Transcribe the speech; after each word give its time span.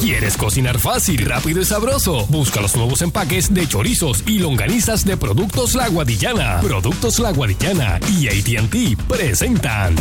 ¿Quieres 0.00 0.36
cocinar 0.36 0.78
fácil, 0.78 1.24
rápido 1.24 1.60
y 1.60 1.64
sabroso? 1.64 2.26
Busca 2.26 2.60
los 2.60 2.76
nuevos 2.76 3.00
empaques 3.00 3.52
de 3.52 3.66
chorizos 3.66 4.22
y 4.26 4.38
longanizas 4.38 5.04
de 5.04 5.16
Productos 5.16 5.74
La 5.74 5.88
Guadillana. 5.88 6.60
Productos 6.60 7.18
La 7.18 7.32
Guadillana 7.32 7.98
y 8.10 8.28
ATT 8.28 9.00
presentan. 9.08 9.94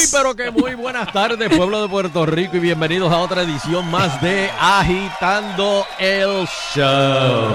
Muy 0.00 0.08
pero 0.10 0.34
que 0.34 0.50
muy 0.50 0.74
buenas 0.76 1.12
tardes 1.12 1.54
pueblo 1.54 1.82
de 1.82 1.88
Puerto 1.88 2.24
Rico 2.24 2.56
y 2.56 2.60
bienvenidos 2.60 3.12
a 3.12 3.18
otra 3.18 3.42
edición 3.42 3.90
más 3.90 4.18
de 4.22 4.50
Agitando 4.58 5.84
el 5.98 6.46
Show. 6.74 7.52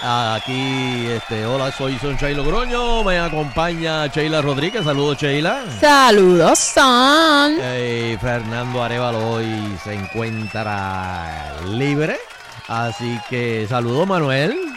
Aquí, 0.00 1.06
este, 1.08 1.44
hola, 1.44 1.72
soy 1.72 1.98
Sunshine 1.98 2.36
Logroño, 2.36 3.02
me 3.02 3.18
acompaña 3.18 4.06
Sheila 4.06 4.40
Rodríguez, 4.42 4.84
saludos 4.84 5.18
Sheila. 5.18 5.64
Saludos, 5.80 6.56
son. 6.56 7.56
Eh, 7.60 8.16
Fernando 8.20 8.84
Arevalo 8.84 9.30
hoy 9.30 9.76
se 9.82 9.94
encuentra 9.94 11.56
libre, 11.66 12.16
así 12.68 13.18
que 13.28 13.66
saludos 13.68 14.06
Manuel. 14.06 14.69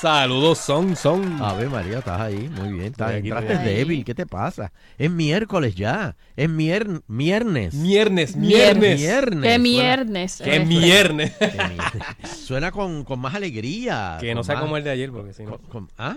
Saludos, 0.00 0.58
son, 0.58 0.94
son. 0.94 1.42
A 1.42 1.54
ver, 1.54 1.68
María, 1.70 1.98
estás 1.98 2.20
ahí, 2.20 2.48
muy 2.48 2.72
bien. 2.74 2.84
Estás, 2.86 3.10
aquí, 3.14 3.28
entraste 3.30 3.58
débil, 3.58 4.04
¿qué 4.04 4.14
te 4.14 4.26
pasa? 4.26 4.70
Es 4.96 5.10
miércoles 5.10 5.74
ya, 5.74 6.14
es 6.36 6.48
mier. 6.48 6.86
Miernes, 7.08 7.74
miernes. 7.74 8.36
Viernes. 8.36 9.00
Qué 9.42 9.58
miernes. 9.58 10.36
qué 10.40 10.58
mier- 10.58 11.32
Suena 12.28 12.70
con, 12.70 13.02
con 13.04 13.18
más 13.18 13.34
alegría. 13.34 14.18
Que 14.20 14.34
no 14.34 14.44
sea 14.44 14.54
más- 14.56 14.62
como 14.64 14.76
el 14.76 14.84
de 14.84 14.90
ayer, 14.90 15.10
porque 15.10 15.32
si 15.32 15.42
no. 15.44 15.58
con- 15.58 15.88
¿Ah? 15.98 16.16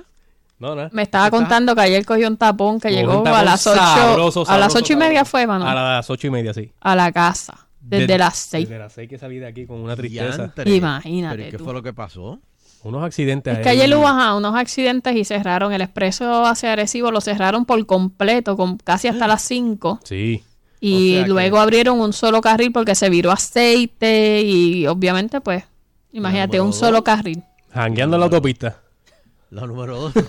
No, 0.59 0.75
no. 0.75 0.87
Me 0.91 1.01
estaba 1.01 1.25
Está- 1.25 1.37
contando 1.37 1.73
que 1.73 1.81
ayer 1.81 2.05
cogió 2.05 2.27
un 2.27 2.37
tapón 2.37 2.79
que 2.79 2.91
llegó 2.91 3.23
tapón 3.23 3.39
a 3.39 3.43
las 3.43 3.65
8. 3.65 3.75
sabroso, 3.79 4.39
a 4.41 4.43
las 4.43 4.47
sabroso, 4.73 4.77
ocho 4.77 4.93
y 4.93 4.95
media 4.95 5.09
sabroso. 5.25 5.31
fue, 5.31 5.47
mano. 5.47 5.67
A 5.67 5.73
las 5.73 6.09
ocho 6.09 6.27
y 6.27 6.29
media, 6.29 6.53
sí. 6.53 6.71
A 6.81 6.95
la 6.95 7.11
casa. 7.11 7.67
Desde 7.79 8.05
De- 8.05 8.17
las 8.19 8.37
6. 8.37 8.69
Desde 8.69 8.77
las 8.79 8.93
seis 8.93 9.09
que 9.09 9.17
salí 9.17 9.39
de 9.39 9.47
aquí 9.47 9.65
con 9.65 9.79
una 9.79 9.95
tristeza. 9.95 10.37
Diantre. 10.37 10.69
Imagínate 10.75 11.35
¿Pero 11.37 11.47
y 11.47 11.51
qué 11.51 11.57
tú. 11.57 11.63
fue 11.63 11.73
lo 11.73 11.81
que 11.81 11.93
pasó? 11.93 12.39
Unos 12.83 13.03
accidentes 13.03 13.57
Es 13.57 13.63
que 13.63 13.69
ahí. 13.69 13.81
ayer 13.81 13.95
hubo 13.95 14.07
ajá, 14.07 14.35
unos 14.35 14.55
accidentes 14.55 15.15
y 15.15 15.23
cerraron 15.23 15.71
el 15.73 15.81
expreso 15.81 16.45
hacia 16.45 16.73
Arecibo, 16.73 17.11
lo 17.11 17.21
cerraron 17.21 17.65
por 17.65 17.85
completo, 17.85 18.57
con 18.57 18.77
casi 18.77 19.07
hasta 19.07 19.27
las 19.27 19.43
5. 19.43 19.99
Sí. 20.03 20.43
Y 20.79 20.93
O 21.13 21.15
sea 21.17 21.23
que- 21.25 21.29
luego 21.29 21.59
abrieron 21.59 21.99
un 22.01 22.11
solo 22.11 22.41
carril 22.41 22.71
porque 22.71 22.95
se 22.95 23.09
viró 23.09 23.31
aceite 23.31 24.41
y 24.43 24.87
obviamente, 24.87 25.39
pues, 25.41 25.63
imagínate, 26.11 26.59
un 26.59 26.67
dos. 26.71 26.77
solo 26.79 27.03
carril. 27.03 27.43
Jangueando 27.71 28.15
en 28.15 28.19
la 28.21 28.25
autopista. 28.25 28.81
La 29.51 29.65
número 29.67 29.97
dos. 29.99 30.13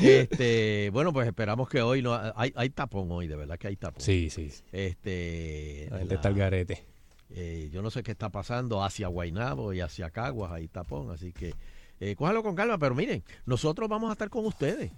Este, 0.00 0.90
bueno, 0.92 1.12
pues 1.12 1.26
esperamos 1.26 1.68
que 1.68 1.82
hoy 1.82 2.02
no 2.02 2.14
hay, 2.36 2.52
hay 2.54 2.70
tapón 2.70 3.10
hoy, 3.10 3.26
de 3.26 3.34
verdad 3.34 3.58
que 3.58 3.66
hay 3.66 3.74
tapón. 3.76 4.00
Sí, 4.00 4.30
sí. 4.30 4.48
Este, 4.70 5.88
La 5.90 5.98
gente 5.98 6.14
la- 6.14 6.18
está 6.20 6.28
al 6.28 6.34
garete. 6.34 6.84
Eh, 7.30 7.68
yo 7.72 7.82
no 7.82 7.90
sé 7.90 8.02
qué 8.02 8.12
está 8.12 8.30
pasando 8.30 8.82
hacia 8.82 9.08
Guaynabo 9.08 9.72
y 9.72 9.80
hacia 9.80 10.10
Caguas, 10.10 10.52
hay 10.52 10.68
tapón, 10.68 11.10
así 11.10 11.32
que 11.32 11.54
eh, 12.00 12.14
cójalo 12.16 12.42
con 12.42 12.54
calma, 12.54 12.78
pero 12.78 12.94
miren, 12.94 13.24
nosotros 13.46 13.88
vamos 13.88 14.10
a 14.10 14.12
estar 14.12 14.30
con 14.30 14.46
ustedes. 14.46 14.92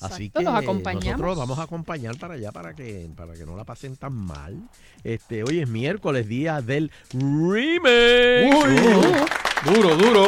Así 0.00 0.26
Exacto, 0.26 0.38
que 0.38 0.44
los 0.44 0.54
acompañamos. 0.54 1.04
nosotros 1.06 1.36
vamos 1.36 1.58
a 1.58 1.62
acompañar 1.64 2.16
para 2.16 2.34
allá 2.34 2.52
para 2.52 2.74
que 2.74 3.10
para 3.14 3.34
que 3.34 3.44
no 3.44 3.54
la 3.54 3.64
pasen 3.64 3.96
tan 3.96 4.14
mal. 4.14 4.56
Este, 5.04 5.42
hoy 5.44 5.60
es 5.60 5.68
miércoles, 5.68 6.26
día 6.26 6.62
del 6.62 6.90
remake. 7.12 8.50
Uy, 8.54 9.74
Duro, 9.74 9.96
duro. 9.96 10.22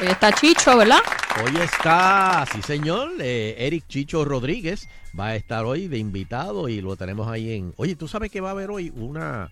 Hoy 0.00 0.08
está 0.08 0.30
Chicho, 0.32 0.76
¿verdad? 0.76 0.98
Hoy 1.42 1.56
está, 1.56 2.44
sí 2.52 2.60
señor, 2.62 3.12
eh, 3.20 3.54
Eric 3.58 3.84
Chicho 3.88 4.24
Rodríguez 4.24 4.88
va 5.18 5.28
a 5.28 5.36
estar 5.36 5.64
hoy 5.64 5.88
de 5.88 5.98
invitado 5.98 6.68
y 6.68 6.80
lo 6.80 6.96
tenemos 6.96 7.26
ahí 7.28 7.52
en... 7.54 7.72
Oye, 7.76 7.96
tú 7.96 8.08
sabes 8.08 8.30
que 8.30 8.40
va 8.40 8.48
a 8.48 8.52
haber 8.52 8.70
hoy 8.70 8.92
una, 8.94 9.50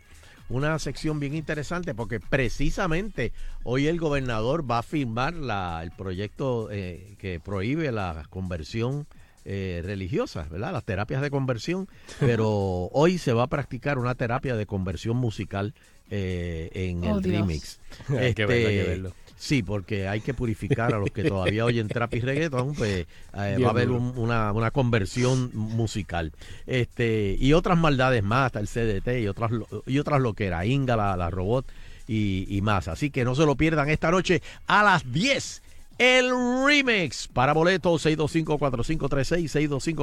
una 0.49 0.79
sección 0.79 1.19
bien 1.21 1.35
interesante 1.35 1.95
porque 1.95 2.21
precisamente 2.21 3.33
hoy 3.65 3.87
el 3.87 3.99
gobernador 3.99 4.69
va 4.71 4.79
a 4.79 4.83
firmar 4.83 5.35
la, 5.35 5.81
el 5.83 5.91
proyecto 5.93 6.69
eh, 6.71 7.15
que 7.19 7.41
prohíbe 7.41 7.91
la 7.93 8.27
conversión 8.31 9.07
eh, 9.45 9.81
religiosa, 9.85 10.47
¿verdad? 10.51 10.73
Las 10.73 10.85
terapias 10.85 11.21
de 11.23 11.31
conversión, 11.31 11.89
pero 12.21 12.49
hoy 12.93 13.19
se 13.19 13.33
va 13.33 13.45
a 13.45 13.49
practicar 13.49 13.99
una 13.99 14.15
terapia 14.15 14.55
de 14.57 14.67
conversión 14.67 15.17
musical 15.17 15.75
eh, 16.11 16.71
en 16.75 17.03
Oh, 17.05 17.17
el 17.17 17.23
Dios. 17.23 17.37
remix. 17.41 17.81
Hay 18.11 18.35
que 18.35 18.47
verlo, 18.47 18.69
hay 18.69 18.75
que 18.75 18.81
Este, 18.81 18.91
verlo. 18.91 19.13
Sí, 19.45 19.65
porque 19.65 20.07
hay 20.07 20.21
que 20.21 20.35
purificar 20.35 20.95
a 20.95 20.99
los 21.01 21.11
que 21.11 21.25
todavía 21.25 21.65
oyen 21.65 21.89
trap 21.89 22.15
y 22.15 22.21
reggaeton, 22.21 22.75
pues 22.75 23.07
eh, 23.37 23.57
va 23.61 23.67
a 23.67 23.71
haber 23.71 23.91
un- 23.91 24.17
una, 24.17 24.53
una 24.53 24.71
conversión 24.71 25.51
musical. 25.53 26.31
Este, 26.65 27.37
y 27.41 27.53
otras 27.53 27.77
maldades 27.77 28.23
más, 28.23 28.47
hasta 28.47 28.61
el 28.61 28.69
CDT 28.69 29.21
y 29.21 29.27
otras 29.27 29.51
lo- 29.51 29.67
y 29.85 29.99
otras 29.99 30.21
loqueras, 30.21 30.65
Inga, 30.67 30.95
la, 30.95 31.17
la 31.17 31.29
robot 31.29 31.67
y, 32.07 32.47
y 32.57 32.61
más. 32.63 32.87
Así 32.87 33.11
que 33.11 33.25
no 33.25 33.35
se 33.35 33.45
lo 33.45 33.57
pierdan 33.57 33.91
esta 33.91 34.13
noche 34.13 34.43
a 34.69 34.85
las 34.85 35.13
10. 35.13 35.61
El 35.99 36.31
remix 36.65 37.27
para 37.27 37.53
boletos 37.53 38.07
625-4536, 38.07 39.49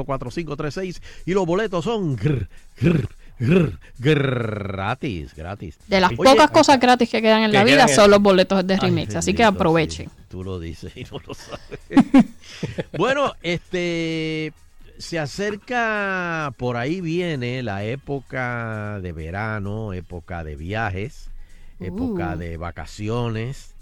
625-4536 0.05 1.01
y 1.25 1.33
los 1.33 1.45
boletos 1.45 1.85
son 1.85 2.15
grr, 2.15 2.47
grr, 2.81 3.07
grr, 3.39 3.79
gratis, 3.97 5.33
gratis. 5.33 5.77
De 5.87 5.99
las 6.01 6.11
Oye, 6.11 6.17
pocas 6.31 6.51
cosas 6.51 6.79
gratis 6.79 7.09
que 7.09 7.21
quedan 7.21 7.43
en 7.43 7.51
que 7.51 7.57
la 7.57 7.63
vida 7.63 7.83
en- 7.83 7.89
son 7.95 8.11
los 8.11 8.19
boletos 8.21 8.65
de 8.67 8.73
Ay, 8.75 8.79
remix, 8.81 9.15
así 9.15 9.33
que 9.33 9.43
aprovechen. 9.43 10.09
sí, 10.09 10.15
tú 10.29 10.43
lo 10.43 10.59
dices 10.59 10.95
y 10.95 11.03
no 11.05 11.19
lo 11.25 11.33
sabes. 11.33 11.79
bueno, 12.97 13.33
este 13.41 14.53
se 14.97 15.17
acerca, 15.17 16.53
por 16.57 16.75
ahí 16.75 16.99
viene 16.99 17.63
la 17.63 17.85
época 17.85 18.99
de 19.01 19.13
verano, 19.13 19.93
época 19.93 20.43
de 20.43 20.55
viajes, 20.57 21.29
época 21.79 22.33
Uh. 22.35 22.37
de 22.37 22.57
vacaciones. 22.57 23.75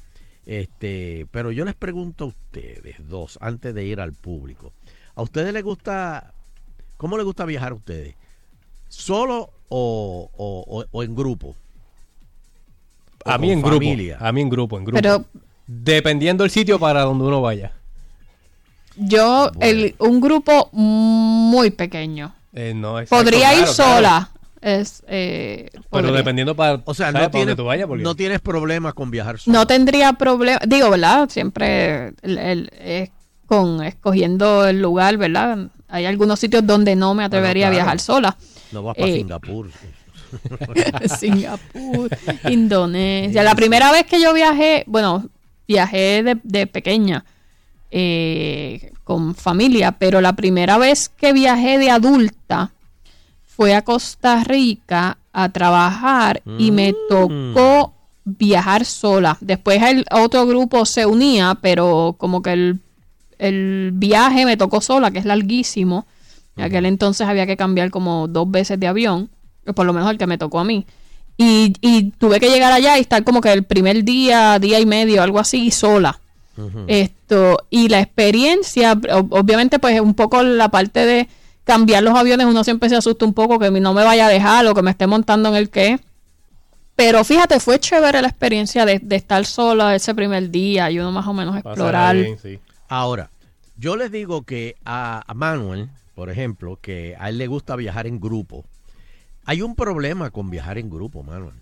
Este, 0.45 1.25
pero 1.31 1.51
yo 1.51 1.65
les 1.65 1.75
pregunto 1.75 2.23
a 2.23 2.27
ustedes 2.27 2.95
dos, 3.09 3.37
antes 3.41 3.73
de 3.73 3.83
ir 3.83 3.99
al 3.99 4.13
público, 4.13 4.71
¿a 5.15 5.21
ustedes 5.23 5.51
les 5.53 5.63
gusta, 5.63 6.33
cómo 6.95 7.17
les 7.17 7.25
gusta 7.25 7.43
viajar 7.45 7.71
a 7.73 7.75
ustedes? 7.75 8.15
¿Solo 8.89 9.49
o, 9.69 10.29
o- 10.37 10.79
o- 10.79 10.85
o 10.91 11.03
en 11.03 11.15
grupo? 11.15 11.55
¿O 13.25 13.29
A 13.29 13.37
mí 13.37 13.51
en 13.51 13.61
grupo. 13.61 13.75
familia? 13.77 14.17
A 14.19 14.31
mí 14.31 14.41
en 14.41 14.49
grupo, 14.49 14.77
en 14.77 14.85
grupo. 14.85 14.97
Pero 15.01 15.25
Dependiendo 15.69 16.43
del 16.45 16.51
sitio 16.51 16.79
para 16.79 17.01
donde 17.01 17.25
uno 17.25 17.41
vaya. 17.41 17.73
yo, 18.95 19.51
Bueno. 19.53 19.59
el, 19.69 19.95
un 19.99 20.21
grupo 20.21 20.69
muy 20.71 21.71
pequeño. 21.71 22.33
Eh, 22.53 22.73
no, 22.73 22.99
exacto, 22.99 23.21
Podría 23.23 23.51
ir 23.53 23.59
claro. 23.59 23.73
sola. 23.73 24.29
Es, 24.61 25.03
eh, 25.07 25.69
Pero 25.71 25.83
podría. 25.89 26.11
dependiendo 26.13 26.55
para, 26.55 26.81
O 26.85 26.93
sea, 26.93 27.07
no 27.07 27.13
para 27.19 27.29
tienes, 27.31 27.47
donde 27.49 27.61
tú 27.61 27.65
vayas. 27.67 27.85
Porque... 27.87 28.03
no 28.03 28.15
tienes 28.15 28.39
problemas 28.39 28.93
con 28.93 29.11
viajar 29.11 29.37
solo. 29.39 29.57
No 29.57 29.67
tendría 29.67 30.13
problema, 30.13 30.59
digo, 30.65 30.89
¿verdad? 30.89 31.29
Siempre 31.29 32.13
el, 32.21 32.37
el- 32.37 32.71
es 32.79 33.11
con 33.45 33.83
escogiendo 33.83 34.65
el 34.65 34.81
lugar, 34.81 35.17
¿verdad? 35.17 35.67
Hay 35.89 36.05
algunos 36.05 36.39
sitios 36.39 36.65
donde 36.65 36.95
no 36.95 37.13
me 37.13 37.23
atrevería 37.25 37.67
claro. 37.67 37.73
a 37.73 37.77
viajar 37.77 37.99
sola. 37.99 38.37
No 38.71 38.83
vas 38.83 38.95
para 38.95 39.07
Eh, 39.07 39.17
Singapur. 39.17 39.69
Singapur, 41.19 42.09
Indonesia. 42.49 43.43
La 43.43 43.55
primera 43.55 43.91
vez 43.91 44.05
que 44.05 44.21
yo 44.21 44.33
viajé, 44.33 44.83
bueno, 44.87 45.29
viajé 45.67 46.23
de, 46.23 46.37
de 46.43 46.67
pequeña 46.67 47.25
eh, 47.91 48.91
con 49.03 49.35
familia, 49.35 49.93
pero 49.93 50.21
la 50.21 50.33
primera 50.33 50.77
vez 50.77 51.09
que 51.09 51.33
viajé 51.33 51.77
de 51.77 51.89
adulta 51.89 52.71
fue 53.45 53.73
a 53.73 53.81
Costa 53.83 54.43
Rica 54.43 55.17
a 55.33 55.49
trabajar 55.49 56.41
y 56.59 56.71
me 56.71 56.93
tocó 57.09 57.93
viajar 58.25 58.85
sola. 58.85 59.37
Después 59.39 59.81
el 59.81 60.05
otro 60.11 60.45
grupo 60.45 60.85
se 60.85 61.05
unía, 61.05 61.57
pero 61.61 62.15
como 62.17 62.41
que 62.41 62.53
el, 62.53 62.79
el 63.39 63.91
viaje 63.93 64.45
me 64.45 64.57
tocó 64.57 64.81
sola, 64.81 65.11
que 65.11 65.19
es 65.19 65.25
larguísimo. 65.25 66.05
En 66.57 66.63
aquel 66.63 66.85
entonces 66.85 67.27
había 67.27 67.45
que 67.45 67.55
cambiar 67.57 67.89
como 67.91 68.27
dos 68.27 68.49
veces 68.49 68.79
de 68.79 68.87
avión, 68.87 69.29
o 69.65 69.73
por 69.73 69.85
lo 69.85 69.93
menos 69.93 70.09
el 70.09 70.17
que 70.17 70.27
me 70.27 70.37
tocó 70.37 70.59
a 70.59 70.63
mí. 70.63 70.85
Y, 71.37 71.73
y 71.81 72.11
tuve 72.11 72.39
que 72.39 72.49
llegar 72.49 72.71
allá 72.71 72.97
y 72.97 73.01
estar 73.01 73.23
como 73.23 73.41
que 73.41 73.53
el 73.53 73.63
primer 73.63 74.03
día, 74.03 74.57
día 74.59 74.79
y 74.79 74.85
medio, 74.85 75.21
algo 75.21 75.39
así, 75.39 75.69
sola. 75.71 76.19
Esto, 76.87 77.59
y 77.69 77.87
la 77.89 77.99
experiencia, 77.99 78.95
ob- 78.95 79.27
obviamente, 79.29 79.77
pues 79.77 79.99
un 80.01 80.15
poco 80.15 80.41
la 80.41 80.69
parte 80.69 81.05
de 81.05 81.27
cambiar 81.63 82.01
los 82.01 82.17
aviones, 82.17 82.47
uno 82.47 82.63
siempre 82.63 82.89
se 82.89 82.95
asusta 82.95 83.25
un 83.25 83.33
poco 83.33 83.59
que 83.59 83.69
no 83.69 83.93
me 83.93 84.03
vaya 84.03 84.25
a 84.25 84.29
dejar 84.29 84.65
o 84.65 84.73
que 84.73 84.81
me 84.81 84.89
esté 84.89 85.05
montando 85.05 85.49
en 85.49 85.55
el 85.55 85.69
que. 85.69 85.99
Pero 86.95 87.23
fíjate, 87.23 87.59
fue 87.59 87.79
chévere 87.79 88.21
la 88.23 88.27
experiencia 88.29 88.85
de, 88.85 88.97
de 88.97 89.15
estar 89.17 89.45
sola 89.45 89.93
ese 89.93 90.15
primer 90.15 90.49
día 90.49 90.89
y 90.89 90.97
uno 90.97 91.11
más 91.11 91.27
o 91.27 91.33
menos 91.33 91.55
explorar. 91.55 91.91
Pasarla 91.93 92.13
bien, 92.13 92.39
sí. 92.41 92.59
Ahora, 92.89 93.29
yo 93.77 93.95
les 93.95 94.11
digo 94.11 94.41
que 94.41 94.75
a, 94.83 95.23
a 95.27 95.33
Manuel, 95.35 95.89
por 96.17 96.31
ejemplo, 96.31 96.79
que 96.81 97.15
a 97.19 97.29
él 97.29 97.37
le 97.37 97.45
gusta 97.45 97.75
viajar 97.75 98.07
en 98.07 98.19
grupo. 98.19 98.65
Hay 99.45 99.61
un 99.61 99.75
problema 99.75 100.31
con 100.31 100.49
viajar 100.49 100.79
en 100.79 100.89
grupo, 100.89 101.21
Manuel. 101.21 101.53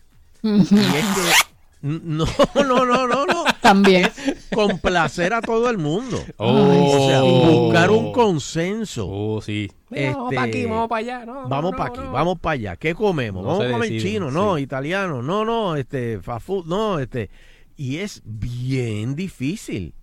Y 0.44 0.62
es 0.62 0.70
que 0.70 1.56
no, 1.82 2.24
no, 2.56 2.86
no, 2.86 3.06
no, 3.06 3.26
no. 3.26 3.44
También. 3.62 4.10
Complacer 4.54 5.34
a 5.34 5.42
todo 5.42 5.70
el 5.70 5.78
mundo. 5.78 6.18
Oh, 6.38 7.04
O 7.04 7.10
sea, 7.10 7.22
buscar 7.22 7.92
un 7.92 8.14
consenso. 8.14 9.06
Oh, 9.10 9.42
sí. 9.42 9.70
Vamos 9.90 10.00
Este, 10.24 10.36
para 10.36 10.48
aquí, 10.48 10.66
vamos 10.66 10.88
para 10.88 11.00
allá. 11.00 11.26
No, 11.26 11.50
Vamos 11.50 11.72
no, 11.74 11.78
para 11.78 11.90
aquí, 11.90 12.00
no. 12.00 12.12
vamos 12.14 12.40
para 12.40 12.54
allá. 12.54 12.76
¿Qué 12.78 12.96
comemos? 12.96 13.44
No 13.44 13.50
vamos 13.50 13.66
a 13.66 13.72
comer 13.72 13.90
deciden, 13.92 14.14
chino, 14.14 14.32
no, 14.32 14.56
sí. 14.56 14.62
italiano, 14.62 15.22
no, 15.22 15.44
no, 15.44 15.76
este, 15.76 16.22
fast 16.22 16.46
food, 16.48 16.66
no, 16.66 16.98
este. 17.00 17.30
Y 17.76 17.98
es 17.98 18.22
bien 18.24 19.18
difícil. 19.18 19.94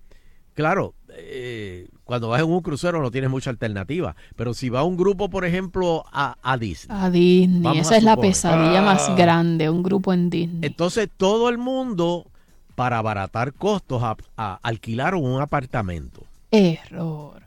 Claro, 0.52 0.94
eh, 1.08 1.88
cuando 2.04 2.28
vas 2.28 2.40
en 2.42 2.48
un 2.50 2.60
crucero 2.60 3.00
no 3.00 3.10
tienes 3.10 3.30
mucha 3.30 3.50
alternativa, 3.50 4.16
pero 4.36 4.54
si 4.54 4.68
va 4.68 4.82
un 4.82 4.96
grupo, 4.96 5.30
por 5.30 5.44
ejemplo, 5.44 6.04
a, 6.12 6.36
a 6.42 6.56
Disney, 6.58 6.96
A 7.00 7.10
Disney. 7.10 7.78
Esa 7.78 7.94
a 7.94 7.98
es 7.98 8.02
la 8.04 8.16
pesadilla 8.16 8.80
Ah. 8.80 8.94
más 8.94 9.16
grande, 9.16 9.70
un 9.70 9.82
grupo 9.82 10.12
en 10.12 10.28
Disney. 10.30 10.60
entonces 10.62 11.08
todo 11.16 11.48
el 11.48 11.58
mundo, 11.58 12.26
para 12.74 12.98
abaratar 12.98 13.52
costos, 13.52 14.02
a- 14.02 14.16
a- 14.36 14.58
alquilaron 14.62 15.24
un 15.24 15.40
apartamento. 15.40 16.22
Error. 16.50 17.42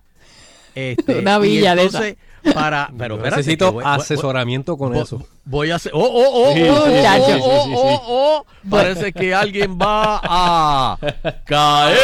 Este, 0.74 1.20
Una 1.20 1.38
y 1.38 1.42
villa 1.42 1.76
de 1.76 1.84
entonces, 1.84 2.18
Para, 2.54 2.92
pero 2.98 3.16
Yo 3.16 3.20
espérate, 3.22 3.38
necesito 3.42 3.72
voy- 3.74 3.84
asesoramiento 3.86 4.78
con 4.78 4.94
voy- 4.94 5.02
eso. 5.02 5.26
Voy 5.46 5.72
a 5.72 5.76
hacer. 5.76 5.92
¡Oh, 5.96 6.00
oh, 6.00 6.50
oh! 6.50 6.54
Sí, 6.54 6.64
oh, 6.64 6.66
sí, 6.66 6.82
oh, 6.82 7.26
sí, 7.26 7.32
oh, 7.44 7.64
sí, 7.66 7.74
oh, 7.76 7.76
oh, 7.76 8.02
oh! 8.08 8.46
Parece 8.70 9.14
que 9.14 9.34
alguien 9.34 9.78
va 9.78 10.20
a 10.24 10.98
caer. 11.46 11.98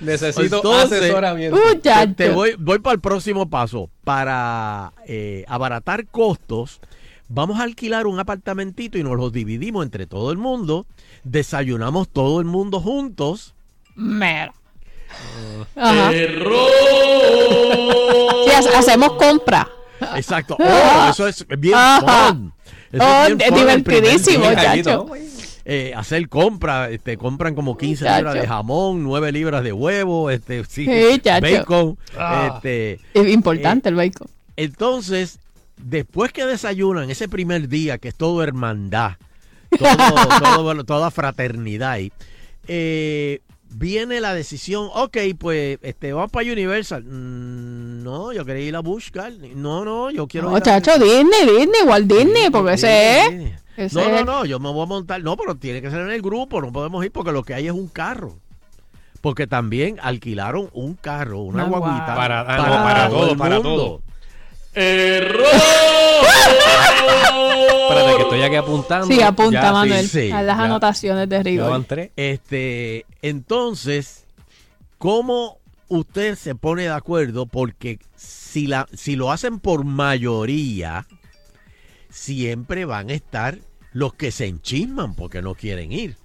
Necesito 0.00 0.56
Entonces, 0.56 1.00
asesoramiento. 1.00 1.56
Muchacho. 1.56 2.14
Te 2.16 2.30
voy, 2.30 2.54
voy 2.58 2.78
para 2.78 2.94
el 2.94 3.00
próximo 3.00 3.48
paso. 3.50 3.90
Para 4.04 4.92
eh, 5.06 5.44
abaratar 5.48 6.06
costos, 6.06 6.80
vamos 7.28 7.58
a 7.58 7.64
alquilar 7.64 8.06
un 8.06 8.18
apartamentito 8.20 8.96
y 8.98 9.02
nos 9.02 9.16
lo 9.16 9.30
dividimos 9.30 9.84
entre 9.84 10.06
todo 10.06 10.30
el 10.32 10.38
mundo. 10.38 10.86
Desayunamos 11.24 12.08
todo 12.08 12.40
el 12.40 12.46
mundo 12.46 12.80
juntos. 12.80 13.54
Mira. 13.96 14.54
Ajá. 15.76 16.10
Sí, 18.44 18.50
ha- 18.50 18.78
hacemos 18.78 19.12
compra. 19.12 19.68
Exacto. 20.16 20.56
Oh, 20.60 21.08
eso 21.10 21.26
es 21.26 21.44
bien 21.58 21.74
Ajá. 21.74 22.28
fun. 22.28 22.52
Eso 22.92 23.04
Oh, 23.04 23.26
bien 23.26 23.40
es 23.40 23.48
fun 23.48 23.54
primer 23.54 23.54
divertidísimo, 23.82 24.44
día. 24.50 24.50
muchacho. 24.74 25.06
eh, 25.70 25.92
hacer 25.94 26.28
compra, 26.30 26.88
este, 26.88 27.18
compran 27.18 27.54
como 27.54 27.76
15 27.76 28.04
Muchacho. 28.04 28.16
libras 28.24 28.34
de 28.40 28.46
jamón, 28.48 29.02
9 29.04 29.32
libras 29.32 29.62
de 29.62 29.72
huevo, 29.74 30.30
este, 30.30 30.64
sí, 30.64 30.86
Sí, 30.86 31.20
chacho. 31.20 31.42
bacon, 31.46 31.98
Ah. 32.16 32.52
este, 32.54 33.00
Es 33.12 33.28
importante 33.28 33.90
el 33.90 33.94
bacon. 33.94 34.28
entonces, 34.56 35.40
después 35.76 36.32
que 36.32 36.46
desayunan 36.46 37.10
ese 37.10 37.28
primer 37.28 37.68
día, 37.68 37.98
que 37.98 38.08
es 38.08 38.14
todo 38.14 38.42
hermandad, 38.42 39.16
todo, 39.78 39.78
todo- 40.74 40.84
toda 40.84 41.10
fraternidad, 41.10 41.90
ahí, 41.90 42.12
eh, 42.66 43.40
viene 43.70 44.20
la 44.20 44.34
decisión, 44.34 44.88
ok, 44.94 45.16
pues 45.38 45.78
este, 45.82 46.12
vamos 46.12 46.30
para 46.30 46.50
Universal. 46.50 47.04
Mm, 47.04 48.02
no, 48.02 48.32
yo 48.32 48.44
quería 48.44 48.64
ir 48.66 48.76
a 48.76 48.80
buscar. 48.80 49.32
No, 49.32 49.84
no, 49.84 50.10
yo 50.10 50.26
quiero 50.26 50.48
ir 50.48 50.50
a- 50.50 50.58
Muchacho, 50.58 50.98
Disney, 50.98 51.46
Disney, 51.46 51.82
Walt 51.86 52.06
Disney, 52.06 52.50
porque 52.50 52.74
ese 52.74 53.20
es. 53.20 53.52
ese 53.76 54.00
No, 54.00 54.08
no, 54.10 54.24
no, 54.24 54.44
yo 54.44 54.58
me 54.58 54.70
voy 54.72 54.82
a 54.82 54.86
montar. 54.86 55.22
No, 55.22 55.36
pero 55.36 55.54
tiene 55.56 55.82
que 55.82 55.90
ser 55.90 56.00
en 56.00 56.10
el 56.10 56.22
grupo, 56.22 56.60
no 56.60 56.72
podemos 56.72 57.04
ir 57.04 57.12
porque 57.12 57.32
lo 57.32 57.42
que 57.42 57.54
hay 57.54 57.66
es 57.66 57.72
un 57.72 57.88
carro. 57.88 58.38
Porque 59.20 59.48
también 59.48 59.98
alquilaron 60.00 60.70
un 60.72 60.94
carro, 60.94 61.40
una, 61.40 61.64
Una 61.64 61.78
guaguita. 61.78 62.14
Para- 62.14 62.40
ah, 62.42 62.56
no, 62.56 62.84
para 62.84 63.08
todo, 63.08 63.30
el 63.32 63.36
para 63.38 63.60
todo. 63.62 64.00
¡Error! 64.74 65.44
Espérate, 67.88 68.16
que 68.16 68.22
estoy 68.22 68.42
aquí 68.42 68.56
apuntando. 68.56 69.06
Sí, 69.06 69.22
apunta, 69.22 69.62
Ya, 69.62 69.72
Manuel. 69.72 70.08
sí, 70.08 70.30
a 70.30 70.42
las 70.42 70.58
ya. 70.58 70.64
anotaciones 70.64 71.28
de 71.28 71.42
rigor. 71.42 71.86
Este, 72.16 73.06
entonces, 73.22 74.26
¿cómo 74.98 75.58
usted 75.88 76.34
se 76.36 76.54
pone 76.54 76.82
de 76.82 76.90
acuerdo? 76.90 77.46
Porque 77.46 77.98
si, 78.16 78.66
la, 78.66 78.86
si 78.92 79.16
lo 79.16 79.32
hacen 79.32 79.58
por 79.60 79.84
mayoría, 79.84 81.06
siempre 82.10 82.84
van 82.84 83.10
a 83.10 83.14
estar 83.14 83.58
los 83.92 84.14
que 84.14 84.30
se 84.30 84.46
enchisman 84.46 85.14
porque 85.14 85.42
no 85.42 85.54
quieren 85.54 85.92
ir. 85.92 86.16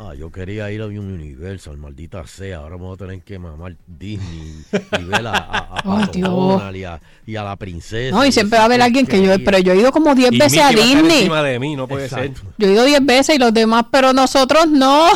Ah, 0.00 0.14
yo 0.14 0.30
quería 0.30 0.70
ir 0.70 0.80
a 0.80 0.86
un 0.86 0.96
Universal, 0.96 1.76
maldita 1.76 2.24
sea. 2.26 2.58
Ahora 2.58 2.76
me 2.76 2.84
voy 2.84 2.94
a 2.94 2.96
tener 2.98 3.20
que 3.22 3.36
mamar 3.38 3.74
Disney 3.84 4.62
y 5.00 5.04
ver 5.04 5.26
a, 5.26 5.80
a, 5.82 6.10
y 6.72 6.84
a, 6.84 7.00
y 7.26 7.34
a 7.34 7.42
la 7.42 7.56
princesa. 7.56 8.14
No, 8.14 8.24
y 8.24 8.30
siempre 8.30 8.58
va 8.58 8.62
a 8.62 8.66
haber 8.66 8.80
alguien 8.80 9.06
que 9.08 9.20
yo, 9.20 9.32
pero 9.44 9.58
yo 9.58 9.72
he 9.72 9.76
ido 9.78 9.90
como 9.90 10.14
10 10.14 10.32
Y 10.34 10.38
veces 10.38 10.60
a 10.62 10.68
Disney. 10.70 11.18
encima 11.22 11.42
de 11.42 11.58
mí, 11.58 11.74
no 11.74 11.88
puede 11.88 12.04
Exacto. 12.04 12.42
ser. 12.42 12.50
Yo 12.58 12.68
he 12.68 12.72
ido 12.74 12.84
10 12.84 13.06
veces 13.06 13.34
y 13.34 13.38
los 13.38 13.52
demás, 13.52 13.86
pero 13.90 14.12
nosotros 14.12 14.68
no. 14.68 15.08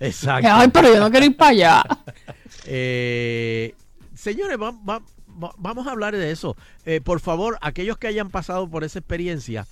Exacto. 0.00 0.48
Ay, 0.50 0.68
pero 0.72 0.92
yo 0.92 0.98
no 0.98 1.08
quiero 1.10 1.26
ir 1.26 1.36
para 1.36 1.50
allá. 1.52 1.82
Eh, 2.68 3.74
señores, 4.14 4.58
va- 4.60 4.72
va- 4.72 5.00
va- 5.42 5.54
vamos 5.56 5.86
a 5.86 5.92
hablar 5.92 6.16
de 6.16 6.32
eso. 6.32 6.56
Eh, 6.84 7.00
por 7.00 7.20
favor, 7.20 7.58
aquellos 7.60 7.96
que 7.96 8.08
hayan 8.08 8.28
pasado 8.30 8.68
por 8.68 8.82
esa 8.82 8.98
experiencia, 8.98 9.66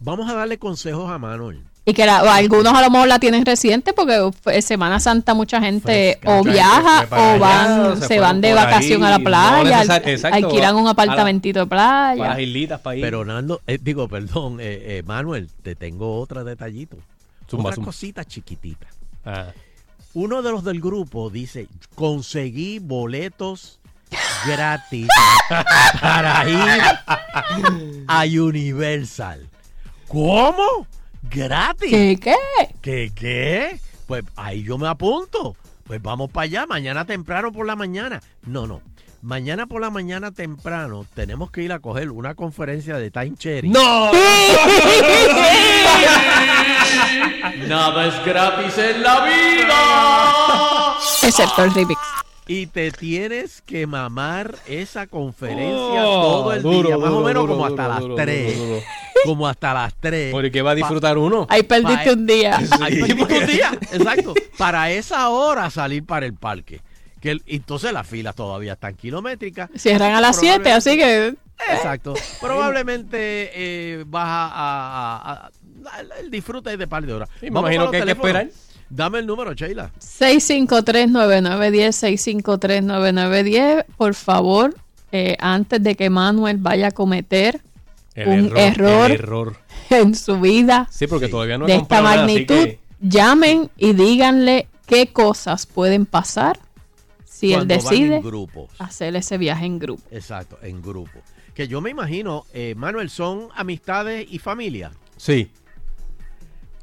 vamos 0.00 0.30
a 0.30 0.34
darle 0.34 0.58
consejos 0.58 1.10
a 1.10 1.18
Manuel. 1.18 1.62
Y 1.88 1.94
que 1.94 2.04
la- 2.06 2.22
o 2.22 2.28
algunos 2.28 2.74
a 2.74 2.82
lo 2.82 2.90
mejor 2.90 3.08
la 3.08 3.18
tienen 3.18 3.46
reciente 3.46 3.92
porque 3.92 4.30
Semana 4.62 5.00
Santa 5.00 5.32
mucha 5.34 5.60
gente 5.60 6.18
Fresca. 6.20 6.38
o 6.38 6.44
viaja 6.44 7.06
o 7.10 7.38
van, 7.38 7.80
allá, 7.92 8.06
se, 8.06 8.20
van 8.20 8.40
de 8.40 8.48
ahí, 8.48 8.54
vacación 8.54 9.04
a 9.04 9.10
la 9.10 9.18
no 9.18 9.24
playa, 9.24 9.80
al- 9.80 9.90
exacto, 10.08 10.36
alquilan 10.36 10.76
un 10.76 10.84
la- 10.84 10.90
apartamentito 10.90 11.60
de 11.60 11.66
Para 11.66 12.08
las 12.14 12.16
playa. 12.16 12.40
islitas, 12.40 12.80
para 12.80 12.96
ir. 12.96 13.02
Pero 13.02 13.24
Nando, 13.24 13.60
eh, 13.66 13.78
digo, 13.80 14.06
perdón, 14.08 14.58
eh, 14.60 14.98
eh, 14.98 15.02
Manuel, 15.06 15.48
te 15.62 15.74
tengo 15.74 16.20
otro 16.20 16.44
detallito. 16.44 16.96
Zumba, 17.50 17.64
otra 17.70 17.74
zumba. 17.76 17.86
cosita 17.86 18.24
chiquitita. 18.24 18.86
Ah. 19.24 19.46
Uno 20.14 20.42
de 20.42 20.50
los 20.50 20.64
del 20.64 20.80
grupo 20.80 21.30
dice, 21.30 21.68
conseguí 21.94 22.80
boletos 22.80 23.78
gratis 24.46 25.06
para 26.00 26.48
ir 26.48 28.04
a 28.06 28.24
Universal. 28.24 29.46
¿Cómo? 30.08 30.86
¿Gratis? 31.30 31.90
¿Qué 31.90 32.18
qué? 32.20 32.36
¿Qué 32.80 33.12
qué? 33.14 33.80
Pues 34.06 34.24
ahí 34.36 34.62
yo 34.62 34.78
me 34.78 34.88
apunto. 34.88 35.56
Pues 35.84 36.00
vamos 36.02 36.30
para 36.30 36.44
allá, 36.44 36.66
mañana 36.66 37.04
temprano 37.04 37.52
por 37.52 37.66
la 37.66 37.76
mañana. 37.76 38.22
No, 38.46 38.66
no. 38.66 38.80
Mañana 39.20 39.66
por 39.66 39.80
la 39.80 39.90
mañana 39.90 40.30
temprano 40.30 41.04
tenemos 41.14 41.50
que 41.50 41.62
ir 41.62 41.72
a 41.72 41.80
coger 41.80 42.10
una 42.10 42.34
conferencia 42.34 42.98
de 42.98 43.10
Time 43.10 43.34
Cherry. 43.36 43.68
¡No! 43.68 44.12
Nada 47.66 48.06
es 48.06 48.24
gratis 48.24 48.78
en 48.78 49.02
la 49.02 49.24
vida. 49.24 50.94
Excepto 51.22 51.64
el 51.64 51.74
remix. 51.74 51.98
Y 52.50 52.66
te 52.66 52.90
tienes 52.90 53.60
que 53.60 53.86
mamar 53.86 54.56
esa 54.66 55.06
conferencia 55.06 55.68
Oh, 56.06 56.22
todo 56.44 56.52
el 56.54 56.62
duro, 56.62 56.88
día, 56.88 56.96
más 56.98 57.10
duro, 57.10 57.20
o 57.22 57.26
menos 57.26 57.42
duro, 57.42 57.52
como 57.54 57.68
duro, 57.68 57.82
hasta 57.82 57.88
las 57.94 58.00
duro, 58.00 58.14
3. 58.16 58.56
duro, 58.58 58.68
duro. 58.70 58.82
Como 59.24 59.48
hasta 59.48 59.74
las 59.74 59.94
3. 59.96 60.30
¿Por 60.32 60.48
qué 60.50 60.62
va 60.62 60.70
a 60.70 60.74
disfrutar 60.76 61.18
uno? 61.18 61.44
Ahí 61.50 61.64
perdiste 61.64 62.12
un 62.12 62.24
día. 62.24 62.56
Ahí 62.80 63.00
perdimos 63.00 63.28
un 63.28 63.46
día, 63.48 63.72
exacto. 63.92 64.32
Para 64.56 64.90
esa 64.92 65.28
hora 65.30 65.68
salir 65.70 66.04
para 66.06 66.24
el 66.24 66.34
parque. 66.34 66.80
Que 67.20 67.32
el- 67.32 67.42
entonces 67.46 67.92
las 67.92 68.06
filas 68.06 68.34
todavía 68.36 68.74
están 68.74 68.94
kilométricas. 68.94 69.70
Cierran 69.76 70.14
a 70.14 70.20
las 70.20 70.38
7, 70.38 70.70
así 70.72 70.96
que 70.96 71.34
Exacto. 71.72 72.14
Probablemente 72.40 73.50
eh, 73.54 74.04
vas 74.06 74.24
a, 74.28 74.46
a- 74.46 75.32
a- 75.32 75.46
a- 75.46 76.20
el 76.20 76.30
disfrute 76.30 76.76
de 76.76 76.86
par 76.86 77.04
de 77.04 77.12
horas. 77.12 77.28
Sí, 77.40 77.46
me 77.46 77.50
Vamos 77.50 77.70
imagino 77.72 77.90
que 77.90 77.96
hay 77.98 78.02
que 78.04 78.10
esperar. 78.12 78.48
Dame 78.90 79.18
el 79.18 79.26
número, 79.26 79.52
Sheila. 79.54 79.90
653-9910, 80.00 81.92
653-9910. 82.42 83.84
Por 83.96 84.14
favor, 84.14 84.74
eh, 85.12 85.36
antes 85.40 85.82
de 85.82 85.94
que 85.94 86.08
Manuel 86.10 86.56
vaya 86.58 86.88
a 86.88 86.90
cometer 86.90 87.60
un 88.16 88.56
error. 88.56 89.10
el 89.10 89.16
error. 89.20 89.56
en 89.90 90.14
su 90.14 90.38
vida 90.40 90.86
Sí, 90.90 91.06
porque 91.06 91.26
Sí. 91.26 91.30
todavía 91.30 91.56
no 91.58 91.66
de 91.66 91.76
esta 91.76 92.02
nada, 92.02 92.16
magnitud, 92.16 92.54
que- 92.64 92.78
llamen 93.00 93.70
y 93.78 93.92
díganle 93.92 94.66
qué 94.86 95.06
cosas 95.12 95.66
pueden 95.66 96.04
pasar 96.04 96.58
si 97.24 97.52
él 97.54 97.66
Cuando 97.66 97.74
decide 97.74 98.22
hacer 98.80 99.14
ese 99.16 99.38
viaje 99.38 99.64
en 99.66 99.78
grupo. 99.78 100.02
Exacto, 100.10 100.58
en 100.62 100.82
grupo. 100.82 101.20
Que 101.54 101.68
yo 101.68 101.80
me 101.80 101.90
imagino, 101.90 102.44
eh, 102.52 102.74
Manuel, 102.76 103.08
son 103.10 103.48
amistades 103.54 104.26
y 104.30 104.38
familia. 104.40 104.90
Sí. 105.16 105.50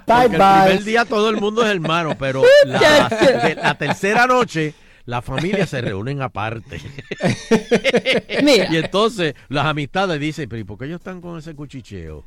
Porque 0.05 0.23
el 0.23 0.29
primer 0.29 0.83
día 0.83 1.05
todo 1.05 1.29
el 1.29 1.37
mundo 1.37 1.63
es 1.63 1.69
hermano, 1.71 2.15
pero 2.17 2.43
la, 2.65 3.09
de 3.09 3.55
la 3.55 3.75
tercera 3.77 4.25
noche 4.27 4.73
la 5.05 5.21
familia 5.21 5.65
se 5.65 5.81
reúnen 5.81 6.21
aparte. 6.21 6.79
Mira, 8.43 8.67
Y 8.71 8.77
entonces 8.77 9.33
las 9.47 9.65
amistades 9.65 10.19
dicen, 10.19 10.47
pero 10.47 10.59
¿y 10.59 10.63
por 10.63 10.77
qué 10.77 10.85
ellos 10.85 10.99
están 10.99 11.19
con 11.21 11.37
ese 11.39 11.55
cuchicheo? 11.55 12.23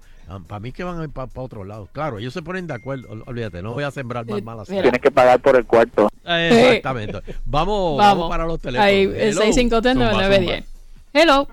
Para 0.48 0.60
mí 0.60 0.72
que 0.72 0.82
van 0.82 0.98
a 0.98 1.04
ir 1.04 1.10
para 1.10 1.28
otro 1.34 1.62
lado. 1.62 1.88
Claro, 1.92 2.18
ellos 2.18 2.32
se 2.32 2.40
ponen 2.42 2.66
de 2.66 2.74
acuerdo. 2.74 3.06
Ol- 3.10 3.22
Olvídate, 3.26 3.60
no 3.62 3.72
voy 3.74 3.84
a 3.84 3.90
sembrar 3.90 4.24
más 4.26 4.38
Eh, 4.38 4.42
malas. 4.42 4.66
Tienes 4.68 5.00
que 5.00 5.10
pagar 5.10 5.38
por 5.40 5.56
el 5.56 5.66
cuarto. 5.66 6.08
Exactamente. 6.24 7.18
Vamos, 7.44 7.98
vamos, 7.98 7.98
vamos. 7.98 8.30
para 8.30 8.46
los 8.46 8.58
teléfonos. 8.60 8.86
Ahí, 8.86 9.02
Hello. 9.14 9.42
6539910. 9.42 10.64
Hello. 11.12 11.48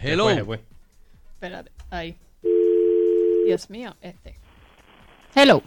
Hello. 0.00 0.44
Fue. 0.46 0.60
Espérate, 1.34 1.70
ahí. 1.90 2.16
Dios 3.44 3.70
mío, 3.70 3.94
este. 4.00 4.34
Hello. 5.34 5.62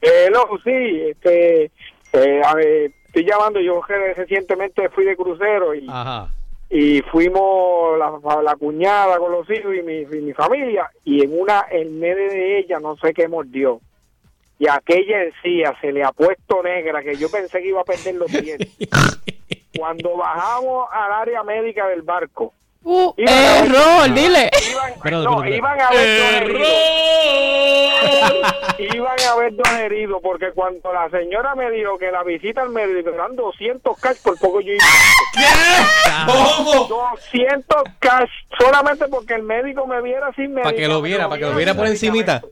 Hello, 0.00 0.48
sí, 0.64 1.02
este, 1.10 1.70
eh, 2.12 2.42
a 2.44 2.54
ver, 2.54 2.92
estoy 3.06 3.24
llamando, 3.24 3.60
yo 3.60 3.80
re- 3.82 4.14
recientemente 4.14 4.88
fui 4.90 5.04
de 5.04 5.16
crucero 5.16 5.74
y, 5.74 5.86
Ajá. 5.88 6.28
y 6.68 7.00
fuimos 7.12 7.98
la, 7.98 8.42
la 8.42 8.56
cuñada 8.56 9.18
con 9.18 9.32
los 9.32 9.48
hijos 9.50 9.74
y 9.74 9.82
mi, 9.82 9.98
y 10.00 10.20
mi 10.20 10.32
familia 10.32 10.90
y 11.04 11.22
en 11.24 11.38
una, 11.40 11.60
el 11.70 11.98
nene 11.98 12.28
de 12.28 12.58
ella 12.58 12.80
no 12.80 12.96
sé 12.96 13.14
qué 13.14 13.28
mordió. 13.28 13.80
Y 14.58 14.68
aquella 14.68 15.24
encía 15.24 15.74
se 15.80 15.92
le 15.92 16.04
ha 16.04 16.12
puesto 16.12 16.62
negra 16.62 17.02
que 17.02 17.16
yo 17.16 17.28
pensé 17.30 17.60
que 17.60 17.68
iba 17.68 17.80
a 17.80 17.84
perder 17.84 18.14
los 18.16 18.30
dientes. 18.30 18.70
Cuando 19.76 20.16
bajamos 20.16 20.86
al 20.92 21.12
área 21.12 21.42
médica 21.42 21.88
del 21.88 22.02
barco, 22.02 22.52
Uh, 22.86 23.14
ver- 23.16 23.28
error, 23.28 24.12
dile. 24.12 24.50
iban, 24.70 25.24
no, 25.24 25.30
a 25.30 25.38
haber 25.40 25.60
dos 25.60 26.34
heridos. 26.34 26.68
Iban 28.78 29.20
a 29.20 29.32
haber 29.32 29.56
dos 29.56 29.68
heridos 29.70 30.20
porque 30.22 30.52
cuando 30.52 30.92
la 30.92 31.08
señora 31.08 31.54
me 31.54 31.70
dijo 31.70 31.96
que 31.96 32.10
la 32.10 32.22
visita 32.22 32.60
al 32.60 32.68
médico 32.70 33.08
eran 33.10 33.34
200 33.36 33.98
cash, 33.98 34.18
por 34.22 34.38
poco 34.38 34.60
yo 34.60 34.72
iba. 34.72 34.84
200 36.88 37.82
cash 37.98 38.30
solamente 38.58 39.08
porque 39.08 39.34
el 39.34 39.42
médico 39.44 39.86
me 39.86 40.02
viera 40.02 40.30
sin 40.34 40.50
médico. 40.52 40.64
Para 40.64 40.76
que 40.76 40.88
lo 40.88 41.00
viera, 41.00 41.28
para 41.28 41.38
que 41.38 41.46
lo 41.46 41.54
viera 41.54 41.74
por 41.74 41.86
encimita. 41.86 42.42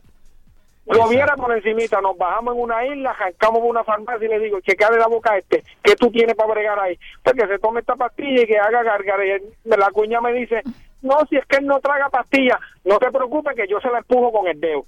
Lo 0.85 1.07
viera 1.07 1.35
por 1.35 1.55
encimita, 1.55 2.01
nos 2.01 2.17
bajamos 2.17 2.55
en 2.55 2.61
una 2.61 2.85
isla, 2.85 3.11
arrancamos 3.11 3.59
por 3.61 3.69
una 3.69 3.83
farmacia 3.85 4.25
y 4.25 4.29
le 4.29 4.39
digo, 4.39 4.59
checale 4.61 4.97
la 4.97 5.07
boca 5.07 5.31
a 5.31 5.37
este, 5.37 5.63
¿qué 5.81 5.95
tú 5.95 6.11
tienes 6.11 6.35
para 6.35 6.51
bregar 6.53 6.77
ahí? 6.79 6.99
Pues 7.23 7.35
que 7.37 7.47
se 7.47 7.57
tome 7.59 7.79
esta 7.79 7.95
pastilla 7.95 8.41
y 8.41 8.47
que 8.47 8.57
haga 8.59 8.81
él- 9.23 9.43
la 9.63 9.89
cuña 9.91 10.19
me 10.19 10.33
dice, 10.33 10.61
no, 11.01 11.17
si 11.29 11.37
es 11.37 11.45
que 11.45 11.57
él 11.57 11.67
no 11.67 11.79
traga 11.79 12.09
pastilla, 12.09 12.59
no 12.83 12.97
te 12.99 13.09
preocupes 13.11 13.55
que 13.55 13.65
yo 13.69 13.79
se 13.79 13.89
la 13.89 13.99
empujo 13.99 14.31
con 14.33 14.47
el 14.47 14.59
dedo. 14.59 14.85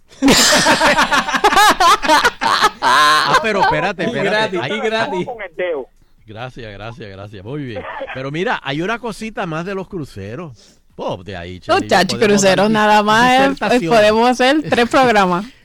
Ah, 2.81 3.37
pero 3.41 3.61
espérate, 3.61 4.03
espérate. 4.03 4.57
gratis. 4.57 5.25
Con 5.25 5.41
el 5.41 5.55
dedo. 5.55 5.87
Gracias, 6.25 6.71
gracias, 6.73 7.09
gracias. 7.09 7.43
Muy 7.43 7.63
bien. 7.63 7.83
Pero 8.13 8.31
mira, 8.31 8.59
hay 8.63 8.81
una 8.81 8.99
cosita 8.99 9.45
más 9.45 9.65
de 9.65 9.75
los 9.75 9.87
cruceros. 9.87 10.81
Pop 10.95 11.21
de 11.23 11.35
ahí, 11.35 11.59
Chely. 11.59 11.87
Podemos 11.87 12.07
dar 12.07 12.19
cruceros, 12.19 12.69
nada 12.69 13.03
más. 13.03 13.31
eh, 13.31 13.49
disertaciones. 13.49 13.89
podemos 13.99 14.29
hacer 14.29 14.61
tres 14.69 14.89
programas. 14.89 15.45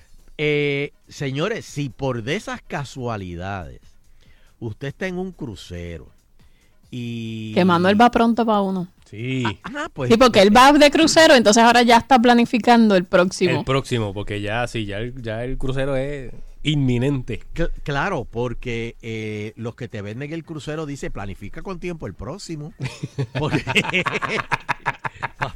Eh, 0.43 0.93
señores, 1.07 1.67
si 1.67 1.91
por 1.91 2.23
de 2.23 2.35
esas 2.37 2.63
casualidades 2.63 3.81
usted 4.59 4.89
está 4.89 5.07
en 5.07 5.19
un 5.19 5.33
crucero 5.33 6.09
y... 6.91 7.53
Que 7.53 7.63
Manuel 7.67 8.01
va 8.01 8.11
pronto 8.11 8.47
para 8.47 8.63
uno. 8.63 8.89
Sí. 9.05 9.45
Ah, 9.65 9.91
pues, 9.93 10.11
Sí, 10.11 10.17
porque 10.17 10.41
él 10.41 10.57
va 10.57 10.73
de 10.73 10.91
crucero, 10.91 11.35
entonces 11.35 11.63
ahora 11.63 11.83
ya 11.83 11.99
está 11.99 12.19
planificando 12.19 12.97
el 12.97 13.05
próximo. 13.05 13.59
El 13.59 13.65
próximo, 13.67 14.15
porque 14.15 14.41
ya 14.41 14.67
sí, 14.67 14.87
ya 14.87 14.97
el, 14.99 15.21
ya 15.21 15.45
el 15.45 15.59
crucero 15.59 15.95
es 15.97 16.33
inminente. 16.63 17.43
Cl- 17.55 17.71
Claro, 17.83 18.25
porque 18.25 18.97
eh, 19.03 19.53
los 19.57 19.75
que 19.75 19.89
te 19.89 20.01
venden 20.01 20.33
el 20.33 20.43
crucero 20.45 20.87
dice 20.87 21.11
planifica 21.11 21.61
con 21.63 21.81
tiempo 21.81 22.07
el 22.07 22.15
próximo. 22.15 22.73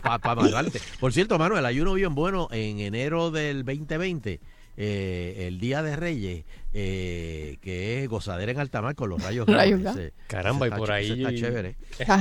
Para 0.03 0.35
mandarte. 0.35 0.81
Por 1.01 1.13
cierto, 1.13 1.39
Manuel, 1.39 1.65
hay 1.65 1.81
uno 1.81 1.95
bien 1.95 2.15
bueno 2.15 2.49
en 2.51 2.81
enero 2.81 3.31
del 3.31 3.65
2020, 3.65 4.41
eh, 4.77 5.45
el 5.49 5.61
Día 5.61 5.83
de 5.83 5.97
Reyes, 5.97 6.45
eh, 6.73 7.59
que 7.61 8.03
es 8.03 8.09
gozadera 8.09 8.51
en 8.51 8.59
alta 8.59 8.83
mar 8.83 8.95
con 8.95 9.09
los 9.09 9.23
rayos. 9.23 9.47
Rayos. 9.49 9.81
Ese- 9.97 10.13
Caramba, 10.27 10.67
ese 10.67 10.75
y 10.75 10.79
por 10.79 10.89
está- 10.91 10.95
ahí- 10.95 11.23
está 11.23 11.35
chévere. 11.35 11.77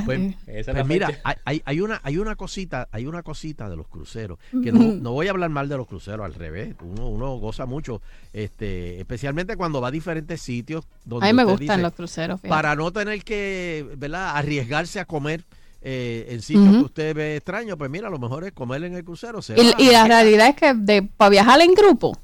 Pues. 0.05 0.35
Esa 0.47 0.71
es 0.71 0.77
pues 0.77 0.85
mira, 0.87 1.09
hay, 1.23 1.35
hay- 1.45 1.61
hay 1.65 1.81
una, 1.81 1.99
hay 2.03 2.17
una 2.17 2.35
cosita, 2.35 2.87
hay 2.91 3.05
una 3.07 3.23
cosita 3.23 3.69
de 3.69 3.75
los 3.75 3.87
cruceros, 3.87 4.37
que 4.63 4.71
no, 4.71 4.79
no 4.93 5.11
voy 5.11 5.27
a 5.27 5.31
hablar 5.31 5.49
mal 5.49 5.67
de 5.69 5.77
los 5.77 5.87
cruceros, 5.87 6.25
al 6.25 6.33
revés, 6.35 6.75
uno, 6.81 7.09
uno 7.09 7.37
goza 7.37 7.65
mucho, 7.65 8.01
este, 8.33 8.99
especialmente 8.99 9.55
cuando 9.57 9.81
va 9.81 9.87
a 9.87 9.91
diferentes 9.91 10.41
sitios 10.41 10.85
donde 11.05 11.27
A 11.27 11.33
mí 11.33 11.37
me 11.37 11.43
gustan 11.43 11.59
dice, 11.67 11.77
los 11.81 11.93
cruceros. 11.93 12.39
fíjate. 12.41 12.49
para 12.49 12.75
no 12.75 12.91
tener 12.91 13.23
que, 13.23 13.85
¿verdad? 13.97 14.35
arriesgarse 14.37 14.99
a 14.99 15.05
comer 15.05 15.43
eh, 15.85 16.27
en 16.29 16.41
sitios 16.41 16.77
que 16.77 16.83
usted 16.83 17.15
ve 17.15 17.35
extraño, 17.35 17.77
pues 17.77 17.89
mira, 17.91 18.09
lo 18.09 18.17
mejor 18.17 18.45
es 18.45 18.53
comer 18.53 18.83
en 18.85 18.93
el 18.95 19.03
crucero. 19.03 19.41
se 19.41 19.53
Y, 19.61 19.65
va. 19.71 19.75
y 19.79 19.91
la 19.91 20.05
realidad 20.07 20.47
es 20.49 20.55
que 20.55 20.73
de, 20.73 21.01
para 21.03 21.29
viajar 21.29 21.59
en 21.61 21.73
grupo, 21.73 22.17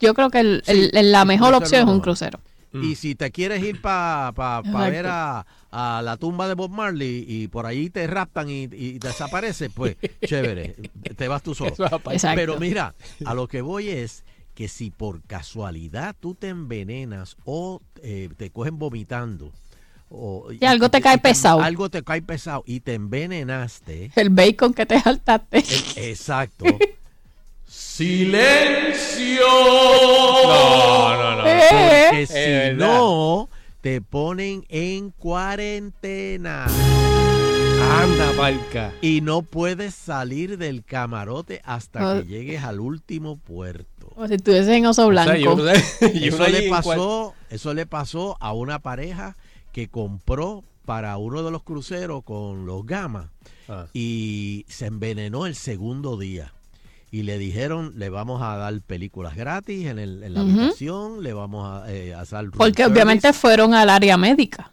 yo 0.00 0.14
creo 0.14 0.30
que 0.30 0.40
el- 0.40 0.62
la 0.92 1.24
mejor 1.24 1.54
opción 1.54 1.82
es 1.88 1.94
un 1.94 2.00
crucero. 2.00 2.40
Y 2.74 2.94
si 2.94 3.14
te 3.14 3.30
quieres 3.30 3.62
ir 3.62 3.82
para 3.82 4.32
pa, 4.34 4.62
pa 4.62 4.88
ver 4.88 5.06
a, 5.06 5.44
a 5.70 6.00
la 6.02 6.16
tumba 6.16 6.48
de 6.48 6.54
Bob 6.54 6.70
Marley 6.70 7.22
y 7.28 7.48
por 7.48 7.66
ahí 7.66 7.90
te 7.90 8.06
raptan 8.06 8.48
y, 8.48 8.62
y 8.62 8.98
desapareces, 8.98 9.70
pues 9.74 9.96
chévere, 10.24 10.74
te 11.16 11.28
vas 11.28 11.42
tú 11.42 11.54
solo. 11.54 11.74
Exacto. 12.10 12.34
Pero 12.34 12.58
mira, 12.58 12.94
a 13.26 13.34
lo 13.34 13.46
que 13.46 13.60
voy 13.60 13.90
es 13.90 14.24
que 14.54 14.68
si 14.68 14.90
por 14.90 15.20
casualidad 15.22 16.16
tú 16.18 16.34
te 16.34 16.48
envenenas 16.48 17.36
o 17.44 17.82
eh, 18.02 18.30
te 18.38 18.48
cogen 18.48 18.78
vomitando, 18.78 19.52
o, 20.08 20.50
Y 20.58 20.64
algo 20.64 20.90
te 20.90 21.00
cae 21.02 21.18
pesado. 21.18 21.60
Algo 21.60 21.90
te 21.90 22.02
cae 22.02 22.22
pesado 22.22 22.62
y 22.66 22.80
te 22.80 22.94
envenenaste. 22.94 24.12
El 24.16 24.30
bacon 24.30 24.72
que 24.72 24.86
te 24.86 24.98
saltaste. 25.02 25.58
el- 25.58 26.04
exacto. 26.08 26.64
¡Silencio! 27.72 29.46
No, 30.44 31.16
no, 31.16 31.36
no. 31.42 31.46
Eh, 31.48 32.06
Porque 32.10 32.26
si 32.26 32.34
verdad. 32.34 32.86
no, 32.86 33.48
te 33.80 34.02
ponen 34.02 34.66
en 34.68 35.10
cuarentena. 35.10 36.66
Anda, 38.00 38.30
palca. 38.36 38.92
Y 39.00 39.22
no 39.22 39.40
puedes 39.40 39.94
salir 39.94 40.58
del 40.58 40.84
camarote 40.84 41.62
hasta 41.64 42.12
Oh. 42.12 42.20
que 42.20 42.26
llegues 42.28 42.62
al 42.62 42.78
último 42.78 43.38
puerto. 43.38 44.08
Como 44.14 44.28
si 44.28 44.34
estuviese 44.34 44.76
en 44.76 44.84
oso 44.84 45.06
O 45.06 45.08
blanco. 45.08 45.30
sea, 45.32 45.38
yo- 46.12 46.26
Eso 46.26 46.48
le 46.48 46.68
pasó, 46.68 47.34
eso 47.48 47.72
le 47.72 47.86
pasó 47.86 48.36
a 48.40 48.52
una 48.52 48.80
pareja 48.80 49.34
que 49.72 49.88
compró 49.88 50.62
para 50.84 51.16
uno 51.16 51.42
de 51.42 51.50
los 51.50 51.62
cruceros 51.62 52.22
con 52.22 52.66
los 52.66 52.84
gamas 52.84 53.30
Ah. 53.66 53.86
y 53.94 54.66
se 54.68 54.84
envenenó 54.86 55.46
el 55.46 55.54
segundo 55.54 56.18
día. 56.18 56.52
Y 57.14 57.24
le 57.24 57.36
dijeron, 57.38 57.92
le 57.96 58.08
vamos 58.08 58.40
a 58.42 58.56
dar 58.56 58.80
películas 58.80 59.36
gratis 59.36 59.86
en, 59.86 59.98
el- 59.98 60.22
en 60.22 60.32
la 60.32 60.40
habitación, 60.40 61.22
le 61.22 61.34
vamos 61.34 61.68
a, 61.70 61.92
eh, 61.92 62.14
a 62.14 62.20
hacer 62.22 62.48
Porque 62.56 62.82
service, 62.84 62.86
obviamente 62.86 63.32
fueron 63.34 63.74
al 63.74 63.90
área 63.90 64.16
médica 64.16 64.72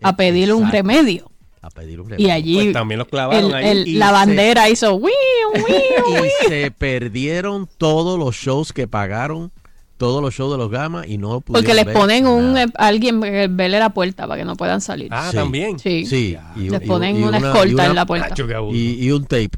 a 0.00 0.14
pedir 0.16 0.52
un 0.54 0.70
remedio. 0.70 1.28
A 1.60 1.70
pedir 1.70 2.00
un 2.00 2.06
Y 2.06 2.10
remedio. 2.10 2.32
allí 2.34 2.54
Pues 2.54 2.72
también 2.72 2.98
los 3.00 3.08
clavaron 3.08 3.46
el- 3.50 3.54
ahí. 3.54 3.66
el- 3.66 3.88
Y 3.88 3.94
la 3.94 4.06
se- 4.06 4.12
bandera 4.12 4.68
hizo 4.70 4.94
"Wiu, 4.94 5.10
wiu". 5.54 5.54
y 6.44 6.48
se 6.48 6.70
perdieron 6.70 7.68
todos 7.78 8.16
los 8.18 8.36
shows 8.36 8.72
que 8.72 8.86
pagaron, 8.86 9.50
todos 9.96 10.22
los 10.22 10.34
shows 10.34 10.52
de 10.52 10.58
los 10.58 10.70
gamas 10.70 11.06
y 11.08 11.18
no 11.18 11.40
pudieron 11.40 11.64
Porque 11.64 11.74
les 11.74 11.84
ver 11.84 11.94
ponen 11.94 12.26
un 12.28 12.52
nada. 12.54 12.64
eh, 12.64 12.72
alguien 12.76 13.20
vele 13.20 13.78
la 13.80 13.90
puerta 13.90 14.26
para 14.28 14.38
que 14.40 14.44
no 14.44 14.54
puedan 14.56 14.80
salir. 14.80 15.08
Ah, 15.12 15.28
Sí. 15.30 15.36
también. 15.36 15.78
sí. 15.80 16.06
Sí, 16.06 16.36
y, 16.56 16.70
Les 16.70 16.82
y- 16.82 16.86
ponen 16.86 17.16
y 17.16 17.22
una, 17.24 17.38
y 17.38 17.42
escolta 17.42 17.74
una- 17.74 17.86
en 17.86 17.94
la 17.96 18.06
puerta. 18.06 18.34
Y, 18.72 19.04
y 19.04 19.10
un 19.10 19.24
tape 19.24 19.50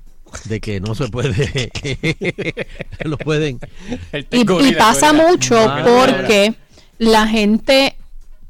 de 0.44 0.60
que 0.60 0.80
no 0.80 0.94
se 0.94 1.08
puede 1.08 1.70
lo 3.04 3.16
pueden. 3.18 3.60
Y, 4.30 4.44
pasa 4.74 5.12
mucho 5.12 5.56
Ah, 5.58 5.84
porque 5.84 6.54
la 6.98 7.26
gente, 7.26 7.96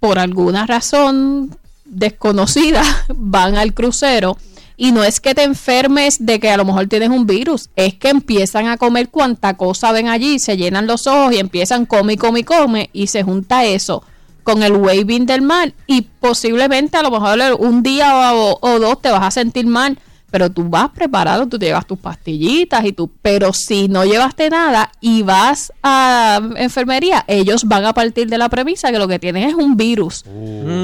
por 0.00 0.18
alguna 0.18 0.66
razón 0.66 1.56
desconocida, 1.84 2.82
van 3.08 3.56
al 3.56 3.74
crucero 3.74 4.36
y 4.76 4.92
no 4.92 5.04
es 5.04 5.20
que 5.20 5.34
te 5.34 5.44
enfermes 5.44 6.16
de 6.18 6.40
que 6.40 6.50
a 6.50 6.56
lo 6.56 6.64
mejor 6.64 6.88
tienes 6.88 7.10
un 7.10 7.26
virus, 7.26 7.70
es 7.76 7.94
que 7.94 8.08
empiezan 8.08 8.66
a 8.66 8.76
comer 8.76 9.08
cuanta 9.08 9.56
cosa 9.56 9.92
ven 9.92 10.08
allí, 10.08 10.38
se 10.38 10.56
llenan 10.56 10.86
los 10.86 11.06
ojos 11.06 11.32
y 11.32 11.38
empiezan 11.38 11.86
come 11.86 12.14
y 12.14 12.16
come 12.16 12.40
y 12.40 12.44
come 12.44 12.90
y 12.92 13.06
se 13.06 13.22
junta 13.22 13.64
eso 13.64 14.02
con 14.42 14.62
el 14.62 14.72
waving 14.72 15.26
del 15.26 15.42
mal 15.42 15.74
y 15.86 16.02
posiblemente 16.02 16.96
a 16.96 17.02
lo 17.02 17.10
mejor 17.10 17.38
un 17.58 17.82
día 17.82 18.34
o, 18.34 18.58
o 18.60 18.78
dos 18.78 19.00
te 19.00 19.10
vas 19.10 19.22
a 19.22 19.30
sentir 19.30 19.66
mal, 19.66 19.98
pero 20.34 20.50
tú 20.50 20.64
vas 20.68 20.90
preparado, 20.90 21.46
tú 21.46 21.60
te 21.60 21.66
llevas 21.66 21.86
tus 21.86 21.96
pastillitas 21.96 22.84
y 22.84 22.90
tú, 22.92 23.08
pero 23.22 23.52
si 23.52 23.86
no 23.86 24.04
llevaste 24.04 24.50
nada 24.50 24.90
y 25.00 25.22
vas 25.22 25.72
a 25.80 26.40
enfermería, 26.56 27.24
ellos 27.28 27.62
van 27.66 27.84
a 27.84 27.92
partir 27.92 28.26
de 28.28 28.36
la 28.36 28.48
premisa 28.48 28.90
que 28.90 28.98
lo 28.98 29.06
que 29.06 29.20
tienen 29.20 29.44
es 29.48 29.54
un 29.54 29.76
virus, 29.76 30.24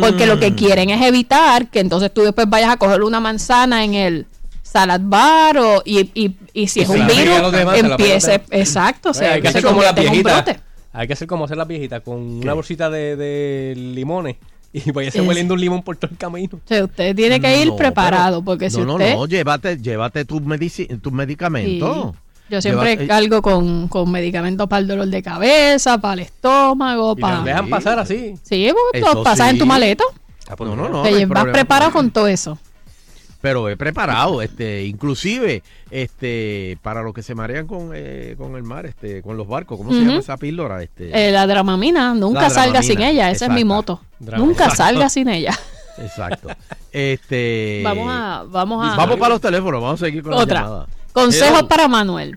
porque 0.00 0.26
lo 0.26 0.36
Mm. 0.36 0.38
que 0.38 0.54
quieren 0.54 0.90
es 0.90 1.02
evitar 1.04 1.66
que 1.68 1.80
entonces 1.80 2.14
tú 2.14 2.20
después 2.22 2.48
vayas 2.48 2.70
a 2.70 2.76
coger 2.76 3.02
una 3.02 3.18
manzana 3.18 3.82
en 3.82 3.94
el 3.94 4.26
salad 4.62 5.00
bar 5.02 5.58
o, 5.58 5.82
y, 5.84 5.98
y, 6.14 6.36
y 6.52 6.68
si 6.68 6.78
Y 6.78 6.82
es 6.84 6.88
un 6.88 7.00
la 7.00 7.06
virus, 7.08 7.50
demás, 7.50 7.82
la 7.82 7.88
empiece, 7.88 8.40
exacto, 8.52 9.12
se, 9.12 9.26
hay 9.26 9.42
que 9.42 9.48
hacer 9.48 9.64
como 9.64 9.80
viejitas. 9.80 10.44
brote. 10.44 10.60
Hay 10.92 11.08
que 11.08 11.14
hacer 11.14 11.26
como 11.26 11.46
hacer 11.46 11.56
las 11.56 11.66
viejitas 11.66 12.02
con 12.02 12.38
¿Qué? 12.38 12.44
una 12.46 12.52
bolsita 12.54 12.88
de, 12.88 13.16
de 13.16 13.74
limones 13.76 14.36
y 14.86 14.90
vaya 14.92 15.08
Es- 15.08 15.16
hueliendo 15.20 15.54
un 15.54 15.60
limón 15.60 15.82
por 15.82 15.96
todo 15.96 16.10
el 16.10 16.16
camino. 16.18 16.50
O 16.56 16.60
sea, 16.68 16.84
usted 16.84 17.14
tiene 17.16 17.40
que 17.40 17.60
ir 17.62 17.68
No, 17.68 17.76
preparado, 17.76 18.36
pero- 18.40 18.44
porque 18.44 18.70
si 18.70 18.78
no, 18.78 18.84
no, 18.86 18.92
usted... 18.94 19.14
no, 19.14 19.26
llévate, 19.26 19.78
llévate 19.78 20.24
tus, 20.24 20.40
medici- 20.42 20.86
tus 21.00 21.10
Sí. 21.12 21.16
medicamentos. 21.16 22.14
Yo 22.48 22.60
siempre 22.60 22.90
Lleva- 22.96 23.02
eh, 23.04 23.06
cargo 23.06 23.42
con, 23.42 23.86
con 23.86 24.10
medicamentos 24.10 24.66
para 24.68 24.80
el 24.80 24.88
dolor 24.88 25.06
de 25.06 25.22
cabeza, 25.22 25.98
para 25.98 26.14
el 26.14 26.20
estómago, 26.20 27.14
Y 27.16 27.20
para... 27.20 27.42
dejan 27.42 27.68
pasar 27.68 27.98
así. 28.00 28.34
Sí, 28.42 28.72
porque 28.92 29.22
pasas 29.22 29.50
en 29.50 29.58
tu 29.58 29.66
maleta. 29.66 30.02
Ah, 30.48 30.56
pues 30.56 30.68
No, 30.68 30.74
no, 30.74 30.88
no. 30.88 31.02
te 31.02 31.12
llevas 31.12 31.44
preparado 31.46 31.92
con 31.92 32.10
todo 32.10 32.26
eso. 32.26 32.58
Pero 33.40 33.68
he 33.70 33.76
preparado, 33.76 34.42
este, 34.42 34.84
inclusive, 34.84 35.62
este, 35.90 36.76
para 36.82 37.02
los 37.02 37.14
que 37.14 37.22
se 37.22 37.34
marean 37.34 37.66
con, 37.66 37.92
eh, 37.94 38.34
con 38.36 38.54
el 38.56 38.62
mar, 38.62 38.84
este, 38.86 39.22
con 39.22 39.36
los 39.38 39.48
barcos, 39.48 39.78
¿cómo 39.78 39.92
se 39.92 40.00
llama 40.00 40.18
esa 40.18 40.36
píldora? 40.36 40.82
Este, 40.82 41.10
Eh, 41.28 41.32
la 41.32 41.46
dramamina, 41.46 42.12
nunca 42.14 42.42
La 42.42 42.50
salga 42.50 42.80
Dramamina, 42.80 42.82
sin 42.82 43.00
ella. 43.02 43.30
Esa 43.30 43.46
es 43.46 43.52
mi 43.52 43.64
moto. 43.64 44.00
Drama- 44.18 44.44
Nunca 44.44 44.64
Exacto. 44.64 44.82
salga 44.84 45.08
sin 45.08 45.28
ella. 45.28 45.58
Exacto. 45.98 46.48
Este, 46.92 47.80
vamos 47.84 48.06
a, 48.10 48.44
vamos 48.48 48.86
a. 48.92 48.96
vamos 48.96 49.16
para 49.16 49.30
los 49.30 49.40
teléfonos, 49.40 49.80
vamos 49.82 50.02
a 50.02 50.04
seguir 50.06 50.22
con 50.22 50.32
la 50.32 50.38
otra. 50.38 50.60
llamada. 50.62 50.86
Consejos 51.12 51.62
para 51.64 51.88
Manuel. 51.88 52.36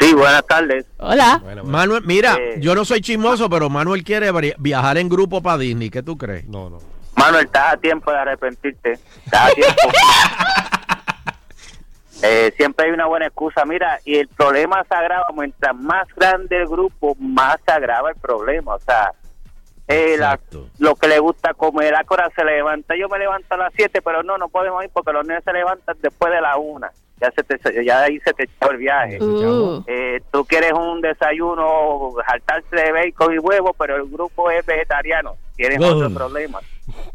Sí, 0.00 0.12
buenas 0.14 0.42
tardes. 0.46 0.86
Hola. 0.98 1.38
Bueno, 1.42 1.62
bueno. 1.62 1.78
Manuel, 1.78 2.02
mira, 2.06 2.36
Eh. 2.40 2.58
yo 2.60 2.74
no 2.74 2.84
soy 2.84 3.00
chismoso, 3.00 3.48
pero 3.50 3.68
Manuel 3.68 4.02
quiere 4.02 4.30
viajar 4.58 4.98
en 4.98 5.08
grupo 5.08 5.42
para 5.42 5.58
Disney. 5.58 5.90
¿Qué 5.90 6.02
tú 6.02 6.16
crees? 6.16 6.48
No, 6.48 6.70
no. 6.70 6.78
Manuel, 7.16 7.44
estás 7.46 7.74
a 7.74 7.76
tiempo 7.76 8.10
de 8.10 8.18
arrepentirte. 8.18 8.92
Estás 8.92 9.50
a 9.50 9.54
tiempo. 9.54 9.82
Eh, 12.22 12.52
siempre 12.54 12.84
hay 12.84 12.92
una 12.92 13.06
buena 13.06 13.26
excusa. 13.28 13.64
Mira, 13.64 13.98
y 14.04 14.16
el 14.18 14.28
problema 14.28 14.84
se 14.86 14.94
agrava. 14.94 15.24
Mientras 15.34 15.74
más 15.74 16.06
grande 16.14 16.58
el 16.58 16.66
grupo, 16.68 17.16
más 17.18 17.56
se 17.64 17.72
agrava 17.72 18.10
el 18.10 18.16
problema. 18.16 18.74
O 18.74 18.78
sea, 18.78 19.12
eh, 19.88 20.16
la- 20.18 20.38
lo 20.78 20.96
que 20.96 21.08
le 21.08 21.18
gusta 21.18 21.54
comer, 21.54 21.94
a 21.94 22.04
hora 22.06 22.28
se 22.36 22.44
levanta. 22.44 22.94
Yo 22.94 23.08
me 23.08 23.18
levanto 23.18 23.54
a 23.54 23.56
las 23.56 23.72
7, 23.74 24.02
pero 24.02 24.22
no, 24.22 24.36
no 24.36 24.48
podemos 24.50 24.84
ir 24.84 24.90
porque 24.92 25.12
los 25.14 25.26
niños 25.26 25.42
se 25.44 25.52
levantan 25.54 25.96
después 26.02 26.30
de 26.30 26.42
la 26.42 26.58
1. 26.58 26.86
Ya, 27.22 27.30
se 27.30 27.42
te, 27.42 27.84
ya 27.84 28.02
ahí 28.02 28.18
se 28.20 28.32
te 28.34 28.44
echó 28.44 28.70
el 28.70 28.76
viaje. 28.76 29.18
Uh, 29.22 29.82
Eh, 29.86 30.20
tú 30.30 30.44
quieres 30.44 30.72
un 30.72 31.00
desayuno, 31.00 32.12
saltarse 32.26 32.76
de 32.76 32.92
bacon 32.92 33.32
y 33.34 33.38
huevo, 33.38 33.72
pero 33.78 33.96
el 33.96 34.04
grupo 34.10 34.50
es 34.50 34.64
vegetariano. 34.66 35.36
Tienes 35.56 35.78
otro 35.82 36.10
problema. 36.10 36.60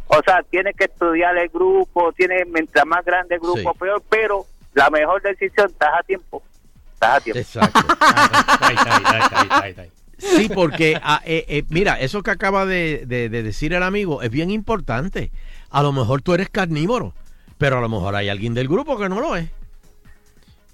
O 0.08 0.22
sea, 0.24 0.44
tienes 0.50 0.76
que 0.76 0.86
estudiar 0.86 1.36
el 1.38 1.50
grupo, 1.50 2.14
tienes, 2.14 2.44
mientras 2.48 2.86
más 2.86 3.04
grande 3.04 3.36
el 3.36 3.42
grupo, 3.42 3.72
Sí. 3.74 3.80
peor, 3.80 4.04
pero 4.10 4.46
la 4.74 4.90
mejor 4.90 5.22
decisión, 5.22 5.68
estás 5.68 5.90
a 6.00 6.04
tiempo. 6.04 6.44
Estás 6.94 7.18
a 7.18 7.22
tiempo. 7.22 7.40
Exacto. 7.40 7.80
Sí, 10.18 10.50
porque, 10.54 10.98
ah, 11.04 11.22
eh, 11.26 11.46
eh, 11.50 11.64
mira, 11.70 12.00
eso 12.00 12.24
que 12.24 12.32
acaba 12.32 12.66
de, 12.66 13.04
de- 13.06 13.28
de 13.30 13.44
decir 13.44 13.74
el 13.74 13.84
amigo 13.84 14.22
es 14.22 14.30
bien 14.30 14.50
importante. 14.50 15.32
A 15.70 15.84
lo 15.84 15.92
mejor 15.92 16.22
tú 16.22 16.34
eres 16.34 16.50
carnívoro, 16.50 17.14
pero 17.58 17.78
a 17.78 17.82
lo 17.82 17.90
mejor 17.90 18.16
hay 18.16 18.30
alguien 18.30 18.54
del 18.54 18.68
grupo 18.70 18.98
que 18.98 19.10
no 19.10 19.20
lo 19.20 19.36
es. 19.36 19.50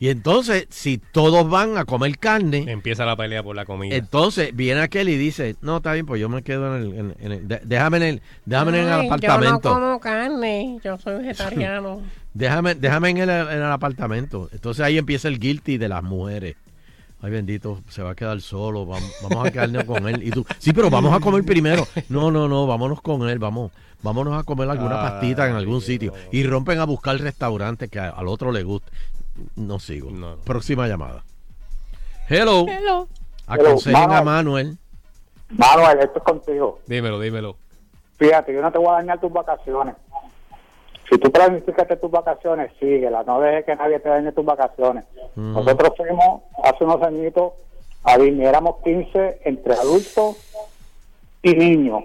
Y 0.02 0.10
entonces, 0.10 0.66
si 0.72 0.98
todos 0.98 1.48
van 1.48 1.78
a 1.78 1.86
comer 1.86 2.18
carne, 2.18 2.66
Empieza 2.68 3.06
la 3.06 3.16
pelea 3.16 3.44
por 3.44 3.56
la 3.56 3.66
comida. 3.66 3.96
entonces 3.96 4.50
viene 4.56 4.82
aquel 4.82 5.10
y 5.10 5.16
dice, 5.16 5.56
no, 5.62 5.78
está 5.78 5.94
bien, 5.94 6.08
pues 6.08 6.20
yo 6.20 6.28
me 6.28 6.42
quedo 6.42 6.76
en 6.76 6.82
el, 6.82 6.94
en- 6.98 7.16
en 7.20 7.32
el- 7.34 7.48
de- 7.48 7.62
déjame 7.64 7.98
en 7.98 8.04
el, 8.04 8.22
déjame 8.44 8.80
en 8.80 8.88
el 8.88 8.92
Ay, 8.94 9.06
apartamento. 9.06 9.70
Yo 9.70 9.76
no 9.76 9.86
como 9.86 10.00
carne, 10.00 10.80
yo 10.84 10.98
soy 10.98 11.20
vegetariano. 11.20 12.02
Déjame, 12.34 12.74
déjame 12.74 13.10
en 13.12 13.18
el, 13.20 13.30
en 13.30 13.58
el 13.58 13.72
apartamento. 13.72 14.50
Entonces 14.54 14.84
ahí 14.84 14.98
empieza 14.98 15.28
el 15.28 15.38
guilty 15.38 15.78
de 15.78 15.88
las 15.88 16.02
mujeres. 16.02 16.56
Ay, 17.22 17.30
bendito, 17.30 17.82
se 17.90 18.02
va 18.02 18.12
a 18.12 18.16
quedar 18.16 18.42
solo. 18.42 18.88
Vamos, 18.88 19.12
vamos 19.22 19.48
a 19.48 19.52
quedarnos 19.52 19.84
con 19.86 20.08
él. 20.08 20.24
Y 20.24 20.32
tú, 20.32 20.44
sí, 20.58 20.74
pero 20.74 20.90
vamos 20.90 21.14
a 21.16 21.20
comer 21.20 21.44
primero. 21.44 21.88
No, 22.10 22.32
no, 22.32 22.48
no, 22.48 22.66
vámonos 22.66 23.02
con 23.04 23.30
él. 23.30 23.38
Vamos, 23.38 23.72
vámonos 24.02 24.40
a 24.40 24.44
comer 24.44 24.68
alguna 24.68 25.00
Ay, 25.04 25.10
pastita 25.12 25.48
en 25.48 25.56
algún 25.56 25.82
sitio. 25.82 26.14
Y 26.32 26.44
rompen 26.44 26.80
a 26.80 26.86
buscar 26.86 27.20
restaurantes 27.20 27.92
que 27.92 28.00
a- 28.00 28.10
al 28.10 28.28
otro 28.28 28.52
le 28.52 28.64
guste. 28.64 28.90
No 29.56 29.80
sigo. 29.80 30.12
No. 30.12 30.38
Próxima 30.38 30.88
llamada. 30.88 31.24
Hello. 32.30 32.66
hello. 32.68 33.08
Aconsejen 33.48 34.02
Hello, 34.02 34.14
a 34.14 34.24
Manuel. 34.24 34.78
Manuel, 35.50 36.00
esto 36.00 36.20
es 36.20 36.24
contigo. 36.24 36.80
Dímelo, 36.88 37.20
dímelo. 37.20 37.58
Fíjate, 38.18 38.54
yo 38.54 38.62
no 38.62 38.72
te 38.72 38.78
voy 38.78 38.90
a 38.90 38.94
dañar 38.94 39.20
tus 39.20 39.32
vacaciones. 39.32 39.96
Si 41.10 41.18
tú 41.18 41.30
planificaste 41.32 41.98
tus 41.98 42.10
vacaciones, 42.10 42.72
síguela. 42.80 43.24
No 43.24 43.42
dejes 43.42 43.66
que 43.66 43.76
nadie 43.76 44.00
te 44.00 44.08
dañe 44.08 44.32
tus 44.32 44.46
vacaciones. 44.46 45.04
Nosotros 45.36 45.94
fuimos 45.98 46.42
hace 46.64 46.84
unos 46.84 47.02
añitos 47.02 47.54
a 48.04 48.18
Disney. 48.18 48.46
Éramos 48.46 48.78
15 48.84 49.42
entre 49.44 49.74
adultos 49.74 50.38
y 51.44 51.54
niños. 51.54 52.04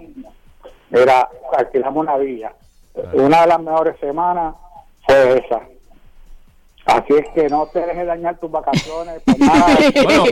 Era, 0.90 1.28
alquilamos 1.56 1.98
una 1.98 2.16
villa. 2.16 2.52
Una 3.12 3.42
de 3.42 3.46
las 3.46 3.60
mejores 3.60 4.00
semanas 4.00 4.56
fue 5.06 5.38
esa. 5.38 5.60
Así 6.86 7.14
es 7.14 7.28
que 7.34 7.48
no 7.48 7.66
te 7.66 7.80
dejes 7.80 8.06
dañar 8.06 8.38
tus 8.38 8.50
vacaciones. 8.50 9.20
Por 9.22 9.38
nada, 9.38 9.76
Bueno, 10.04 10.24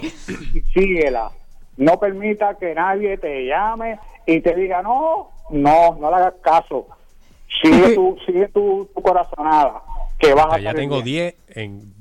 síguela. 0.72 1.30
No 1.76 1.98
permita 1.98 2.56
que 2.56 2.74
nadie 2.74 3.18
te 3.18 3.46
llame 3.46 3.98
y 4.26 4.40
te 4.40 4.54
diga, 4.54 4.80
no, 4.80 5.30
no, 5.50 5.96
no 6.00 6.10
le 6.10 6.16
hagas 6.16 6.34
caso. 6.40 6.86
Sigue 7.60 7.88
tu, 7.94 8.16
sigue 8.24 8.48
tu, 8.48 8.88
tu 8.94 9.02
corazonada, 9.02 9.82
que 10.18 10.32
vas 10.32 10.54
a 10.54 10.58
ya 10.60 10.72
tengo 10.72 11.02
bien. 11.02 11.34
10 11.48 11.56
en 11.56 11.93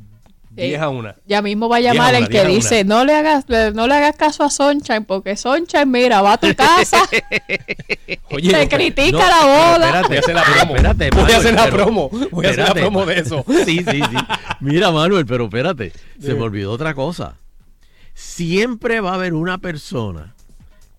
10 0.55 0.81
a 0.81 0.89
1. 0.89 1.13
Ya 1.25 1.41
mismo 1.41 1.67
va 1.69 1.77
a 1.77 1.79
a 1.79 1.81
llamar 1.81 2.09
una, 2.09 2.17
el 2.19 2.29
que 2.29 2.39
a 2.39 2.45
dice, 2.45 2.83
no 2.83 3.03
le 3.05 3.13
hagas, 3.15 3.45
no 3.73 3.87
le 3.87 3.95
hagas 3.95 4.15
caso 4.15 4.43
a 4.43 4.49
Sunshine, 4.49 5.03
porque 5.05 5.35
Sunshine, 5.35 5.85
mira, 5.87 6.21
va 6.21 6.33
a 6.33 6.37
tu 6.37 6.53
casa, 6.55 7.01
Oye, 8.31 8.51
te 8.51 8.63
no, 8.63 8.69
critica 8.69 9.11
No, 9.11 9.17
la 9.19 9.45
boda. 9.45 10.01
espérate, 10.01 10.07
Voy 10.07 10.17
a 10.17 10.19
hacer 10.19 10.35
la 10.35 10.43
promo. 10.43 10.75
Espérate, 10.75 11.09
Voy 11.11 11.31
a 11.31 11.37
hacer 11.37 11.53
la 11.53 11.63
pero- 11.65 11.77
promo. 11.77 12.09
Voy 12.31 12.45
a 12.45 12.49
hacer 12.49 12.67
la 12.67 12.73
promo 12.73 13.05
de 13.05 13.19
eso. 13.19 13.45
Sí, 13.65 13.79
sí, 13.79 14.01
sí. 14.01 14.17
Mira, 14.59 14.91
Manuel, 14.91 15.25
pero 15.25 15.45
espérate. 15.45 15.91
Se 16.21 16.33
me 16.33 16.41
olvidó 16.41 16.71
otra 16.71 16.93
cosa. 16.93 17.35
Siempre 18.13 18.99
va 19.01 19.11
a 19.11 19.15
haber 19.15 19.33
una 19.33 19.57
persona 19.57 20.35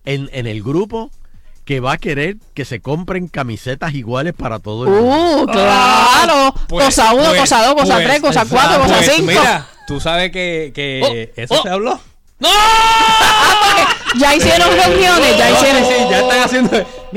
en, 0.03 0.29
en 0.33 0.47
el 0.47 0.61
grupo 0.63 1.11
que 1.65 1.79
va 1.79 1.93
a 1.93 1.97
querer 1.97 2.37
que 2.53 2.63
se 2.63 2.79
compren 2.79 3.27
camisetas 3.27 3.93
iguales 3.95 4.33
para 4.37 4.59
todo 4.59 4.85
el 4.85 4.91
mundo. 4.91 5.43
Uh, 5.43 5.45
claro. 5.47 6.53
Pues, 6.69 6.85
cosa 6.85 7.13
uno, 7.13 7.25
pues, 7.29 7.39
cosa 7.41 7.65
dos, 7.65 7.73
cosa 7.75 7.93
pues, 7.95 8.05
tres, 8.07 8.21
cosa 8.21 8.45
cuatro, 8.49 8.81
cosa 8.83 8.95
Pues, 8.97 9.11
cinco. 9.15 9.31
Mira, 9.31 9.67
tú 9.87 9.99
sabes 9.99 10.31
que, 10.31 10.71
que 10.75 11.01
Oh, 11.35 11.41
eso 11.41 11.55
oh. 11.59 11.63
se 11.63 11.69
habló. 11.69 11.99
Ya 14.17 14.35
hicieron 14.35 14.69
reuniones, 14.85 15.37
ya 15.37 15.49
No, 15.49 15.55
hicieron. 15.57 15.85
sí, 15.85 15.93
sí, 15.97 16.05
ya 16.09 16.19
están 16.19 16.39
haciendo. 16.43 16.71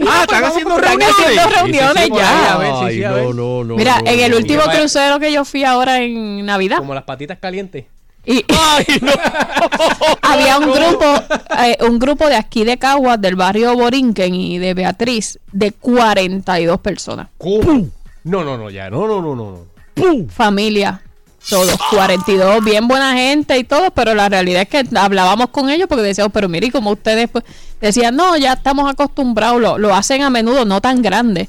Ah, 0.08 0.20
están 0.22 0.44
haciendo 0.44 0.76
Están 0.76 0.90
reuniones. 0.98 1.16
haciendo 1.18 1.50
reuniones 1.50 2.10
ya. 2.10 3.10
no, 3.10 3.32
no, 3.32 3.64
no. 3.64 3.76
Mira, 3.76 4.00
no, 4.00 4.10
en 4.10 4.20
el 4.20 4.30
no. 4.30 4.36
último 4.38 4.62
crucero 4.64 5.20
que 5.20 5.30
yo 5.32 5.44
fui 5.44 5.64
ahora 5.64 5.98
en 6.00 6.44
Navidad, 6.46 6.78
Como 6.78 6.94
las 6.94 7.04
patitas 7.04 7.38
calientes. 7.38 7.84
Y, 8.28 8.44
había 10.22 10.58
un 10.58 10.70
grupo, 10.70 11.04
eh, 11.58 11.78
un 11.80 11.98
grupo 11.98 12.28
de 12.28 12.36
aquí 12.36 12.62
de 12.62 12.76
Caguas, 12.76 13.18
del 13.18 13.36
barrio 13.36 13.74
Borinquen 13.74 14.34
y 14.34 14.58
de 14.58 14.74
Beatriz, 14.74 15.38
de 15.50 15.72
42 15.72 16.78
personas. 16.80 17.28
¿Cómo? 17.38 17.88
No, 18.24 18.44
no, 18.44 18.58
no, 18.58 18.68
ya. 18.68 18.90
No, 18.90 19.08
no, 19.08 19.22
no, 19.22 19.34
no. 19.34 20.28
Familia, 20.28 21.00
todos, 21.48 21.78
42, 21.90 22.62
bien 22.62 22.86
buena 22.86 23.14
gente 23.14 23.56
y 23.58 23.64
todo, 23.64 23.90
pero 23.92 24.14
la 24.14 24.28
realidad 24.28 24.62
es 24.62 24.68
que 24.68 24.84
hablábamos 24.96 25.48
con 25.48 25.70
ellos 25.70 25.88
porque 25.88 26.02
decíamos, 26.02 26.32
pero 26.32 26.50
mire, 26.50 26.66
y 26.66 26.70
como 26.70 26.90
ustedes 26.90 27.30
pues, 27.30 27.44
decían, 27.80 28.14
no, 28.14 28.36
ya 28.36 28.52
estamos 28.52 28.90
acostumbrados, 28.90 29.60
lo, 29.60 29.78
lo 29.78 29.94
hacen 29.94 30.22
a 30.22 30.28
menudo, 30.28 30.66
no 30.66 30.82
tan 30.82 31.00
grande. 31.00 31.48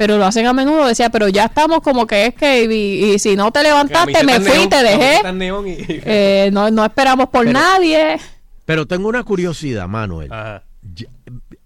Pero 0.00 0.16
lo 0.16 0.24
hacen 0.24 0.46
a 0.46 0.54
menudo, 0.54 0.86
decía, 0.86 1.10
pero 1.10 1.28
ya 1.28 1.44
estamos 1.44 1.80
como 1.82 2.06
que 2.06 2.24
es 2.24 2.34
que, 2.34 2.64
y, 2.64 3.04
y 3.12 3.18
si 3.18 3.36
no 3.36 3.52
te 3.52 3.62
levantaste, 3.62 4.24
me 4.24 4.40
fui, 4.40 4.50
neón, 4.50 4.68
te 4.70 4.82
dejé. 4.82 5.20
y- 5.20 6.00
Eh, 6.06 6.48
no, 6.54 6.70
no 6.70 6.86
esperamos 6.86 7.28
por 7.28 7.44
Pero- 7.44 7.58
nadie. 7.58 8.16
Pero 8.64 8.86
tengo 8.86 9.10
una 9.10 9.22
curiosidad, 9.24 9.86
Manuel. 9.88 10.32
Ajá. 10.32 10.62
Ya- 10.94 11.08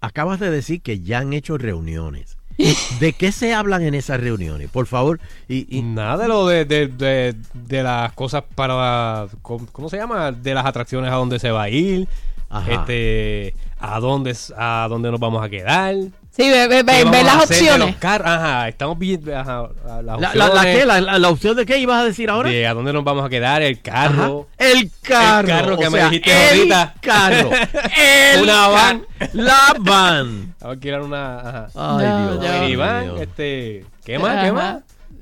acabas 0.01 0.41
de 0.41 0.49
decir 0.51 0.81
que 0.81 0.99
ya 0.99 1.19
han 1.19 1.31
hecho 1.31 1.57
reuniones. 1.57 2.35
¿De 2.99 3.13
qué 3.13 3.31
se 3.31 3.53
hablan 3.53 3.83
en 3.83 3.93
esas 3.93 4.19
reuniones? 4.19 4.69
Por 4.69 4.85
favor. 4.85 5.21
Y, 5.47 5.65
y- 5.77 5.81
Nada 5.81 6.17
de 6.17 6.27
lo 6.27 6.45
de, 6.45 6.65
de, 6.65 6.87
de, 6.89 7.35
de 7.53 7.83
las 7.83 8.11
cosas 8.11 8.43
para. 8.53 9.27
¿Cómo 9.43 9.87
se 9.87 9.95
llama? 9.95 10.33
De 10.33 10.53
las 10.53 10.65
atracciones 10.65 11.09
a 11.09 11.15
dónde 11.15 11.39
se 11.39 11.51
va 11.51 11.63
a 11.63 11.69
ir. 11.69 12.05
Ajá. 12.49 12.73
Este. 12.73 13.53
A 13.79 14.01
dónde, 14.01 14.35
a 14.57 14.87
dónde 14.89 15.09
nos 15.09 15.21
vamos 15.21 15.41
a 15.41 15.47
quedar. 15.47 15.95
Sí, 16.35 16.49
ve, 16.49 16.67
ve- 16.67 16.83
¿Qué 16.85 17.03
ve- 17.05 17.09
ve 17.09 17.23
las 17.23 17.45
opciones. 17.45 17.79
los 17.87 17.95
carros? 17.95 18.27
Ajá, 18.27 18.67
estamos 18.67 18.99
viendo 18.99 19.37
ajá, 19.37 19.69
las 19.85 20.03
La, 20.03 20.15
opciones 20.15 20.35
la, 20.35 20.47
la, 20.49 20.61
qué? 20.63 20.85
La, 20.85 20.99
la- 21.01 21.17
la 21.19 21.29
opción 21.29 21.55
de 21.55 21.65
qué 21.65 21.77
ibas 21.77 22.01
a 22.01 22.03
decir 22.03 22.29
ahora? 22.29 22.49
de 22.49 22.67
a 22.67 22.73
dónde 22.73 22.91
nos 22.91 23.05
vamos 23.05 23.25
a 23.25 23.29
quedar, 23.29 23.61
el 23.61 23.79
Ajá. 23.89 24.09
carro. 24.09 24.47
El 24.57 24.91
carro. 25.01 25.39
El 25.47 25.47
carro 25.47 25.77
que 25.77 25.87
o 25.87 25.91
me 25.91 25.97
sea, 25.99 26.09
dijiste 26.09 26.31
el 26.31 26.57
ahorita. 26.73 26.95
carro. 27.01 27.49
El 27.97 28.41
Una 28.43 28.67
van. 28.67 29.05
La 29.31 29.75
van. 29.79 30.55
Vamos 30.59 30.61
a 30.61 30.67
alquilar 30.71 31.01
una. 31.03 31.39
Ajá. 31.39 31.67
Ay, 31.73 32.05
No, 32.07 32.31
Dios. 32.31 32.43
yo- 32.45 32.51
mío. 32.51 32.61
Minivan, 32.63 33.17
este. 33.21 33.85
¿Qué 34.03 34.19
más? 34.19 34.31
¿Qué 34.41 34.47
Ajá. 34.47 34.53
más? 34.53 34.77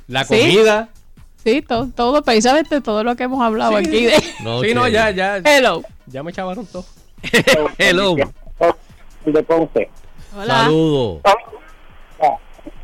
La 0.08 0.24
Sí. 0.26 0.30
comida. 0.40 0.90
Sí, 1.44 1.62
todo, 1.62 1.90
todo, 1.96 2.24
precisamente 2.24 2.82
todo 2.82 3.04
lo 3.04 3.16
que 3.16 3.24
hemos 3.24 3.44
hablado 3.44 3.78
Sí. 3.78 3.86
aquí 3.86 4.06
de 4.06 4.24
No, 4.44 4.62
sí, 4.64 4.74
no, 4.74 4.88
ya, 4.88 5.12
ya. 5.12 5.38
Hello. 5.38 5.84
Ya 6.08 6.24
me 6.24 6.34
chavaron 6.34 6.66
todo. 6.66 6.86
Hello. 7.78 8.16
de 9.26 9.44
Ponce. 9.44 9.90
Hola. 10.36 10.54
Saludos. 10.66 11.22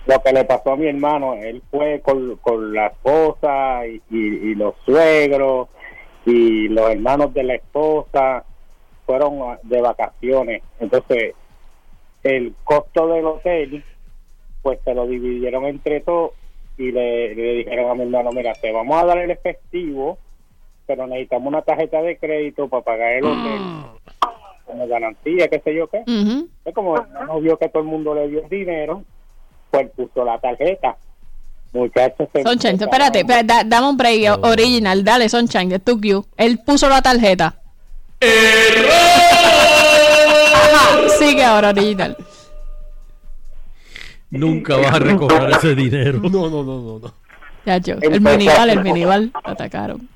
Lo 0.05 0.19
que 0.23 0.33
le 0.33 0.43
pasó 0.43 0.71
a 0.71 0.75
mi 0.75 0.87
hermano, 0.87 1.35
él 1.35 1.61
fue 1.69 2.01
con, 2.01 2.35
con 2.37 2.73
la 2.73 2.87
esposa 2.87 3.85
y, 3.85 4.01
y- 4.09 4.49
y 4.51 4.55
los 4.55 4.73
suegros 4.83 5.67
y 6.25 6.67
los 6.69 6.89
hermanos 6.89 7.31
de 7.33 7.43
la 7.43 7.55
esposa 7.55 8.43
fueron 9.05 9.57
de 9.63 9.81
vacaciones. 9.81 10.63
Entonces, 10.79 11.35
el 12.23 12.55
costo 12.63 13.07
del 13.09 13.25
hotel, 13.25 13.83
pues 14.63 14.79
se 14.83 14.95
lo 14.95 15.05
dividieron 15.05 15.65
entre 15.65 15.99
todos 16.01 16.31
y 16.77 16.91
le, 16.91 17.35
le 17.35 17.53
dijeron 17.57 17.91
a 17.91 17.93
mi 17.95 18.01
hermano, 18.03 18.31
mira, 18.31 18.53
te 18.53 18.71
vamos 18.71 19.01
a 19.01 19.05
dar 19.05 19.19
el 19.19 19.29
efectivo, 19.29 20.17
pero 20.87 21.05
necesitamos 21.05 21.47
una 21.49 21.61
tarjeta 21.61 22.01
de 22.01 22.17
crédito 22.17 22.67
para 22.67 22.83
pagar 22.83 23.11
el 23.13 23.25
hotel 23.25 23.61
como 24.69 24.87
garantía, 24.87 25.47
qué 25.47 25.59
sé 25.59 25.73
yo 25.75 25.87
qué. 25.87 25.99
Ujú. 26.07 26.47
Es 26.63 26.73
como 26.75 26.95
el 26.95 27.01
hermano 27.01 27.39
vio 27.41 27.57
que 27.57 27.67
todo 27.69 27.81
el 27.83 27.89
mundo 27.89 28.13
le 28.13 28.27
dio 28.27 28.43
el 28.43 28.49
dinero, 28.49 29.03
pues 29.71 29.89
puso 29.95 30.23
la 30.23 30.37
tarjeta. 30.39 30.95
Muchachos, 31.73 32.27
Sunshine, 32.43 32.81
espérate, 32.81 33.19
espérate, 33.19 33.45
da- 33.45 33.63
dame 33.63 33.89
un 33.89 33.97
break 33.97 34.43
original, 34.43 35.03
dale 35.03 35.29
Sunshine, 35.29 35.71
es 35.73 35.83
tu 35.83 35.99
cue. 35.99 36.21
Él 36.37 36.59
puso 36.65 36.87
la 36.89 37.01
tarjeta. 37.01 37.55
Ajá, 40.53 41.09
sigue 41.19 41.43
ahora 41.43 41.69
original. 41.69 42.17
Nunca 44.31 44.77
vas 44.77 44.93
a 44.95 44.99
recobrar 44.99 45.51
ese 45.51 45.73
dinero. 45.75 46.19
No, 46.23 46.49
no, 46.49 46.63
no, 46.63 46.79
no. 46.81 46.99
no. 46.99 47.13
Chacho, 47.65 47.97
el 48.01 48.21
minival, 48.21 48.69
el 48.69 48.81
minival, 48.83 49.31
lo 49.33 49.51
atacaron. 49.51 50.07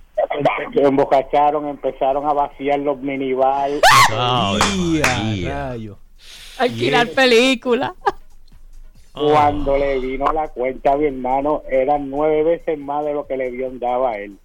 Se 0.73 0.81
embocacharon, 0.87 1.67
empezaron 1.67 2.25
a 2.27 2.33
vaciar 2.33 2.79
los 2.79 2.97
minival. 2.99 3.81
Ay, 4.11 5.01
Ya, 5.03 5.17
María. 5.23 5.69
rayo. 5.69 5.97
Alquilar 6.57 7.07
película. 7.09 7.95
Cuando 9.13 9.77
le 9.77 9.99
vino 9.99 10.25
la 10.33 10.47
cuenta 10.47 10.93
a 10.93 10.97
mi 10.97 11.05
hermano, 11.05 11.61
eran 11.69 12.09
nueve 12.09 12.43
veces 12.43 12.79
más 12.79 13.05
de 13.05 13.13
lo 13.13 13.27
que 13.27 13.37
le 13.37 13.47
habían 13.47 13.77
dado 13.77 14.07
a 14.07 14.17
él. 14.17 14.37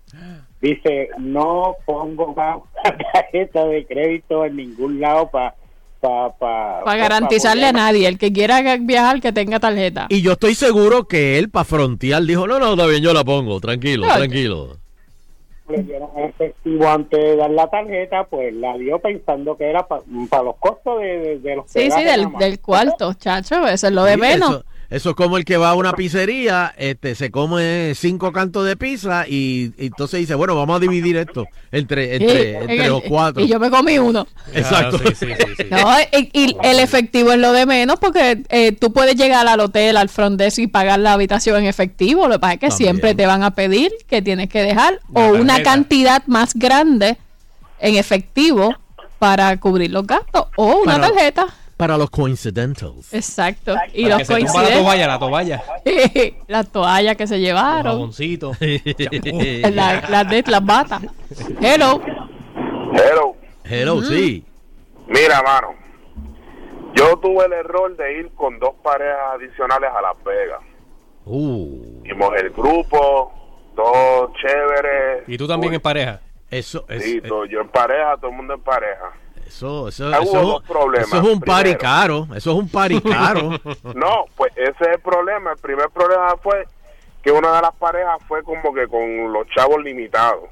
Dice, 0.61 1.09
no 1.19 1.77
pongo 1.87 2.35
más 2.35 2.59
tarjeta 3.13 3.65
de 3.65 3.87
crédito 3.87 4.45
en 4.45 4.57
ningún 4.57 5.01
lado 5.01 5.31
para 5.31 5.55
pa, 6.01 6.37
pa, 6.37 6.81
Para 6.85 6.99
garantizarle 7.01 7.65
a 7.67 7.73
nadie, 7.73 8.07
el 8.09 8.19
que 8.19 8.31
quiera 8.33 8.61
viajar, 8.79 9.21
que 9.23 9.33
tenga 9.33 9.59
tarjeta. 9.59 10.07
Y 10.11 10.21
yo 10.21 10.33
estoy 10.33 10.55
seguro 10.55 11.09
que 11.09 11.39
él, 11.39 11.49
para 11.49 11.65
frontear, 11.65 12.23
dijo: 12.25 12.47
No, 12.47 12.59
no, 12.59 12.73
está 12.73 12.87
bien, 12.87 13.03
yo 13.03 13.15
la 13.15 13.25
pongo. 13.25 13.61
Tranquilo, 13.61 14.07
No, 14.07 14.15
tranquilo. 14.15 14.77
Le 15.69 15.83
dieron 15.83 16.11
efectivo 16.17 16.89
antes 16.89 17.21
de 17.21 17.37
dar 17.37 17.51
la 17.51 17.69
tarjeta, 17.69 18.25
pues 18.25 18.53
la 18.55 18.77
dio 18.77 18.99
pensando 18.99 19.57
que 19.57 19.69
era 19.69 19.87
para 19.87 20.43
los 20.43 20.57
costos 20.57 21.01
de, 21.01 21.19
de, 21.19 21.39
de 21.41 21.57
los 21.57 21.71
Sí, 21.71 21.91
sí, 21.91 22.05
del, 22.05 22.33
del 22.39 22.61
cuarto, 22.61 23.15
chacho, 23.15 23.67
eso 23.67 23.87
es 23.87 23.93
lo 23.93 24.05
de 24.05 24.15
Sí, 24.15 24.21
menos. 24.21 24.51
Eso, 24.51 24.65
eso 24.91 25.11
es 25.11 25.17
como 25.17 25.37
el 25.37 25.45
que 25.45 25.57
va 25.59 25.71
a 25.71 25.75
una 25.75 25.93
pizzería, 25.93 26.75
este, 26.79 27.15
se 27.15 27.31
come 27.31 27.93
cinco 27.95 28.33
cantos 28.33 28.65
de 28.67 28.77
pizza 28.77 29.27
y, 29.29 29.73
y 29.77 29.87
entonces 29.87 30.21
dice, 30.21 30.35
bueno, 30.35 30.55
vamos 30.57 30.77
a 30.77 30.81
dividir 30.81 31.17
esto 31.19 31.45
entre, 31.71 32.17
entre, 32.17 32.29
Sí, 32.43 32.49
entre 32.57 32.75
en 32.77 32.81
el- 32.83 32.89
los 32.91 33.03
cuatro. 33.03 33.43
Y 33.43 33.49
yo 33.49 33.61
me 33.61 33.69
comí 33.71 33.99
uno. 33.99 34.27
Exacto. 34.55 34.99
Claro, 34.99 35.15
sí, 35.15 35.27
sí, 35.27 35.33
sí, 35.39 35.53
sí. 35.59 35.65
No, 35.71 35.87
y, 36.19 36.31
y 36.33 36.57
el 36.63 36.79
efectivo 36.79 37.33
es 37.33 37.39
lo 37.39 37.53
de 37.53 37.67
menos 37.67 37.99
porque 38.01 38.43
eh, 38.49 38.73
tú 38.73 38.93
puedes 38.93 39.15
llegar 39.17 39.47
al 39.47 39.61
hotel, 39.61 39.97
al 39.99 40.09
front 40.09 40.39
desk 40.39 40.59
y 40.61 40.67
pagar 40.69 40.99
la 41.01 41.13
habitación 41.13 41.59
en 41.59 41.67
efectivo. 41.67 42.27
Lo 42.27 42.35
que 42.35 42.39
pasa 42.41 42.55
es 42.55 42.61
que 42.61 42.69
También. 42.69 42.87
siempre 42.95 43.15
te 43.15 43.27
van 43.27 43.43
a 43.43 43.51
pedir 43.51 43.93
que 44.09 44.23
tienes 44.23 44.49
que 44.49 44.63
dejar 44.63 45.01
La 45.13 45.21
o 45.29 45.35
una 45.35 45.63
cantidad 45.63 46.23
más 46.27 46.55
grande 46.55 47.19
en 47.81 47.97
efectivo 47.97 48.75
para 49.19 49.55
cubrir 49.59 49.91
los 49.91 50.07
gastos 50.07 50.47
o 50.57 50.77
una 50.77 51.01
tarjeta. 51.01 51.47
Para 51.79 51.97
los 51.97 52.11
coincidentals. 52.11 53.15
Exacto. 53.15 53.75
Y 53.95 54.03
Para 54.03 54.19
los 54.19 54.29
que 54.29 54.35
se 54.35 54.45
tumba 54.47 54.63
la 54.65 54.75
toalla, 54.79 55.07
la 55.07 55.19
toalla. 55.19 55.63
las 56.49 56.69
toallas 56.71 57.17
que 57.17 57.27
se 57.27 57.35
Los 57.37 57.43
llevaron, 57.47 57.93
jaboncitos. 57.93 58.57
la- 58.61 60.05
las 60.11 60.29
de 60.29 60.45
las 60.47 60.65
batas. 60.67 61.03
Hello. 61.63 62.03
Hello. 62.93 63.37
Hello, 63.65 64.03
sí. 64.03 64.45
Mira, 65.07 65.41
mano. 65.43 65.69
Yo 66.95 67.17
tuve 67.19 67.47
el 67.47 67.53
error 67.53 67.97
de 67.97 68.19
ir 68.21 68.31
con 68.35 68.59
dos 68.59 68.75
parejas 68.83 69.17
adicionales 69.35 69.89
a 69.97 70.03
Las 70.03 70.25
Vegas. 70.25 70.61
Uh, 71.27 72.03
Hicimos 72.05 72.31
el 72.43 72.51
grupo, 72.51 73.33
todo 73.77 74.33
chévere. 74.41 75.25
Y 75.29 75.37
tú 75.39 75.47
también 75.47 75.71
Uy, 75.71 75.77
en 75.77 75.83
pareja. 75.83 76.21
eso, 76.51 76.85
es- 76.89 77.05
Sí, 77.05 77.21
todo- 77.21 77.45
yo 77.45 77.61
en 77.61 77.69
pareja, 77.69 78.17
todo 78.17 78.31
el 78.31 78.37
mundo 78.37 78.55
en 78.55 78.63
pareja. 78.63 79.13
Eso, 79.49 79.89
eso, 79.89 80.11
eso, 80.11 80.63
problemas. 80.67 81.09
eso 81.09 81.17
es 81.19 81.23
un 81.29 81.41
Primero. 81.41 81.79
caro. 81.79 82.29
Eso 82.35 82.51
es 82.53 82.57
un 82.59 82.69
party 82.69 83.01
caro. 83.03 83.51
No, 83.95 84.25
pues 84.37 84.53
ese 84.57 84.71
es 84.81 84.89
el 84.95 85.01
problema. 85.01 85.53
El 85.53 85.59
primer 85.59 85.91
problema 85.91 86.37
fue 86.43 86.67
que 87.23 87.31
una 87.33 87.55
de 87.57 87.63
las 87.63 87.75
parejas 87.75 88.19
fue 88.29 88.43
como 88.45 88.73
que 88.73 88.87
con 88.87 89.33
los 89.33 89.47
chavos 89.49 89.83
limitados. 89.83 90.45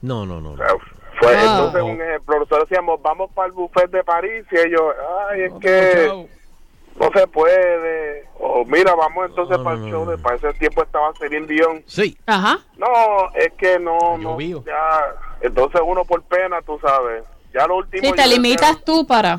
No, 0.00 0.24
no, 0.24 0.40
no. 0.40 0.50
O 0.50 0.56
no. 0.56 0.64
sea, 0.64 0.74
fue 1.20 1.36
Ah. 1.36 1.42
entonces 1.66 1.82
un 1.82 2.00
ejemplo. 2.00 2.38
Nosotros 2.38 2.68
decíamos, 2.68 3.02
vamos 3.02 3.30
para 3.34 3.46
el 3.46 3.52
buffet 3.52 3.90
de 3.90 4.04
París 4.04 4.44
y 4.50 4.56
ellos, 4.58 4.82
ay, 5.28 5.42
es 5.42 5.52
que 5.60 6.28
no 7.00 7.10
se 7.12 7.26
puede. 7.26 8.24
O 8.40 8.64
mira, 8.64 8.94
vamos 8.94 9.26
entonces 9.28 9.58
No, 9.58 9.64
para 9.64 9.76
no, 9.76 9.84
el 9.84 9.90
no, 9.90 9.96
show. 9.98 10.04
no. 10.06 10.10
De, 10.12 10.18
para 10.18 10.36
ese 10.36 10.52
tiempo 10.54 10.82
estaba 10.82 11.12
Celine 11.18 11.46
Dion. 11.46 11.82
Sí. 11.86 12.16
Ajá. 12.26 12.60
No, 12.76 12.86
es 13.34 13.52
que 13.54 13.78
no, 13.80 13.98
no. 14.18 14.32
Llovió. 14.32 14.62
Ya, 14.64 15.04
entonces 15.40 15.80
uno 15.84 16.04
por 16.04 16.22
pena, 16.22 16.62
tú 16.62 16.78
sabes. 16.80 17.24
Ya 17.58 17.66
lo 17.66 17.76
último. 17.78 18.02
Te 18.02 18.08
decía- 18.22 18.26
limitas 18.26 18.84
tú 18.84 19.06
para... 19.06 19.38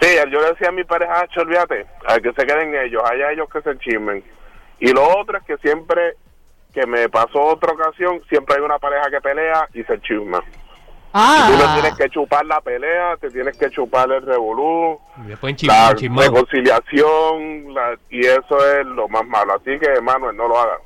Sí, 0.00 0.08
yo 0.30 0.40
le 0.40 0.48
decía 0.50 0.68
a 0.68 0.72
mi 0.72 0.84
pareja, 0.84 1.20
"Acho, 1.20 1.40
olvídate, 1.40 1.86
a 2.06 2.18
que 2.20 2.32
se 2.32 2.46
queden 2.46 2.74
ellos, 2.74 3.02
allá 3.04 3.32
ellos 3.32 3.48
que 3.52 3.60
se 3.62 3.76
chismen. 3.78 4.22
Y 4.80 4.92
lo 4.92 5.02
otro 5.18 5.38
es 5.38 5.44
que 5.44 5.56
siempre, 5.58 6.14
que 6.72 6.86
me 6.86 7.08
pasó 7.08 7.40
otra 7.40 7.72
ocasión, 7.72 8.20
siempre 8.28 8.56
hay 8.56 8.62
una 8.62 8.78
pareja 8.78 9.10
que 9.10 9.20
pelea 9.20 9.68
y 9.74 9.82
se 9.82 10.00
chisma. 10.00 10.40
Ah. 11.12 11.48
Tú 11.50 11.56
le 11.58 11.80
tienes 11.80 11.94
que 11.98 12.10
chupar 12.10 12.44
la 12.46 12.60
pelea, 12.60 13.16
te 13.20 13.30
tienes 13.30 13.56
que 13.56 13.70
chupar 13.70 14.08
el 14.12 14.22
revolú, 14.24 15.00
Y 15.26 15.30
la 15.30 15.38
en 15.48 15.56
chismado. 15.56 16.22
reconciliación, 16.22 17.74
la- 17.74 17.98
y 18.10 18.20
eso 18.24 18.78
es 18.78 18.86
lo 18.86 19.08
más 19.08 19.26
malo. 19.26 19.54
Así 19.54 19.78
que, 19.80 20.00
Manuel, 20.00 20.36
no 20.36 20.46
lo 20.48 20.58
hagas. 20.60 20.78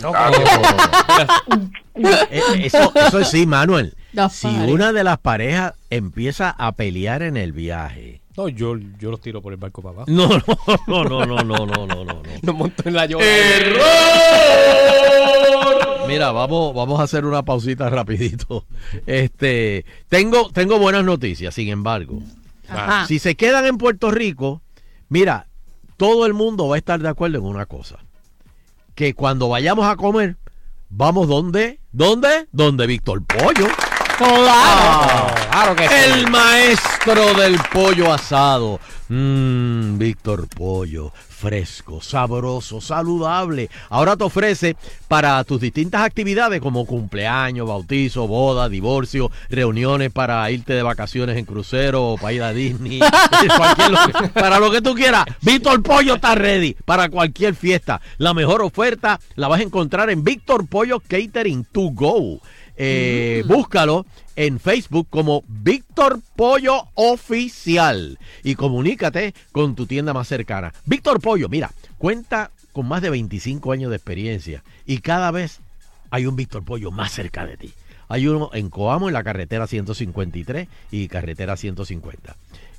No, 0.00 0.12
Ah, 0.14 0.30
Eh, 1.94 2.42
eso, 2.64 2.92
eso 2.94 3.18
es 3.18 3.28
sí, 3.30 3.46
Manuel. 3.46 3.94
Si 4.30 4.48
una 4.48 4.92
de 4.92 5.04
las 5.04 5.18
parejas 5.18 5.74
empieza 5.88 6.50
a 6.50 6.72
pelear 6.72 7.22
en 7.22 7.36
el 7.36 7.52
viaje. 7.52 8.20
No, 8.36 8.48
yo, 8.48 8.76
yo 8.98 9.10
los 9.10 9.20
tiro 9.20 9.42
por 9.42 9.52
el 9.52 9.58
barco 9.58 9.82
para 9.82 10.02
abajo. 10.02 10.10
No, 10.10 10.28
no, 10.86 11.04
no, 11.04 11.26
no, 11.26 11.42
no, 11.44 11.66
no, 11.66 11.86
no, 11.86 12.04
no. 12.04 12.22
No 12.42 12.52
monto 12.52 12.88
en 12.88 12.94
la 12.94 13.06
llora. 13.06 13.24
¡Error! 13.24 13.80
Mira, 16.08 16.32
vamos, 16.32 16.74
vamos 16.74 16.98
a 16.98 17.04
hacer 17.04 17.24
una 17.24 17.44
pausita 17.44 17.88
rapidito. 17.88 18.64
Este, 19.06 19.84
tengo, 20.08 20.50
tengo 20.50 20.78
buenas 20.78 21.04
noticias, 21.04 21.54
sin 21.54 21.68
embargo. 21.68 22.20
Ajá. 22.68 23.06
Si 23.06 23.18
se 23.18 23.36
quedan 23.36 23.66
en 23.66 23.78
Puerto 23.78 24.10
Rico, 24.10 24.60
mira, 25.08 25.46
todo 25.96 26.26
el 26.26 26.34
mundo 26.34 26.66
va 26.68 26.74
a 26.76 26.78
estar 26.78 27.00
de 27.00 27.08
acuerdo 27.08 27.38
en 27.38 27.44
una 27.44 27.66
cosa. 27.66 27.98
Que 28.94 29.14
cuando 29.14 29.48
vayamos 29.48 29.86
a 29.86 29.96
comer, 29.96 30.36
vamos 30.88 31.28
donde, 31.28 31.78
¿dónde? 31.92 32.48
Donde 32.52 32.86
Víctor 32.86 33.22
Pollo. 33.24 33.68
Claro. 34.20 35.34
Claro 35.50 35.76
que 35.76 35.88
sí. 35.88 35.94
El 35.94 36.30
maestro 36.30 37.34
del 37.34 37.58
pollo 37.72 38.12
asado. 38.12 38.78
Mmm, 39.08 39.98
Víctor 39.98 40.46
Pollo. 40.48 41.12
Fresco, 41.40 42.02
sabroso, 42.02 42.82
saludable. 42.82 43.70
Ahora 43.88 44.14
te 44.14 44.24
ofrece 44.24 44.76
para 45.08 45.42
tus 45.44 45.58
distintas 45.58 46.02
actividades 46.02 46.60
como 46.60 46.84
cumpleaños, 46.84 47.66
bautizo, 47.66 48.26
boda, 48.26 48.68
divorcio, 48.68 49.30
reuniones 49.48 50.12
para 50.12 50.50
irte 50.50 50.74
de 50.74 50.82
vacaciones 50.82 51.38
en 51.38 51.46
crucero 51.46 52.08
o 52.10 52.18
para 52.18 52.32
ir 52.34 52.42
a 52.42 52.52
Disney. 52.52 53.00
cualquier 53.56 53.90
lo- 53.90 54.28
para 54.34 54.58
lo 54.58 54.70
que 54.70 54.82
tú 54.82 54.94
quieras. 54.94 55.24
Víctor 55.40 55.82
Pollo 55.82 56.16
está 56.16 56.34
ready 56.34 56.76
para 56.84 57.08
cualquier 57.08 57.54
fiesta. 57.54 58.02
La 58.18 58.34
mejor 58.34 58.60
oferta 58.60 59.18
la 59.34 59.48
vas 59.48 59.60
a 59.60 59.64
encontrar 59.64 60.10
en 60.10 60.22
Víctor 60.22 60.68
Pollo 60.68 61.00
Catering 61.00 61.64
to 61.72 61.88
Go. 61.94 62.40
Eh, 62.82 63.44
Búscalo 63.46 64.06
en 64.36 64.58
Facebook 64.58 65.06
como 65.10 65.44
Víctor 65.46 66.20
Pollo 66.34 66.88
Oficial 66.94 68.18
y 68.42 68.54
comunícate 68.54 69.34
con 69.52 69.74
tu 69.74 69.84
tienda 69.84 70.14
más 70.14 70.28
cercana. 70.28 70.72
Víctor 70.86 71.20
Pollo, 71.20 71.50
mira, 71.50 71.70
cuenta 71.98 72.50
con 72.72 72.88
más 72.88 73.02
de 73.02 73.10
25 73.10 73.72
años 73.72 73.90
de 73.90 73.96
experiencia 73.96 74.64
y 74.86 74.98
cada 74.98 75.30
vez 75.30 75.60
hay 76.08 76.24
un 76.24 76.36
Víctor 76.36 76.64
Pollo 76.64 76.90
más 76.90 77.12
cerca 77.12 77.44
de 77.44 77.58
ti. 77.58 77.70
Hay 78.08 78.26
uno 78.26 78.48
en 78.54 78.70
Coamo, 78.70 79.08
en 79.08 79.12
la 79.12 79.24
carretera 79.24 79.66
153 79.66 80.66
y 80.90 81.08
carretera 81.08 81.58
150. 81.58 82.34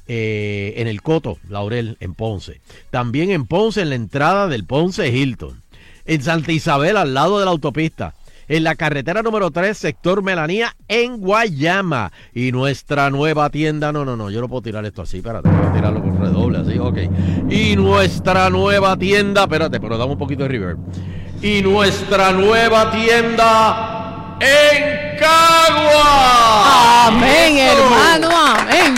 Eh, 0.08 0.74
en 0.78 0.88
el 0.88 1.04
Coto, 1.04 1.38
Laurel, 1.48 1.98
en 2.00 2.16
Ponce. 2.16 2.60
También 2.90 3.30
en 3.30 3.46
Ponce, 3.46 3.84
en 3.84 3.90
la 3.90 3.96
entrada 3.96 4.48
del 4.48 4.66
Ponce 4.66 5.10
Hilton. 5.10 5.62
En 6.06 6.24
Santa 6.24 6.52
Isabel, 6.52 6.98
al 6.98 7.14
lado 7.14 7.38
de 7.38 7.46
la 7.46 7.52
autopista. 7.52 8.16
En 8.47 8.63
la 8.63 8.75
carretera 8.75 9.21
número 9.21 9.51
3, 9.51 9.77
sector 9.77 10.23
Melanía, 10.23 10.75
en 10.88 11.17
Guayama. 11.17 12.12
Y 12.34 12.51
nuestra 12.51 13.10
nueva 13.10 13.49
tienda, 13.49 13.91
no, 13.91 14.06
no, 14.06 14.15
no, 14.15 14.30
yo 14.30 14.41
no 14.41 14.47
puedo 14.47 14.62
tirar 14.62 14.86
esto 14.86 15.01
así, 15.01 15.17
espérate, 15.17 15.49
voy 15.49 15.67
a 15.67 15.73
tirarlo 15.73 16.01
con 16.01 16.19
redoble, 16.19 16.60
así, 16.60 16.77
ok. 16.77 16.97
Y 17.49 17.75
nuestra 17.75 18.49
nueva 18.49 18.97
tienda, 18.97 19.43
espérate, 19.43 19.80
pero 19.80 19.97
dame 19.97 20.13
un 20.13 20.17
poquito 20.17 20.43
de 20.43 20.49
reverb. 20.49 20.80
Y 21.41 21.62
nuestra 21.62 22.32
nueva 22.32 22.91
tienda 22.91 24.38
en 24.39 25.17
Cagua. 25.17 27.08
Amén, 27.08 27.58
hermano, 27.58 28.30
amén. 28.32 28.95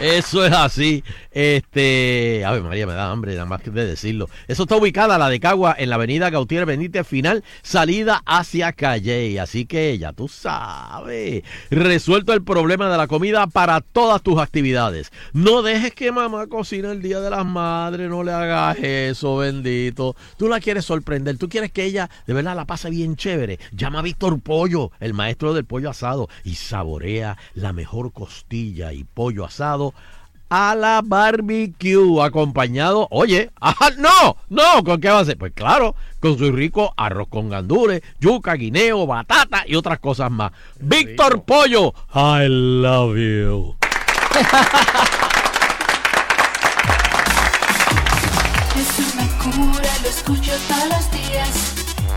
Eso 0.00 0.46
es 0.46 0.52
así. 0.52 1.04
Este, 1.32 2.44
a 2.44 2.50
ver, 2.52 2.62
María, 2.62 2.86
me 2.86 2.94
da 2.94 3.10
hambre 3.10 3.32
nada 3.34 3.46
más 3.46 3.62
que 3.62 3.70
de 3.70 3.86
decirlo. 3.86 4.28
Eso 4.48 4.64
está 4.64 4.76
ubicada 4.76 5.18
la 5.18 5.28
de 5.28 5.38
Cagua 5.38 5.74
en 5.78 5.90
la 5.90 5.94
avenida 5.94 6.30
Gautier 6.30 6.66
Benítez, 6.66 7.06
final, 7.06 7.44
salida 7.62 8.22
hacia 8.26 8.72
Calle. 8.72 9.38
Así 9.38 9.66
que 9.66 9.96
ya 9.98 10.12
tú 10.12 10.28
sabes. 10.28 11.44
Resuelto 11.70 12.32
el 12.32 12.42
problema 12.42 12.90
de 12.90 12.96
la 12.96 13.06
comida 13.06 13.46
para 13.46 13.80
todas 13.80 14.22
tus 14.22 14.40
actividades. 14.40 15.12
No 15.32 15.62
dejes 15.62 15.94
que 15.94 16.10
mamá 16.10 16.48
cocine 16.48 16.90
el 16.90 17.02
día 17.02 17.20
de 17.20 17.30
las 17.30 17.46
madres, 17.46 18.08
no 18.08 18.24
le 18.24 18.32
hagas 18.32 18.78
eso, 18.78 19.36
bendito. 19.36 20.16
Tú 20.36 20.48
la 20.48 20.60
quieres 20.60 20.84
sorprender, 20.84 21.38
tú 21.38 21.48
quieres 21.48 21.70
que 21.70 21.84
ella 21.84 22.10
de 22.26 22.34
verdad 22.34 22.56
la 22.56 22.64
pase 22.64 22.90
bien 22.90 23.16
chévere. 23.16 23.58
Llama 23.72 24.00
a 24.00 24.02
Víctor 24.02 24.40
Pollo, 24.40 24.90
el 24.98 25.14
maestro 25.14 25.54
del 25.54 25.64
pollo 25.64 25.90
asado, 25.90 26.28
y 26.44 26.54
saborea 26.54 27.38
la 27.54 27.72
mejor 27.72 28.12
costilla 28.12 28.92
y 28.92 29.04
pollo 29.04 29.44
asado 29.44 29.94
a 30.50 30.74
la 30.74 31.00
barbecue, 31.02 32.22
acompañado, 32.22 33.06
oye, 33.10 33.50
ajá, 33.60 33.90
no, 33.96 34.36
no, 34.48 34.84
¿con 34.84 35.00
qué 35.00 35.08
va 35.08 35.20
a 35.20 35.24
ser? 35.24 35.38
Pues 35.38 35.52
claro, 35.54 35.94
con 36.18 36.36
su 36.36 36.50
rico 36.50 36.92
arroz 36.96 37.28
con 37.28 37.48
gandules, 37.48 38.02
yuca, 38.18 38.54
guineo, 38.54 39.06
batata 39.06 39.62
y 39.66 39.76
otras 39.76 40.00
cosas 40.00 40.30
más. 40.30 40.50
Víctor 40.80 41.44
Pollo, 41.44 41.94
I 42.14 42.48
love 42.48 43.16
you. 43.16 43.76
Es 48.76 49.14
una 49.14 49.26
cura, 49.38 49.90
lo 50.02 50.08
escucho 50.08 50.52
todos 50.68 50.88
los 50.88 51.10
días 51.12 51.54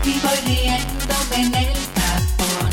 y 0.04 0.18
voy 0.20 0.38
riéndome 0.44 1.36
en 1.36 1.54
el 1.54 1.72
tapón. 1.94 2.70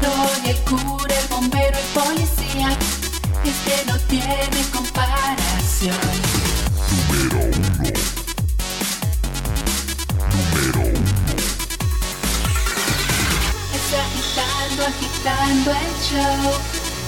Doy 0.00 0.50
el 0.50 0.56
cura, 0.64 1.14
el 1.14 1.28
bombero, 1.28 1.78
el 1.78 1.84
policía, 1.94 2.29
este 3.44 3.84
no 3.86 3.98
tiene 4.00 4.64
comparación. 4.72 5.96
Es 13.74 13.88
agitando, 14.04 14.86
agitando 14.86 15.70
el 15.70 15.92
show. 16.08 16.52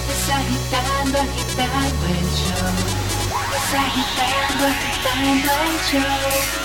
Es 0.09 0.25
agitando, 0.29 1.19
agitando 1.19 2.05
el 2.07 2.27
show. 2.39 2.73
Es 3.55 3.69
agitando, 3.83 4.63
agitando 4.67 5.51
el 5.63 5.75
show. 5.89 6.63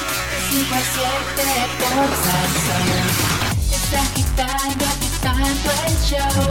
Cinco 0.50 0.74
a 0.74 0.80
siete 0.80 1.48
por 1.78 2.10
sazón. 2.24 3.38
Es 3.70 3.88
agitando, 3.94 4.84
agitando 4.86 5.68
el 5.86 5.96
show. 6.08 6.42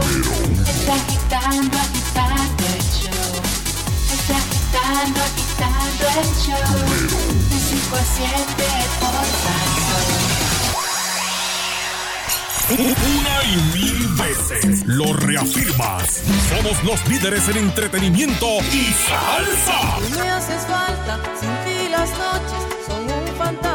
Es 0.68 0.88
agitando, 0.88 1.76
agitando. 1.78 2.57
Es 2.57 2.57
agitando, 4.68 5.20
agitando 5.20 6.04
el 6.20 6.28
show. 6.36 6.76
De 7.48 7.58
cinco 7.58 7.96
a 7.96 8.04
siete 8.04 8.68
por 9.00 9.24
sazón. 9.42 10.38
Una 12.70 13.36
y 13.44 13.56
mil 13.72 14.08
veces 14.08 14.86
lo 14.86 15.14
reafirmas. 15.14 16.22
Somos 16.50 16.84
los 16.84 17.08
líderes 17.08 17.48
en 17.48 17.56
entretenimiento 17.56 18.46
y 18.72 18.92
salsa. 19.08 19.98
Me 20.22 20.28
haces 20.30 20.66
falta, 20.66 21.18
sin 21.40 21.50
ti 21.64 21.88
las 21.88 22.10
noches 22.10 22.62
son 22.86 23.04
un 23.04 23.26
fantasma, 23.38 23.67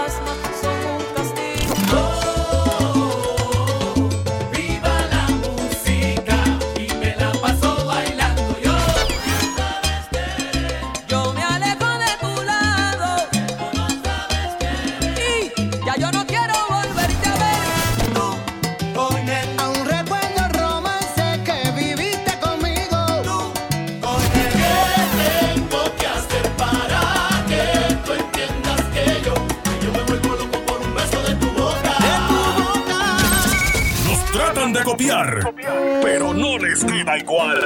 copiar, 34.94 35.54
pero 36.04 36.34
no 36.34 36.58
les 36.60 36.84
queda 36.86 37.18
igual. 37.18 37.58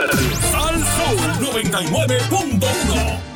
Sal 0.49 0.75
Soul 0.75 1.51
99.1. 1.51 3.26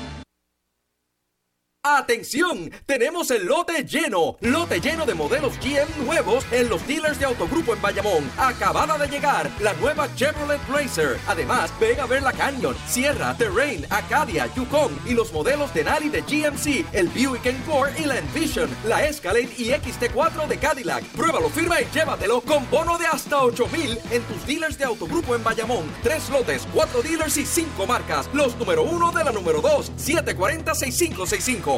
¡Atención! 1.84 2.70
Tenemos 2.86 3.32
el 3.32 3.48
lote 3.48 3.84
lleno. 3.84 4.38
Lote 4.42 4.80
lleno 4.80 5.04
de 5.04 5.16
modelos 5.16 5.58
GM 5.58 6.06
nuevos 6.06 6.46
en 6.52 6.70
los 6.70 6.86
dealers 6.86 7.18
de 7.18 7.26
Autogrupo 7.26 7.74
en 7.74 7.82
Bayamón. 7.82 8.30
Acabada 8.38 9.00
de 9.00 9.08
llegar 9.08 9.50
la 9.60 9.74
nueva 9.74 10.08
Chevrolet 10.14 10.62
Blazer. 10.68 11.18
Además, 11.28 11.74
ven 11.80 12.00
a 12.00 12.06
ver 12.06 12.22
la 12.22 12.34
Canyon, 12.34 12.76
Sierra, 12.88 13.36
Terrain, 13.36 13.84
Acadia, 13.90 14.46
Yukon 14.54 14.96
y 15.08 15.16
los 15.16 15.34
modelos 15.34 15.74
Denali 15.74 16.10
de 16.10 16.22
GMC, 16.22 16.86
el 16.94 17.08
Buick 17.08 17.48
Encore 17.48 17.92
y 18.00 18.06
la 18.06 18.20
Envision, 18.20 18.70
la 18.86 19.04
Escalade 19.08 19.50
y 19.58 19.70
XT4 19.70 20.48
de 20.48 20.58
Cadillac. 20.58 21.04
Pruébalo, 21.16 21.50
firma 21.50 21.82
y 21.82 21.88
llévatelo 21.92 22.42
con 22.42 22.70
bono 22.70 23.00
de 23.00 23.08
hasta 23.08 23.42
8000 23.42 23.98
en 24.12 24.22
tus 24.22 24.46
dealers 24.46 24.78
de 24.78 24.86
Autogrupo 24.86 25.36
en 25.36 25.44
Bayamón. 25.44 25.92
Tres 26.04 26.30
lotes, 26.30 26.68
cuatro 26.72 27.02
dealers 27.02 27.38
y 27.38 27.46
cinco 27.48 27.88
marcas. 27.88 28.30
Los 28.34 28.56
número 28.58 28.84
uno 28.84 29.12
de 29.12 29.24
la 29.24 29.32
número 29.32 29.62
dos, 29.62 29.92
740-6565. 29.98 31.71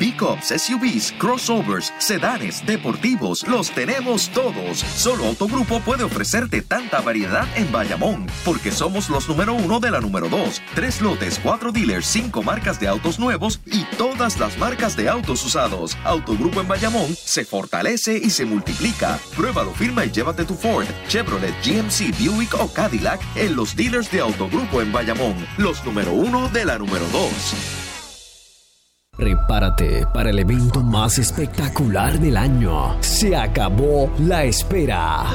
Pickups, 0.00 0.54
SUVs, 0.56 1.12
crossovers, 1.18 1.92
sedanes, 1.98 2.64
deportivos, 2.64 3.46
los 3.46 3.70
tenemos 3.70 4.30
todos. 4.30 4.78
Solo 4.78 5.26
Autogrupo 5.26 5.78
puede 5.80 6.04
ofrecerte 6.04 6.62
tanta 6.62 7.02
variedad 7.02 7.46
en 7.54 7.70
Bayamón, 7.70 8.26
porque 8.42 8.72
somos 8.72 9.10
los 9.10 9.28
número 9.28 9.52
uno 9.52 9.78
de 9.78 9.90
la 9.90 10.00
número 10.00 10.30
dos. 10.30 10.62
Tres 10.74 11.02
lotes, 11.02 11.38
cuatro 11.38 11.70
dealers, 11.70 12.06
cinco 12.06 12.42
marcas 12.42 12.80
de 12.80 12.88
autos 12.88 13.18
nuevos 13.18 13.60
y 13.66 13.84
todas 13.98 14.40
las 14.40 14.56
marcas 14.56 14.96
de 14.96 15.10
autos 15.10 15.44
usados. 15.44 15.98
Autogrupo 16.04 16.62
en 16.62 16.68
Bayamón 16.68 17.14
se 17.14 17.44
fortalece 17.44 18.16
y 18.16 18.30
se 18.30 18.46
multiplica. 18.46 19.18
Pruébalo, 19.36 19.72
firma 19.72 20.06
y 20.06 20.10
llévate 20.10 20.46
tu 20.46 20.54
Ford, 20.54 20.86
Chevrolet, 21.08 21.54
GMC, 21.62 22.16
Buick 22.18 22.54
o 22.54 22.72
Cadillac 22.72 23.20
en 23.36 23.54
los 23.54 23.76
dealers 23.76 24.10
de 24.10 24.20
Autogrupo 24.20 24.80
en 24.80 24.92
Bayamón, 24.92 25.36
los 25.58 25.84
número 25.84 26.12
uno 26.14 26.48
de 26.48 26.64
la 26.64 26.78
número 26.78 27.06
dos. 27.08 27.89
Prepárate 29.16 30.06
para 30.14 30.30
el 30.30 30.38
evento 30.38 30.82
más 30.82 31.18
espectacular 31.18 32.18
del 32.18 32.36
año. 32.36 32.96
Se 33.02 33.36
acabó 33.36 34.10
la 34.18 34.44
espera. 34.44 35.26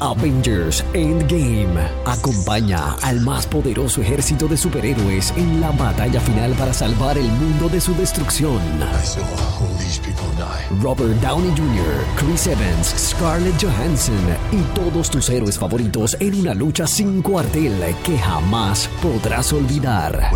Avengers 0.00 0.84
Endgame 0.92 1.80
acompaña 2.04 2.94
al 3.02 3.20
más 3.20 3.46
poderoso 3.46 4.02
ejército 4.02 4.48
de 4.48 4.56
superhéroes 4.56 5.32
en 5.36 5.60
la 5.60 5.70
batalla 5.70 6.20
final 6.20 6.52
para 6.52 6.72
salvar 6.74 7.16
el 7.18 7.28
mundo 7.28 7.68
de 7.68 7.80
su 7.80 7.94
destrucción. 7.94 8.60
Robert 10.82 11.20
Downey 11.20 11.50
Jr., 11.50 12.04
Chris 12.16 12.46
Evans, 12.46 12.94
Scarlett 12.96 13.60
Johansson 13.60 14.14
y 14.52 14.62
todos 14.74 15.10
tus 15.10 15.28
héroes 15.28 15.58
favoritos 15.58 16.16
en 16.20 16.40
una 16.40 16.54
lucha 16.54 16.86
sin 16.86 17.22
cuartel 17.22 17.72
que 18.04 18.16
jamás 18.16 18.88
podrás 19.02 19.52
olvidar. 19.52 20.30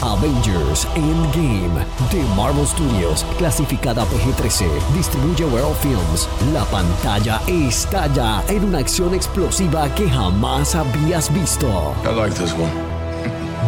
Avengers 0.00 0.86
Endgame 0.94 1.84
de 2.10 2.22
Marvel 2.36 2.66
Studios, 2.66 3.24
clasificada 3.38 4.04
PG-13, 4.04 4.66
distribuye 4.94 5.44
World 5.44 5.76
Films. 5.78 6.28
La 6.52 6.64
pantalla 6.66 7.40
estalla 7.46 8.42
en 8.48 8.64
una 8.64 8.78
acción 8.78 9.14
explosiva 9.14 9.92
que 9.94 10.08
jamás 10.08 10.74
habías 10.74 11.32
visto. 11.32 11.94
I 12.04 12.14
like 12.14 12.34
this 12.36 12.52
one. 12.52 12.70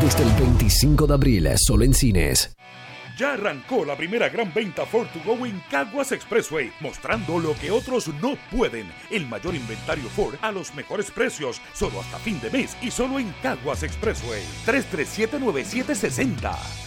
Desde 0.00 0.22
el 0.22 0.30
25 0.32 1.06
de 1.06 1.14
abril, 1.14 1.48
solo 1.56 1.84
en 1.84 1.94
cines. 1.94 2.53
Ya 3.16 3.34
arrancó 3.34 3.84
la 3.84 3.96
primera 3.96 4.28
gran 4.28 4.52
venta 4.52 4.84
Ford 4.86 5.06
to 5.08 5.20
Go 5.24 5.46
en 5.46 5.62
Caguas 5.70 6.10
Expressway, 6.10 6.72
mostrando 6.80 7.38
lo 7.38 7.54
que 7.54 7.70
otros 7.70 8.08
no 8.20 8.34
pueden. 8.50 8.90
El 9.10 9.26
mayor 9.26 9.54
inventario 9.54 10.08
Ford 10.08 10.34
a 10.42 10.50
los 10.50 10.74
mejores 10.74 11.12
precios, 11.12 11.60
solo 11.72 12.00
hasta 12.00 12.18
fin 12.18 12.40
de 12.40 12.50
mes 12.50 12.76
y 12.82 12.90
solo 12.90 13.20
en 13.20 13.32
Caguas 13.40 13.84
Expressway. 13.84 14.42
337-9760. 14.66 16.83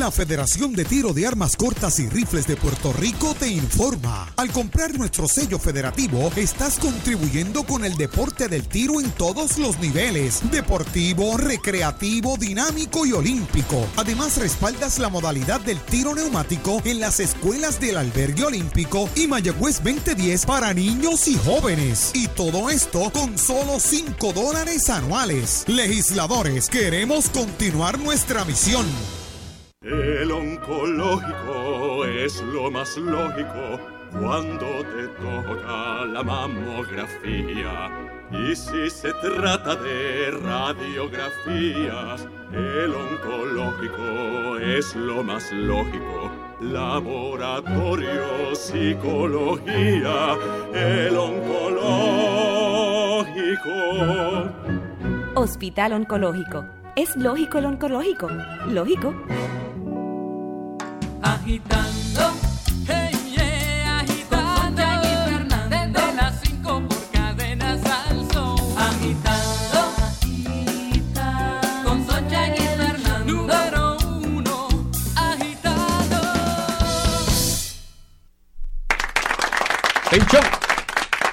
La 0.00 0.10
Federación 0.10 0.72
de 0.72 0.86
Tiro 0.86 1.12
de 1.12 1.26
Armas 1.26 1.56
Cortas 1.56 1.98
y 1.98 2.08
Rifles 2.08 2.46
de 2.46 2.56
Puerto 2.56 2.90
Rico 2.90 3.34
te 3.38 3.48
informa. 3.48 4.32
Al 4.36 4.50
comprar 4.50 4.96
nuestro 4.96 5.28
sello 5.28 5.58
federativo, 5.58 6.32
estás 6.36 6.78
contribuyendo 6.78 7.64
con 7.64 7.84
el 7.84 7.96
deporte 7.96 8.48
del 8.48 8.66
tiro 8.66 8.98
en 8.98 9.10
todos 9.10 9.58
los 9.58 9.78
niveles. 9.78 10.40
Deportivo, 10.50 11.36
recreativo, 11.36 12.38
dinámico 12.38 13.04
y 13.04 13.12
olímpico. 13.12 13.86
Además, 13.96 14.38
respaldas 14.38 14.98
la 14.98 15.10
modalidad 15.10 15.60
del 15.60 15.78
tiro 15.80 16.14
neumático 16.14 16.80
en 16.86 16.98
las 16.98 17.20
escuelas 17.20 17.78
del 17.78 17.98
albergue 17.98 18.44
olímpico 18.44 19.06
y 19.16 19.26
Mayagüez 19.26 19.82
2010 19.82 20.46
para 20.46 20.72
niños 20.72 21.28
y 21.28 21.36
jóvenes. 21.36 22.12
Y 22.14 22.26
todo 22.28 22.70
esto 22.70 23.10
con 23.12 23.36
solo 23.36 23.78
5 23.78 24.32
dólares 24.32 24.88
anuales. 24.88 25.64
Legisladores, 25.66 26.70
queremos 26.70 27.28
continuar 27.28 27.98
nuestra 27.98 28.46
misión. 28.46 28.86
El 29.82 30.30
oncológico 30.30 32.04
es 32.04 32.42
lo 32.42 32.70
más 32.70 32.98
lógico 32.98 33.80
cuando 34.12 34.66
te 34.84 35.08
toca 35.08 36.04
la 36.04 36.22
mamografía. 36.22 37.90
Y 38.30 38.54
si 38.54 38.90
se 38.90 39.10
trata 39.14 39.76
de 39.76 40.32
radiografías, 40.32 42.28
el 42.52 42.92
oncológico 42.94 44.58
es 44.58 44.94
lo 44.96 45.24
más 45.24 45.50
lógico. 45.50 46.30
Laboratorio, 46.60 48.54
psicología, 48.54 50.36
el 50.74 51.16
oncológico. 51.16 52.50
Hospital 55.36 55.94
Oncológico. 55.94 56.66
Es 56.96 57.16
lógico 57.16 57.56
el 57.56 57.64
oncológico. 57.64 58.28
Lógico. 58.68 59.14
Agitando, 61.22 62.32
hey, 62.88 63.10
yeah, 63.36 64.00
agitando. 64.00 64.82
Desde 65.68 66.14
las 66.14 66.40
5 66.42 66.82
por 66.88 67.10
cadena 67.12 67.78
salso. 67.82 68.56
Agitando, 68.78 69.80
con 71.84 72.06
Soncha 72.06 72.46
y 72.48 72.58
Fernando. 72.58 73.32
Número 73.32 73.96
uno, 74.22 74.68
agitando. 75.14 76.20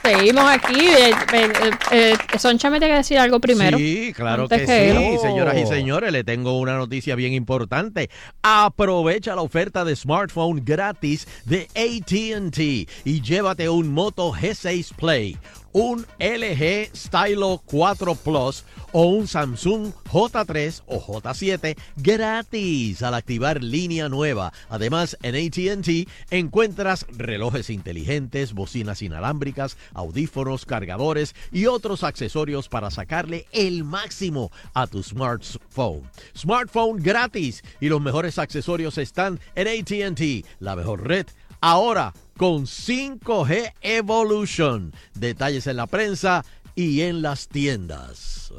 Seguimos 0.07 0.45
aquí. 0.45 0.79
Eh, 0.79 1.11
eh, 1.33 1.51
eh, 1.91 2.39
Soncha 2.39 2.69
me 2.69 2.79
tiene 2.79 2.93
que 2.93 2.97
decir 2.99 3.17
algo 3.17 3.39
primero. 3.39 3.77
Sí, 3.77 4.13
claro 4.15 4.47
que, 4.47 4.65
sí, 4.65 4.71
él. 4.71 5.19
señoras 5.19 5.57
y 5.57 5.65
señores, 5.65 6.11
le 6.13 6.23
tengo 6.23 6.57
una 6.59 6.77
noticia 6.77 7.15
bien 7.15 7.33
importante. 7.33 8.09
Aprovecha 8.41 9.35
la 9.35 9.41
oferta 9.41 9.83
de 9.83 9.95
smartphone 9.95 10.63
gratis 10.63 11.27
de 11.45 11.67
AT&T 11.75 12.87
y 13.03 13.21
llévate 13.21 13.67
un 13.67 13.93
Moto 13.93 14.31
G6 14.31 14.93
Play, 14.95 15.37
un 15.77 16.07
LG 16.17 16.89
Stylo 16.95 17.61
4 17.67 18.15
Plus 18.15 18.65
o 18.93 19.03
un 19.03 19.27
Samsung 19.27 19.93
J3 20.11 20.81
o 20.87 20.99
J7 20.99 21.77
gratis 21.97 23.03
al 23.03 23.13
activar 23.13 23.61
línea 23.61 24.09
nueva. 24.09 24.53
Además, 24.69 25.15
en 25.21 25.35
AT&T 25.35 26.07
encuentras 26.31 27.05
relojes 27.09 27.69
inteligentes, 27.69 28.53
bocinas 28.53 29.03
inalámbricas, 29.03 29.77
audífonos, 29.93 30.65
cargadores 30.65 31.35
y 31.51 31.67
otros 31.67 32.03
accesorios 32.03 32.69
para 32.69 32.89
sacarle 32.89 33.45
el 33.51 33.83
máximo 33.83 34.51
a 34.73 34.87
tu 34.87 35.03
smartphone. 35.03 36.09
Smartphone 36.35 37.03
gratis 37.03 37.63
y 37.79 37.89
los 37.89 38.01
mejores 38.01 38.39
accesorios 38.39 38.97
están 38.97 39.39
en 39.53 39.67
AT&T, 39.67 40.43
la 40.59 40.75
mejor 40.75 41.07
red 41.07 41.27
ahora 41.61 42.13
con 42.37 42.65
5G 42.65 43.73
Evolution. 43.81 44.93
Detalles 45.15 45.67
en 45.67 45.77
la 45.77 45.87
prensa 45.87 46.45
y 46.75 47.01
en 47.01 47.21
las 47.21 47.47
tiendas. 47.47 48.51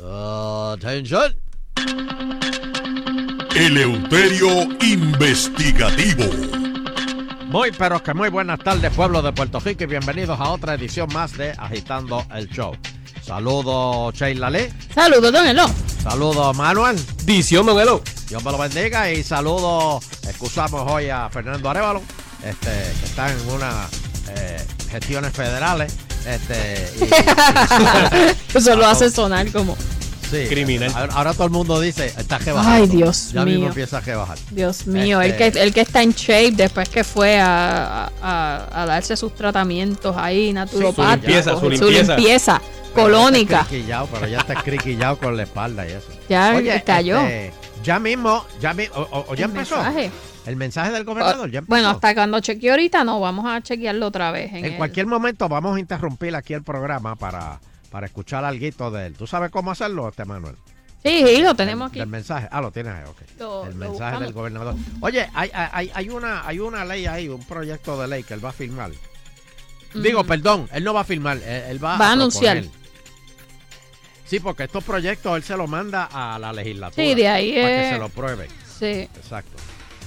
Atención. 0.73 1.35
Eleuterio 3.55 4.65
Investigativo. 4.81 6.25
Muy 7.47 7.71
pero 7.73 8.03
que 8.03 8.13
muy 8.13 8.29
buenas 8.29 8.59
tardes 8.59 8.93
pueblo 8.93 9.23
de 9.23 9.33
Puerto 9.33 9.59
Rico 9.61 9.85
y 9.85 9.87
bienvenidos 9.87 10.39
a 10.39 10.51
otra 10.51 10.75
edición 10.75 11.09
más 11.15 11.37
de 11.39 11.53
Agitando 11.53 12.27
el 12.35 12.49
Show. 12.51 12.77
Saludos 13.23 14.15
Sheila 14.15 14.51
Lee. 14.51 14.69
Saludos, 14.95 15.33
don 15.33 15.47
Elo. 15.47 15.67
Saludos 16.03 16.57
Manuel. 16.57 16.97
Dición 17.25 17.67
Don 17.67 17.81
Elo. 17.81 18.03
Dios 18.29 18.45
me 18.45 18.53
lo 18.53 18.59
bendiga 18.59 19.11
y 19.11 19.23
saludos, 19.23 20.05
excusamos 20.25 20.91
hoy 20.91 21.09
a 21.09 21.31
Fernando 21.31 21.71
Arevalo, 21.71 22.03
este, 22.45 22.71
que 23.01 23.05
está 23.07 23.31
en 23.33 23.51
unas 23.51 23.89
eh, 24.37 24.65
gestiones 24.91 25.33
federales. 25.33 25.95
Este, 26.27 26.91
y- 27.01 27.05
y- 27.05 27.09
Eso 28.59 28.77
lo 28.77 28.87
hace 28.87 29.11
sonar 29.11 29.51
como. 29.53 29.77
Sí. 30.31 30.45
Criminal. 30.47 30.93
Ahora, 30.95 31.15
ahora 31.15 31.33
todo 31.33 31.45
el 31.45 31.51
mundo 31.53 31.81
dice, 31.81 32.13
está 32.19 32.39
que 32.39 32.53
bajar. 32.53 32.83
Ay, 32.83 32.87
Dios 32.87 33.31
ya 33.33 33.47
mismo 33.47 33.69
empieza 33.69 33.97
a 33.97 34.01
rebajar. 34.01 34.37
Dios 34.51 34.87
mío, 34.87 35.23
el, 35.23 35.31
Este- 35.31 35.53
que, 35.53 35.63
el 35.63 35.73
que 35.73 35.81
está 35.81 36.03
en 36.03 36.13
shape 36.13 36.51
después 36.51 36.91
que 36.91 37.03
fue 37.03 37.41
a, 37.41 38.11
a- 38.21 38.83
a 38.83 38.85
darse 38.87 39.17
sus 39.17 39.35
tratamientos 39.35 40.15
ahí 40.19 40.53
naturopáticos. 40.53 41.13
limpieza, 41.23 41.51
su 41.55 41.61
su 41.61 41.69
limpieza. 41.71 42.17
limpieza 42.17 42.61
colónica. 42.95 43.67
ya 43.87 44.05
pero 44.05 44.27
ya 44.29 44.39
está 44.41 44.53
escriquillado 44.53 45.17
con 45.19 45.35
la 45.35 45.45
espalda 45.45 45.87
y 45.89 45.93
eso. 45.93 46.09
Ya 46.29 46.83
cayó. 46.85 47.21
este, 47.21 47.53
ya 47.83 47.99
mismo, 47.99 48.45
ya 48.61 48.75
mi- 48.75 48.89
o, 48.95 49.01
o- 49.01 49.27
o 49.31 49.35
ya 49.35 49.47
empezó. 49.47 49.77
mensaje. 49.77 50.11
El 50.49 50.57
mensaje 50.57 50.91
del 50.93 51.05
gobernador 51.05 51.51
ya 51.51 51.59
empezó. 51.59 51.71
Bueno, 51.71 51.91
hasta 51.91 52.15
cuando 52.15 52.41
chequeé 52.41 52.71
ahorita 52.71 53.05
no, 53.05 53.21
vamos 53.21 53.45
a 53.47 53.61
chequearlo 53.63 54.07
otra 54.07 54.31
vez. 54.33 54.51
En 54.51 54.57
En 54.59 54.65
el- 54.65 54.77
cualquier 54.77 55.07
momento 55.07 55.49
vamos 55.49 55.77
a 55.77 55.81
interrumpir 55.81 56.35
aquí 56.35 56.55
el 56.55 56.63
programa 56.63 57.17
para, 57.17 57.61
para 57.91 58.07
escuchar 58.07 58.45
algo 58.45 58.91
de 58.91 59.07
él. 59.07 59.15
¿Tú 59.15 59.27
sabes 59.27 59.51
cómo 59.51 59.71
hacerlo, 59.71 60.09
este 60.09 60.25
Manuel? 60.25 60.57
Sí, 61.05 61.23
sí, 61.27 61.43
lo 61.43 61.55
tenemos 61.55 61.91
aquí. 61.91 62.01
El 62.01 62.09
mensaje. 62.09 62.49
Ah, 62.51 62.61
lo 62.61 62.71
tienes 62.73 62.93
ahí, 62.95 63.05
ok. 63.07 63.17
Lo- 63.39 63.67
el 63.67 63.75
mensaje 63.75 63.93
buscamos. 63.99 64.21
del 64.23 64.33
gobernador. 64.33 64.75
Oye, 65.01 65.29
hay, 65.35 65.51
hay, 65.53 65.91
hay, 65.95 66.09
una, 66.09 66.47
hay 66.47 66.59
una 66.59 66.85
ley 66.85 67.07
ahí, 67.07 67.29
un 67.29 67.45
proyecto 67.45 68.01
de 68.01 68.09
ley 68.09 68.23
que 68.25 68.35
él 68.35 68.45
va 68.45 68.49
a 68.49 68.53
firmar. 68.53 68.91
Digo, 69.95 70.25
Mm. 70.25 70.27
perdón, 70.27 70.69
él 70.73 70.83
no 70.83 70.93
va 70.95 71.03
a 71.03 71.05
firmar, 71.05 71.37
él, 71.37 71.43
él 71.69 71.85
va, 71.85 71.97
Va 71.99 72.09
a 72.09 72.13
anunciar. 72.13 72.59
proponer. 72.61 72.79
Sí, 74.25 74.41
porque 74.41 74.65
estos 74.65 74.85
proyectos 74.85 75.37
él 75.37 75.43
se 75.43 75.57
los 75.57 75.69
manda 75.69 76.09
a 76.13 76.39
la 76.39 76.53
legislatura. 76.53 77.03
Sí, 77.07 77.15
de 77.15 77.29
ahí 77.29 77.55
Para 77.55 77.69
que 77.83 77.91
se 77.91 77.99
lo 77.99 78.09
pruebe. 78.11 78.49
Sí. 78.79 78.87
Exacto. 79.17 79.57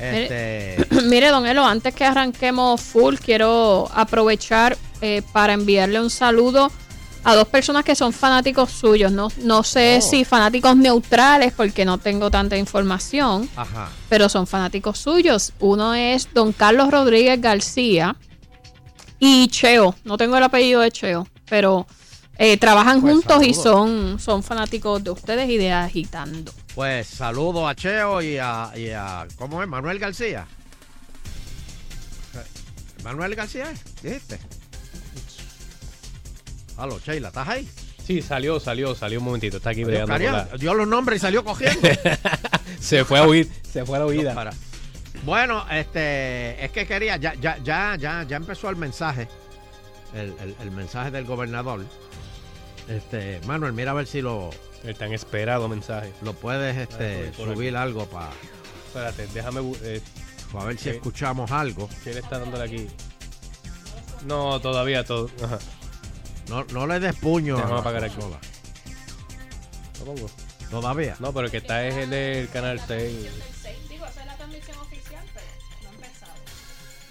Mire- 0.01 0.75
Este, 0.77 1.01
Mire, 1.07 1.29
don 1.29 1.45
Elo, 1.45 1.65
antes 1.65 1.93
que 1.93 2.03
arranquemos 2.05 2.81
full, 2.81 3.15
quiero 3.15 3.89
aprovechar 3.93 4.77
eh, 5.01 5.21
para 5.31 5.53
enviarle 5.53 5.99
un 5.99 6.09
saludo 6.09 6.71
a 7.23 7.35
dos 7.35 7.47
personas 7.47 7.85
que 7.85 7.95
son 7.95 8.13
fanáticos 8.13 8.71
suyos. 8.71 9.11
No, 9.11 9.29
no 9.43 9.61
sé 9.63 9.99
Oh. 9.99 10.01
si 10.01 10.25
fanáticos 10.25 10.75
neutrales, 10.75 11.53
porque 11.53 11.85
no 11.85 11.99
tengo 11.99 12.31
tanta 12.31 12.57
información, 12.57 13.47
ajá. 13.55 13.89
pero 14.09 14.27
son 14.27 14.47
fanáticos 14.47 14.97
suyos. 14.97 15.53
Uno 15.59 15.93
es 15.93 16.33
don 16.33 16.51
Carlos 16.51 16.89
Rodríguez 16.89 17.39
García 17.39 18.15
y 19.19 19.47
Cheo. 19.49 19.93
No 20.03 20.17
tengo 20.17 20.37
el 20.37 20.43
apellido 20.43 20.81
de 20.81 20.91
Cheo, 20.91 21.27
pero 21.47 21.85
eh, 22.43 22.57
trabajan 22.57 23.01
Pues, 23.01 23.13
juntos 23.13 23.43
y 23.45 23.53
son, 23.53 24.19
son 24.19 24.41
fanáticos 24.41 25.03
de 25.03 25.11
ustedes 25.11 25.47
y 25.49 25.57
de 25.57 25.71
Agitando. 25.71 26.51
Pues 26.73 27.05
saludo 27.07 27.67
a 27.67 27.75
Cheo 27.75 28.21
y 28.21 28.37
a, 28.37 28.71
y 28.75 28.89
a- 28.89 29.27
¿cómo 29.37 29.61
es? 29.61 29.69
Manuel 29.69 29.99
García. 29.99 30.47
Manuel 33.03 33.35
García, 33.35 33.71
dijiste. 34.03 34.39
Aló, 36.77 36.99
Sheila, 36.99 37.27
¿estás 37.29 37.47
ahí? 37.47 37.67
Sí, 38.05 38.21
salió, 38.21 38.59
salió, 38.59 38.95
salió 38.95 39.19
un 39.19 39.25
momentito. 39.25 39.57
Está 39.57 39.71
aquí 39.71 39.83
bregando 39.83 40.17
la- 40.17 40.45
dio 40.57 40.73
los 40.73 40.87
nombres 40.87 41.17
y 41.17 41.21
salió 41.21 41.43
cogiendo. 41.43 41.87
Se 42.79 43.05
fue 43.05 43.19
a 43.19 43.27
huir, 43.27 43.47
se 43.71 43.85
fue 43.85 43.97
a 43.97 43.99
la 43.99 44.05
huida. 44.07 44.33
Para. 44.33 44.51
Bueno, 45.23 45.63
este, 45.69 46.63
es 46.65 46.71
que 46.71 46.87
quería, 46.87 47.17
ya, 47.17 47.35
ya, 47.35 47.57
ya, 47.63 47.95
ya, 47.95 48.25
ya 48.27 48.35
empezó 48.37 48.69
el 48.69 48.75
mensaje, 48.75 49.27
el, 50.15 50.33
el- 50.41 50.55
el 50.59 50.71
mensaje 50.71 51.11
del 51.11 51.25
gobernador. 51.25 51.85
Este, 52.95 53.39
Manuel, 53.45 53.73
mira 53.73 53.91
a 53.91 53.93
ver 53.93 54.07
si 54.07 54.21
lo, 54.21 54.49
El 54.83 54.95
tan 54.95 55.13
esperado 55.13 55.67
mensaje. 55.69 56.11
lo 56.21 56.33
puedes 56.33 56.75
este, 56.77 57.29
Ah, 57.29 57.31
por 57.37 57.47
aquí. 57.47 57.55
subir 57.55 57.77
algo 57.77 58.05
para 58.07 58.29
Espérate, 58.87 59.27
déjame. 59.27 59.61
eh, 59.83 60.01
ver 60.65 60.77
si 60.77 60.83
¿Qué? 60.85 60.89
escuchamos 60.97 61.49
algo. 61.51 61.87
¿Quién 62.03 62.17
está 62.17 62.39
dándole 62.39 62.63
aquí? 62.65 62.87
No, 64.25 64.59
todavía 64.59 65.05
todo. 65.05 65.29
Ajá. 65.43 65.59
No, 66.49 66.65
no 66.65 66.85
le 66.87 66.99
des 66.99 67.15
puño. 67.15 67.57
A 67.57 67.79
apagar 67.79 68.03
aquí. 68.03 68.15
consola. 68.15 68.39
¿Lo 69.99 70.05
pongo? 70.05 70.29
Todavía. 70.69 71.15
No, 71.19 71.31
pero 71.33 71.45
el 71.45 71.51
que 71.51 71.57
está 71.57 71.85
es 71.87 71.95
el 71.95 72.09
del 72.09 72.49
canal 72.49 72.79
6. 72.85 73.17
Digo, 73.89 74.05
esa 74.05 74.19
es 74.21 74.25
la 74.27 74.35
transmisión 74.35 74.77
oficial, 74.79 75.23
pero 75.33 75.45
no 75.83 75.89
ha 75.89 75.93
empezado. 75.93 76.33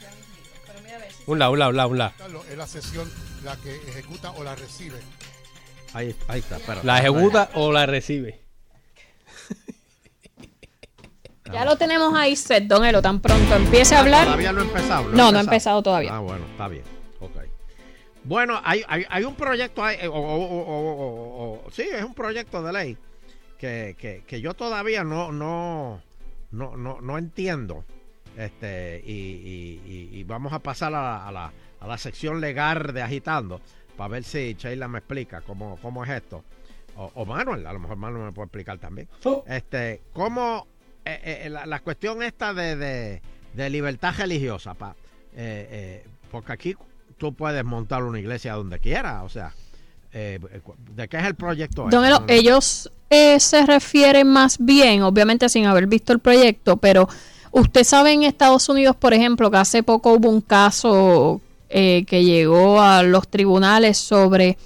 Ya 0.03 0.09
mismito. 0.11 0.51
Pero 0.67 0.81
mira 0.83 0.97
a 0.97 0.99
ver 0.99 1.13
si 1.13 1.23
Un 1.27 1.39
la, 1.39 1.51
un 1.51 1.59
la, 1.59 1.69
un 1.69 1.77
la, 1.77 1.87
un 1.87 1.99
la. 1.99 2.13
Carlos, 2.19 2.45
es 2.51 2.59
la 2.59 2.67
sesión 2.67 3.11
la 3.45 3.57
que 3.57 3.75
ejecuta 3.89 4.33
o 4.33 4.45
la 4.45 4.55
recibe. 4.55 4.99
Ahí, 5.93 6.15
ahí 6.29 6.39
está, 6.41 6.57
espera. 6.59 6.81
¿La 6.85 6.99
ejecuta 6.99 7.51
o 7.55 7.73
la 7.73 7.87
recibe? 7.87 8.41
Ya 11.53 11.65
lo 11.65 11.77
tenemos 11.77 12.15
ahí 12.15 12.37
set, 12.37 12.65
Don 12.69 12.85
Elo, 12.85 13.03
tan 13.03 13.19
pronto 13.21 13.57
empiece 13.57 13.97
a 13.97 14.01
hablar. 14.01 14.25
Todavía 14.25 14.53
no 14.53 14.61
ha 14.61 14.65
empezado. 14.65 15.09
No, 15.11 15.33
no 15.33 15.39
ha 15.39 15.41
empezado 15.41 15.83
todavía. 15.83 16.15
Ah, 16.15 16.21
bueno, 16.21 16.45
está 16.49 16.69
bien. 16.69 16.85
Ok. 17.19 17.33
Bueno, 18.23 18.61
hay, 18.63 18.85
hay, 18.87 19.05
hay 19.09 19.25
un 19.25 19.35
proyecto, 19.35 19.89
eh, 19.89 20.07
o, 20.07 20.13
o- 20.13 20.45
o- 20.45 20.63
o- 20.63 20.95
o- 20.95 21.67
o- 21.67 21.71
sí, 21.73 21.83
es 21.93 22.05
un 22.05 22.15
proyecto 22.15 22.63
de 22.63 22.73
ley 22.73 22.97
que, 23.59 23.97
que, 23.99 24.23
que 24.29 24.41
yo 24.41 24.55
todavía 24.55 25.03
no, 25.03 25.33
no, 25.33 26.01
no, 26.53 26.77
no, 26.77 27.01
no 27.01 27.19
entiendo. 27.19 27.85
Este, 28.37 29.03
y, 29.05 29.13
y- 29.13 29.83
y- 30.13 30.19
y 30.21 30.25
vamos 30.25 30.53
a 30.53 30.61
pasar 30.61 30.95
a 30.95 31.03
la, 31.03 31.27
a, 31.27 31.33
la, 31.33 31.53
a 31.81 31.87
la 31.89 31.99
sección 31.99 32.41
legal 32.41 32.93
de 32.95 33.03
Agitando 33.03 33.61
para 34.01 34.13
ver 34.13 34.25
si 34.25 34.55
Sheila 34.55 34.89
me 34.89 35.01
explica 35.01 35.43
cómo, 35.43 35.79
cómo 35.83 36.03
es 36.05 36.09
esto. 36.09 36.43
O, 36.97 37.13
o 37.17 37.27
Manuel, 37.27 37.67
a 37.67 37.73
lo 37.75 37.81
mejor 37.81 37.99
Manuel 37.99 38.25
me 38.25 38.33
puede 38.33 38.47
explicar 38.47 38.79
también. 38.79 39.07
Este, 39.47 40.01
cómo 40.15 40.67
eh, 41.05 41.43
eh, 41.45 41.51
la, 41.51 41.67
la 41.67 41.81
cuestión 41.81 42.23
esta 42.23 42.55
de, 42.55 42.77
de, 42.77 43.21
de 43.53 43.69
libertad 43.69 44.15
religiosa, 44.17 44.73
pa, 44.73 44.97
eh, 45.37 45.69
eh, 45.71 46.05
porque 46.31 46.51
aquí 46.51 46.75
tú 47.19 47.35
puedes 47.35 47.63
montar 47.63 48.03
una 48.03 48.19
iglesia 48.19 48.55
donde 48.55 48.79
quieras, 48.79 49.23
o 49.23 49.29
sea, 49.29 49.53
eh, 50.15 50.39
¿de 50.97 51.07
qué 51.07 51.19
es 51.19 51.25
el 51.25 51.35
proyecto? 51.35 51.87
Don 51.91 52.03
este? 52.03 52.17
Elo, 52.17 52.25
ellos 52.27 52.91
eh, 53.11 53.39
se 53.39 53.67
refieren 53.67 54.29
más 54.29 54.57
bien, 54.59 55.03
obviamente 55.03 55.51
sin 55.51 55.67
haber 55.67 55.87
visto 55.87 56.15
el 56.15 56.21
proyecto, 56.21 56.79
pero 56.79 57.07
usted 57.51 57.85
sabe 57.85 58.13
en 58.13 58.23
Estados 58.23 58.67
Unidos, 58.71 58.97
por 58.97 59.13
ejemplo, 59.13 59.51
que 59.51 59.59
hace 59.59 59.83
poco 59.83 60.15
hubo 60.15 60.31
un 60.31 60.41
caso 60.41 61.43
eh, 61.71 62.05
que 62.07 62.25
llegó 62.25 62.81
a 62.83 63.03
los 63.03 63.29
tribunales 63.29 63.97
sobre 63.97 64.59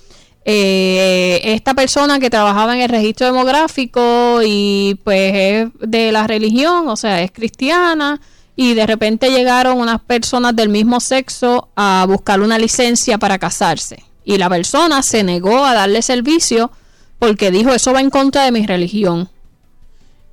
eh, 0.46 1.40
esta 1.44 1.74
persona 1.74 2.18
que 2.18 2.30
trabajaba 2.30 2.74
en 2.74 2.82
el 2.82 2.88
registro 2.88 3.26
demográfico 3.26 4.40
y 4.44 4.98
pues 5.04 5.32
es 5.34 5.68
de 5.80 6.12
la 6.12 6.26
religión, 6.26 6.88
o 6.88 6.96
sea, 6.96 7.22
es 7.22 7.30
cristiana. 7.30 8.20
Y 8.56 8.74
de 8.74 8.86
repente 8.86 9.30
llegaron 9.30 9.78
unas 9.80 10.00
personas 10.00 10.54
del 10.54 10.68
mismo 10.68 11.00
sexo 11.00 11.68
a 11.74 12.04
buscar 12.08 12.40
una 12.40 12.56
licencia 12.58 13.18
para 13.18 13.38
casarse. 13.38 14.04
Y 14.24 14.38
la 14.38 14.48
persona 14.48 15.02
se 15.02 15.24
negó 15.24 15.64
a 15.64 15.74
darle 15.74 16.02
servicio 16.02 16.70
porque 17.18 17.50
dijo, 17.50 17.72
eso 17.72 17.92
va 17.92 18.00
en 18.00 18.10
contra 18.10 18.44
de 18.44 18.52
mi 18.52 18.64
religión. 18.66 19.28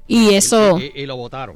Y 0.08 0.34
eso... 0.36 0.78
Y, 0.80 0.92
y- 1.00 1.04
y 1.04 1.06
lo 1.08 1.16
votaron. 1.18 1.56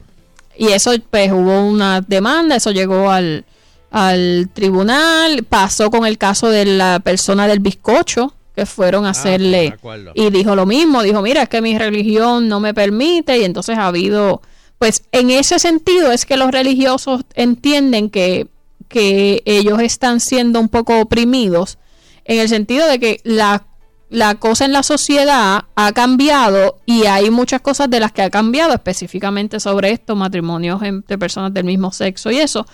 Y 0.58 0.70
eso, 0.70 0.92
pues 1.12 1.32
hubo 1.32 1.66
una 1.68 2.02
demanda, 2.02 2.56
eso 2.56 2.72
llegó 2.72 3.12
al, 3.12 3.46
al 3.92 4.50
tribunal, 4.54 5.44
pasó 5.44 5.90
con 5.90 6.06
el 6.06 6.18
caso 6.18 6.50
de 6.50 6.66
la 6.66 7.00
persona 7.00 7.48
del 7.48 7.60
bizcocho, 7.60 8.34
que 8.56 8.66
fueron 8.66 9.06
a 9.06 9.10
hacerle, 9.10 9.70
Ah, 9.72 9.76
acuerdo. 9.76 10.12
y 10.16 10.30
dijo 10.30 10.56
lo 10.56 10.66
mismo, 10.66 11.04
dijo, 11.04 11.22
mira, 11.22 11.44
es 11.44 11.50
que 11.50 11.62
mi 11.62 11.78
religión 11.78 12.48
no 12.48 12.60
me 12.60 12.74
permite, 12.74 13.38
y 13.38 13.44
entonces 13.44 13.78
ha 13.78 13.88
habido, 13.88 14.42
pues 14.80 15.04
en 15.12 15.30
ese 15.30 15.60
sentido 15.60 16.12
es 16.12 16.26
que 16.26 16.38
los 16.38 16.52
religiosos 16.52 17.22
entienden 17.34 18.10
que, 18.10 18.48
que 18.88 19.42
ellos 19.46 19.80
están 19.82 20.20
siendo 20.20 20.60
un 20.60 20.70
poco 20.70 21.00
oprimidos, 21.00 21.78
en 22.24 22.40
el 22.40 22.50
sentido 22.50 22.88
de 22.88 23.00
que 23.00 23.22
la 23.24 23.66
la 24.08 24.36
cosa 24.36 24.66
en 24.66 24.72
la 24.72 24.84
sociedad 24.84 25.64
ha 25.76 25.92
cambiado 25.92 26.78
y 26.86 27.06
hay 27.06 27.32
muchas 27.32 27.60
cosas 27.62 27.90
de 27.90 28.00
las 28.00 28.12
que 28.12 28.22
ha 28.22 28.30
cambiado 28.30 28.72
específicamente 28.74 29.60
sobre 29.60 29.92
esto, 29.92 30.16
matrimonios 30.16 30.82
entre 30.84 31.18
personas 31.18 31.52
del 31.54 31.64
mismo 31.66 31.92
sexo 31.92 32.30
y 32.30 32.38
eso, 32.38 32.68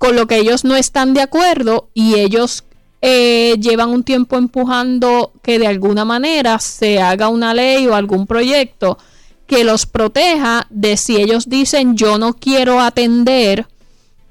con 0.00 0.16
lo 0.16 0.26
que 0.26 0.38
ellos 0.38 0.64
no 0.64 0.76
están 0.76 1.12
de 1.12 1.20
acuerdo 1.20 1.90
y 1.92 2.14
ellos 2.14 2.64
eh, 3.02 3.56
llevan 3.60 3.90
un 3.90 4.02
tiempo 4.02 4.38
empujando 4.38 5.34
que 5.42 5.58
de 5.58 5.66
alguna 5.66 6.06
manera 6.06 6.58
se 6.58 7.02
haga 7.02 7.28
una 7.28 7.52
ley 7.52 7.86
o 7.86 7.94
algún 7.94 8.26
proyecto 8.26 8.96
que 9.46 9.62
los 9.62 9.84
proteja 9.84 10.66
de 10.70 10.96
si 10.96 11.18
ellos 11.18 11.50
dicen 11.50 11.98
yo 11.98 12.16
no 12.16 12.32
quiero 12.32 12.80
atender 12.80 13.66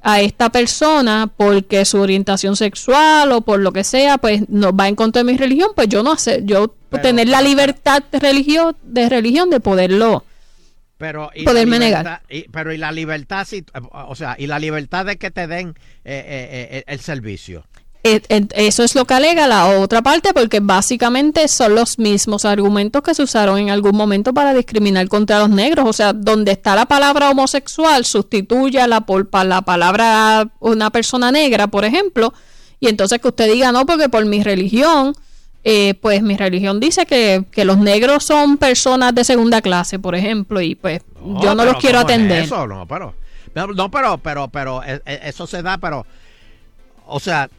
a 0.02 0.22
esta 0.22 0.50
persona 0.50 1.32
porque 1.38 1.86
su 1.86 2.00
orientación 2.00 2.56
sexual 2.56 3.32
o 3.32 3.42
por 3.42 3.60
lo 3.60 3.72
que 3.72 3.84
sea, 3.84 4.18
pues 4.18 4.50
no 4.50 4.76
va 4.76 4.88
en 4.88 4.96
contra 4.96 5.20
de 5.24 5.32
mi 5.32 5.38
religión, 5.38 5.70
pues 5.76 5.88
yo 5.88 6.02
no 6.02 6.16
sé, 6.16 6.42
yo 6.46 6.74
tener 7.04 7.30
la 7.30 7.44
libertad 7.44 8.02
de 8.12 8.20
religión, 8.20 8.76
de 8.82 9.08
religión 9.08 9.52
de 9.52 9.60
poderlo. 9.60 10.24
Pero 11.00 11.32
y 11.34 11.46
Poderme 11.46 11.80
negar. 11.80 12.22
y- 12.30 12.44
pero 12.50 12.72
y 12.74 12.78
la 12.78 12.92
libertad, 12.92 13.48
si, 13.50 13.64
o 13.92 14.16
sea, 14.16 14.36
y 14.38 14.46
la 14.48 14.60
libertad 14.60 15.06
de 15.06 15.18
que 15.18 15.32
te 15.32 15.48
den 15.48 15.70
eh, 15.70 15.74
eh, 16.06 16.68
eh, 16.72 16.84
el 16.88 17.00
servicio. 17.00 17.64
Eh, 18.04 18.22
Eso 18.54 18.84
es 18.84 18.96
lo 18.96 19.06
que 19.06 19.14
alega 19.14 19.48
la 19.48 19.68
otra 19.80 20.02
parte, 20.02 20.34
porque 20.34 20.60
básicamente 20.62 21.48
son 21.48 21.76
los 21.76 22.00
mismos 22.00 22.44
argumentos 22.46 23.02
que 23.02 23.14
se 23.14 23.24
usaron 23.24 23.60
en 23.60 23.70
algún 23.70 23.96
momento 23.96 24.34
para 24.34 24.54
discriminar 24.54 25.08
contra 25.08 25.40
los 25.40 25.50
negros. 25.50 25.86
O 25.88 25.94
sea, 25.94 26.12
donde 26.14 26.52
está 26.52 26.76
la 26.76 26.86
palabra 26.86 27.30
homosexual, 27.30 28.04
sustituya 28.06 28.88
por 29.02 29.28
la 29.46 29.62
palabra 29.62 30.50
una 30.60 30.90
persona 30.92 31.32
negra, 31.32 31.68
por 31.68 31.86
ejemplo, 31.86 32.34
y 32.82 32.88
entonces 32.90 33.20
que 33.22 33.28
usted 33.30 33.52
diga, 33.52 33.72
no, 33.72 33.86
porque 33.86 34.08
por 34.10 34.26
mi 34.26 34.44
religión, 34.44 35.14
eh, 35.64 35.94
pues 35.96 36.22
mi 36.22 36.38
religión 36.38 36.80
dice 36.80 37.06
que, 37.06 37.44
que 37.52 37.66
los 37.66 37.78
negros 37.78 38.24
son 38.24 38.58
personas 38.58 39.14
de 39.14 39.24
segunda 39.24 39.62
clase, 39.62 40.00
por 40.00 40.16
ejemplo, 40.16 40.62
y 40.62 40.76
pues 40.76 41.02
yo 41.42 41.54
no 41.56 41.66
los 41.66 41.76
quiero 41.78 42.00
¿cómo 42.00 42.10
es 42.10 42.16
atender. 42.16 42.44
Eso, 42.44 42.66
no, 42.68 42.86
pero, 42.88 43.14
pero- 43.54 43.74
no, 43.74 43.92
pero, 43.92 44.18
pero, 44.20 44.48
pero 44.48 44.84
eh, 44.84 45.02
eh, 45.06 45.20
eso 45.26 45.46
se 45.48 45.62
da, 45.62 45.78
pero, 45.78 46.06
o 47.06 47.20
sea. 47.20 47.50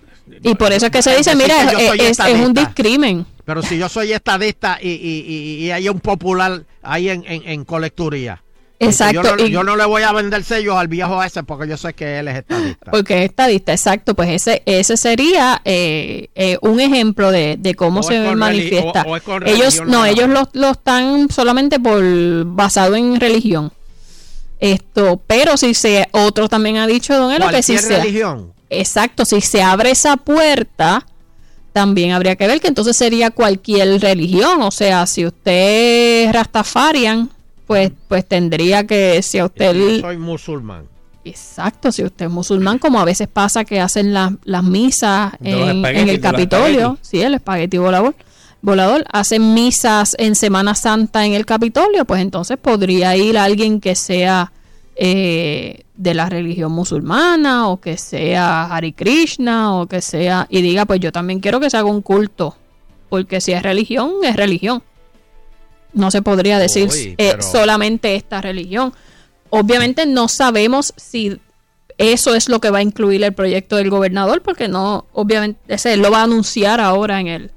Y 0.43 0.55
por 0.55 0.73
eso 0.73 0.87
es 0.87 0.93
que 0.93 1.03
se 1.03 1.17
dice, 1.17 1.35
mira, 1.35 1.73
yo 1.73 1.79
es, 1.95 2.19
es- 2.19 2.35
un 2.47 2.55
discrimen. 2.55 3.27
Pero 3.45 3.63
si 3.63 3.77
yo 3.79 3.89
soy 3.89 4.13
estadista 4.13 4.79
y, 4.81 4.91
y, 4.91 5.25
y, 5.27 5.65
y 5.67 5.71
hay 5.73 5.89
un 5.89 5.99
popular 5.99 6.63
ahí 6.83 7.09
en, 7.11 7.25
en, 7.27 7.43
en 7.49 7.65
colecturía. 7.65 8.43
Exacto, 8.83 9.23
Yo 9.23 9.37
no, 9.37 9.45
y- 9.47 9.51
yo 9.51 9.63
no 9.63 9.77
le 9.77 9.85
voy 9.85 10.03
a 10.03 10.13
vender 10.13 10.43
sellos 10.43 10.75
al 10.77 10.89
viejo 10.89 11.23
ese 11.23 11.43
porque 11.43 11.69
yo 11.69 11.77
sé 11.77 11.93
que 11.93 12.19
él 12.19 12.29
es 12.29 12.39
estadista. 12.39 12.91
Porque 12.91 13.19
es 13.19 13.31
estadista, 13.31 13.73
exacto, 13.73 14.15
pues 14.15 14.31
ese 14.31 14.63
ese 14.65 14.97
sería 14.97 15.61
eh, 15.67 16.29
eh, 16.35 16.57
un 16.63 16.81
ejemplo 16.81 17.31
de, 17.31 17.57
de 17.59 17.75
cómo 17.75 18.01
O 18.01 18.03
se 18.03 18.19
manifiesta. 18.35 19.03
o- 19.07 19.11
o 19.13 19.17
es 19.19 19.23
con 19.23 19.47
ellos 19.47 19.77
religión 19.77 19.91
no, 19.91 20.07
ellos 20.07 20.29
lo, 20.31 20.49
lo 20.55 20.71
están 20.71 21.29
solamente 21.31 21.79
por 21.79 22.03
basado 22.47 22.97
en 22.97 23.21
religión. 23.21 23.71
Esto, 24.59 25.21
pero 25.27 25.57
si 25.57 25.75
se 25.75 26.07
otro 26.13 26.49
también 26.49 26.77
ha 26.79 26.87
dicho 26.87 27.17
Don 27.17 27.33
Elo 27.33 27.49
que 27.51 27.63
si 27.63 27.77
se 27.79 27.99
religión. 27.99 28.53
Exacto, 28.71 29.25
si 29.25 29.41
se 29.41 29.63
abre 29.63 29.91
esa 29.91 30.17
puerta 30.17 31.07
también 31.73 32.13
habría 32.13 32.35
que 32.37 32.47
ver 32.47 32.61
que 32.61 32.69
entonces 32.69 32.97
sería 32.97 33.31
cualquier 33.31 34.01
religión, 34.01 34.61
o 34.63 34.71
sea, 34.71 35.07
si 35.07 35.25
usted 35.25 36.25
es 36.27 36.33
rastafarian, 36.33 37.31
pues 37.71 37.93
pues 38.09 38.27
tendría 38.27 38.85
que 38.85 39.23
si 39.23 39.39
a 39.39 39.45
usted 39.45 39.73
Yo 39.75 40.01
soy 40.01 40.17
musulmán. 40.17 40.87
Exacto, 41.25 41.93
si 41.93 42.03
usted 42.03 42.25
es 42.27 42.31
musulmán, 42.33 42.79
como 42.81 42.99
a 42.99 43.05
veces 43.05 43.29
pasa 43.29 43.65
que 43.65 43.79
hacen 43.81 44.13
las- 44.13 44.33
las 44.43 44.65
misas 44.65 45.35
en, 45.41 45.85
el 46.09 46.21
Capitolio, 46.21 46.99
sí, 47.03 47.21
el 47.23 47.35
espagueti 47.35 47.79
volador, 47.79 48.17
volador, 48.61 49.05
hacen 49.13 49.55
misas 49.55 50.17
en 50.19 50.35
Semana 50.35 50.75
Santa 50.75 51.25
en 51.25 51.35
el 51.35 51.47
Capitolio, 51.47 52.05
pues 52.07 52.21
entonces 52.23 52.57
podría 52.57 53.15
ir 53.17 53.39
alguien 53.39 53.81
que 53.81 53.95
sea 53.95 54.51
eh, 54.97 55.85
de 55.95 56.15
la 56.15 56.29
religión 56.29 56.73
musulmana 56.73 57.69
o 57.69 57.81
que 57.81 57.97
sea 57.97 58.65
Hare 58.75 58.93
Krishna 58.95 59.75
o 59.77 59.87
que 59.87 60.01
sea, 60.03 60.47
y 60.51 60.61
diga, 60.61 60.87
pues 60.87 60.99
yo 60.99 61.13
también 61.13 61.39
quiero 61.39 61.61
que 61.61 61.71
se 61.71 61.77
haga 61.77 61.89
un 61.89 62.03
culto, 62.03 62.57
porque 63.09 63.41
si 63.41 63.53
es 63.53 63.63
religión, 63.63 64.11
es 64.25 64.35
religión. 64.35 64.83
No 65.93 66.11
se 66.11 66.23
podría 66.23 66.59
decir 66.59 66.89
Uy, 66.89 67.15
eh, 67.19 67.37
solamente 67.41 68.15
esta 68.15 68.41
religión. 68.41 68.93
Obviamente 69.51 70.07
no 70.07 70.29
sabemos 70.29 70.95
si 70.97 71.41
eso 71.99 72.35
es 72.35 72.49
lo 72.49 72.61
que 72.61 72.71
va 72.71 72.79
a 72.79 72.83
incluir 72.83 73.23
el 73.25 73.35
proyecto 73.35 73.77
del 73.77 73.91
gobernador, 73.91 74.43
porque 74.43 74.69
no, 74.69 75.07
obviamente, 75.13 75.61
ese 75.69 75.93
él 75.93 76.01
lo 76.01 76.11
va 76.11 76.21
a 76.21 76.25
anunciar 76.25 76.81
ahora 76.81 77.21
en 77.21 77.27
el, 77.27 77.51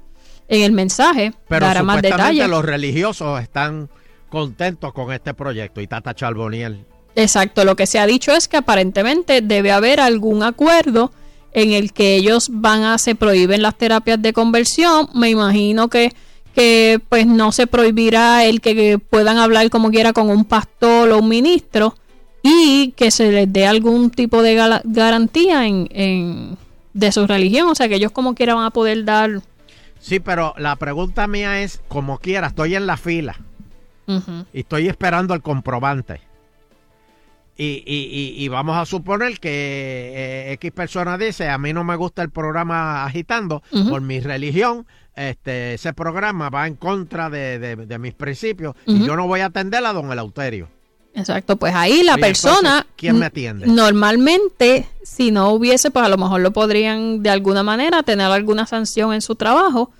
en 0.48 0.62
el 0.62 0.72
mensaje, 0.72 1.32
Pero 1.48 1.66
dará 1.66 1.82
más 1.82 2.02
detalles. 2.02 2.48
los 2.48 2.64
religiosos 2.64 3.40
están 3.40 3.88
contentos 4.28 4.92
con 4.92 5.12
este 5.12 5.32
proyecto 5.32 5.80
y 5.80 5.86
Tata 5.86 6.14
Charboniel 6.14 6.84
Exacto, 7.16 7.64
lo 7.64 7.76
que 7.76 7.86
se 7.86 7.98
ha 7.98 8.06
dicho 8.06 8.32
es 8.32 8.48
que 8.48 8.56
aparentemente 8.56 9.40
debe 9.40 9.70
haber 9.70 10.00
algún 10.00 10.42
acuerdo 10.42 11.12
en 11.52 11.72
el 11.72 11.92
que 11.92 12.16
ellos 12.16 12.48
van 12.50 12.82
a 12.82 12.98
se 12.98 13.14
prohíben 13.14 13.62
las 13.62 13.78
terapias 13.78 14.20
de 14.20 14.32
conversión. 14.32 15.08
Me 15.14 15.30
imagino 15.30 15.88
que, 15.88 16.12
que 16.54 17.00
pues 17.08 17.26
no 17.26 17.52
se 17.52 17.66
prohibirá 17.66 18.44
el 18.44 18.60
que, 18.60 18.98
puedan 18.98 19.38
hablar 19.38 19.68
como 19.70 19.90
quiera 19.90 20.12
con 20.12 20.30
un 20.30 20.44
pastor 20.44 21.10
o 21.10 21.18
un 21.18 21.28
ministro 21.28 21.94
y 22.42 22.92
que 22.96 23.10
se 23.10 23.32
les 23.32 23.52
dé 23.52 23.66
algún 23.66 24.10
tipo 24.10 24.42
de 24.42 24.54
garantía 24.84 25.66
en, 25.66 25.88
en- 25.92 26.56
de 26.92 27.10
su 27.10 27.26
religión, 27.26 27.68
o 27.68 27.74
sea 27.74 27.88
que 27.88 27.96
ellos 27.96 28.12
como 28.12 28.34
quiera 28.34 28.54
van 28.54 28.66
a 28.66 28.70
poder 28.70 29.04
dar. 29.04 29.40
Sí, 30.00 30.20
pero 30.20 30.54
la 30.58 30.76
pregunta 30.76 31.26
mía 31.26 31.62
es, 31.62 31.80
como 31.88 32.18
quiera, 32.18 32.46
estoy 32.48 32.74
en 32.76 32.86
la 32.86 32.96
fila 32.96 33.36
y 34.52 34.60
estoy 34.60 34.86
esperando 34.88 35.32
el 35.34 35.40
comprobante. 35.42 36.20
Y, 37.56 37.84
y- 37.86 38.34
y- 38.44 38.48
vamos 38.48 38.76
a 38.76 38.84
suponer 38.84 39.38
que 39.38 40.48
eh, 40.50 40.52
X 40.54 40.72
persona 40.72 41.16
dice, 41.16 41.48
a 41.48 41.56
mí 41.56 41.72
no 41.72 41.84
me 41.84 41.94
gusta 41.94 42.22
el 42.22 42.30
programa 42.30 43.04
agitando 43.04 43.62
por 43.88 44.00
mi 44.00 44.18
religión, 44.18 44.86
este, 45.14 45.74
ese 45.74 45.92
programa 45.92 46.50
va 46.50 46.66
en 46.66 46.74
contra 46.74 47.30
de, 47.30 47.60
de- 47.60 47.76
de 47.76 47.98
mis 48.00 48.12
principios 48.14 48.74
y 48.86 49.06
yo 49.06 49.14
no 49.14 49.28
voy 49.28 49.38
a 49.40 49.46
atender 49.46 49.84
a 49.86 49.92
don 49.92 50.10
Eleuterio. 50.10 50.68
Exacto, 51.14 51.56
pues 51.56 51.72
ahí 51.76 52.02
la 52.02 52.18
Y 52.18 52.20
persona 52.20 52.58
entonces, 52.78 52.92
¿quién 52.96 53.18
me 53.20 53.26
atiende? 53.26 53.68
Normalmente, 53.68 54.88
si 55.04 55.30
no 55.30 55.50
hubiese, 55.50 55.92
pues 55.92 56.04
a 56.04 56.08
lo 56.08 56.16
mejor 56.16 56.40
lo 56.40 56.52
podrían 56.52 57.22
de 57.22 57.30
alguna 57.30 57.62
manera 57.62 58.02
tener 58.02 58.26
alguna 58.26 58.66
sanción 58.66 59.12
en 59.14 59.20
su 59.22 59.36
trabajo 59.36 59.92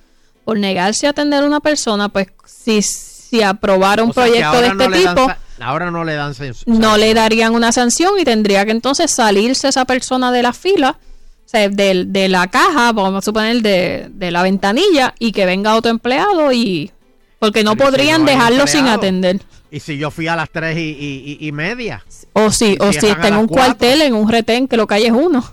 por 0.45 0.59
negarse 0.59 1.07
a 1.07 1.11
atender 1.11 1.45
a 1.45 1.47
una 1.47 1.61
persona, 1.61 2.09
pues 2.09 2.27
si, 2.45 2.83
si 2.83 3.43
aprobara 3.43 4.03
un 4.03 4.11
O 4.11 4.13
sea, 4.13 4.25
que 4.25 4.31
proyecto 4.31 4.61
de 4.61 4.75
no 4.75 4.85
este 4.95 4.99
tipo, 5.09 5.27
ahora 5.61 5.91
no 5.91 6.05
le 6.05 6.15
dan 6.15 6.33
cens- 6.35 6.65
no 6.67 6.97
le 6.97 7.15
darían 7.15 7.55
una 7.55 7.73
sanción 7.73 8.19
y 8.19 8.25
tendría 8.25 8.65
que 8.65 8.71
entonces 8.73 9.11
salirse 9.11 9.69
esa 9.69 9.85
persona 9.85 10.31
de 10.33 10.43
la 10.43 10.53
fila, 10.53 10.99
o 11.01 11.49
sea, 11.49 11.69
de, 11.69 12.05
de 12.07 12.29
la 12.29 12.49
caja, 12.49 12.93
vamos 12.93 13.19
a 13.19 13.23
suponer 13.25 13.63
de, 13.63 14.09
de 14.11 14.31
la 14.31 14.43
ventanilla, 14.43 15.15
y 15.19 15.33
que 15.33 15.47
venga 15.47 15.77
otro 15.77 15.91
empleado 15.91 16.53
y... 16.53 16.91
Porque 17.39 17.63
no 17.63 17.77
Pero 17.77 17.87
si 17.91 17.93
podrían 17.97 18.21
no 18.23 18.27
dejarlo 18.31 18.67
sin 18.67 18.87
atender. 18.89 19.41
Y 19.71 19.81
si 19.81 19.99
yo 19.99 20.11
fui 20.11 20.29
a 20.29 20.37
las 20.37 20.49
tres 20.51 20.79
y, 20.79 20.81
y- 20.81 21.37
y- 21.41 21.49
y 21.49 21.53
media, 21.53 22.03
O 22.33 22.51
si, 22.51 22.77
o 22.81 22.91
si 22.93 23.07
está 23.07 23.29
en 23.29 23.35
un 23.37 23.47
cuatro. 23.49 23.67
cuartel, 23.77 24.03
en 24.03 24.15
un 24.15 24.29
retén, 24.31 24.67
que 24.69 24.77
lo 24.79 24.87
hay 24.89 25.05
es 25.07 25.13
uno. 25.13 25.45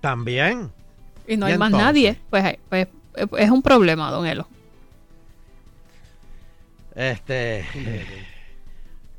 también. 0.00 0.70
Y 1.26 1.36
no 1.36 1.48
¿Y 1.48 1.52
hay 1.52 1.58
más 1.58 1.70
nadie. 1.70 2.18
Pues, 2.28 2.56
pues 2.68 2.88
es 3.38 3.50
un 3.50 3.62
problema, 3.62 4.10
don 4.10 4.26
Elo. 4.26 4.48
Este. 6.94 7.64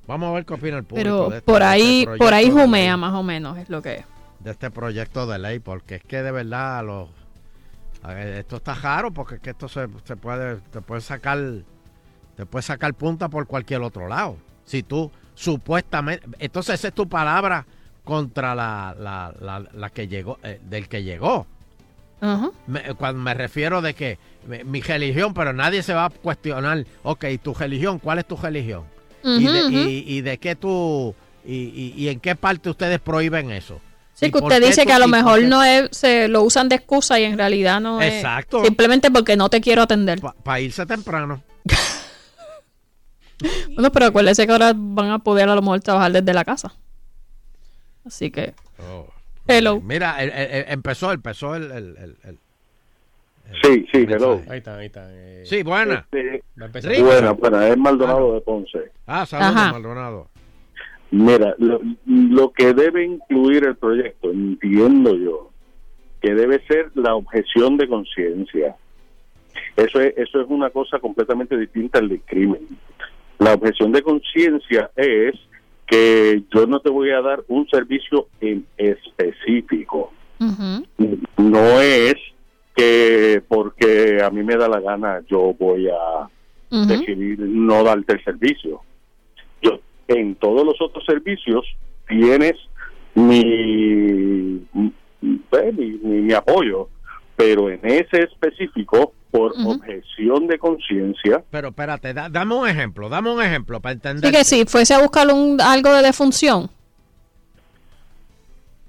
Vamos 0.07 0.29
a 0.29 0.33
ver 0.33 0.45
qué 0.45 0.53
opina 0.53 0.77
el 0.77 0.83
público. 0.83 1.09
Pero 1.09 1.29
de 1.29 1.37
este- 1.37 1.45
por 1.45 1.61
este 1.61 1.65
ahí, 1.65 2.05
por 2.17 2.33
ahí 2.33 2.49
jumea 2.51 2.97
más 2.97 3.13
o 3.13 3.23
menos, 3.23 3.57
es 3.57 3.69
lo 3.69 3.81
que 3.81 3.95
es. 3.95 4.05
De 4.39 4.51
este 4.51 4.69
proyecto 4.71 5.25
de 5.25 5.39
ley, 5.39 5.59
porque 5.59 5.95
es 5.95 6.03
que 6.03 6.21
de 6.21 6.31
verdad 6.31 6.83
los, 6.85 7.09
eh, 8.09 8.37
esto 8.39 8.57
está 8.57 8.73
raro, 8.75 9.11
porque 9.11 9.35
es 9.35 9.41
que 9.41 9.51
esto 9.51 9.67
se, 9.69 9.87
se 10.03 10.15
puede, 10.17 10.57
te 10.71 10.81
puede 10.81 10.99
sacar, 11.01 11.39
te 12.35 12.45
puede 12.45 12.63
sacar 12.63 12.93
punta 12.93 13.29
por 13.29 13.47
cualquier 13.47 13.81
otro 13.81 14.07
lado. 14.09 14.35
Si 14.65 14.83
tú 14.83 15.09
supuestamente, 15.35 16.25
entonces 16.39 16.75
esa 16.75 16.89
es 16.89 16.93
tu 16.93 17.07
palabra 17.07 17.65
contra 18.03 18.53
la, 18.53 18.93
la, 18.99 19.33
la, 19.39 19.63
la 19.73 19.89
que 19.89 20.07
llegó, 20.09 20.37
eh, 20.43 20.59
del 20.63 20.89
que 20.89 21.03
llegó. 21.03 21.47
Me- 22.67 22.93
cuando 22.95 23.21
me 23.21 23.33
refiero 23.33 23.81
de 23.81 23.93
que 23.93 24.17
mi, 24.47 24.63
mi 24.65 24.81
religión, 24.81 25.33
pero 25.33 25.53
nadie 25.53 25.83
se 25.83 25.93
va 25.93 26.05
a 26.05 26.09
cuestionar, 26.09 26.85
ok, 27.03 27.25
tu 27.41 27.53
religión, 27.53 27.99
¿cuál 27.99 28.19
es 28.19 28.25
tu 28.25 28.35
religión? 28.35 28.83
Y, 29.23 29.45
de, 29.47 29.69
y- 29.71 30.03
y 30.17 30.21
de 30.21 30.37
qué 30.37 30.55
tú, 30.55 31.15
y, 31.45 31.93
y- 31.97 32.09
en 32.09 32.19
qué 32.19 32.35
parte 32.35 32.69
ustedes 32.69 32.99
prohíben 32.99 33.51
eso. 33.51 33.79
Sí, 34.13 34.27
¿Y 34.27 34.31
que 34.31 34.37
usted 34.37 34.61
dice 34.63 34.81
tú- 34.83 34.87
que 34.87 34.93
a 34.93 34.99
lo 34.99 35.07
mejor 35.07 35.41
no 35.43 35.63
es, 35.63 35.89
se 35.91 36.27
lo 36.27 36.43
usan 36.43 36.69
de 36.69 36.75
excusa 36.75 37.19
y 37.19 37.23
en 37.23 37.37
realidad 37.37 37.81
no 37.81 37.99
es. 38.01 38.13
Exacto. 38.13 38.63
Simplemente 38.63 39.09
porque 39.09 39.35
no 39.35 39.49
te 39.49 39.59
quiero 39.59 39.81
atender. 39.81 40.19
Para 40.21 40.59
irse 40.59 40.85
temprano. 40.85 41.41
Bueno, 43.73 43.91
pero 43.91 44.05
acuérdese 44.05 44.45
que 44.45 44.51
ahora 44.53 44.71
van 44.75 45.09
a 45.09 45.19
poder 45.19 45.49
a 45.49 45.55
lo 45.55 45.61
mejor 45.61 45.81
trabajar 45.81 46.11
desde 46.13 46.33
la 46.33 46.45
casa. 46.45 46.73
Así 48.05 48.31
que. 48.31 48.53
Hello. 49.47 49.81
Mira, 49.81 50.21
el- 50.23 50.29
el- 50.31 50.51
el- 50.51 50.65
empezó, 50.69 51.11
empezó 51.11 51.55
el... 51.55 52.17
el- 53.51 53.61
Sí, 53.61 53.85
sí, 53.91 54.05
hello. 54.09 54.41
Ahí 54.49 54.57
está, 54.59 54.77
ahí 54.77 54.85
está. 54.87 55.07
eh. 55.11 55.43
Sí, 55.45 55.63
buena. 55.63 56.05
Este, 56.11 57.01
buena, 57.01 57.31
buena, 57.31 57.67
es 57.67 57.77
Maldonado 57.77 58.33
de 58.35 58.41
Ponce. 58.41 58.91
Ah, 59.05 59.25
saludos. 59.25 59.71
Maldonado. 59.73 60.27
Mira, 61.11 61.53
lo, 61.59 61.79
lo 62.05 62.51
que 62.53 62.73
debe 62.73 63.05
incluir 63.05 63.65
el 63.65 63.75
proyecto, 63.75 64.31
entiendo 64.31 65.15
yo, 65.15 65.51
que 66.21 66.33
debe 66.33 66.59
ser 66.67 66.89
la 66.95 67.13
objeción 67.15 67.77
de 67.77 67.87
conciencia. 67.87 68.75
Eso 69.75 70.01
es, 70.01 70.17
eso 70.17 70.41
es 70.41 70.47
una 70.49 70.69
cosa 70.71 70.97
completamente 70.99 71.55
distinta 71.57 71.99
al 71.99 72.09
discrimen. 72.09 72.61
La 73.37 73.53
objeción 73.53 73.91
de 73.91 74.01
conciencia 74.01 74.89
es 74.95 75.35
que 75.85 76.41
yo 76.53 76.65
no 76.65 76.79
te 76.79 76.89
voy 76.89 77.11
a 77.11 77.21
dar 77.21 77.43
un 77.47 77.67
servicio 77.67 78.27
en 78.41 78.65
específico. 78.77 80.11
No 81.37 81.81
es 81.81 82.15
que 82.75 83.41
porque 83.47 84.19
a 84.23 84.29
mí 84.29 84.43
me 84.43 84.55
da 84.55 84.67
la 84.67 84.79
gana 84.79 85.21
yo 85.29 85.53
voy 85.59 85.87
a 85.89 86.29
decidir 86.87 87.39
no 87.39 87.83
darte 87.83 88.13
el 88.13 88.23
servicio. 88.23 88.81
Yo 89.61 89.79
en 90.07 90.35
todos 90.35 90.65
los 90.65 90.75
otros 90.81 91.05
servicios 91.05 91.63
tienes 92.07 92.53
mi 93.15 94.65
pues, 95.49 95.73
mi, 95.73 95.91
mi- 96.03 96.21
mi 96.21 96.33
apoyo, 96.33 96.89
pero 97.35 97.69
en 97.69 97.79
ese 97.83 98.23
específico 98.23 99.13
por 99.31 99.53
objeción 99.65 100.45
de 100.47 100.59
conciencia 100.59 101.43
Pero 101.49 101.69
espérate, 101.69 102.13
da- 102.13 102.29
dame 102.29 102.53
un 102.55 102.67
ejemplo, 102.67 103.09
dame 103.09 103.31
un 103.33 103.41
ejemplo 103.41 103.79
para 103.81 103.93
entender. 103.93 104.31
que 104.31 104.43
si 104.43 104.65
fuese 104.65 104.93
a 104.93 105.01
buscar 105.01 105.27
un, 105.33 105.59
algo 105.59 105.91
de 105.93 106.03
defunción. 106.03 106.69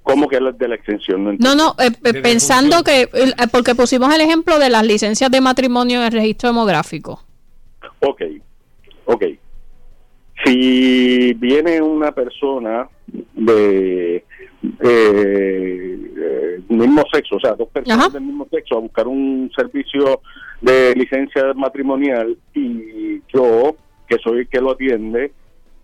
Como 0.05 0.29
que 0.29 0.39
la 0.39 0.53
de 0.53 0.69
la 0.69 0.75
extensión 0.77 1.25
no 1.25 1.33
No, 1.39 1.55
no, 1.57 1.75
eh, 1.83 1.91
eh, 2.05 2.21
pensando 2.21 2.85
que. 2.85 3.03
eh, 3.03 3.33
porque 3.51 3.75
pusimos 3.75 4.15
el 4.15 4.21
ejemplo 4.21 4.59
de 4.59 4.69
las 4.69 4.87
licencias 4.87 5.31
de 5.31 5.41
matrimonio 5.41 6.01
en 6.01 6.07
el 6.07 6.13
registro 6.13 6.51
demográfico. 6.51 7.21
Ok, 8.01 8.23
ok. 9.07 9.25
Si 10.45 11.33
viene 11.35 11.81
una 11.81 12.13
persona 12.13 12.87
de 13.35 14.17
eh, 14.81 15.99
eh, 16.17 16.61
mismo 16.69 17.03
sexo, 17.13 17.37
o 17.37 17.41
sea, 17.41 17.55
dos 17.55 17.69
personas 17.71 18.13
del 18.13 18.23
mismo 18.25 18.47
sexo 18.51 18.77
a 18.77 18.81
buscar 18.81 19.09
un 19.09 19.51
servicio 19.57 20.21
de 20.61 20.95
licencia 20.97 21.55
matrimonial 21.55 22.37
y 22.55 23.21
yo, 23.33 23.75
que 24.07 24.19
soy 24.23 24.41
el 24.41 24.49
que 24.49 24.61
lo 24.61 24.73
atiende, 24.73 25.33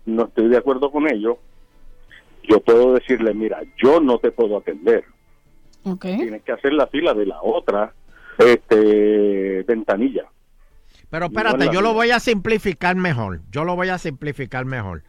no 0.05 0.25
estoy 0.25 0.47
de 0.47 0.57
acuerdo 0.57 0.91
con 0.91 1.11
ello, 1.11 1.39
yo 2.47 2.59
puedo 2.61 2.93
decirle, 2.93 3.33
mira, 3.33 3.61
yo 3.81 3.99
no 3.99 4.19
te 4.19 4.31
puedo 4.31 4.57
atender. 4.57 5.03
Ok. 5.83 6.01
Tienes 6.01 6.43
que 6.43 6.51
hacer 6.51 6.73
la 6.73 6.87
fila 6.87 7.13
de 7.13 7.25
la 7.25 7.41
otra 7.41 7.93
este, 8.37 9.63
ventanilla. 9.67 10.25
Pero 11.09 11.25
espérate, 11.25 11.69
yo 11.73 11.81
lo 11.81 11.93
voy 11.93 12.11
a 12.11 12.19
simplificar 12.19 12.95
mejor. 12.95 13.41
Yo 13.51 13.65
lo 13.65 13.75
voy 13.75 13.89
a 13.89 13.97
simplificar 13.97 14.65
mejor. 14.65 15.03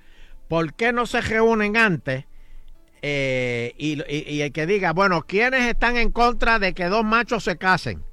¿Por 0.49 0.75
qué 0.75 0.93
no 0.93 1.07
se 1.07 1.21
reúnen 1.21 1.77
antes? 1.77 2.25
eh, 3.05 3.75
y, 3.79 4.01
y- 4.03 4.25
y 4.37 4.43
el 4.43 4.53
que 4.53 4.65
diga, 4.65 4.93
bueno, 4.93 5.23
¿quiénes 5.23 5.63
están 5.63 5.97
en 5.97 6.13
contra 6.13 6.61
de 6.61 6.73
que 6.73 6.85
dos 6.85 7.05
machos 7.05 7.43
se 7.43 7.57
casen? 7.59 8.05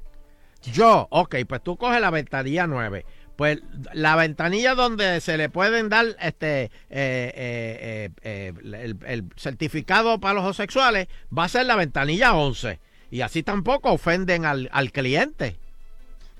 Yo, 0.74 1.08
ok, 1.12 1.36
pues 1.48 1.62
tú 1.62 1.78
coges 1.78 2.02
la 2.02 2.10
ventanilla 2.10 2.66
9. 2.66 3.06
Pues 3.40 3.60
la 3.94 4.18
ventanilla 4.18 4.76
donde 4.76 5.22
se 5.22 5.38
le 5.38 5.48
pueden 5.48 5.88
dar 5.88 6.08
este 6.20 6.64
eh, 6.64 6.70
eh, 6.90 8.10
eh, 8.12 8.12
eh, 8.22 8.54
el, 8.62 8.98
el 9.08 9.24
certificado 9.38 10.20
para 10.20 10.34
los 10.34 10.44
homosexuales 10.44 11.08
va 11.36 11.46
a 11.46 11.48
ser 11.48 11.66
la 11.66 11.78
ventanilla 11.78 12.34
11. 12.34 12.82
Y 13.12 13.22
así 13.22 13.42
tampoco 13.42 13.94
ofenden 13.94 14.44
al, 14.44 14.68
al 14.74 14.92
cliente. 14.92 15.56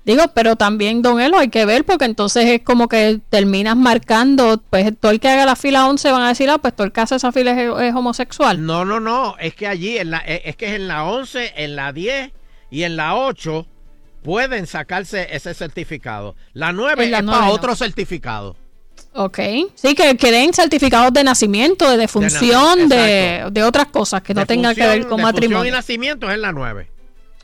Digo, 0.04 0.24
pero 0.34 0.56
también, 0.56 1.00
don 1.00 1.22
Elo, 1.22 1.38
hay 1.38 1.48
que 1.48 1.64
ver 1.64 1.86
porque 1.86 2.04
entonces 2.04 2.44
es 2.44 2.60
como 2.60 2.86
que 2.86 3.18
terminas 3.30 3.78
marcando, 3.78 4.62
pues 4.68 4.94
todo 5.00 5.10
el 5.10 5.20
que 5.20 5.28
haga 5.28 5.46
la 5.46 5.56
fila 5.56 5.88
11 5.88 6.12
van 6.12 6.20
a 6.20 6.28
decir, 6.28 6.50
ah, 6.50 6.58
pues 6.58 6.76
todo 6.76 6.86
el 6.86 6.92
que 6.92 7.00
hace 7.00 7.16
esa 7.16 7.32
fila 7.32 7.52
es, 7.52 7.82
es 7.82 7.94
homosexual. 7.94 8.62
No, 8.66 8.84
no, 8.84 9.00
no, 9.00 9.36
es 9.38 9.54
que 9.54 9.66
allí, 9.66 9.96
en 9.96 10.10
la, 10.10 10.18
es 10.18 10.42
es 10.44 10.56
que 10.56 10.66
es 10.66 10.74
en 10.74 10.86
la 10.86 11.04
11, 11.04 11.54
en 11.56 11.76
la 11.76 11.94
10 11.94 12.30
y 12.70 12.82
en 12.82 12.96
la 12.96 13.16
8 13.16 13.66
pueden 14.22 14.66
sacarse 14.66 15.28
ese 15.34 15.54
certificado. 15.54 16.36
La 16.52 16.72
9 16.72 17.04
En 17.04 17.10
la 17.10 17.18
es 17.18 17.24
nueve 17.24 17.38
para 17.38 17.48
no. 17.50 17.54
otro 17.54 17.74
certificado. 17.76 18.56
Ok. 19.12 19.38
Sí, 19.74 19.94
que, 19.94 20.16
que 20.16 20.30
den 20.30 20.52
certificados 20.52 21.12
de 21.12 21.24
nacimiento, 21.24 21.90
de 21.90 21.96
defunción, 21.96 22.88
de, 22.88 23.46
de 23.50 23.62
otras 23.64 23.86
cosas 23.86 24.22
que 24.22 24.34
no 24.34 24.46
tengan 24.46 24.74
que 24.74 24.82
ver 24.82 25.06
con 25.06 25.16
Defunción 25.16 25.20
y 25.20 25.22
matrimonio. 25.32 25.72
nacimiento 25.72 26.28
es 26.28 26.34
en 26.34 26.42
la 26.42 26.52
9. 26.52 26.88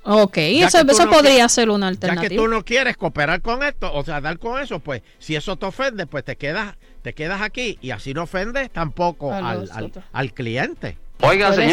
Ok, 0.09 0.37
Ya 0.37 0.69
eso, 0.69 0.79
eso 0.89 1.05
no 1.07 1.11
podría 1.11 1.33
quieres- 1.35 1.53
ser 1.53 1.69
una 1.71 1.91
Ya 1.91 1.99
que 1.99 2.07
alternativa. 2.07 2.43
tú 2.45 2.49
no 2.49 2.65
quieres 2.65 2.97
cooperar 2.97 3.41
con 3.43 3.65
esto, 3.65 3.93
o 3.93 4.05
sea, 4.05 4.21
dar 4.21 4.39
con 4.39 4.61
eso, 4.63 4.79
pues 4.79 5.03
si 5.19 5.35
eso 5.35 5.57
te 5.57 5.67
ofende, 5.67 6.07
pues 6.07 6.25
te 6.25 6.37
quedas, 6.37 6.77
te 7.03 7.13
quedas 7.13 7.43
aquí 7.43 7.77
y 7.83 7.91
así 7.91 8.15
no 8.15 8.23
ofendes 8.23 8.71
tampoco 8.71 9.33
al, 9.33 9.69
al- 10.13 10.33
cliente. 10.33 10.97
Puede 11.17 11.39
ser. 11.55 11.69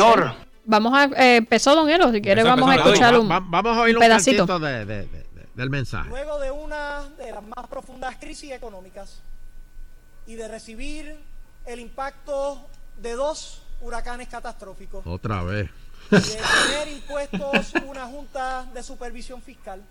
Vamos 0.66 0.94
a. 0.94 1.06
Eh, 1.06 1.38
empezó 1.38 1.76
Don 1.76 1.90
Elo, 1.90 2.12
si 2.12 2.22
quiere, 2.22 2.44
vamos 2.44 2.70
a 2.70 2.76
escuchar 2.76 3.18
un, 3.18 3.30
va- 3.30 3.42
vamos 3.46 3.78
a 3.78 3.82
oír 3.82 3.96
un 3.98 4.02
pedacito. 4.02 4.46
de- 4.60 4.86
de- 4.86 4.86
de- 4.86 5.08
de- 5.08 5.48
del 5.56 5.70
mensaje. 5.70 6.10
Luego 6.10 6.40
de 6.40 6.52
una 6.52 7.10
de 7.18 7.32
las 7.32 7.44
más 7.44 7.68
profundas 7.68 8.16
crisis 8.20 8.52
económicas 8.52 9.20
y 10.26 10.36
de 10.36 10.48
recibir 10.48 11.18
el 11.66 11.80
impacto 11.80 12.62
de 12.98 13.14
dos 13.14 13.62
huracanes 13.82 14.30
catastróficos, 14.30 15.06
Otra 15.06 15.44
vez. 15.44 15.70
y 16.12 16.16
de 16.16 16.22
tener 16.22 16.88
impuestos 16.94 17.74
una 17.88 18.06
junta 18.08 18.66
de 18.74 18.82
supervisión 18.84 19.42
fiscal, 19.42 19.82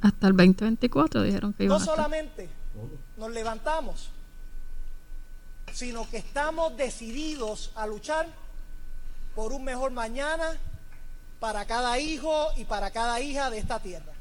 Hasta 0.00 0.26
el 0.28 0.36
2024 0.36 1.22
dijeron 1.22 1.52
que 1.52 1.64
iban 1.64 1.78
no 1.78 1.84
solamente 1.84 2.48
nos 3.18 3.30
levantamos, 3.30 4.10
sino 5.72 6.08
que 6.08 6.16
estamos 6.18 6.76
decididos 6.76 7.70
a 7.74 7.86
luchar 7.86 8.26
por 9.34 9.52
un 9.52 9.64
mejor 9.64 9.92
mañana 9.92 10.58
para 11.40 11.64
cada 11.64 11.98
hijo 11.98 12.48
y 12.56 12.64
para 12.64 12.90
cada 12.90 13.20
hija 13.20 13.50
de 13.50 13.58
esta 13.58 13.80
tierra. 13.80 14.12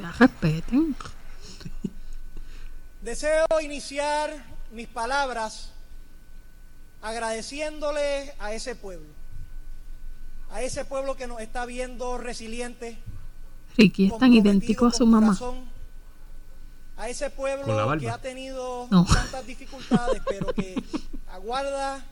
Ya 0.00 0.12
respeten. 0.18 0.96
Deseo 3.02 3.46
iniciar 3.62 4.30
mis 4.72 4.86
palabras 4.86 5.72
agradeciéndole 7.02 8.34
a 8.38 8.52
ese 8.52 8.74
pueblo, 8.74 9.08
a 10.50 10.62
ese 10.62 10.84
pueblo 10.84 11.16
que 11.16 11.26
nos 11.26 11.40
está 11.40 11.64
viendo 11.64 12.18
resiliente, 12.18 12.98
Ricky 13.76 14.06
es 14.06 14.18
tan 14.18 14.32
idéntico 14.32 14.86
a 14.86 14.92
su 14.92 15.06
mamá. 15.06 15.28
corazón, 15.28 15.69
a 17.00 17.08
ese 17.08 17.30
pueblo 17.30 17.98
que 17.98 18.10
ha 18.10 18.18
tenido 18.18 18.86
No. 18.90 19.06
tantas 19.06 19.46
dificultades, 19.46 20.20
pero 20.28 20.52
que 20.52 20.74
aguarda 21.32 22.04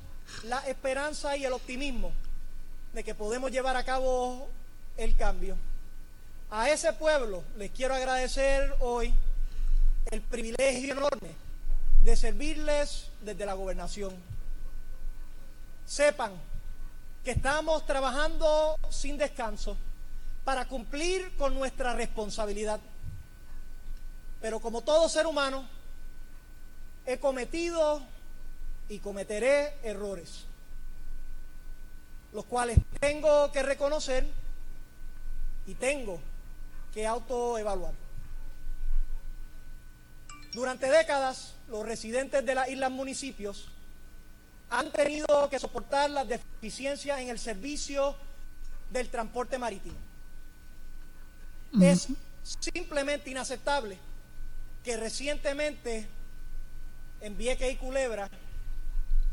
la 0.45 0.61
esperanza 0.61 1.37
y 1.37 1.45
el 1.45 1.53
optimismo 1.53 2.11
de 2.95 3.05
que 3.05 3.15
podemos 3.15 3.51
llevar 3.51 3.77
a 3.77 3.85
cabo 3.85 4.49
el 4.97 5.15
cambio. 5.15 5.57
A 6.51 6.71
ese 6.71 6.91
pueblo 6.95 7.45
les 7.59 7.71
quiero 7.71 7.95
agradecer 7.95 8.75
hoy 8.81 9.13
el 10.11 10.23
privilegio 10.23 10.93
enorme 10.95 11.35
de 12.03 12.17
servirles 12.17 13.11
desde 13.21 13.45
la 13.45 13.53
gobernación. 13.53 14.15
Sepan 15.85 16.33
que 17.25 17.33
estamos 17.33 17.85
trabajando 17.85 18.79
sin 18.89 19.19
descanso 19.19 19.77
para 20.45 20.67
cumplir 20.67 21.31
con 21.37 21.53
nuestra 21.53 21.93
responsabilidad. 21.93 22.81
Pero 24.41 24.61
como 24.61 24.83
todo 24.83 25.09
ser 25.09 25.27
humano, 25.27 25.67
he 27.07 27.19
cometido 27.19 28.03
y 28.89 28.99
cometeré 28.99 29.75
errores, 29.83 30.45
los 32.33 32.45
cuales 32.45 32.79
tengo 33.01 33.51
que 33.51 33.63
reconocer 33.63 34.27
y 35.67 35.75
tengo 35.75 36.21
que 36.95 37.07
autoevaluar. 37.07 37.95
Durante 40.53 40.91
décadas, 40.91 41.55
los 41.69 41.85
residentes 41.85 42.45
de 42.45 42.55
las 42.55 42.69
islas 42.69 42.91
municipios 42.91 43.69
han 44.71 44.91
tenido 44.93 45.49
que 45.51 45.59
soportar 45.59 46.11
las 46.11 46.29
deficiencias 46.29 47.21
en 47.21 47.29
el 47.29 47.39
servicio 47.39 48.17
del 48.91 49.09
transporte 49.09 49.59
marítimo. 49.59 49.97
Es 51.81 52.09
simplemente 52.43 53.31
inaceptable 53.31 53.99
que 54.89 54.97
recientemente 54.97 56.09
en 57.21 57.37
Vieques 57.37 57.75
y 57.75 57.77
Culebra 57.77 58.31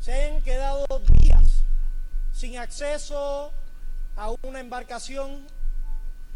se 0.00 0.12
hayan 0.12 0.42
quedado 0.42 0.84
días 1.18 1.62
sin 2.30 2.58
acceso 2.58 3.50
a 4.18 4.32
una 4.42 4.60
embarcación 4.60 5.46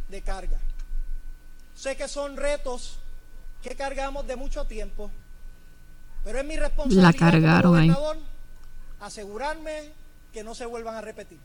de 0.09 0.23
carga. 0.23 0.59
Sé 1.75 1.99
que 1.99 2.09
son 2.09 2.39
retos 2.39 2.99
que 3.63 3.77
cargamos 3.77 4.27
de 4.27 4.37
mucho 4.37 4.65
tiempo, 4.65 5.11
pero 6.25 6.39
es 6.39 6.47
mi 6.47 6.57
responsabilidad 6.57 7.13
La 7.13 7.13
cargaron 7.13 7.93
como 7.93 8.11
ahí. 8.13 8.19
asegurarme 9.01 9.93
que 10.33 10.43
no 10.43 10.55
se 10.55 10.65
vuelvan 10.65 10.95
a 10.95 11.03
repetir. 11.03 11.41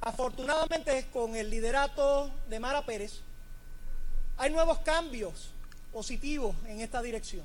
Afortunadamente, 0.00 1.08
con 1.12 1.36
el 1.36 1.50
liderato 1.50 2.30
de 2.48 2.58
Mara 2.58 2.86
Pérez, 2.86 3.20
hay 4.38 4.50
nuevos 4.50 4.78
cambios 4.78 5.52
positivos 5.96 6.54
en 6.68 6.80
esta 6.82 7.00
dirección. 7.00 7.42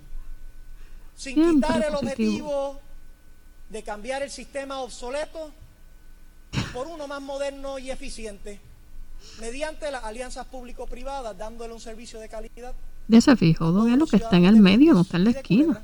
Sin 1.16 1.36
Siempre 1.36 1.70
quitar 1.70 1.86
el 1.86 1.94
positivo. 1.94 2.50
objetivo 2.50 2.80
de 3.70 3.82
cambiar 3.82 4.24
el 4.24 4.30
sistema 4.30 4.82
obsoleto 4.82 5.52
por 6.74 6.88
uno 6.88 7.08
más 7.08 7.22
moderno 7.22 7.80
y 7.80 7.92
eficiente, 7.92 8.60
mediante 9.40 9.90
las 9.90 10.04
alianzas 10.04 10.46
público-privadas, 10.48 11.38
dándole 11.38 11.74
un 11.74 11.80
servicio 11.80 12.20
de 12.20 12.28
calidad 12.28 12.74
Ya 13.08 13.22
se 13.22 13.38
fijó, 13.38 13.72
Don 13.72 13.90
Elo, 13.90 14.06
que 14.06 14.18
está 14.18 14.36
en 14.36 14.44
el 14.44 14.58
medio, 14.58 14.94
no 14.94 15.02
está 15.04 15.16
en 15.16 15.24
la 15.24 15.30
esquina. 15.30 15.82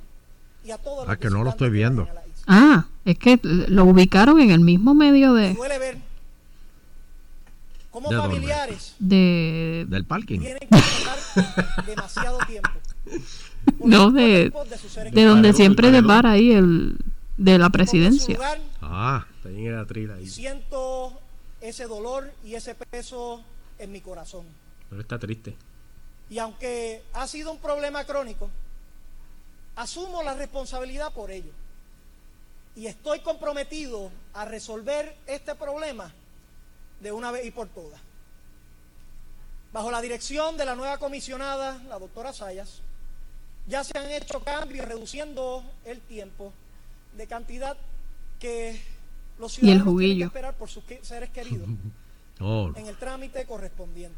y 0.65 0.71
a 0.71 0.77
todos 0.77 1.05
Ah, 1.07 1.11
los 1.11 1.17
que 1.19 1.29
no 1.29 1.45
lo 1.45 1.51
estoy 1.51 1.69
viendo. 1.69 2.05
Ah, 2.47 2.87
es 3.05 3.17
que 3.17 3.39
lo 3.43 3.85
ubicaron 3.85 4.41
en 4.41 4.51
el 4.51 4.59
mismo 4.59 4.93
medio 4.93 5.33
de. 5.35 5.53
ver 5.53 5.97
cómo 7.97 8.09
¿De 8.11 8.17
familiares 8.17 8.93
de 8.99 9.85
Del 9.89 10.05
parking. 10.05 10.39
tienen 10.39 10.59
que 10.59 11.83
demasiado 11.87 12.37
tiempo 12.45 12.69
no, 13.83 14.11
de, 14.11 14.51
de 15.11 15.23
donde 15.25 15.53
siempre 15.53 15.89
depara 15.91 16.31
ahí 16.33 16.51
el. 16.51 16.97
de 17.37 17.57
la 17.57 17.69
presidencia. 17.71 18.35
lugar 18.35 18.59
Ah, 18.81 19.25
ahí. 20.11 20.27
siento 20.27 21.19
ese 21.59 21.85
dolor 21.87 22.31
y 22.43 22.53
ese 22.53 22.75
peso 22.75 23.41
en 23.79 23.91
mi 23.91 24.01
corazón. 24.01 24.45
Pero 24.89 25.01
está 25.01 25.17
triste. 25.17 25.55
Y 26.29 26.37
aunque 26.37 27.01
ha 27.13 27.25
sido 27.27 27.51
un 27.51 27.57
problema 27.57 28.03
crónico, 28.03 28.49
asumo 29.75 30.21
la 30.21 30.35
responsabilidad 30.35 31.11
por 31.13 31.31
ello. 31.31 31.51
Y 32.75 32.85
estoy 32.85 33.21
comprometido 33.21 34.11
a 34.35 34.45
resolver 34.45 35.15
este 35.25 35.55
problema 35.55 36.13
de 37.01 37.11
una 37.11 37.31
vez 37.31 37.45
y 37.45 37.51
por 37.51 37.67
todas. 37.67 37.99
Bajo 39.73 39.91
la 39.91 40.01
dirección 40.01 40.57
de 40.57 40.65
la 40.65 40.75
nueva 40.75 40.97
comisionada, 40.97 41.81
la 41.89 41.99
doctora 41.99 42.33
Sayas, 42.33 42.81
ya 43.67 43.83
se 43.83 43.97
han 43.97 44.09
hecho 44.11 44.39
cambios 44.43 44.87
reduciendo 44.87 45.63
el 45.85 45.99
tiempo 45.99 46.53
de 47.17 47.27
cantidad 47.27 47.77
que 48.39 48.81
los 49.39 49.57
Y 49.61 49.69
el 49.71 49.81
ciudadanos 49.81 49.97
tienen 49.99 50.17
que 50.19 50.23
esperar 50.25 50.53
por 50.55 50.69
sus 50.69 50.83
seres 51.01 51.29
queridos 51.31 51.67
Oh, 52.39 52.71
en 52.75 52.85
el 52.85 52.95
trámite 52.97 53.45
correspondiente. 53.45 54.15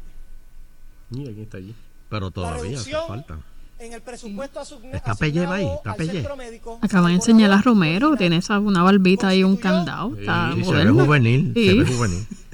Mira 1.08 1.30
quién 1.32 1.42
está 1.44 1.56
allí. 1.56 1.74
pero 2.10 2.30
todavía 2.30 2.78
hace 2.78 2.92
falta. 2.92 3.38
en 3.78 3.94
el 3.94 4.02
presupuesto 4.02 4.60
asign- 4.60 4.94
Está 4.94 5.14
Pelleva 5.14 5.54
ahí, 5.54 5.66
está 5.66 5.92
al 5.92 5.96
Pelle. 5.96 6.12
centro 6.12 6.36
médico 6.36 6.78
Acaban 6.82 7.08
de 7.12 7.14
enseñar 7.14 7.50
a 7.50 7.62
Romero, 7.62 8.14
tiene 8.16 8.36
esa, 8.36 8.58
una 8.58 8.82
barbita 8.82 9.34
y 9.34 9.42
un 9.42 9.56
candado. 9.56 10.14
Está 10.18 10.52
Sí, 10.54 10.64
se 10.64 10.72
ve 10.72 10.90
juvenil, 10.90 11.52
se 11.54 11.60
Sí. 11.60 11.78
ve 11.78 11.86
juvenil. 11.86 12.26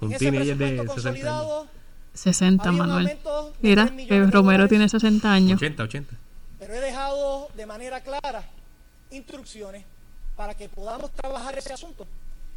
Un 0.00 0.12
ese 0.12 0.18
teenager 0.18 0.56
de 0.56 0.66
presupuesto 0.82 0.94
60 0.94 1.08
años. 1.10 1.24
consolidado, 1.24 1.66
60, 2.14 2.68
Había 2.68 2.82
un 2.82 2.88
Manuel. 2.88 3.18
Mira, 3.60 3.82
3 3.86 3.92
millones 3.94 4.08
que 4.08 4.20
de 4.20 4.30
Romero 4.30 4.68
tiene 4.68 4.88
60 4.88 5.32
años. 5.32 5.56
80, 5.56 5.82
80. 5.82 6.14
pero 6.58 6.74
he 6.74 6.80
dejado 6.80 7.48
de 7.56 7.66
manera 7.66 8.00
clara 8.00 8.44
instrucciones 9.10 9.84
para 10.36 10.54
que 10.54 10.68
podamos 10.68 11.10
trabajar 11.12 11.56
ese 11.58 11.72
asunto 11.72 12.06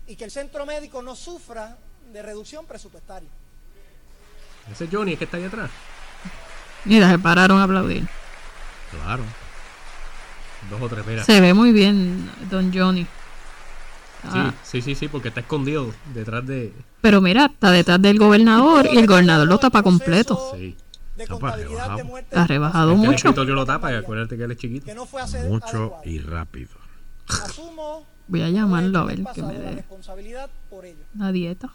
y 0.08 0.16
que 0.16 0.26
el 0.26 0.32
centro 0.32 0.66
médico 0.66 1.02
no 1.02 1.16
sufra 1.16 1.78
de 2.12 2.22
reducción 2.22 2.66
presupuestaria. 2.66 3.30
Ese 4.72 4.86
es 4.86 4.90
Johnny, 4.92 5.14
es 5.14 5.18
que 5.20 5.26
está 5.26 5.38
ahí 5.38 5.46
atrás. 5.46 5.70
Mira, 6.86 7.10
se 7.10 7.20
pararon 7.20 7.60
a 7.60 7.64
aplaudir. 7.64 8.08
Claro. 8.92 9.24
Dos 10.70 10.82
o 10.82 10.90
tres, 10.90 11.06
mira. 11.06 11.24
Se 11.24 11.40
ve 11.40 11.54
muy 11.54 11.72
bien, 11.72 12.30
Don 12.50 12.74
Johnny. 12.74 13.06
Ah, 14.24 14.54
Sí, 14.64 14.82
sí, 14.82 14.94
sí, 14.94 14.96
sí, 14.96 15.08
porque 15.08 15.30
está 15.30 15.42
escondido 15.42 15.94
detrás 16.14 16.46
de. 16.46 16.74
Pero 17.02 17.22
mira, 17.22 17.45
está 17.45 17.72
detrás 17.72 18.02
del 18.02 18.18
gobernador 18.20 18.88
y 18.91 18.97
el 18.97 19.08
gobernador 19.08 19.47
lo 19.47 19.58
tapa 19.58 19.82
completo. 19.84 20.52
Sí. 20.56 20.76
Está 21.18 22.47
rebajado 22.47 22.89
que 22.89 22.93
el 22.93 23.00
mucho. 23.00 23.12
escritorio 23.30 23.56
lo 23.56 23.66
tapa 23.66 23.91
y 23.91 23.95
acuérdate 23.95 24.38
que 24.38 24.43
él 24.43 24.52
es 24.52 24.58
chiquito. 24.58 24.86
que 24.86 24.95
no 24.95 25.06
fue 25.06 25.22
hacer 25.22 25.50
Mucho 25.50 25.95
y 26.06 26.20
rápido. 26.20 26.70
asumo 27.28 28.06
Voy 28.28 28.41
a 28.43 28.50
llamarlo 28.50 29.00
a 29.00 29.06
ver 29.06 29.24
que 29.34 29.41
me 29.41 29.54
dé 29.58 29.72
responsabilidad 29.72 30.50
por 30.70 30.86
ello. 30.86 31.04
una 31.16 31.32
dieta. 31.32 31.70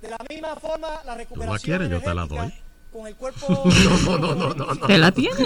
De 0.00 0.10
la 0.10 0.18
misma 0.28 0.56
forma, 0.56 0.88
la 1.06 1.12
¿Tú 1.12 1.18
recuperación 1.18 1.52
la 1.54 1.58
quieres? 1.58 1.90
Yo 1.90 2.00
te 2.00 2.14
la 2.14 2.26
doy. 2.26 2.52
con 2.92 3.06
el 3.06 3.14
cuerpo 3.14 3.46
No, 4.06 4.18
no, 4.18 4.18
no, 4.18 4.34
no, 4.34 4.54
no, 4.54 4.74
no. 4.74 4.86
¿Te 4.86 4.98
la 4.98 5.12
tiene? 5.12 5.36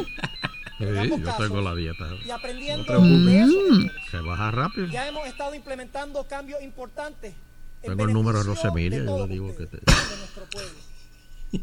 Sí, 0.79 0.85
yo 1.25 1.33
tengo 1.39 1.61
la 1.61 1.75
dieta. 1.75 2.05
y 2.27 2.31
aprendiendo 2.31 2.93
No 3.01 3.27
te. 3.27 4.11
Se 4.11 4.21
baja 4.21 4.51
rápido. 4.51 4.87
ya 4.89 5.07
hemos 5.09 5.27
estado 5.27 5.55
implementando 5.55 6.25
cambios 6.25 6.61
importantes 6.63 7.35
Tengo 7.87 8.05
el 8.05 8.13
número 8.13 8.39
de 8.39 8.45
Rosemilia, 8.45 9.05
yo 9.05 9.27
le 9.27 9.33
digo 9.33 9.55
que 9.57 9.67
te... 9.67 9.79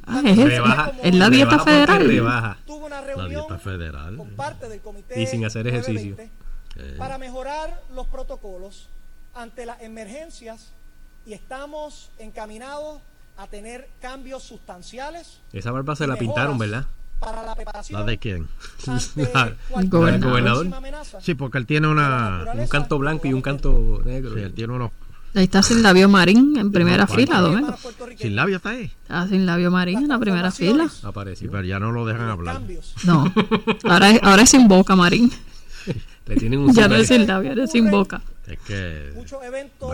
Ah, 0.07 0.21
es, 0.25 0.37
Rebaja- 0.37 0.93
es 1.03 1.15
la 1.15 1.29
dieta 1.29 1.59
federal. 1.59 2.07
rebaja. 2.07 2.57
Tuvo 2.65 2.85
una 2.85 3.01
La 3.01 3.07
reunión 3.07 3.29
dieta 3.29 3.59
federal. 3.59 4.17
con 4.17 4.29
parte 4.29 4.69
del 4.69 4.79
comité 4.81 5.21
Y 5.21 5.27
sin 5.27 5.45
hacer 5.45 5.67
ejercicio. 5.67 6.15
920 6.15 6.43
Eh, 6.75 6.95
para 6.97 7.19
mejorar 7.19 7.81
los 7.93 8.07
protocolos 8.07 8.87
ante 9.35 9.65
las 9.65 9.79
emergencias 9.81 10.71
y 11.25 11.33
estamos 11.33 12.09
encaminados 12.17 12.99
a 13.37 13.45
tener 13.47 13.87
cambios 14.01 14.41
sustanciales 14.43 15.39
Esa 15.53 15.69
barba 15.71 15.95
se 15.95 16.07
la 16.07 16.15
pintaron, 16.15 16.57
¿verdad? 16.57 16.85
para 17.19 17.43
la 17.43 17.55
preparación 17.55 17.99
¿La 18.01 18.05
de 18.07 18.17
quién? 18.17 18.47
La- 18.87 18.95
la 19.71 19.79
del 19.81 19.89
gobernador. 19.89 20.67
Sí, 21.21 21.35
porque 21.35 21.57
él 21.59 21.65
tiene 21.65 21.87
una... 21.87 22.45
Un 22.53 22.67
canto 22.67 22.97
blanco 22.97 23.27
y 23.27 23.33
un 23.33 23.41
canto 23.41 24.01
negro. 24.03 24.33
Sí, 24.33 24.41
él 24.41 24.53
tiene 24.53 24.73
unos... 24.73 24.91
Ahí 25.35 25.45
está 25.45 25.63
sin 25.63 25.81
labio 25.81 26.07
marín 26.09 26.57
en 26.57 26.71
primera 26.71 27.07
fila, 27.07 27.41
cuantos. 27.41 27.81
Domingo. 27.97 28.17
Sin 28.19 28.35
labio 28.35 28.57
está 28.57 28.69
ahí. 28.69 28.91
Está 29.03 29.27
sin 29.27 29.45
labio 29.47 29.71
marín 29.71 29.99
en 29.99 30.07
la 30.07 30.19
primera 30.19 30.51
fila. 30.51 30.87
Apareció. 31.01 31.49
Pero 31.49 31.63
ya 31.63 31.79
no 31.79 31.91
lo 31.91 32.05
dejan 32.05 32.29
hablar. 32.29 32.61
No, 33.05 33.33
ahora 33.83 34.11
es, 34.11 34.19
ahora 34.21 34.43
es 34.43 34.49
sin 34.51 34.67
boca 34.67 34.95
marín. 34.95 35.31
Le 36.27 36.35
tienen 36.37 36.59
un 36.59 36.73
Ya 36.73 36.87
no 36.87 36.95
es 36.95 37.07
sin 37.07 37.25
labio, 37.27 37.49
ahora 37.49 37.63
es 37.63 37.71
sin 37.71 37.89
boca. 37.89 38.21
Es 38.47 38.59
que... 38.59 39.11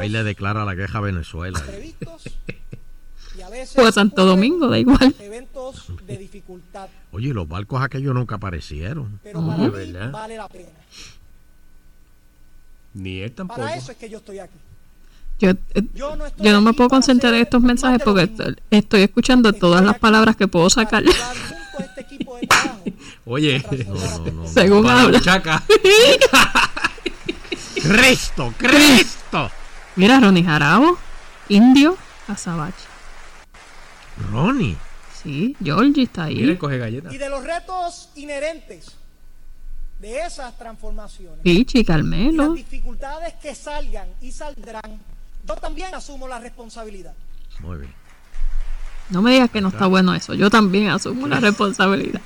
y 0.04 0.10
le 0.10 0.24
declara 0.24 0.66
la 0.66 0.76
queja 0.76 0.98
a 0.98 1.02
Venezuela. 1.02 1.60
y 3.38 3.42
a 3.42 3.50
veces 3.50 3.78
a 3.78 3.92
Santo 3.92 4.26
Domingo, 4.26 4.68
da 4.68 4.78
igual. 4.78 5.16
eventos 5.20 5.86
de 6.06 6.18
dificultad 6.18 6.88
Oye, 7.12 7.30
y 7.30 7.34
los 7.34 7.48
barcos 7.48 7.82
aquellos 7.82 8.14
nunca 8.14 8.36
aparecieron. 8.36 9.20
pero 9.24 9.40
para 9.46 9.58
De 9.58 9.64
mí 9.64 9.70
verdad. 9.70 10.12
vale 10.12 10.36
la 10.38 10.48
pena 10.50 10.70
Ni 12.94 13.20
él 13.22 13.32
tampoco. 13.32 13.62
para 13.62 13.76
eso 13.76 13.92
es 13.92 13.98
que 13.98 14.10
yo 14.10 14.18
estoy 14.18 14.40
aquí 14.40 14.58
Yo, 15.40 15.52
eh, 15.52 15.58
yo 15.94 16.16
no 16.52 16.62
me 16.62 16.74
puedo 16.74 16.90
concentrar 16.90 17.34
en 17.34 17.42
estos 17.42 17.62
mensajes 17.62 18.02
porque 18.04 18.24
estoy, 18.24 18.56
estoy 18.70 19.02
escuchando 19.04 19.54
todas 19.54 19.84
las 19.84 19.98
palabras 19.98 20.36
que 20.36 20.48
puedo 20.48 20.70
sacar. 20.70 21.04
Oye, 23.26 23.64
Según 24.54 24.88
habla. 24.90 25.22
Chaca. 25.22 25.64
¡Cristo! 27.82 28.54
¡Cristo! 28.58 29.50
Mira, 29.96 30.20
Ronnie 30.20 30.44
Jarabo, 30.44 30.98
Indio, 31.48 31.98
Azabache. 32.28 32.76
Ronnie. 34.32 34.76
Sí, 35.24 35.56
Georgie 35.64 36.04
está 36.04 36.26
Mira, 36.26 36.52
ahí. 36.52 36.58
coge 36.58 36.78
galletas. 36.78 37.14
y 37.14 37.18
de 37.18 37.30
los 37.30 37.44
retos 37.44 38.10
inherentes 38.16 38.92
de 40.00 40.22
esas 40.22 40.58
transformaciones 40.58 41.40
Pichi, 41.44 41.80
y 41.80 41.84
las 41.84 41.88
Carmelo. 41.88 42.54
dificultades 42.54 43.34
que 43.36 43.54
salgan 43.54 44.08
y 44.22 44.32
saldrán 44.32 45.00
yo 45.56 45.62
también 45.62 45.94
asumo 45.96 46.28
la 46.28 46.40
responsabilidad 46.40 47.14
Muy 47.60 47.78
bien. 47.80 47.94
No 49.10 49.22
me 49.24 49.32
digas 49.32 49.50
que 49.50 49.60
no 49.60 49.70
está 49.70 49.88
bueno 49.88 50.14
eso. 50.14 50.36
Yo 50.36 50.52
también 50.52 50.90
asumo 50.90 51.28
la 51.28 51.40
responsabilidad. 51.50 52.22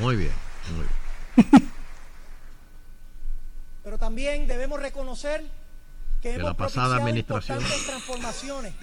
Muy 0.00 0.16
bien. 0.16 0.32
Muy 0.74 0.84
bien. 1.46 1.72
pero 3.84 3.98
también 3.98 4.46
debemos 4.48 4.80
reconocer 4.80 5.44
que 6.20 6.30
De 6.30 6.34
hemos 6.36 6.48
la 6.48 6.54
pasada 6.54 6.96
administración. 6.96 7.58
importantes 7.58 7.86
transformaciones 7.86 8.74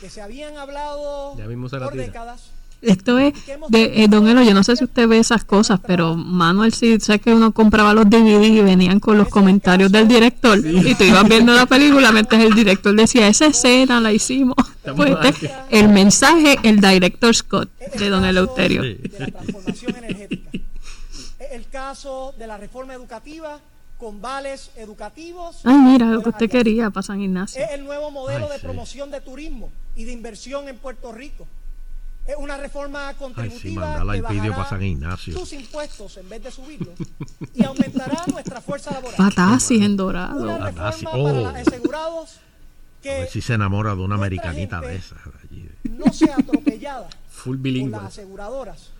que 0.00 0.10
se 0.10 0.20
habían 0.20 0.58
hablado 0.58 1.34
por 1.34 1.92
tira. 1.92 2.04
décadas 2.04 2.50
Esto 2.82 3.18
es 3.18 3.34
de 3.68 4.04
eh, 4.04 4.08
Don 4.08 4.28
Elo. 4.28 4.42
Yo 4.42 4.54
no 4.54 4.62
sé 4.62 4.76
si 4.76 4.84
usted 4.84 5.08
ve 5.08 5.18
esas 5.18 5.44
cosas, 5.44 5.80
pero 5.86 6.14
Manuel 6.14 6.72
sí 6.72 6.98
sé 7.00 7.18
que 7.18 7.32
uno 7.34 7.52
compraba 7.52 7.94
los 7.94 8.08
DVD 8.08 8.42
y 8.42 8.60
venían 8.60 9.00
con 9.00 9.18
los 9.18 9.28
comentarios 9.28 9.90
del 9.90 10.06
director. 10.08 10.58
Y 10.58 10.94
tú 10.94 11.04
ibas 11.04 11.28
viendo 11.28 11.54
la 11.54 11.66
película 11.66 12.12
mientras 12.12 12.42
el 12.42 12.54
director 12.54 12.94
decía: 12.94 13.28
Esa 13.28 13.46
escena 13.46 14.00
la 14.00 14.12
hicimos. 14.12 14.56
Pues 14.94 15.16
este, 15.24 15.50
el 15.70 15.88
mensaje, 15.88 16.58
el 16.62 16.80
director 16.80 17.34
Scott 17.34 17.68
de 17.98 18.08
Don 18.08 18.24
Eleuterio. 18.24 18.82
de 18.82 19.00
la 19.18 19.26
transformación 19.26 19.96
energética 19.96 20.50
el 21.56 21.68
caso 21.68 22.34
de 22.38 22.46
la 22.46 22.58
reforma 22.58 22.94
educativa 22.94 23.58
con 23.98 24.20
vales 24.20 24.70
educativos 24.76 25.60
Ay, 25.64 25.74
mira 25.74 26.06
lo 26.06 26.22
que 26.22 26.28
usted 26.28 26.50
quería 26.50 26.90
para 26.90 27.02
San 27.02 27.20
Ignacio. 27.20 27.64
Es 27.64 27.70
el 27.70 27.84
nuevo 27.84 28.10
modelo 28.10 28.44
Ay, 28.44 28.52
de 28.52 28.58
sí. 28.58 28.66
promoción 28.66 29.10
de 29.10 29.22
turismo 29.22 29.70
y 29.94 30.04
de 30.04 30.12
inversión 30.12 30.68
en 30.68 30.76
Puerto 30.76 31.12
Rico. 31.12 31.46
Es 32.26 32.34
una 32.38 32.56
reforma 32.56 33.08
Ay, 33.08 33.14
sí, 33.14 33.18
contributiva 33.20 33.86
mandala 33.86 34.12
que 34.14 34.20
bajará 34.22 34.68
para 34.68 34.84
Ignacio. 34.84 35.38
sus 35.38 35.52
impuestos 35.52 36.16
en 36.16 36.28
vez 36.28 36.42
de 36.42 36.50
subirlos 36.50 36.94
y 37.54 37.64
aumentará 37.64 38.24
nuestra 38.32 38.60
fuerza 38.60 38.90
laboral. 38.92 39.16
Patasis 39.16 39.80
en 39.82 39.96
dorado. 39.96 40.42
Una 40.42 40.70
reforma 40.70 41.10
para 41.10 41.22
Oh. 41.22 41.32
los 41.32 41.54
asegurados 41.54 42.36
A 42.36 43.02
que 43.02 43.08
ver 43.10 43.28
si 43.30 43.40
se 43.40 43.54
enamora 43.54 43.94
de 43.94 44.00
una 44.02 44.16
americanita 44.16 44.80
de 44.80 44.96
esas. 44.96 45.18
allí. 45.42 45.68
no 45.84 46.12
sea 46.12 46.34
atropellada 46.36 47.08
Full 47.30 47.56
por 47.56 47.62
bilingüe. 47.62 47.90
las 47.92 48.04
aseguradoras 48.06 48.90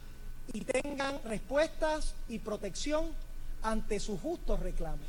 y 0.52 0.60
tengan 0.60 1.18
respuestas 1.24 2.14
y 2.28 2.38
protección 2.38 3.06
ante 3.62 3.98
sus 3.98 4.20
justos 4.20 4.60
reclamos. 4.60 5.00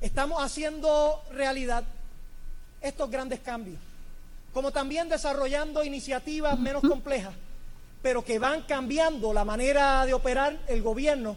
Estamos 0.00 0.40
haciendo 0.42 1.20
realidad 1.32 1.82
estos 2.80 3.10
grandes 3.10 3.40
cambios, 3.40 3.78
como 4.54 4.70
también 4.70 5.08
desarrollando 5.08 5.82
iniciativas 5.84 6.58
menos 6.58 6.80
complejas, 6.82 7.34
pero 8.00 8.24
que 8.24 8.38
van 8.38 8.62
cambiando 8.62 9.34
la 9.34 9.44
manera 9.44 10.06
de 10.06 10.14
operar 10.14 10.60
el 10.68 10.80
gobierno 10.80 11.36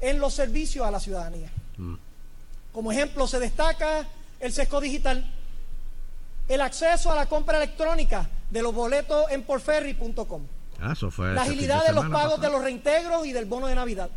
en 0.00 0.18
los 0.18 0.34
servicios 0.34 0.84
a 0.84 0.90
la 0.90 0.98
ciudadanía. 0.98 1.50
Como 2.72 2.90
ejemplo 2.90 3.26
se 3.28 3.38
destaca 3.38 4.06
el 4.40 4.52
sesco 4.52 4.80
digital, 4.80 5.24
el 6.48 6.60
acceso 6.60 7.12
a 7.12 7.14
la 7.14 7.26
compra 7.26 7.58
electrónica 7.58 8.28
de 8.50 8.62
los 8.62 8.74
boletos 8.74 9.30
en 9.30 9.44
porferry.com, 9.44 10.42
Ah, 10.82 10.94
la 10.98 11.08
este 11.08 11.38
agilidad 11.40 11.86
de 11.86 11.92
los 11.92 12.08
pagos 12.08 12.40
de 12.40 12.48
los 12.50 12.62
reintegros 12.62 13.26
y 13.26 13.32
del 13.32 13.44
bono 13.44 13.66
de 13.66 13.74
Navidad, 13.74 14.08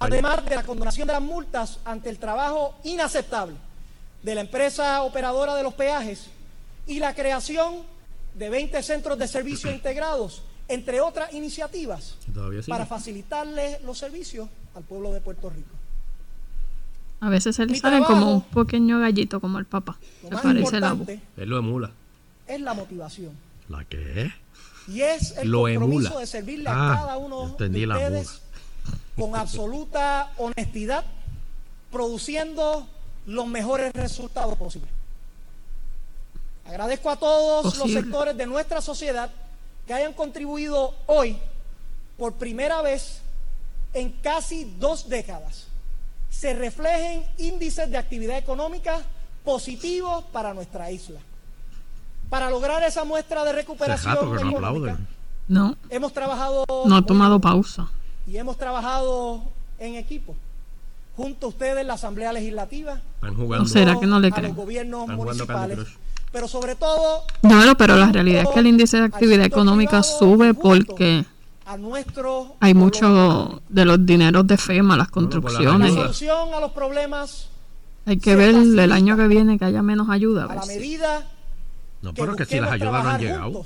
además 0.00 0.44
de 0.46 0.56
la 0.56 0.62
condonación 0.62 1.06
de 1.06 1.12
las 1.12 1.22
multas 1.22 1.78
ante 1.84 2.08
el 2.08 2.18
trabajo 2.18 2.74
inaceptable 2.82 3.56
de 4.22 4.34
la 4.34 4.40
empresa 4.40 5.02
operadora 5.02 5.54
de 5.54 5.62
los 5.62 5.74
peajes 5.74 6.30
y 6.86 6.98
la 6.98 7.14
creación 7.14 7.74
de 8.34 8.48
20 8.50 8.82
centros 8.82 9.18
de 9.18 9.26
servicio 9.28 9.70
integrados, 9.72 10.42
entre 10.68 11.00
otras 11.00 11.32
iniciativas, 11.34 12.16
para 12.68 12.86
facilitarle 12.86 13.78
los 13.84 13.98
servicios 13.98 14.48
al 14.74 14.82
pueblo 14.82 15.12
de 15.12 15.20
Puerto 15.20 15.48
Rico. 15.50 15.70
A 17.20 17.30
veces 17.30 17.56
se 17.56 17.64
le 17.64 17.72
Mi 17.72 17.78
sale 17.78 18.04
como 18.04 18.30
un 18.30 18.42
pequeño 18.42 19.00
gallito, 19.00 19.40
como 19.40 19.58
el 19.58 19.64
papá. 19.64 19.96
Se 20.22 20.30
más 20.30 20.42
parece 20.42 20.80
la 20.80 20.92
voz. 20.92 21.00
importante 21.08 21.20
Él 21.42 21.48
lo 21.48 21.58
emula. 21.58 21.90
es 22.46 22.60
la 22.60 22.74
motivación. 22.74 23.32
¿La 23.68 23.84
qué? 23.84 24.30
Y 24.88 25.00
es 25.00 25.36
el 25.38 25.48
Lo 25.50 25.62
compromiso 25.62 26.08
emula. 26.08 26.20
de 26.20 26.26
servirle 26.26 26.68
Ah, 26.68 26.92
a 26.92 26.96
cada 27.00 27.16
uno 27.16 27.46
entendí 27.48 27.80
de 27.80 27.86
la 27.86 27.94
ustedes 27.96 28.42
con 29.16 29.34
absoluta 29.34 30.30
honestidad, 30.36 31.04
produciendo 31.90 32.86
los 33.26 33.46
mejores 33.46 33.92
resultados 33.94 34.56
posibles. 34.58 34.90
Agradezco 36.68 37.10
a 37.10 37.16
todos 37.16 37.64
los 37.64 37.74
Posible. 37.78 38.02
sectores 38.02 38.36
de 38.36 38.46
nuestra 38.46 38.80
sociedad 38.80 39.30
que 39.86 39.94
hayan 39.94 40.12
contribuido 40.12 40.94
hoy, 41.06 41.36
por 42.18 42.34
primera 42.34 42.82
vez 42.82 43.20
en 43.94 44.10
casi 44.12 44.64
dos 44.78 45.08
décadas, 45.08 45.66
se 46.30 46.54
reflejen 46.54 47.24
índices 47.38 47.90
de 47.90 47.96
actividad 47.96 48.36
económica 48.36 49.00
positivos 49.44 50.24
para 50.32 50.52
nuestra 50.54 50.90
isla. 50.90 51.20
Para 52.28 52.50
lograr 52.50 52.82
esa 52.82 53.04
muestra 53.04 53.44
de 53.44 53.52
recuperación 53.52 54.14
no 54.14 54.20
económica, 54.34 54.56
aplauden. 54.56 55.08
No, 55.48 55.76
hemos 55.90 56.12
trabajado 56.12 56.64
no 56.86 56.96
ha 56.96 57.02
tomado 57.02 57.40
pausa. 57.40 57.88
y 58.26 58.36
hemos 58.36 58.56
trabajado 58.58 59.42
en 59.78 59.94
equipo. 59.94 60.34
Junto 61.16 61.46
a 61.46 61.48
ustedes 61.50 61.78
en 61.78 61.86
la 61.86 61.94
Asamblea 61.94 62.32
Legislativa, 62.32 63.00
Están 63.14 63.36
jugando. 63.36 63.64
¿O 63.64 63.68
será 63.68 63.98
que 63.98 64.06
no 64.06 64.18
le 64.20 64.28
a 64.28 64.30
creen? 64.32 64.48
los 64.48 64.56
gobiernos 64.56 65.06
municipales. 65.08 65.78
Pero 66.36 66.48
sobre 66.48 66.74
todo 66.74 67.22
No, 67.40 67.64
no, 67.64 67.74
pero 67.78 67.96
la 67.96 68.12
realidad 68.12 68.42
es 68.42 68.48
que 68.50 68.60
el 68.60 68.66
índice 68.66 68.98
de 68.98 69.04
actividad 69.04 69.46
económica 69.46 70.02
sube 70.02 70.52
porque 70.52 71.24
a 71.64 71.78
nuestro 71.78 72.56
hay 72.60 72.74
mucho 72.74 73.62
de 73.70 73.84
los 73.86 74.04
dineros 74.04 74.46
de 74.46 74.58
FEMA, 74.58 74.98
las 74.98 75.06
la 75.06 75.12
construcciones. 75.12 75.94
solución 75.94 76.52
a 76.52 76.60
los 76.60 76.72
problemas 76.72 77.48
Hay 78.04 78.18
que 78.18 78.36
ver 78.36 78.54
el 78.54 78.92
año 78.92 79.16
que 79.16 79.26
viene 79.28 79.58
que 79.58 79.64
haya 79.64 79.80
menos 79.80 80.10
ayuda. 80.10 80.44
a 80.44 80.54
la 80.56 80.66
medida 80.66 81.26
No, 82.02 82.12
que 82.12 82.20
pero 82.20 82.36
que 82.36 82.44
si 82.44 82.60
las 82.60 82.70
ayudas 82.72 83.02
no 83.02 83.08
han 83.10 83.20
llegado. 83.22 83.64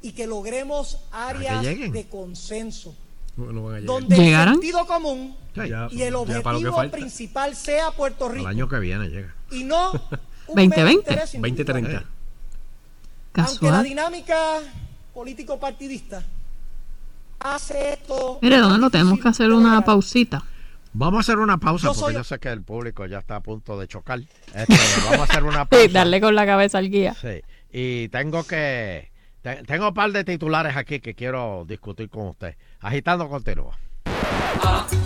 y 0.00 0.12
que 0.12 0.26
logremos 0.26 1.00
áreas 1.12 1.62
de 1.62 2.06
consenso 2.10 2.94
No, 3.36 3.52
no 3.52 3.64
van 3.64 3.74
a 3.74 3.80
llegar. 3.80 3.94
donde 4.00 4.16
el 4.16 4.22
¿Llegarán? 4.22 4.54
sentido 4.54 4.86
común 4.86 5.36
Sí, 5.54 5.68
Ya- 5.68 5.88
y 5.90 6.00
el 6.00 6.14
objetivo 6.14 6.82
principal 6.90 7.54
sea 7.54 7.90
Puerto 7.90 8.28
El 8.28 8.36
Rico 8.36 8.46
año 8.48 8.68
que 8.70 8.78
viene 8.78 9.08
llega. 9.10 9.34
y 9.50 9.64
no 9.64 9.92
2020. 10.54 10.76
mero 10.76 10.90
interés 10.90 11.34
individual. 11.34 11.66
2030. 11.76 12.04
Aunque 13.34 13.70
la 13.70 13.82
dinámica 13.82 14.36
político-partidista 15.14 16.22
hace 17.40 17.94
esto. 17.94 18.38
Mire, 18.42 18.58
¿dónde 18.58 18.78
lo 18.78 18.90
tenemos 18.90 19.18
que 19.20 19.28
hacer 19.28 19.50
una 19.52 19.80
pausita? 19.82 20.42
Vamos 20.92 21.18
a 21.18 21.20
hacer 21.20 21.38
una 21.38 21.56
pausa 21.58 21.84
Yo 21.86 21.88
porque 21.94 22.00
soy- 22.00 22.14
yo 22.14 22.24
sé 22.24 22.38
que 22.40 22.48
el 22.48 22.62
público 22.62 23.06
ya 23.06 23.18
está 23.20 23.36
a 23.36 23.40
punto 23.40 23.78
de 23.78 23.86
chocar. 23.86 24.20
Este, 24.54 24.74
vamos 25.04 25.20
a 25.20 25.22
hacer 25.32 25.44
una 25.44 25.62
Sí, 25.62 25.68
pausa. 25.70 25.88
darle 25.92 26.20
con 26.20 26.34
la 26.34 26.44
cabeza 26.46 26.78
al 26.78 26.90
guía. 26.90 27.14
Sí. 27.14 27.40
Y 27.72 28.08
tengo 28.08 28.42
que. 28.44 29.10
te- 29.42 29.62
tengo 29.64 29.88
un 29.88 29.94
par 29.94 30.10
de 30.10 30.24
titulares 30.24 30.76
aquí 30.76 30.98
que 31.00 31.14
quiero 31.14 31.64
discutir 31.68 32.10
con 32.10 32.26
usted. 32.28 32.56
Agitando 32.80 33.28
continúa. 33.28 33.78
De 34.04 34.99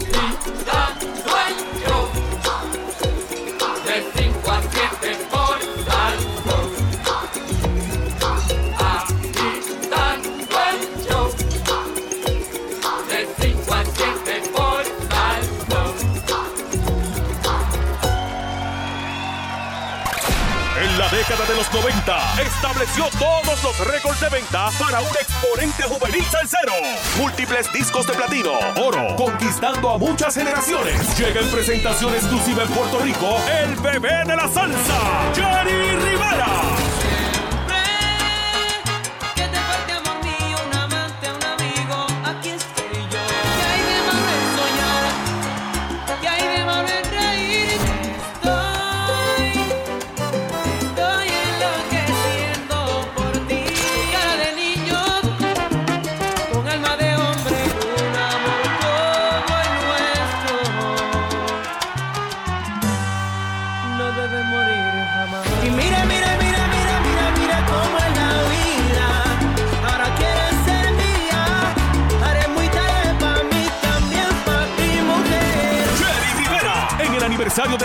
En 20.76 20.98
la 20.98 21.08
década 21.08 21.46
de 21.46 21.54
los 21.54 21.72
90, 21.72 22.42
estableció 22.42 23.04
todos 23.18 23.62
los 23.62 23.78
récords 23.86 24.20
de 24.20 24.28
venta 24.28 24.70
para 24.76 25.00
un 25.00 25.08
exponente 25.08 25.84
juvenil 25.84 26.24
salsero. 26.24 26.72
Múltiples 27.16 27.72
discos 27.72 28.04
de 28.08 28.12
platino, 28.14 28.58
oro, 28.82 29.14
conquistando 29.14 29.90
a 29.90 29.98
muchas 29.98 30.34
generaciones. 30.34 31.16
Llega 31.16 31.40
en 31.40 31.50
presentación 31.50 32.12
exclusiva 32.14 32.64
en 32.64 32.68
Puerto 32.70 32.98
Rico, 32.98 33.36
el 33.62 33.76
bebé 33.76 34.24
de 34.24 34.34
la 34.34 34.48
salsa, 34.48 35.32
Jerry 35.32 35.96
Rivera. 35.96 37.03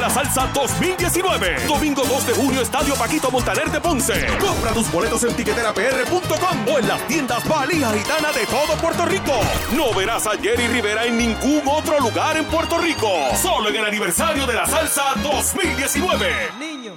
Salsa 0.10 0.47
2019. 0.53 1.68
Domingo 1.68 2.03
2 2.03 2.28
de 2.28 2.34
junio, 2.34 2.62
Estadio 2.62 2.95
Paquito 2.95 3.32
Montaner 3.32 3.70
de 3.70 3.80
Ponce. 3.80 4.28
Compra 4.39 4.72
tus 4.72 4.91
boletos 4.91 5.24
en 5.24 5.36
tiqueterapr.com 5.36 6.68
o 6.68 6.80
en 6.80 6.88
las 6.88 7.07
tiendas 7.07 7.47
Valija 7.47 7.91
Gitana 7.93 8.32
de 8.32 8.45
todo 8.45 8.76
Puerto 8.82 9.05
Rico. 9.05 9.39
No 9.72 9.93
verás 9.93 10.28
a 10.28 10.32
Jerry 10.32 10.68
Rivera 10.68 11.05
en 11.05 11.18
ningún 11.18 11.62
otro 11.66 11.99
lugar 11.99 12.38
en 12.38 12.45
Puerto 12.45 12.78
Rico. 12.78 13.10
Solo 13.41 13.70
en 13.70 13.76
el 13.76 13.86
aniversario 13.86 14.45
de 14.45 14.53
la 14.53 14.66
salsa 14.66 15.14
2019. 15.24 16.51
Niño. 16.60 16.93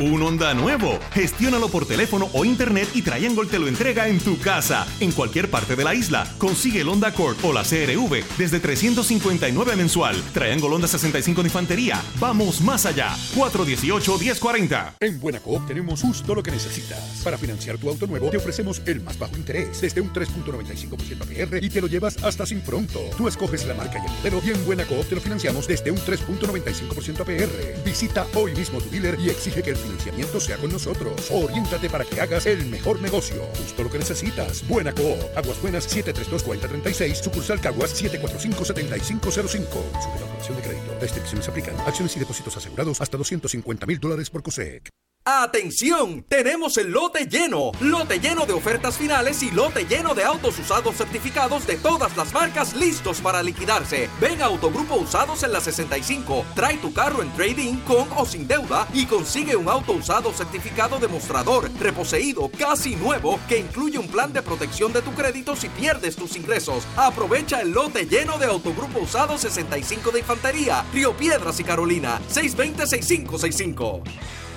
Un 0.00 0.22
Honda 0.22 0.54
nuevo. 0.54 0.96
Gestiónalo 1.10 1.68
por 1.70 1.84
teléfono 1.84 2.30
o 2.32 2.44
internet 2.44 2.88
y 2.94 3.02
Triangle 3.02 3.48
te 3.48 3.58
lo 3.58 3.66
entrega 3.66 4.06
en 4.06 4.20
tu 4.20 4.38
casa, 4.38 4.86
en 5.00 5.10
cualquier 5.10 5.50
parte 5.50 5.74
de 5.74 5.82
la 5.82 5.92
isla. 5.92 6.24
Consigue 6.38 6.82
el 6.82 6.88
Honda 6.88 7.08
Accord 7.08 7.36
o 7.42 7.52
la 7.52 7.64
CRV 7.64 8.22
desde 8.38 8.60
359 8.60 9.74
mensual. 9.74 10.14
Triangle 10.32 10.68
Honda 10.68 10.86
65 10.86 11.42
de 11.42 11.48
infantería. 11.48 12.00
Vamos 12.20 12.60
más 12.60 12.86
allá. 12.86 13.12
418-1040. 13.34 14.92
En 15.00 15.18
Buena 15.18 15.40
Coop 15.40 15.66
tenemos 15.66 16.00
justo 16.00 16.32
lo 16.32 16.44
que 16.44 16.52
necesitas. 16.52 17.00
Para 17.24 17.36
financiar 17.36 17.76
tu 17.76 17.88
auto 17.88 18.06
nuevo, 18.06 18.30
te 18.30 18.36
ofrecemos 18.36 18.80
el 18.86 19.00
más 19.00 19.18
bajo 19.18 19.36
interés, 19.36 19.80
desde 19.80 20.00
un 20.00 20.12
3.95% 20.12 21.22
APR 21.22 21.56
y 21.60 21.70
te 21.70 21.80
lo 21.80 21.88
llevas 21.88 22.22
hasta 22.22 22.46
sin 22.46 22.60
pronto. 22.60 23.00
Tú 23.16 23.26
escoges 23.26 23.66
la 23.66 23.74
marca 23.74 23.98
y 23.98 24.06
el 24.06 24.12
modelo 24.12 24.42
y 24.46 24.50
en 24.50 24.64
Buena 24.64 24.84
Coop 24.84 25.08
te 25.08 25.16
lo 25.16 25.20
financiamos 25.20 25.66
desde 25.66 25.90
un 25.90 25.98
3.95% 25.98 27.20
APR. 27.22 27.84
Visita 27.84 28.28
hoy 28.36 28.54
mismo 28.54 28.80
tu 28.80 28.90
dealer 28.90 29.18
y 29.18 29.30
exige 29.30 29.60
que 29.60 29.70
el 29.70 29.87
financiamiento 29.88 30.40
sea 30.40 30.56
con 30.58 30.70
nosotros. 30.70 31.30
Oriéntate 31.30 31.88
para 31.88 32.04
que 32.04 32.20
hagas 32.20 32.46
el 32.46 32.66
mejor 32.66 33.00
negocio. 33.00 33.42
Justo 33.56 33.82
lo 33.82 33.90
que 33.90 33.98
necesitas. 33.98 34.66
Buena 34.68 34.92
Coop. 34.94 35.18
Aguas 35.36 35.60
Buenas 35.62 35.88
732-4036. 35.94 37.14
Sucursal 37.14 37.60
Caguas 37.60 38.00
745-7505. 38.02 39.18
Sujeto 39.18 40.24
a 40.24 40.26
aprobación 40.26 40.56
de 40.56 40.62
crédito. 40.62 40.98
Restricciones 41.00 41.48
aplican. 41.48 41.74
Acciones 41.86 42.16
y 42.16 42.20
depósitos 42.20 42.56
asegurados 42.56 43.00
hasta 43.00 43.16
250 43.16 43.86
mil 43.86 43.98
dólares 43.98 44.30
por 44.30 44.42
COSEC. 44.42 44.88
¡Atención! 45.30 46.24
Tenemos 46.26 46.78
el 46.78 46.90
lote 46.90 47.26
lleno. 47.26 47.72
Lote 47.80 48.18
lleno 48.18 48.46
de 48.46 48.54
ofertas 48.54 48.96
finales 48.96 49.42
y 49.42 49.50
lote 49.50 49.84
lleno 49.84 50.14
de 50.14 50.24
autos 50.24 50.58
usados 50.58 50.96
certificados 50.96 51.66
de 51.66 51.76
todas 51.76 52.16
las 52.16 52.32
marcas 52.32 52.72
listos 52.72 53.20
para 53.20 53.42
liquidarse. 53.42 54.08
Ven 54.22 54.40
a 54.40 54.46
Autogrupo 54.46 54.94
Usados 54.94 55.42
en 55.42 55.52
la 55.52 55.60
65. 55.60 56.46
Trae 56.54 56.78
tu 56.78 56.94
carro 56.94 57.20
en 57.20 57.30
trading 57.34 57.76
con 57.80 58.08
o 58.16 58.24
sin 58.24 58.48
deuda 58.48 58.88
y 58.94 59.04
consigue 59.04 59.54
un 59.54 59.68
auto 59.68 59.92
usado 59.92 60.32
certificado 60.32 60.98
demostrador, 60.98 61.70
reposeído, 61.78 62.50
casi 62.58 62.96
nuevo, 62.96 63.38
que 63.50 63.58
incluye 63.58 63.98
un 63.98 64.08
plan 64.08 64.32
de 64.32 64.40
protección 64.40 64.94
de 64.94 65.02
tu 65.02 65.12
crédito 65.12 65.54
si 65.56 65.68
pierdes 65.68 66.16
tus 66.16 66.36
ingresos. 66.36 66.84
Aprovecha 66.96 67.60
el 67.60 67.72
lote 67.72 68.06
lleno 68.06 68.38
de 68.38 68.46
Autogrupo 68.46 69.00
Usado 69.00 69.36
65 69.36 70.10
de 70.10 70.20
Infantería, 70.20 70.86
Río 70.90 71.14
Piedras 71.14 71.60
y 71.60 71.64
Carolina. 71.64 72.18
620-6565. 72.32 74.47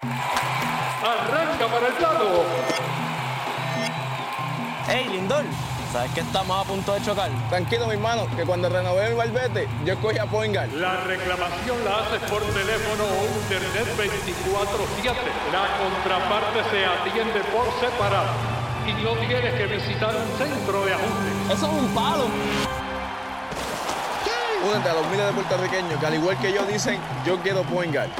Arranca 0.00 1.66
para 1.66 1.88
el 1.88 2.02
lado. 2.02 2.44
Hey, 4.86 5.08
Lindor, 5.10 5.44
¿sabes 5.92 6.12
que 6.12 6.20
estamos 6.20 6.64
a 6.64 6.68
punto 6.68 6.94
de 6.94 7.02
chocar? 7.02 7.30
Tranquilo, 7.48 7.86
mi 7.86 7.94
hermano, 7.94 8.26
que 8.36 8.44
cuando 8.44 8.68
renové 8.68 9.10
mi 9.10 9.16
barbete, 9.16 9.68
yo 9.84 9.94
escogí 9.94 10.18
a 10.18 10.26
Poingal. 10.26 10.68
La 10.80 10.98
reclamación 11.02 11.84
la 11.84 11.98
haces 11.98 12.20
por 12.30 12.42
teléfono 12.42 13.04
o 13.04 13.26
internet 13.42 13.86
24-7. 13.98 15.14
La 15.52 15.66
contraparte 15.78 16.70
se 16.70 16.86
atiende 16.86 17.40
por 17.50 17.66
separado. 17.80 18.30
Y 18.86 18.92
no 19.02 19.14
tienes 19.26 19.52
que 19.54 19.66
visitar 19.66 20.14
un 20.14 20.38
centro 20.38 20.84
de 20.84 20.94
ajuste. 20.94 21.52
Eso 21.52 21.66
es 21.66 21.82
un 21.82 21.88
palo. 21.94 22.26
Únete 24.64 24.88
a 24.88 24.94
los 24.94 25.06
miles 25.08 25.26
de 25.26 25.32
puertorriqueños 25.32 26.00
que 26.00 26.06
al 26.06 26.14
igual 26.14 26.38
que 26.38 26.48
ellos 26.48 26.68
dicen, 26.68 26.98
yo 27.26 27.36
quiero 27.40 27.62
Poingal. 27.64 28.10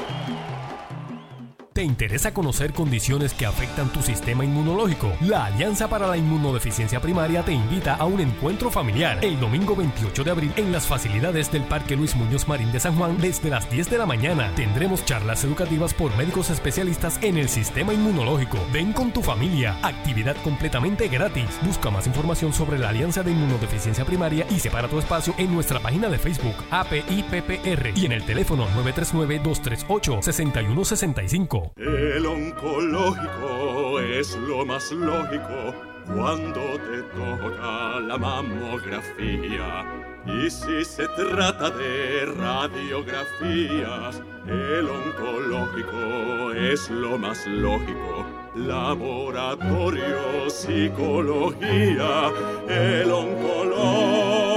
¿Te 1.79 1.85
interesa 1.85 2.33
conocer 2.33 2.73
condiciones 2.73 3.33
que 3.33 3.45
afectan 3.45 3.87
tu 3.87 4.01
sistema 4.01 4.43
inmunológico? 4.43 5.13
La 5.21 5.45
Alianza 5.45 5.87
para 5.87 6.07
la 6.07 6.17
Inmunodeficiencia 6.17 6.99
Primaria 6.99 7.45
te 7.45 7.53
invita 7.53 7.95
a 7.95 8.03
un 8.03 8.19
encuentro 8.19 8.69
familiar 8.69 9.23
el 9.23 9.39
domingo 9.39 9.77
28 9.77 10.25
de 10.25 10.31
abril 10.31 10.51
en 10.57 10.73
las 10.73 10.87
facilidades 10.87 11.49
del 11.53 11.63
Parque 11.63 11.95
Luis 11.95 12.17
Muñoz 12.17 12.49
Marín 12.49 12.73
de 12.73 12.81
San 12.81 12.97
Juan 12.97 13.17
desde 13.21 13.49
las 13.49 13.71
10 13.71 13.91
de 13.91 13.97
la 13.97 14.05
mañana. 14.05 14.51
Tendremos 14.57 15.05
charlas 15.05 15.45
educativas 15.45 15.93
por 15.93 16.13
médicos 16.17 16.49
especialistas 16.49 17.17
en 17.21 17.37
el 17.37 17.47
sistema 17.47 17.93
inmunológico. 17.93 18.57
Ven 18.73 18.91
con 18.91 19.13
tu 19.13 19.21
familia. 19.21 19.77
Actividad 19.81 20.35
completamente 20.43 21.07
gratis. 21.07 21.47
Busca 21.63 21.89
más 21.89 22.07
información 22.07 22.51
sobre 22.51 22.77
la 22.77 22.89
Alianza 22.89 23.23
de 23.23 23.31
Inmunodeficiencia 23.31 24.03
Primaria 24.03 24.45
y 24.49 24.59
separa 24.59 24.89
tu 24.89 24.99
espacio 24.99 25.33
en 25.37 25.53
nuestra 25.53 25.79
página 25.79 26.09
de 26.09 26.19
Facebook 26.19 26.55
APIPPR 26.71 27.93
y 27.95 28.05
en 28.05 28.11
el 28.11 28.25
teléfono 28.25 28.67
939-238-6165. 28.83 31.68
El 31.77 32.25
oncológico 32.25 33.99
es 33.99 34.35
lo 34.37 34.65
más 34.65 34.91
lógico 34.91 35.73
cuando 36.05 36.61
te 36.77 37.01
toca 37.15 37.99
la 37.99 38.17
mamografía. 38.17 39.85
Y 40.25 40.49
si 40.49 40.83
se 40.83 41.07
trata 41.09 41.69
de 41.69 42.25
radiografías, 42.37 44.21
el 44.47 44.89
oncológico 44.89 46.51
es 46.53 46.89
lo 46.89 47.17
más 47.17 47.45
lógico. 47.47 48.25
Laboratorio, 48.55 50.49
psicología, 50.49 52.31
el 52.67 53.11
oncológico. 53.11 54.49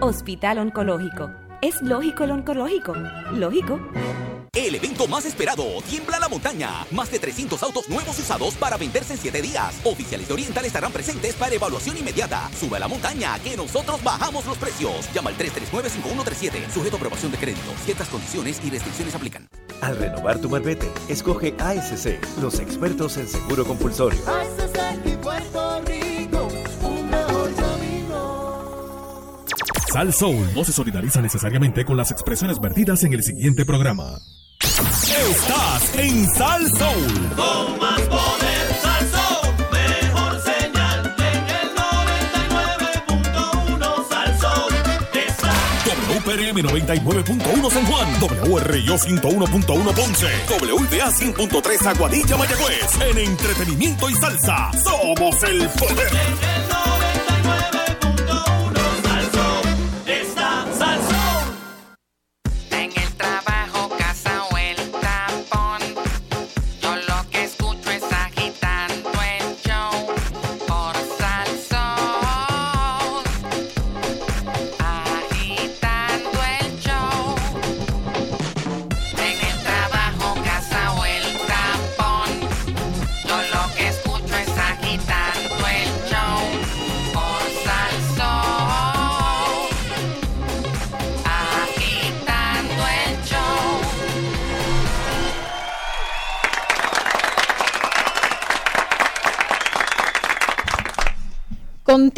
Hospital 0.00 0.58
Oncológico. 0.58 1.30
¿Es 1.62 1.82
lógico 1.82 2.24
el 2.24 2.30
oncológico? 2.30 2.94
¿Lógico? 3.32 3.78
El 4.52 4.74
evento 4.74 5.06
más 5.06 5.24
esperado, 5.26 5.64
Tiembla 5.88 6.18
la 6.18 6.28
Montaña. 6.28 6.84
Más 6.90 7.08
de 7.12 7.20
300 7.20 7.62
autos 7.62 7.88
nuevos 7.88 8.18
y 8.18 8.22
usados 8.22 8.54
para 8.54 8.76
venderse 8.76 9.12
en 9.12 9.20
7 9.20 9.42
días. 9.42 9.76
Oficiales 9.84 10.26
de 10.26 10.34
Oriental 10.34 10.64
estarán 10.64 10.90
presentes 10.90 11.36
para 11.36 11.54
evaluación 11.54 11.96
inmediata. 11.96 12.50
Sube 12.58 12.76
a 12.76 12.80
la 12.80 12.88
montaña, 12.88 13.38
que 13.38 13.56
nosotros 13.56 14.02
bajamos 14.02 14.44
los 14.46 14.58
precios. 14.58 15.08
Llama 15.14 15.30
al 15.30 15.36
339-5137. 15.36 16.68
Sujeto 16.74 16.96
a 16.96 16.98
aprobación 16.98 17.30
de 17.30 17.38
crédito. 17.38 17.70
Ciertas 17.84 18.08
condiciones 18.08 18.60
y 18.64 18.70
restricciones 18.70 19.14
aplican. 19.14 19.46
Al 19.82 19.96
renovar 19.96 20.40
tu 20.40 20.50
marbete, 20.50 20.90
escoge 21.08 21.54
ASC, 21.56 22.18
los 22.40 22.58
expertos 22.58 23.18
en 23.18 23.28
seguro 23.28 23.64
compulsorio. 23.64 24.18
ASC 24.26 25.06
y 25.06 25.16
Puerto 25.16 25.80
Rico, 25.82 26.48
un 26.82 27.08
mejor 27.08 27.54
camino. 27.54 29.44
Sal 29.92 30.12
Soul 30.12 30.54
no 30.56 30.64
se 30.64 30.72
solidariza 30.72 31.22
necesariamente 31.22 31.84
con 31.84 31.96
las 31.96 32.10
expresiones 32.10 32.58
vertidas 32.58 33.04
en 33.04 33.12
el 33.12 33.22
siguiente 33.22 33.64
programa. 33.64 34.18
Estás 35.28 35.94
en 35.96 36.26
Sal 36.34 36.66
Soul. 36.78 37.28
Con 37.36 37.78
más 37.78 38.00
poder, 38.02 38.74
Salsón, 38.82 39.54
mejor 39.70 40.40
señal 40.42 41.14
en 41.18 41.50
el 41.50 41.74
99.1 41.76 44.08
Salsón. 44.08 44.74
Está 45.12 45.52
WPRM 46.08 46.62
99.1 46.62 47.70
San 47.70 47.84
Juan, 47.86 48.08
WRIO 48.48 48.96
101.1 48.96 49.94
Ponce, 49.94 50.26
WIBA 50.48 51.10
100.3 51.10 51.86
Aguadilla 51.86 52.36
Mayagüez. 52.38 52.94
En 53.10 53.18
entretenimiento 53.18 54.08
y 54.08 54.14
salsa, 54.14 54.70
somos 54.82 55.42
el 55.42 55.68
poder. 55.68 56.06
Está 56.06 56.79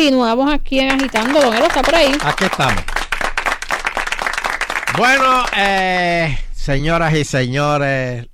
Continuamos 0.02 0.52
aquí 0.52 0.80
en 0.80 0.90
Agitando. 0.90 1.40
Don 1.40 1.54
Elo 1.54 1.66
está 1.66 1.80
por 1.80 1.94
ahí. 1.94 2.12
Aquí 2.24 2.44
estamos. 2.44 2.82
Bueno, 4.98 5.44
eh, 5.56 6.36
señoras 6.52 7.14
y 7.14 7.24
señores, 7.24 8.26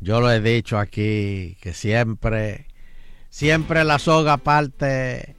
yo 0.00 0.20
lo 0.20 0.30
he 0.30 0.40
dicho 0.42 0.76
aquí 0.78 1.56
que 1.62 1.72
siempre, 1.72 2.66
siempre 3.30 3.84
la 3.84 3.98
soga 3.98 4.36
parte 4.36 5.34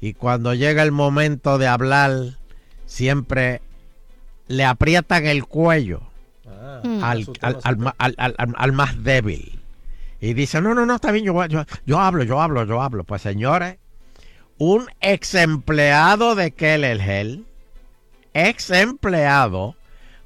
y 0.00 0.14
cuando 0.14 0.54
llega 0.54 0.84
el 0.84 0.92
momento 0.92 1.58
de 1.58 1.66
hablar, 1.66 2.12
siempre 2.86 3.60
le 4.46 4.64
aprietan 4.64 5.26
el 5.26 5.44
cuello 5.46 6.02
Mm. 6.84 7.02
al, 7.02 7.22
Asustó, 7.22 7.46
al- 7.46 7.58
al 7.64 7.94
al- 7.98 8.14
al- 8.18 8.34
al- 8.38 8.54
al 8.56 8.72
más 8.72 9.02
débil. 9.02 9.60
Y 10.20 10.34
dice, 10.34 10.60
no, 10.60 10.74
no, 10.76 10.86
no, 10.86 10.94
está 10.94 11.10
bien, 11.10 11.24
yo, 11.24 11.44
yo, 11.46 11.64
yo 11.86 11.98
hablo, 11.98 12.22
yo 12.22 12.40
hablo, 12.40 12.64
yo 12.64 12.80
hablo. 12.80 13.02
Pues 13.02 13.20
señores, 13.22 13.78
un 14.64 14.86
ex 15.00 15.34
empleado 15.34 16.36
de 16.36 16.52
Keller 16.52 17.00
Hell, 17.00 17.44
ex 18.32 18.70
empleado, 18.70 19.74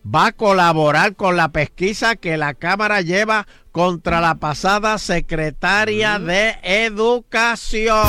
va 0.05 0.27
a 0.27 0.33
colaborar 0.33 1.17
con 1.17 1.39
la 1.39 1.49
pesquisa 1.49 2.17
que 2.17 2.37
la 2.37 2.53
Cámara 2.53 3.01
lleva 3.01 3.47
contra 3.73 4.21
la 4.21 4.35
pasada 4.35 4.99
secretaria 4.99 6.19
de 6.19 6.55
Educación. 6.63 8.07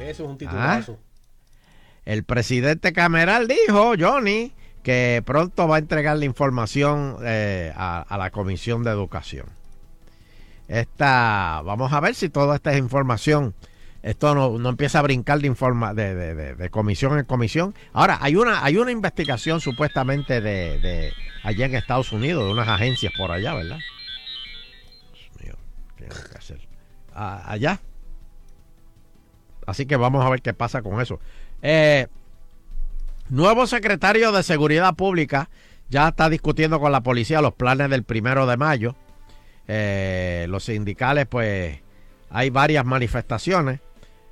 Eso 0.00 0.08
es 0.08 0.18
un 0.20 0.32
Ah. 0.32 0.36
titulazo. 0.38 0.98
El 2.04 2.24
presidente 2.24 2.92
Cameral 2.92 3.46
dijo, 3.46 3.92
Johnny, 3.96 4.52
que 4.82 5.22
pronto 5.24 5.68
va 5.68 5.76
a 5.76 5.78
entregar 5.78 6.16
la 6.16 6.24
información 6.24 7.18
eh, 7.22 7.72
a, 7.76 8.00
a 8.00 8.18
la 8.18 8.30
Comisión 8.30 8.82
de 8.82 8.90
Educación. 8.90 9.46
Esta, 10.66 11.62
vamos 11.64 11.92
a 11.92 12.00
ver 12.00 12.16
si 12.16 12.28
toda 12.28 12.56
esta 12.56 12.72
es 12.72 12.78
información. 12.78 13.54
Esto 14.06 14.36
no, 14.36 14.56
no 14.56 14.68
empieza 14.68 15.00
a 15.00 15.02
brincar 15.02 15.40
de, 15.40 15.48
informa, 15.48 15.92
de, 15.92 16.14
de- 16.14 16.54
de- 16.54 16.70
comisión 16.70 17.18
en 17.18 17.24
comisión. 17.24 17.74
Ahora, 17.92 18.18
hay 18.20 18.36
una, 18.36 18.64
hay 18.64 18.76
una 18.76 18.92
investigación 18.92 19.60
supuestamente 19.60 20.40
de, 20.40 20.78
de 20.78 21.12
allá 21.42 21.66
en 21.66 21.74
Estados 21.74 22.12
Unidos, 22.12 22.44
de 22.46 22.52
unas 22.52 22.68
agencias 22.68 23.12
por 23.18 23.32
allá, 23.32 23.52
¿verdad? 23.54 23.78
Dios 25.12 25.30
mío, 25.42 25.54
¿qué 25.96 26.04
tengo 26.04 26.22
que 26.30 26.38
hacer? 26.38 26.60
Allá. 27.12 27.80
Así 29.66 29.86
que 29.86 29.96
vamos 29.96 30.24
a 30.24 30.28
ver 30.30 30.40
qué 30.40 30.54
pasa 30.54 30.82
con 30.82 31.00
eso. 31.00 31.18
Eh, 31.60 32.06
nuevo 33.28 33.66
secretario 33.66 34.30
de 34.30 34.44
Seguridad 34.44 34.94
Pública 34.94 35.50
ya 35.88 36.06
está 36.08 36.30
discutiendo 36.30 36.78
con 36.78 36.92
la 36.92 37.00
policía 37.00 37.40
los 37.40 37.54
planes 37.54 37.90
del 37.90 38.04
primero 38.04 38.46
de 38.46 38.56
mayo. 38.56 38.94
Eh, 39.66 40.46
los 40.48 40.62
sindicales, 40.62 41.26
pues, 41.26 41.80
hay 42.30 42.50
varias 42.50 42.84
manifestaciones. 42.84 43.80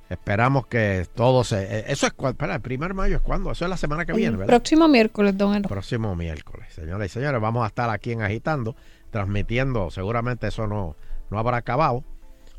Esperamos 0.09 0.67
que 0.67 1.07
todo 1.15 1.43
se. 1.43 1.63
eh, 1.63 1.85
Eso 1.87 2.05
es. 2.07 2.13
Espera, 2.17 2.55
el 2.55 2.61
primer 2.61 2.93
mayo 2.93 3.15
es 3.15 3.21
cuando? 3.21 3.51
Eso 3.51 3.65
es 3.65 3.69
la 3.69 3.77
semana 3.77 4.05
que 4.05 4.13
viene, 4.13 4.37
¿verdad? 4.37 4.53
próximo 4.53 4.87
miércoles, 4.87 5.35
Don 5.37 5.55
Elo. 5.55 5.67
próximo 5.67 6.15
miércoles. 6.15 6.67
Señoras 6.73 7.07
y 7.07 7.09
señores, 7.09 7.41
vamos 7.41 7.63
a 7.63 7.67
estar 7.67 7.89
aquí 7.89 8.11
en 8.11 8.21
Agitando, 8.21 8.75
transmitiendo, 9.09 9.89
seguramente 9.89 10.47
eso 10.47 10.67
no, 10.67 10.95
no 11.31 11.39
habrá 11.39 11.57
acabado, 11.57 12.03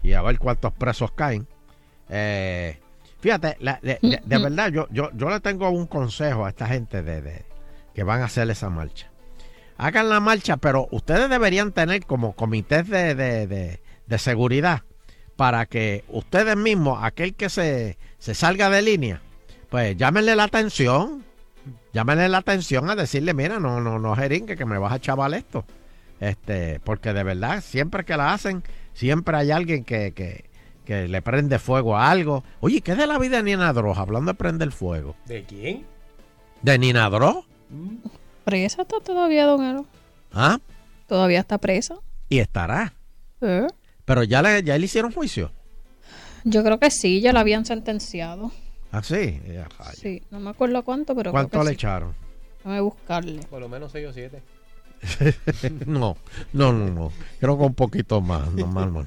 y 0.02 0.14
a 0.14 0.22
ver 0.22 0.38
cuántos 0.38 0.72
presos 0.72 1.12
caen. 1.12 1.46
Eh, 2.08 2.80
fíjate, 3.20 3.56
la- 3.60 3.78
de, 3.80 3.98
de- 4.02 4.20
de 4.24 4.38
verdad, 4.38 4.70
yo, 4.72 4.88
yo, 4.90 5.10
yo 5.14 5.30
le 5.30 5.38
tengo 5.40 5.70
un 5.70 5.86
consejo 5.86 6.46
a 6.46 6.48
esta 6.48 6.66
gente 6.66 7.02
de, 7.04 7.22
de- 7.22 7.44
que 7.94 8.02
van 8.02 8.22
a 8.22 8.24
hacer 8.24 8.50
esa 8.50 8.70
marcha. 8.70 9.08
Hagan 9.78 10.08
la 10.08 10.18
marcha, 10.18 10.56
pero 10.56 10.88
ustedes 10.90 11.28
deberían 11.30 11.70
tener 11.70 12.04
como 12.06 12.34
comités 12.34 12.88
de- 12.88 13.14
de 13.14 14.18
seguridad 14.18 14.82
para 15.36 15.66
que 15.66 16.04
ustedes 16.08 16.56
mismos, 16.56 16.98
aquel 17.02 17.34
que 17.34 17.48
se, 17.48 17.98
se 18.18 18.34
salga 18.34 18.70
de 18.70 18.82
línea, 18.82 19.22
pues 19.68 19.96
llámenle 19.96 20.34
la 20.34 20.44
atención 20.44 21.26
llámenle 21.96 22.28
la 22.28 22.38
atención 22.38 22.90
a 22.90 22.94
decirle, 22.94 23.32
mira, 23.32 23.58
no, 23.58 23.80
no, 23.80 23.98
no 23.98 24.14
jeringue, 24.14 24.56
que 24.56 24.66
me 24.66 24.76
vas 24.76 24.92
a 24.92 25.00
chaval 25.00 25.32
esto. 25.32 25.64
Este, 26.20 26.78
porque 26.80 27.14
de 27.14 27.22
verdad, 27.22 27.62
siempre 27.62 28.04
que 28.04 28.16
la 28.16 28.34
hacen, 28.34 28.62
siempre 28.92 29.36
hay 29.36 29.50
alguien 29.50 29.82
que, 29.82 30.12
que, 30.12 30.44
que 30.84 31.08
le 31.08 31.22
prende 31.22 31.58
fuego 31.58 31.96
a 31.96 32.10
algo. 32.10 32.44
Oye, 32.60 32.82
¿qué 32.82 32.92
es 32.92 32.98
de 32.98 33.06
la 33.06 33.18
vida 33.18 33.38
de 33.38 33.44
Nina 33.44 33.72
Droz? 33.72 33.96
Hablando 33.96 34.32
de 34.32 34.36
prender 34.36 34.72
fuego. 34.72 35.16
¿De 35.24 35.44
quién? 35.44 35.86
¿De 36.60 36.78
Nina 36.78 37.08
Droz? 37.08 37.46
¿Presa 38.44 38.82
está 38.82 39.00
todavía, 39.00 39.46
Don 39.46 39.64
Elo? 39.64 39.86
¿Ah? 40.32 40.58
¿Todavía 41.06 41.40
está 41.40 41.56
presa? 41.56 41.96
Y 42.28 42.40
estará. 42.40 42.92
¿Eh? 43.40 43.66
Pero 44.06 44.24
ya 44.24 44.40
le, 44.40 44.62
ya 44.62 44.78
le 44.78 44.84
hicieron 44.86 45.12
juicio. 45.12 45.52
Yo 46.44 46.64
creo 46.64 46.78
que 46.78 46.90
sí, 46.90 47.20
ya 47.20 47.32
la 47.32 47.40
habían 47.40 47.66
sentenciado. 47.66 48.52
Ah, 48.92 49.02
sí. 49.02 49.40
Rayos. 49.78 49.98
Sí, 50.00 50.22
no 50.30 50.40
me 50.40 50.50
acuerdo 50.50 50.82
cuánto, 50.84 51.14
pero. 51.14 51.32
¿Cuánto 51.32 51.50
creo 51.50 51.62
que 51.62 51.64
le 51.66 51.70
sí. 51.72 51.74
echaron? 51.74 52.14
Déjame 52.58 52.80
buscarle. 52.80 53.40
Por 53.50 53.60
lo 53.60 53.68
menos 53.68 53.92
6 53.92 54.06
o 54.06 54.12
7. 54.12 54.42
no, 55.86 56.16
no, 56.52 56.72
no, 56.72 56.86
no. 56.86 57.12
Creo 57.38 57.58
que 57.58 57.64
un 57.64 57.74
poquito 57.74 58.20
más, 58.20 58.50
no 58.52 58.66
más, 58.66 58.90
más. 58.90 59.06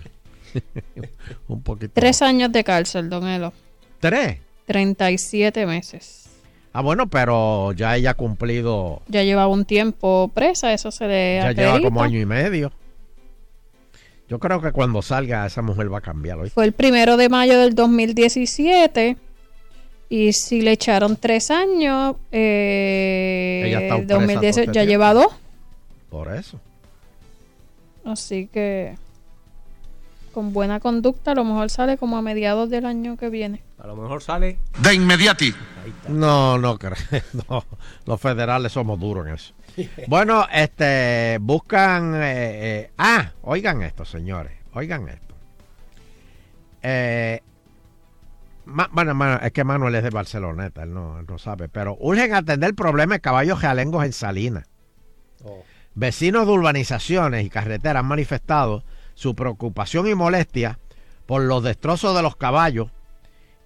un 1.48 1.64
poquito 1.64 1.94
Tres 1.94 2.22
años 2.22 2.52
de 2.52 2.64
cárcel, 2.64 3.10
Don 3.10 3.28
Elo. 3.28 3.54
¿Tres? 4.00 4.38
37 4.66 5.66
meses. 5.66 6.30
Ah, 6.74 6.82
bueno, 6.82 7.10
pero 7.10 7.72
ya 7.72 7.96
ella 7.96 8.12
ha 8.12 8.14
cumplido, 8.14 9.02
Ya 9.08 9.24
llevaba 9.24 9.48
un 9.48 9.66
tiempo 9.66 10.30
presa, 10.34 10.72
eso 10.74 10.92
se 10.92 11.08
le 11.08 11.40
ya 11.42 11.52
lleva 11.52 11.82
como 11.82 12.04
año 12.04 12.20
y 12.20 12.26
medio. 12.26 12.72
Yo 14.30 14.38
creo 14.38 14.62
que 14.62 14.72
cuando 14.72 15.02
salga 15.02 15.46
esa 15.46 15.64
mujer 15.64 15.92
va 15.92 15.98
a 15.98 16.02
cambiar. 16.02 16.38
¿oíste? 16.38 16.54
Fue 16.54 16.66
el 16.66 16.74
primero 16.74 17.18
de 17.18 17.30
mayo 17.30 17.60
del 17.60 17.74
2017. 17.74 19.18
Y 20.10 20.34
si 20.34 20.62
le 20.62 20.72
echaron 20.72 21.18
tres 21.18 21.52
años, 21.52 22.16
eh, 22.32 23.64
Ella 23.66 23.78
ha 23.78 23.82
estado 23.82 24.00
el 24.02 24.06
presa 24.08 24.20
2018 24.20 24.54
todo 24.54 24.62
este 24.62 24.74
ya 24.74 24.84
lleva 24.84 25.14
dos. 25.14 25.28
Por 26.10 26.34
eso. 26.34 26.60
Así 28.06 28.48
que 28.48 28.96
con 30.32 30.54
buena 30.54 30.80
conducta 30.80 31.32
a 31.32 31.36
lo 31.36 31.44
mejor 31.44 31.70
sale 31.70 31.98
como 31.98 32.18
a 32.18 32.22
mediados 32.22 32.70
del 32.70 32.86
año 32.86 33.18
que 33.18 33.30
viene. 33.30 33.64
A 33.80 33.88
lo 33.88 33.96
mejor 33.96 34.22
sale. 34.22 34.58
De 34.82 34.94
inmediati. 34.94 35.54
No, 36.08 36.58
no 36.58 36.78
creo. 36.78 36.96
No, 37.50 37.64
los 38.06 38.22
federales 38.22 38.72
somos 38.72 39.00
duros 39.00 39.28
en 39.28 39.34
eso. 39.34 39.54
Bueno, 40.08 40.48
este, 40.52 41.38
buscan. 41.42 42.16
eh, 42.16 42.22
eh, 42.82 42.92
ah, 42.98 43.32
oigan 43.44 43.82
esto, 43.82 44.06
señores. 44.06 44.54
Oigan 44.74 45.08
esto. 45.10 45.36
Eh, 46.82 47.42
Ma- 48.66 48.90
bueno, 48.92 49.40
es 49.42 49.52
que 49.52 49.64
Manuel 49.64 49.96
es 49.96 50.04
de 50.04 50.10
Barceloneta, 50.12 50.84
él 50.84 50.94
no, 50.94 51.20
él 51.20 51.26
no 51.28 51.38
sabe. 51.40 51.70
Pero 51.70 51.98
urgen 52.00 52.34
atender 52.36 52.70
el 52.70 52.76
problema 52.76 53.16
de 53.16 53.20
caballos 53.20 53.62
realengos 53.62 54.06
en 54.06 54.14
Salinas. 54.14 54.66
Vecinos 55.96 56.46
de 56.46 56.52
urbanizaciones 56.54 57.46
y 57.46 57.50
carreteras 57.50 58.02
han 58.02 58.06
manifestado 58.06 58.84
su 59.16 59.36
preocupación 59.36 60.08
y 60.08 60.16
molestia 60.16 60.78
por 61.26 61.42
los 61.42 61.64
destrozos 61.64 62.16
de 62.16 62.22
los 62.22 62.36
caballos. 62.36 62.92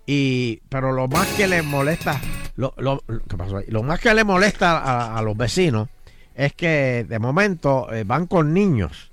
Y, 0.06 0.62
pero 0.70 0.92
lo 0.94 1.08
más 1.08 1.28
que 1.34 1.48
le 1.48 1.62
molesta, 1.62 2.20
lo, 2.56 2.74
lo- 2.78 3.04
¿qué 3.30 3.38
pasó? 3.38 3.60
Lo 3.68 3.84
más 3.84 4.00
que 4.00 4.14
le 4.14 4.24
molesta 4.24 4.78
a, 4.80 5.18
a 5.18 5.22
los 5.22 5.36
vecinos 5.38 5.90
es 6.36 6.54
que 6.54 7.06
de 7.08 7.20
momento 7.20 7.92
eh, 7.94 8.04
van 8.04 8.28
con 8.28 8.54
niños. 8.54 9.12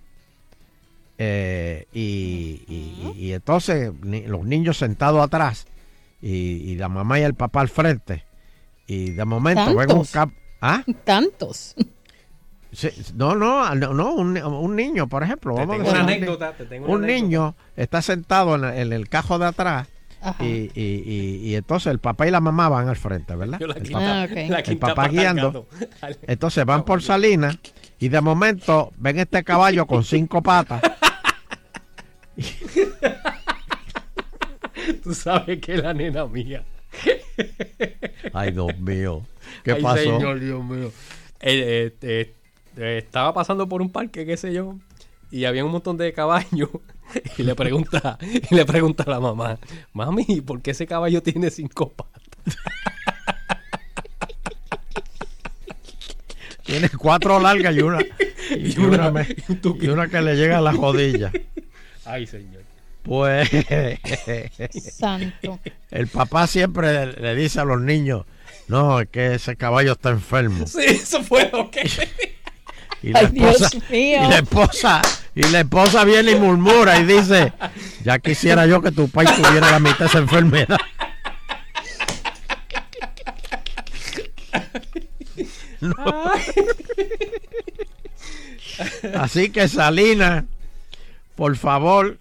Eh, 1.19 1.87
y, 1.93 2.63
y- 2.67 3.13
y 3.19 3.33
entonces 3.35 3.93
ni- 4.03 4.27
los 4.27 4.45
niños 4.45 4.79
sentados 4.79 5.23
atrás 5.23 5.67
y, 6.23 6.31
y 6.31 6.77
la 6.77 6.89
mamá 6.89 7.19
y 7.21 7.23
el 7.23 7.35
papá 7.35 7.61
al 7.61 7.69
frente. 7.69 8.25
Y 8.87 9.11
de 9.11 9.25
momento 9.27 9.75
ven 9.77 9.93
un 9.93 10.07
¿Ah? 10.63 10.83
Tantos. 11.05 11.75
Sí, 12.73 12.89
no, 13.15 13.35
no, 13.35 13.75
no, 13.75 13.93
no, 13.95 14.15
un, 14.15 14.37
un 14.39 14.77
niño, 14.77 15.09
por 15.09 15.23
ejemplo. 15.23 15.55
Te 15.55 15.61
Vamos 15.67 15.75
a 15.75 15.79
tengo 15.79 15.91
una 15.91 16.01
anécdota, 16.01 16.53
te 16.53 16.65
tengo 16.67 16.87
una 16.87 16.95
un 16.97 17.05
anécdota. 17.05 17.23
niño 17.27 17.55
está 17.77 18.01
sentado 18.03 18.55
en, 18.55 18.65
en 18.65 18.93
el 18.93 19.09
cajo 19.09 19.39
de 19.39 19.47
atrás. 19.47 19.89
Y, 20.41 20.45
y- 20.45 20.71
y- 20.75 21.49
y 21.51 21.55
entonces 21.55 21.91
el 21.91 21.99
papá 21.99 22.29
y 22.29 22.31
la 22.31 22.41
mamá 22.41 22.69
van 22.69 22.89
al 22.89 22.97
frente, 22.97 23.35
¿verdad? 23.37 23.59
Yo 23.59 23.67
la 23.67 23.75
El 23.75 23.83
quinta- 23.83 24.23
Ah, 24.23 24.27
papá, 24.29 24.41
la 24.49 24.59
el 24.61 24.79
papá 24.79 25.09
guiando. 25.09 25.67
Entonces 26.27 26.65
van 26.67 26.85
por 26.85 27.03
Salinas 27.03 27.59
y 27.99 28.09
de 28.09 28.21
momento 28.21 28.93
ven 28.99 29.19
este 29.19 29.43
caballo 29.45 29.87
con 29.87 30.05
cinco 30.05 30.43
patas. 30.43 30.83
Tú 35.03 35.15
sabes 35.15 35.61
que 35.61 35.75
es 35.75 35.83
la 35.83 35.95
nena 35.95 36.27
mía. 36.27 36.65
Ay, 38.33 38.53
Dios 38.53 38.79
mío. 38.79 39.23
¿Qué 39.65 39.73
Ay, 39.73 39.83
pasó? 39.83 40.03
Señor, 40.03 40.41
Dios 40.41 40.65
mío. 40.65 40.93
Eh, 41.41 41.93
eh, 42.03 42.35
eh, 42.77 42.99
estaba 42.99 43.33
pasando 43.35 43.69
por 43.69 43.83
un 43.83 43.91
parque, 43.91 44.25
qué 44.27 44.37
sé 44.37 44.53
yo, 44.53 44.77
y 45.31 45.45
había 45.45 45.65
un 45.65 45.73
montón 45.73 45.97
de 45.97 46.13
caballos. 46.13 46.69
Y 47.39 47.43
le 47.43 47.57
pregunta, 47.57 48.19
y 48.51 48.55
le 48.55 48.65
pregunta 48.65 49.03
a 49.03 49.11
la 49.11 49.19
mamá, 49.19 49.59
mami, 49.93 50.43
¿por 50.43 50.63
qué 50.63 50.71
ese 50.71 50.87
caballo 50.87 51.21
tiene 51.25 51.51
cinco 51.51 51.91
patas? 51.91 52.23
Tiene 56.65 56.89
cuatro 56.91 57.41
largas 57.41 57.75
y 57.75 57.81
una, 57.81 57.99
y, 58.51 58.75
Y 58.75 58.79
una- 58.79 59.09
una, 59.09 59.11
me- 59.11 59.27
y 59.81 59.89
una 59.89 60.09
que 60.09 60.21
le 60.23 60.37
llega 60.37 60.59
a 60.59 60.61
la 60.61 60.71
rodilla. 60.73 61.33
Ay, 62.05 62.27
señor. 62.29 62.63
Pues 63.03 63.49
Santo. 64.93 65.59
el 65.91 66.07
papá 66.07 66.47
siempre 66.47 67.07
le, 67.07 67.13
le 67.15 67.35
dice 67.35 67.59
a 67.59 67.65
los 67.65 67.81
niños, 67.81 68.25
no, 68.69 69.01
es 69.01 69.09
que 69.09 69.35
ese 69.35 69.57
caballo 69.57 69.93
está 69.93 70.11
enfermo. 70.11 70.67
Sí, 70.67 70.83
eso 70.87 71.23
fue 71.25 71.51
lo 71.51 71.71
que. 71.73 71.91
Y 73.03 73.11
la 73.13 73.21
Ay, 73.21 73.27
Dios 73.33 73.61
esposa, 73.63 73.79
mío. 73.91 74.19
y 74.25 74.29
la 74.29 74.37
esposa, 74.39 75.03
y 75.35 75.43
la 75.45 75.61
esposa 75.61 76.05
viene 76.05 76.33
y 76.33 76.35
murmura 76.37 76.99
y 76.99 77.05
dice, 77.05 77.53
ya 78.05 78.19
quisiera 78.19 78.67
yo 78.67 78.83
que 78.83 78.91
tu 78.93 79.09
país 79.09 79.31
tuviera 79.35 79.71
la 79.71 79.79
mitad 79.81 80.01
de 80.01 80.07
esa 80.07 80.19
enfermedad. 80.19 80.79
No. 85.81 85.95
Así 89.15 89.51
que 89.51 89.67
Salinas, 89.69 90.45
por 91.37 91.57
favor, 91.57 92.19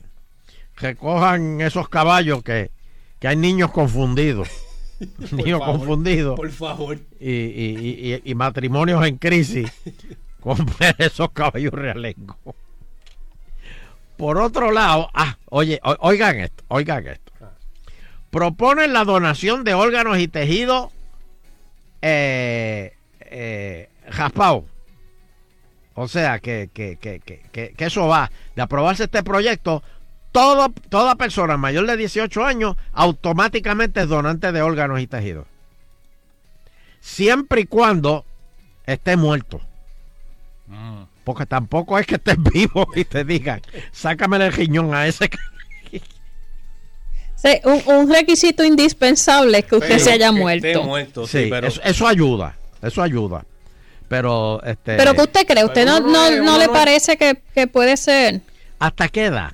recojan 0.77 1.59
esos 1.61 1.89
caballos 1.89 2.41
que, 2.43 2.71
que 3.19 3.27
hay 3.27 3.35
niños 3.35 3.71
confundidos. 3.71 4.47
niños 5.31 5.59
favor, 5.59 5.77
confundidos. 5.79 6.35
Por 6.37 6.51
favor. 6.51 6.99
Y, 7.19 7.31
y- 7.31 8.13
y- 8.15 8.21
y 8.31 8.35
matrimonios 8.35 9.05
en 9.05 9.17
crisis. 9.17 9.69
Compren 10.41 10.95
esos 10.97 11.31
caballos 11.31 11.73
realengos. 11.73 12.37
Por 14.17 14.37
otro 14.37 14.71
lado, 14.71 15.09
ah, 15.13 15.37
oye, 15.49 15.79
oigan 15.99 16.39
esto, 16.39 16.63
oigan 16.67 17.07
esto. 17.07 17.31
Proponen 18.29 18.93
la 18.93 19.05
donación 19.05 19.63
de 19.63 19.73
órganos 19.73 20.19
y 20.19 20.27
tejidos 20.27 20.91
eh, 22.01 22.93
eh. 23.21 23.89
O 25.95 26.07
sea, 26.07 26.39
que, 26.39 26.69
que, 26.73 26.97
que- 26.97 27.19
que 27.75 27.85
eso 27.85 28.07
va. 28.07 28.31
De 28.55 28.61
aprobarse 28.61 29.03
este 29.05 29.23
proyecto, 29.23 29.83
todo, 30.31 30.69
toda 30.89 31.15
persona 31.15 31.57
mayor 31.57 31.85
de 31.87 31.97
18 31.97 32.45
años 32.45 32.75
automáticamente 32.93 34.01
es 34.01 34.07
donante 34.07 34.51
de 34.51 34.61
órganos 34.61 34.99
y 35.01 35.07
tejidos. 35.07 35.45
Siempre 37.01 37.61
y 37.61 37.65
cuando 37.65 38.25
esté 38.85 39.15
muerto. 39.17 39.61
Porque 41.23 41.45
tampoco 41.45 41.97
es 41.99 42.05
que 42.05 42.15
estés 42.15 42.37
vivo 42.53 42.87
y 42.95 43.05
te 43.05 43.23
digan, 43.23 43.61
sácame 43.91 44.37
el 44.37 44.51
riñón 44.53 44.93
a 44.93 45.07
ese. 45.07 45.29
que-". 45.29 45.37
Sí, 47.35 47.49
un, 47.63 47.81
un 47.95 48.13
requisito 48.13 48.65
indispensable 48.65 49.59
es 49.59 49.65
que 49.65 49.75
usted 49.75 49.87
Pero 49.87 50.03
se 50.03 50.11
haya 50.11 50.31
muerto. 50.33 50.67
esté 50.67 50.79
muerto, 50.81 51.25
sí, 51.27 51.43
Sí, 51.45 51.47
pero- 51.49 51.67
eso, 51.67 51.79
eso 51.83 52.05
ayuda, 52.07 52.57
eso 52.81 53.01
ayuda. 53.01 53.45
Pero, 54.09 54.61
este, 54.63 54.97
Pero 54.97 55.13
que 55.13 55.21
usted 55.21 55.45
cree, 55.47 55.63
¿usted 55.63 55.85
no, 55.85 55.99
no, 56.01 56.29
no 56.43 56.57
le 56.57 56.67
parece 56.67 57.15
que, 57.15 57.41
que 57.53 57.67
puede 57.67 57.95
ser? 57.95 58.41
¿hasta 58.79 59.07
qué 59.07 59.25
edad? 59.25 59.51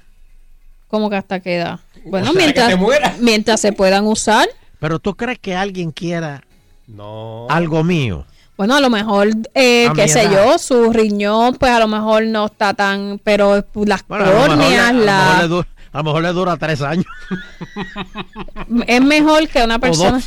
Como 0.87 1.09
que 1.09 1.17
hasta 1.17 1.39
qué 1.41 1.57
edad? 1.57 1.79
Bueno, 2.05 2.29
O 2.29 2.33
sea, 2.33 2.39
que 2.67 2.77
mientras, 2.77 3.19
mientras 3.19 3.59
se 3.61 3.71
puedan 3.73 4.05
usar. 4.07 4.47
Pero 4.79 4.99
tú 4.99 5.15
crees 5.15 5.37
que 5.39 5.55
alguien 5.55 5.91
quiera 5.91 6.41
No. 6.87 7.47
algo 7.49 7.83
mío. 7.83 8.25
Bueno, 8.57 8.75
a 8.75 8.79
lo 8.79 8.89
mejor, 8.89 9.27
eh, 9.53 9.89
qué 9.95 10.07
sé 10.07 10.29
yo, 10.31 10.57
su 10.57 10.91
riñón, 10.93 11.55
pues 11.55 11.71
a 11.71 11.79
lo 11.79 11.87
mejor 11.89 12.23
no 12.25 12.45
está 12.45 12.73
tan, 12.73 13.19
pero 13.23 13.63
las 13.85 14.07
Bueno, 14.07 14.25
a 14.25 14.27
lo 14.29 14.33
mejor 14.33 14.49
le- 14.49 14.55
córneas, 14.55 14.89
a 14.89 14.93
lo 14.93 14.99
mejor 15.03 15.47
dura- 15.49 15.67
a 15.91 15.97
lo 15.97 16.03
mejor 16.03 16.21
le 16.23 16.29
dura 16.33 16.57
tres 16.57 16.81
años. 16.81 17.05
es 18.87 19.01
mejor 19.01 19.47
que 19.49 19.63
una 19.63 19.79
persona. 19.79 20.21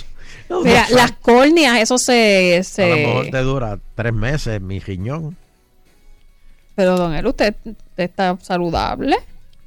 Mira, 0.65 0.87
las 0.91 1.13
córneas, 1.13 1.79
eso 1.79 1.99
se, 1.99 2.63
A 2.79 2.87
lo 2.87 2.97
mejor 2.97 3.25
se... 3.27 3.31
te 3.31 3.39
dura 3.43 3.79
tres 3.95 4.13
meses 4.13 4.61
mi 4.61 4.79
riñón. 4.81 5.37
Pero 6.75 6.97
don 6.97 7.15
él, 7.15 7.27
usted, 7.27 7.55
usted 7.65 8.05
está 8.05 8.37
saludable. 8.41 9.17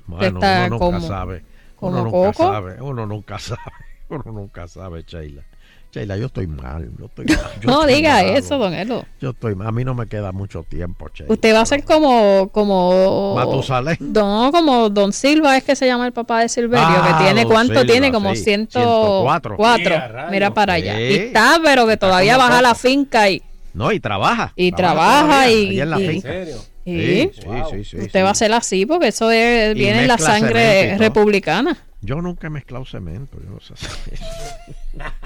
Bueno, 0.07 0.39
está 0.39 0.65
uno 0.67 0.69
nunca 0.69 0.85
como- 0.97 1.07
sabe. 1.07 1.43
como 1.75 1.91
Uno 1.91 2.03
nunca 2.05 2.31
coco. 2.33 2.51
sabe. 2.53 2.81
Uno 2.81 3.05
nunca 3.05 3.39
sabe. 3.39 3.61
Uno 4.09 4.23
nunca 4.25 4.67
sabe, 4.67 5.03
Sheila. 5.03 5.43
Sheila, 5.91 6.15
yo 6.17 6.27
estoy 6.27 6.47
mal. 6.47 6.89
Yo 6.97 7.05
estoy 7.07 7.25
mal, 7.35 7.37
yo 7.61 7.69
No 7.69 7.81
estoy 7.81 7.95
diga 7.95 8.21
eso, 8.23 8.57
don 8.57 8.73
Elo. 8.73 9.05
Yo 9.19 9.31
estoy 9.31 9.55
mal. 9.55 9.67
A 9.67 9.71
mí 9.71 9.83
no 9.83 9.93
me 9.93 10.07
queda 10.07 10.31
mucho 10.31 10.63
tiempo, 10.63 11.09
Sheila. 11.13 11.33
Usted 11.33 11.53
va 11.53 11.61
a 11.61 11.65
ser 11.65 11.83
como, 11.83 12.49
como, 12.53 13.35
Matusalén. 13.35 13.97
no, 13.99 14.49
como 14.53 14.89
Don 14.89 15.11
Silva 15.13 15.57
es 15.57 15.63
que 15.63 15.75
se 15.75 15.85
llama 15.87 16.05
el 16.07 16.13
papá 16.13 16.39
de 16.41 16.49
Silverio, 16.49 16.85
Ah, 16.87 17.17
que 17.17 17.23
tiene 17.25 17.41
don 17.43 17.51
cuánto 17.51 17.73
Silva, 17.73 17.85
tiene 17.91 18.11
como 18.11 18.33
sí, 18.35 18.43
104. 18.43 19.55
104. 19.57 20.29
Mira, 20.31 20.53
para 20.53 20.73
allá. 20.73 20.95
Sí. 20.95 21.01
Y 21.03 21.13
está, 21.15 21.59
pero 21.63 21.85
que 21.87 21.97
todavía 21.97 22.37
baja 22.37 22.61
la 22.61 22.73
finca 22.75 23.29
y, 23.29 23.41
No, 23.73 23.91
y 23.91 23.99
trabaja. 23.99 24.53
y 24.55 24.71
trabaja 24.71 25.25
todavía, 25.25 25.51
y, 25.51 25.67
ahí 25.69 25.81
en 25.81 25.89
la 25.89 25.99
y- 25.99 26.07
finca. 26.07 26.33
¿En 26.33 26.45
serio? 26.45 26.61
y 26.83 26.91
Sí, 26.99 27.31
sí, 27.35 27.41
sí, 27.71 27.83
sí, 27.83 27.97
usted 27.97 28.19
sí. 28.19 28.23
va 28.23 28.29
a 28.31 28.35
ser 28.35 28.51
así 28.53 28.85
porque 28.87 29.09
eso 29.09 29.29
es, 29.29 29.75
viene 29.75 30.01
en 30.01 30.07
la 30.07 30.17
sangre 30.17 30.97
republicana. 30.97 31.77
Yo 32.01 32.19
nunca 32.21 32.47
he 32.47 32.49
mezclado 32.49 32.83
cemento. 32.85 33.37
Yo 33.43 33.49
no 33.51 33.59
sé. 33.59 33.75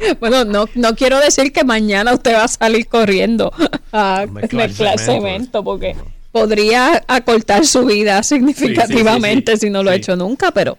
Bueno, 0.20 0.44
no, 0.44 0.66
no 0.74 0.94
quiero 0.94 1.18
decir 1.20 1.52
que 1.52 1.64
mañana 1.64 2.12
usted 2.14 2.34
va 2.34 2.44
a 2.44 2.48
salir 2.48 2.86
corriendo 2.88 3.52
a 3.92 4.26
Mezclar 4.30 4.68
mezclar 4.68 4.98
cemento. 4.98 5.22
cemento, 5.28 5.64
porque 5.64 5.96
podría 6.32 7.02
acortar 7.08 7.66
su 7.66 7.84
vida 7.86 8.22
significativamente 8.24 9.56
si 9.56 9.68
no 9.70 9.82
lo 9.82 9.90
ha 9.90 9.94
hecho 9.94 10.16
nunca, 10.16 10.50
pero 10.52 10.78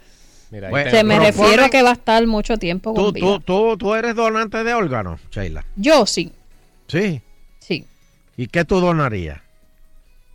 Mira, 0.50 0.70
Bueno, 0.70 0.92
te- 0.92 0.98
se 0.98 1.04
me 1.06 1.18
refiero 1.18 1.64
a 1.66 1.70
que 1.70 1.82
va 1.82 1.92
a 1.92 1.94
estar 1.94 2.26
mucho 2.28 2.58
tiempo 2.58 2.94
con 2.94 3.06
¿Tú, 3.06 3.12
vida. 3.14 3.26
tú, 3.26 3.40
tú, 3.40 3.78
tú 3.78 3.96
eres 3.96 4.16
donante 4.16 4.64
de 4.66 4.74
órganos, 4.74 5.22
Sheila. 5.32 5.66
Yo 5.78 6.06
sí, 6.06 6.32
Sí. 6.88 7.22
sí. 7.60 7.86
¿Y 8.36 8.48
qué 8.48 8.66
tú 8.66 8.82
donarías? 8.82 9.40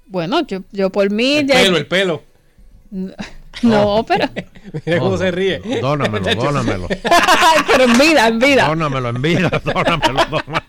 Bueno, 0.06 0.46
yo, 0.46 0.60
yo 0.72 0.88
por 0.90 1.10
mí... 1.10 1.36
el 1.38 1.46
ya- 1.48 1.54
pelo, 1.62 1.76
el 1.76 1.86
pelo. 1.86 2.22
No, 3.62 4.04
pero... 4.06 4.28
Mira 4.84 4.98
cómo 4.98 5.12
No, 5.12 5.18
se 5.18 5.30
ríe. 5.30 5.60
Dónamelo, 5.80 6.34
dónamelo. 6.34 6.88
pero 7.66 7.84
en 7.84 7.98
vida, 7.98 8.28
en 8.28 8.38
vida. 8.38 8.66
Dónamelo 8.68 9.08
en 9.10 9.22
vida, 9.22 9.50
dónamelo. 9.64 10.20
dónamelo. 10.30 10.62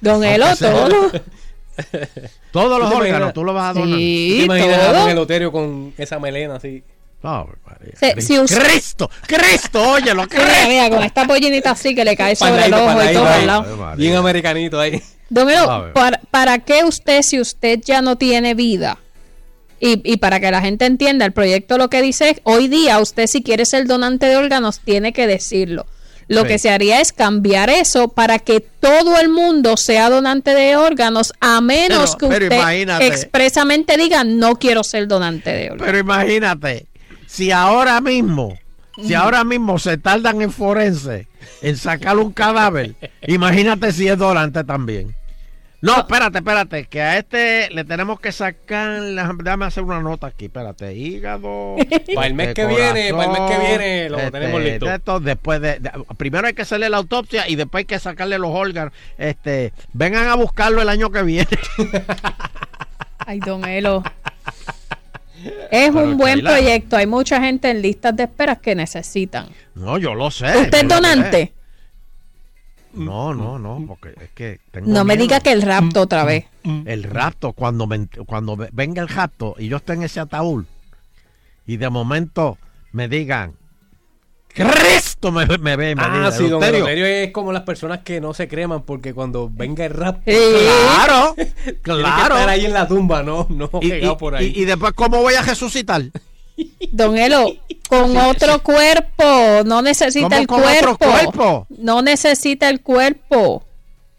Don 0.00 0.24
Elo, 0.24 0.46
todo. 0.56 1.10
Todos 2.52 2.78
los 2.80 2.90
¿Tú 2.90 2.98
te 2.98 3.02
órganos 3.02 3.32
tú 3.34 3.44
los 3.44 3.54
vas 3.54 3.70
a 3.70 3.72
donar. 3.80 3.88
¿Tú 3.90 3.96
Sí, 3.96 4.34
te 4.40 4.44
imaginas 4.44 4.78
a 4.78 4.86
todo. 4.92 5.00
Don 5.00 5.10
Eloterio 5.10 5.52
con 5.52 5.94
esa 5.96 6.18
melena 6.18 6.56
así? 6.56 6.82
Ave 7.22 7.52
María. 7.64 7.92
Se- 7.98 8.20
si 8.20 8.38
usted- 8.38 8.62
Cristo, 8.62 9.08
Cristo, 9.26 9.90
óyelo, 9.92 10.24
Mira, 10.30 10.44
Cristo. 10.44 10.68
mira, 10.68 10.90
con 10.90 11.02
esta 11.02 11.26
pollinita 11.26 11.70
así 11.70 11.94
que 11.94 12.04
le 12.04 12.16
cae 12.16 12.34
sobre 12.36 12.66
el 12.66 12.74
ojo 12.74 13.02
y 13.02 13.12
todo 13.12 13.26
al 13.26 13.46
lado. 13.46 13.96
Bien 13.96 14.16
americanito 14.16 14.78
ahí. 14.78 15.00
Don 15.30 15.48
Elo. 15.48 15.92
¿para, 15.94 16.20
¿para 16.30 16.58
qué 16.58 16.84
usted, 16.84 17.22
si 17.22 17.40
usted 17.40 17.80
ya 17.82 18.02
no 18.02 18.16
tiene 18.16 18.54
vida? 18.54 18.98
Y, 19.84 20.00
y 20.04 20.18
para 20.18 20.38
que 20.38 20.48
la 20.52 20.60
gente 20.60 20.86
entienda, 20.86 21.24
el 21.26 21.32
proyecto 21.32 21.76
lo 21.76 21.90
que 21.90 22.02
dice 22.02 22.30
es, 22.30 22.40
hoy 22.44 22.68
día 22.68 23.00
usted 23.00 23.26
si 23.26 23.42
quiere 23.42 23.66
ser 23.66 23.88
donante 23.88 24.26
de 24.26 24.36
órganos, 24.36 24.78
tiene 24.78 25.12
que 25.12 25.26
decirlo. 25.26 25.86
Lo 26.28 26.42
Sí. 26.42 26.46
que 26.48 26.58
se 26.60 26.70
haría 26.70 27.00
es 27.00 27.12
cambiar 27.12 27.68
eso 27.68 28.06
para 28.06 28.38
que 28.38 28.60
todo 28.60 29.18
el 29.18 29.28
mundo 29.28 29.76
sea 29.76 30.08
donante 30.08 30.54
de 30.54 30.76
órganos, 30.76 31.32
a 31.40 31.60
menos 31.60 32.14
Pero- 32.16 32.30
que 32.30 32.38
pero 32.48 32.56
usted 32.62 33.06
expresamente 33.08 33.96
diga 33.96 34.22
no 34.22 34.54
quiero 34.54 34.84
ser 34.84 35.08
donante 35.08 35.50
de 35.50 35.64
órganos. 35.72 35.84
Pero 35.86 35.98
imagínate, 35.98 36.86
si 37.26 37.50
ahora 37.50 38.00
mismo, 38.00 38.56
si 39.04 39.14
ahora 39.14 39.42
mismo 39.42 39.80
se 39.80 39.98
tardan 39.98 40.42
en 40.42 40.52
forense 40.52 41.26
en 41.60 41.76
sacar 41.76 42.16
un 42.18 42.32
cadáver, 42.32 42.94
imagínate 43.26 43.90
si 43.90 44.06
es 44.06 44.16
donante 44.16 44.62
también. 44.62 45.12
No, 45.82 45.98
espérate, 45.98 46.38
espérate, 46.38 46.84
que 46.86 47.02
a 47.02 47.18
este 47.18 47.68
le 47.70 47.82
tenemos 47.84 48.20
que 48.20 48.30
sacar, 48.30 49.00
la- 49.00 49.32
déjame 49.36 49.64
hacer 49.66 49.82
una 49.82 50.00
nota 50.00 50.28
aquí, 50.28 50.44
espérate, 50.44 50.94
hígado. 50.94 51.74
Para 52.14 52.26
el 52.28 52.34
mes 52.34 52.54
que 52.54 52.66
viene, 52.66 53.12
para 53.12 53.24
el 53.24 53.30
mes 53.32 53.50
que 53.50 53.66
viene 53.66 54.08
lo 54.08 54.18
este, 54.18 54.30
tenemos 54.30 54.62
listo. 54.62 54.86
de 54.86 54.94
esto, 54.94 55.18
después 55.20 55.60
de, 55.60 55.80
de- 55.80 55.90
primero 56.16 56.46
hay 56.46 56.54
que 56.54 56.62
hacerle 56.62 56.88
la 56.88 56.98
autopsia 56.98 57.48
y 57.48 57.56
después 57.56 57.80
hay 57.82 57.84
que 57.86 57.98
sacarle 57.98 58.38
los 58.38 58.50
órganos. 58.52 58.92
Este, 59.18 59.72
vengan 59.92 60.28
a 60.28 60.36
buscarlo 60.36 60.80
el 60.82 60.88
año 60.88 61.10
que 61.10 61.22
viene. 61.24 61.48
Ay, 63.18 63.40
don 63.40 63.64
Elo. 63.64 64.02
Es 65.72 65.90
Pero, 65.90 66.04
un 66.04 66.16
buen 66.16 66.40
proyecto. 66.40 66.96
Hay 66.96 67.08
mucha 67.08 67.40
gente 67.40 67.68
en 67.68 67.82
listas 67.82 68.14
de 68.14 68.22
esperas 68.24 68.58
que 68.58 68.76
necesitan. 68.76 69.48
No, 69.74 69.98
yo 69.98 70.14
lo 70.14 70.30
sé. 70.30 70.56
¿Usted 70.56 70.82
es 70.82 70.88
donante? 70.88 71.52
No, 72.94 73.32
no, 73.34 73.58
no, 73.58 73.84
porque 73.86 74.10
es 74.20 74.30
que 74.34 74.60
tengo 74.70 74.90
No 74.90 75.04
me 75.04 75.16
diga 75.16 75.40
que 75.40 75.52
el 75.52 75.62
rapto 75.62 76.02
otra 76.02 76.24
vez. 76.24 76.44
El 76.64 77.02
rapto, 77.04 77.52
cuando, 77.52 77.86
me- 77.86 78.06
cuando 78.26 78.56
ve- 78.56 78.68
venga 78.72 79.00
el 79.02 79.08
rapto 79.08 79.54
y 79.58 79.68
yo 79.68 79.78
esté 79.78 79.94
en 79.94 80.02
ese 80.02 80.20
ataúd 80.20 80.64
y 81.66 81.76
de 81.78 81.88
momento 81.90 82.58
me 82.92 83.08
digan, 83.08 83.54
Cristo 84.54 85.32
me, 85.32 85.46
me 85.58 85.76
ve 85.76 85.92
y 85.92 85.94
me 85.94 86.02
Ah, 86.04 86.14
diga, 86.14 86.32
sí, 86.32 86.46
don 86.48 86.62
"Eleuterio". 86.62 87.06
Es 87.06 87.30
como 87.32 87.52
las 87.52 87.62
personas 87.62 88.00
que 88.00 88.20
no 88.20 88.34
se 88.34 88.48
creman 88.48 88.82
porque 88.82 89.14
cuando 89.14 89.48
venga 89.50 89.86
el 89.86 89.94
rap. 89.94 90.22
Claro, 90.24 91.34
que 91.36 91.74
claro. 91.80 92.34
estar 92.34 92.48
ahí 92.50 92.66
en 92.66 92.74
la 92.74 92.86
tumba, 92.86 93.22
no, 93.22 93.46
no 93.48 93.70
Y, 93.80 93.88
pegado 93.88 94.12
y- 94.12 94.16
por 94.16 94.34
ahí. 94.36 94.52
y- 94.54 94.62
y 94.62 94.64
después, 94.66 94.92
¿cómo 94.92 95.22
voy 95.22 95.34
a 95.34 95.42
resucitar? 95.42 96.02
Don 96.90 97.16
Elo, 97.16 97.46
con 97.88 98.16
otro 98.16 98.62
cuerpo. 98.62 99.24
No 99.64 99.82
necesita 99.82 100.28
¿Cómo 100.28 100.40
el 100.40 100.46
con 100.46 100.60
cuerpo. 100.62 100.90
otro 100.92 100.98
cuerpo? 101.10 101.66
No 101.70 102.02
necesita 102.02 102.68
el 102.68 102.80
cuerpo. 102.80 103.64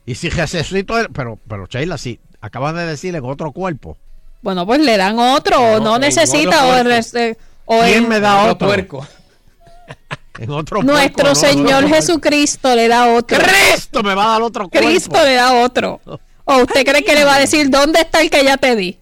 Y 0.05 0.15
si 0.15 0.29
resucito, 0.29 0.97
el- 0.99 1.09
pero, 1.09 1.39
pero 1.47 1.65
Sheila, 1.67 1.97
si 1.97 2.19
acabas 2.41 2.75
de 2.75 2.85
decir 2.85 3.15
en 3.15 3.23
otro 3.25 3.51
cuerpo, 3.51 3.97
Bueno, 4.41 4.65
pues 4.65 4.79
le 4.81 4.97
dan 4.97 5.17
otro. 5.19 5.59
o 5.61 5.79
no 5.79 5.97
necesita. 5.99 6.65
otro 6.65 6.89
O, 6.91 7.17
eh, 7.17 7.37
o 7.65 7.79
¿quién 7.83 8.03
en- 8.03 8.09
me 8.09 8.19
da 8.19 8.43
otro? 8.51 8.67
puerco. 8.67 9.07
En 10.39 10.49
otro 10.49 10.81
Nuestro 10.81 11.29
no, 11.29 11.35
Señor 11.35 11.83
otro 11.85 11.95
Jesucristo 11.95 12.75
le 12.75 12.87
da 12.87 13.05
otro. 13.13 13.37
Cristo 13.37 14.01
me 14.01 14.15
va 14.15 14.25
a 14.25 14.27
dar 14.29 14.41
otro 14.41 14.67
cuerpo. 14.67 14.87
Cristo 14.89 15.23
le 15.23 15.35
da 15.35 15.53
otro. 15.63 16.01
¿O 16.45 16.57
usted 16.57 16.83
cree 16.85 17.03
que 17.03 17.13
le 17.13 17.23
va 17.23 17.35
a 17.35 17.39
decir 17.39 17.69
dónde 17.69 18.01
está 18.01 18.19
el 18.19 18.31
que 18.31 18.43
ya 18.43 18.57
te 18.57 18.75
di? 18.75 18.97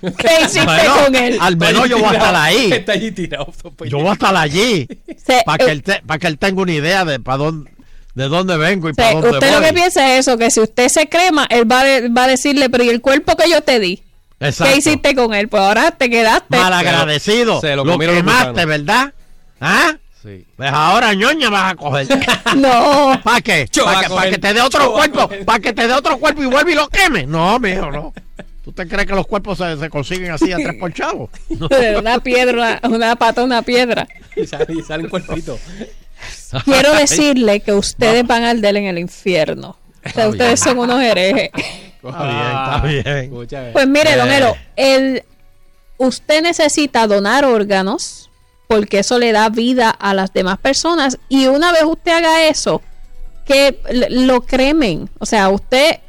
¿Qué 0.00 0.28
hiciste 0.44 0.64
Bueno, 0.64 0.94
con 1.04 1.14
él? 1.14 1.38
al 1.40 1.56
menos 1.56 1.88
yo 1.88 1.98
voy 1.98 2.08
a 2.08 2.12
estar 2.12 2.34
ahí. 2.34 2.72
Está 2.72 2.92
allí 2.92 3.10
tirado. 3.12 3.52
Yo 3.86 3.98
voy 3.98 4.08
a 4.08 4.12
estar 4.14 4.34
allí. 4.36 4.88
Se- 5.24 5.42
para 5.44 5.58
que, 5.58 5.64
eh, 5.64 5.72
él 5.72 5.82
te- 5.82 6.02
para 6.06 6.18
que 6.18 6.26
él 6.26 6.38
tenga 6.38 6.62
una 6.62 6.72
idea 6.72 7.04
de 7.04 7.20
para 7.20 7.36
dónde, 7.38 7.70
de 8.14 8.28
dónde 8.28 8.56
vengo 8.56 8.88
y 8.88 8.92
O 8.92 8.94
sea, 8.94 9.04
para 9.10 9.20
dónde 9.20 9.30
usted 9.38 9.52
lo 9.52 9.58
voy. 9.60 9.66
que 9.68 9.72
piensa 9.74 10.14
es 10.14 10.20
eso, 10.26 10.38
que 10.38 10.50
si 10.50 10.60
usted 10.60 10.88
se 10.88 11.08
crema, 11.08 11.46
él 11.50 11.70
va, 11.70 11.80
a- 11.82 12.08
va 12.16 12.24
a 12.24 12.28
decirle, 12.28 12.70
pero 12.70 12.84
¿y 12.84 12.88
el 12.88 13.00
cuerpo 13.00 13.36
que 13.36 13.50
yo 13.50 13.60
te 13.60 13.78
di? 13.80 14.02
Exacto. 14.40 14.72
¿Qué 14.72 14.78
hiciste 14.78 15.14
con 15.14 15.32
él? 15.34 15.48
Pues 15.48 15.62
ahora 15.62 15.90
te 15.92 16.08
quedaste. 16.10 16.56
Malagradecido. 16.56 17.60
Se 17.60 17.76
lo 17.76 17.84
lo 17.84 17.98
quemaste. 17.98 18.64
¿verdad? 18.66 19.12
¿Ah? 19.60 19.96
Sí. 20.22 20.46
Pues 20.56 20.70
ahora 20.72 21.12
ñoña 21.14 21.50
vas 21.50 21.72
a 21.72 21.76
coger. 21.76 22.06
No. 22.56 23.20
¿Para 23.22 23.40
qué? 23.42 23.68
¿Para 23.84 24.00
que, 24.02 24.08
pa' 24.14 24.30
que 24.30 24.38
te 24.38 24.54
dé 24.54 24.60
otro 24.62 24.92
cuerpo? 24.92 25.28
¿Para 25.44 25.58
que 25.58 25.72
te 25.72 25.86
dé 25.86 25.92
otro 25.92 26.16
cuerpo 26.18 26.42
y 26.42 26.46
vuelve 26.46 26.72
y 26.72 26.74
lo 26.74 26.88
queme? 26.88 27.26
No, 27.26 27.58
mijo, 27.58 27.90
no. 27.90 28.12
¿Tú 28.64 28.72
te 28.72 28.88
crees 28.88 29.06
que 29.06 29.14
los 29.14 29.26
cuerpos 29.26 29.58
se, 29.58 29.76
se 29.76 29.90
consiguen 29.90 30.30
así 30.30 30.50
a 30.52 30.56
tres 30.56 30.74
por 30.74 30.92
chavo? 30.94 31.28
No. 31.50 31.68
una 31.98 32.18
piedra, 32.18 32.80
una, 32.84 33.14
pata, 33.16 33.44
una 33.44 33.62
piedra. 33.62 34.08
Y 34.36 34.46
sale, 34.48 34.66
y 34.74 34.82
sale 34.82 35.04
un 35.04 35.10
cuerpito. 35.10 35.56
Quiero 36.64 36.92
decirle 36.94 37.60
que 37.60 37.72
ustedes 37.72 38.26
van 38.26 38.42
a 38.42 38.50
arder 38.50 38.76
en 38.76 38.86
el 38.86 38.98
infierno. 38.98 39.76
O 40.04 40.08
sea, 40.08 40.28
ustedes 40.28 40.58
son 40.58 40.78
unos 40.78 41.00
herejes. 41.00 41.50
Está 41.54 42.24
bien, 42.24 42.46
está 42.46 42.80
bien. 42.82 43.16
Escucha, 43.24 43.70
Pues 43.72 43.86
mire, 43.86 44.16
don. 44.16 44.28
Elo, 44.28 44.56
el, 44.74 45.22
usted 45.98 46.42
necesita 46.42 47.06
donar 47.06 47.44
órganos 47.44 48.28
porque 48.66 48.98
eso 48.98 49.20
le 49.20 49.30
da 49.30 49.48
vida 49.50 49.90
a 49.90 50.14
las 50.14 50.32
demás 50.32 50.58
personas 50.58 51.18
y 51.28 51.46
una 51.46 51.70
vez 51.70 51.84
usted 51.84 52.10
haga 52.10 52.48
eso, 52.48 52.82
que 53.46 53.78
lo 54.10 54.40
cremen. 54.40 55.08
O 55.20 55.26
sea, 55.26 55.48
usted 55.48 56.00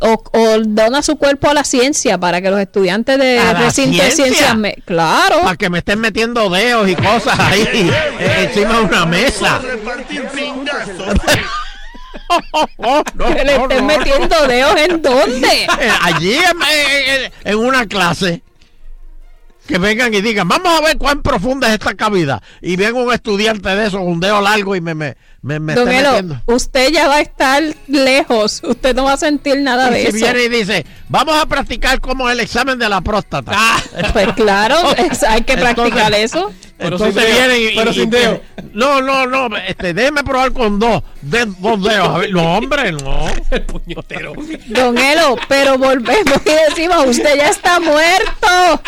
o, 0.00 0.22
o 0.32 0.58
dona 0.66 1.02
su 1.02 1.16
cuerpo 1.16 1.48
a 1.50 1.54
la 1.54 1.64
ciencia 1.64 2.18
para 2.18 2.40
que 2.40 2.50
los 2.50 2.60
estudiantes 2.60 3.18
de 3.18 3.38
¿A 3.38 3.52
la 3.52 3.60
recinto 3.60 4.02
de 4.02 4.10
ciencia? 4.10 4.24
ciencias... 4.24 4.56
me- 4.56 4.74
claro. 4.84 5.40
Para 5.42 5.56
que 5.56 5.70
me 5.70 5.78
estén 5.78 6.00
metiendo 6.00 6.48
dedos 6.50 6.88
y 6.88 6.94
cosas 6.96 7.38
ahí 7.38 7.68
eh, 8.20 8.48
encima 8.48 8.78
de 8.78 8.84
una 8.84 9.06
mesa. 9.06 9.60
No, 12.78 13.02
que 13.34 13.44
le 13.44 13.56
estén 13.56 13.78
no, 13.78 13.84
metiendo 13.86 14.46
dedos 14.46 14.76
en 14.80 15.02
dónde. 15.02 15.48
Eh, 15.80 15.90
allí 16.02 16.34
en, 16.34 16.44
en- 17.24 17.32
en 17.44 17.56
una 17.58 17.86
clase 17.86 18.42
que 19.68 19.78
vengan 19.78 20.12
y 20.14 20.20
digan 20.22 20.48
vamos 20.48 20.76
a 20.76 20.80
ver 20.84 20.96
cuán 20.98 21.22
profunda 21.22 21.68
es 21.68 21.74
esta 21.74 21.94
cavidad 21.94 22.42
y 22.62 22.74
venga 22.76 22.98
un 23.00 23.12
estudiante 23.12 23.68
de 23.68 23.86
eso 23.86 24.00
un 24.00 24.18
dedo 24.18 24.40
largo 24.40 24.74
y 24.74 24.80
me 24.80 24.94
me 24.94 25.16
me, 25.42 25.60
me 25.60 25.74
Don 25.76 25.88
Elo, 25.88 26.08
metiendo 26.10 26.42
usted 26.46 26.90
ya 26.90 27.06
va 27.06 27.16
a 27.16 27.20
estar 27.20 27.62
lejos. 27.86 28.60
Usted 28.64 28.92
no 28.96 29.04
va 29.04 29.12
a 29.12 29.16
sentir 29.16 29.60
nada 29.60 29.88
de 29.88 30.00
y 30.02 30.06
si 30.06 30.08
eso. 30.08 30.18
viene 30.34 30.42
y 30.44 30.48
dice 30.48 30.84
vamos 31.08 31.40
a 31.40 31.46
practicar 31.46 32.00
como 32.00 32.28
el 32.28 32.40
examen 32.40 32.76
de 32.78 32.88
la 32.88 33.00
próstata 33.02 33.52
Pues 34.12 34.32
claro, 34.32 34.76
es- 34.96 35.22
hay 35.22 35.42
que 35.42 35.56
practicar 35.56 36.12
eso. 36.14 36.52
Pero 36.76 36.96
entonces 36.96 37.22
sin 37.22 37.32
dedo, 37.34 37.48
vienen 37.48 37.72
y, 37.72 37.76
pero 37.76 37.90
y- 37.90 37.94
sin 37.94 38.02
y- 38.04 38.10
dedo. 38.10 38.40
no 38.72 39.00
no 39.00 39.26
no 39.26 39.56
este 39.58 39.94
déjeme 39.94 40.24
probar 40.24 40.52
con 40.52 40.78
dos 40.80 41.02
de, 41.22 41.44
dos 41.46 41.82
dedos 41.84 42.08
a 42.08 42.18
ver, 42.18 42.32
no 42.32 42.56
hombre 42.56 42.90
no 42.92 43.28
El 43.50 43.62
puñetero. 43.62 44.32
Don 44.66 44.98
Elo, 44.98 45.36
pero 45.48 45.78
volvemos 45.78 46.40
y 46.44 46.50
decimos, 46.68 47.06
usted 47.06 47.36
ya 47.36 47.48
está 47.48 47.78
muerto. 47.80 48.82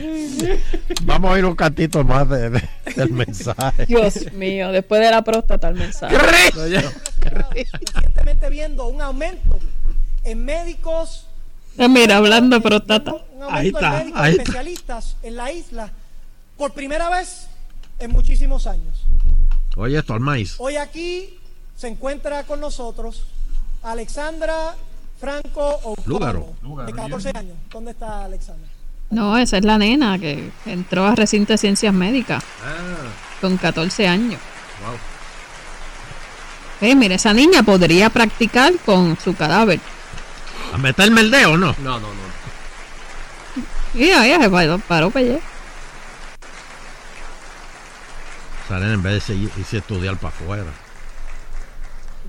vamos 1.02 1.34
a 1.34 1.38
ir 1.38 1.44
un 1.44 1.54
cantito 1.56 2.02
más 2.04 2.28
de- 2.28 2.50
de- 2.50 2.68
del 2.96 3.10
mensaje 3.12 3.86
Dios 3.86 4.32
mío, 4.32 4.72
después 4.72 5.00
de 5.00 5.10
la 5.10 5.22
próstata 5.22 5.68
el 5.68 5.74
mensaje. 5.76 6.16
recientemente 7.20 8.48
viendo 8.50 8.86
un 8.88 9.00
aumento 9.00 9.58
en 10.24 10.44
médicos, 10.44 11.26
Ah, 11.78 11.88
Mira, 11.88 12.16
hablando 12.16 12.56
de 12.56 12.62
próstata. 12.62 13.12
un 13.12 13.42
Ahí 13.44 13.68
aumento 13.72 13.78
está, 13.78 13.88
en 13.90 13.98
médicos 14.04 14.20
ahí 14.20 14.30
está. 14.32 14.42
especialistas 14.42 15.16
en 15.22 15.36
la 15.36 15.52
isla 15.52 15.90
por 16.58 16.72
primera 16.72 17.08
vez 17.10 17.46
en 18.00 18.10
muchísimos 18.10 18.66
años. 18.66 19.04
oye 19.76 19.98
esto 19.98 20.12
al 20.14 20.20
maíz 20.20 20.56
Hoy 20.58 20.76
aquí 20.76 21.38
se 21.76 21.88
encuentra 21.88 22.42
con 22.44 22.60
nosotros 22.60 23.24
Alexandra 23.82 24.74
Franco 25.18 25.96
Lúgaro. 26.06 26.54
O'Connor, 26.64 26.86
de 26.86 26.92
14 26.92 27.30
años. 27.34 27.56
¿Dónde 27.70 27.90
está 27.92 28.24
Alexandra? 28.24 28.68
No, 29.10 29.36
esa 29.36 29.58
es 29.58 29.64
la 29.64 29.76
nena 29.78 30.18
que 30.18 30.50
entró 30.66 31.04
a 31.06 31.14
recinto 31.14 31.52
de 31.52 31.58
ciencias 31.58 31.92
médicas 31.92 32.44
Ah. 32.64 33.08
con 33.40 33.56
14 33.56 34.06
años. 34.06 34.40
Eh, 36.80 36.94
mire, 36.94 37.16
esa 37.16 37.32
niña 37.34 37.62
podría 37.62 38.08
practicar 38.10 38.72
con 38.86 39.18
su 39.22 39.34
cadáver. 39.34 39.80
a 40.72 40.78
meterme 40.78 41.20
el 41.22 41.30
dedo 41.32 41.56
no 41.56 41.74
No, 41.80 41.98
no, 41.98 42.08
no. 42.08 42.30
Mira, 43.94 44.24
ella 44.24 44.40
se 44.40 44.48
paró, 44.50 44.78
paró 44.78 45.10
pelle. 45.10 45.40
salen 48.68 48.92
en 48.92 49.02
vez 49.02 49.14
de 49.14 49.20
seguir- 49.34 49.50
irse 49.58 49.76
a 49.76 49.78
estudiar 49.80 50.16
para 50.16 50.32
afuera 50.32 50.64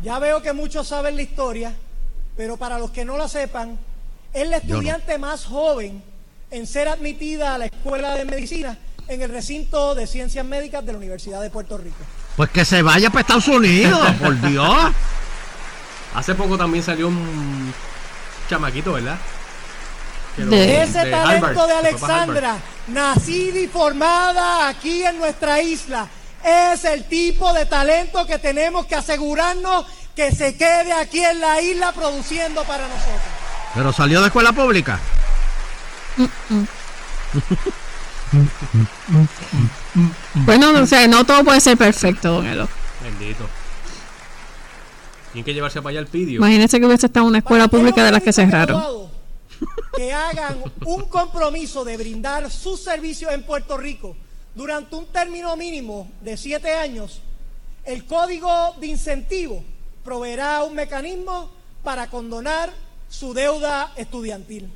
Ya 0.01 0.17
veo 0.17 0.41
que 0.41 0.53
muchos 0.53 0.87
saben 0.87 1.15
la 1.15 1.21
historia, 1.21 1.75
pero 2.35 2.57
para 2.57 2.79
los 2.79 2.89
que 2.89 3.05
no 3.05 3.15
la 3.15 3.27
sepan, 3.27 3.77
es 4.33 4.49
la 4.49 4.57
no. 4.57 4.63
estudiante 4.63 5.19
más 5.19 5.45
joven 5.45 6.03
en 6.51 6.67
ser 6.67 6.87
admitida 6.89 7.55
a 7.55 7.57
la 7.57 7.65
Escuela 7.65 8.13
de 8.15 8.25
Medicina 8.25 8.77
en 9.07 9.21
el 9.21 9.29
recinto 9.29 9.95
de 9.95 10.05
Ciencias 10.07 10.45
Médicas 10.45 10.85
de 10.85 10.91
la 10.91 10.97
Universidad 10.97 11.41
de 11.41 11.49
Puerto 11.49 11.77
Rico. 11.77 11.97
Pues 12.35 12.49
que 12.49 12.63
se 12.65 12.81
vaya 12.81 13.09
para 13.09 13.21
Estados 13.21 13.47
Unidos, 13.47 13.99
por 14.21 14.39
Dios. 14.41 14.91
Hace 16.13 16.35
poco 16.35 16.57
también 16.57 16.83
salió 16.83 17.07
un 17.07 17.73
chamaquito, 18.49 18.93
¿verdad? 18.93 19.17
De- 20.37 20.81
Ese 20.83 21.05
de 21.05 21.11
talento 21.11 21.47
Harvard, 21.47 21.67
de. 21.67 21.73
Alexandra, 21.73 22.57
nacida 22.87 23.59
y 23.59 23.67
formada 23.67 24.67
aquí 24.69 25.03
en 25.05 25.17
nuestra 25.17 25.61
isla, 25.61 26.07
es 26.43 26.83
el 26.85 27.03
tipo 27.05 27.53
de 27.53 27.65
talento 27.65 28.25
que 28.25 28.39
tenemos 28.39 28.85
que 28.85 28.95
asegurarnos 28.95 29.85
que 30.15 30.31
se 30.33 30.55
quede 30.57 30.91
aquí 30.93 31.23
en 31.23 31.39
la 31.39 31.61
isla 31.61 31.91
produciendo 31.91 32.63
para 32.63 32.83
nosotros. 32.87 33.21
Pero 33.73 33.93
salió 33.93 34.19
de 34.21 34.27
escuela 34.27 34.51
pública. 34.51 34.99
Bueno, 40.33 40.71
o 40.81 40.85
sea, 40.85 41.07
no 41.07 41.25
todo 41.25 41.43
puede 41.43 41.59
ser 41.59 41.77
perfecto, 41.77 42.31
don 42.31 42.45
Elo. 42.45 42.67
Bendito. 43.03 43.45
Tienen 45.31 45.45
que 45.45 45.53
llevarse 45.53 45.81
para 45.81 45.91
allá 45.91 45.99
el 45.99 46.07
pidio. 46.07 46.37
Imagínese 46.37 46.79
que 46.79 46.85
hubiese 46.85 47.07
estado 47.07 47.25
en 47.25 47.29
una 47.29 47.37
escuela 47.39 47.67
pública 47.67 48.03
de 48.03 48.11
las 48.11 48.23
que 48.23 48.33
cerraron. 48.33 49.09
que 49.95 50.13
hagan 50.13 50.57
un 50.85 51.03
compromiso 51.05 51.83
de 51.83 51.97
brindar 51.97 52.49
sus 52.49 52.81
servicios 52.81 53.31
en 53.33 53.43
Puerto 53.43 53.77
Rico 53.77 54.15
durante 54.55 54.95
un 54.95 55.05
término 55.05 55.55
mínimo 55.55 56.09
de 56.21 56.35
siete 56.35 56.73
años, 56.73 57.21
el 57.85 58.05
Código 58.05 58.75
de 58.79 58.87
Incentivo 58.87 59.63
proveerá 60.03 60.63
un 60.63 60.75
mecanismo 60.75 61.49
para 61.83 62.09
condonar 62.09 62.71
su 63.09 63.33
deuda 63.33 63.93
estudiantil. 63.95 64.69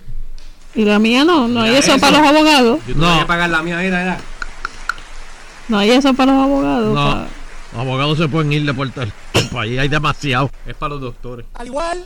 Y 0.76 0.84
la 0.84 1.00
mía 1.00 1.24
no, 1.24 1.48
no 1.48 1.62
hay 1.62 1.76
eso, 1.76 1.94
eso. 1.94 2.02
para 2.02 2.20
los 2.20 2.28
abogados. 2.28 2.80
Yo 2.88 2.96
no 2.96 3.10
voy 3.10 3.20
a 3.20 3.28
pagar 3.28 3.50
la 3.50 3.64
mía, 3.64 3.82
era, 3.84 4.02
era. 4.02 4.18
No 5.70 5.78
hay 5.78 5.92
eso 5.92 6.14
para 6.14 6.34
los 6.34 6.44
abogados. 6.44 6.94
No, 6.94 7.16
los 7.72 7.82
abogados 7.82 8.18
se 8.18 8.28
pueden 8.28 8.52
ir 8.52 8.66
de 8.66 8.74
Puerto 8.74 9.02
Rico. 9.34 9.60
Ahí 9.60 9.78
hay 9.78 9.88
demasiado. 9.88 10.50
Es 10.66 10.76
para 10.76 10.96
los 10.96 11.02
doctores. 11.02 11.46
Al 11.54 11.68
igual 11.68 12.06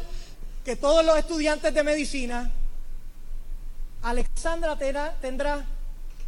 que 0.63 0.75
todos 0.75 1.03
los 1.03 1.17
estudiantes 1.17 1.73
de 1.73 1.83
medicina, 1.83 2.51
Alexandra 4.03 4.77
tendrá, 4.77 5.15
tendrá 5.19 5.65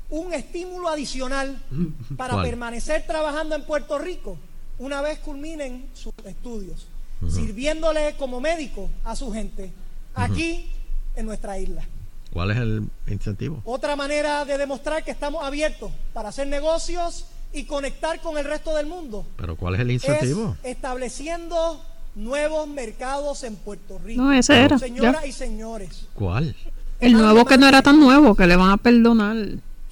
un 0.10 0.34
estímulo 0.34 0.90
adicional 0.90 1.62
para 2.18 2.34
¿Cuál? 2.34 2.46
permanecer 2.46 3.06
trabajando 3.06 3.56
en 3.56 3.64
Puerto 3.66 4.00
Rico 4.00 4.38
una 4.80 5.02
vez 5.02 5.20
culminen 5.20 5.90
sus 5.94 6.14
estudios, 6.26 6.88
sirviéndole 7.30 8.16
como 8.18 8.42
médico 8.42 8.90
a 9.04 9.16
su 9.16 9.32
gente 9.32 9.72
aquí 10.16 10.72
en 11.16 11.28
nuestra 11.28 11.60
isla. 11.60 11.84
¿Cuál 12.32 12.52
es 12.52 12.58
el 12.58 12.88
incentivo? 13.08 13.62
Otra 13.66 13.96
manera 13.96 14.46
de 14.46 14.58
demostrar 14.58 15.04
que 15.04 15.12
estamos 15.12 15.44
abiertos 15.44 15.92
para 16.14 16.30
hacer 16.30 16.48
negocios 16.48 17.26
y 17.54 17.66
conectar 17.66 18.22
con 18.22 18.38
el 18.38 18.46
resto 18.46 18.74
del 18.78 18.86
mundo 18.86 19.26
¿Pero 19.36 19.58
cuál 19.58 19.76
es 19.76 19.82
el 19.82 19.92
incentivo? 19.92 20.56
es 20.64 20.72
estableciendo 20.72 21.84
nuevos 22.16 22.68
mercados 22.68 23.44
en 23.44 23.56
Puerto 23.58 24.00
Rico. 24.04 24.22
No, 24.22 24.32
ese 24.32 24.62
era, 24.64 24.80
Señoras 24.80 25.22
ya. 25.22 25.28
y 25.28 25.32
señores, 25.32 26.08
¿Cuál? 26.14 26.56
El 27.00 27.14
nuevo 27.14 27.46
que 27.46 27.58
no 27.58 27.68
era 27.68 27.82
tan 27.82 28.00
nuevo, 28.00 28.36
que 28.36 28.46
le 28.48 28.56
van 28.56 28.70
a 28.72 28.78
perdonar 28.78 29.36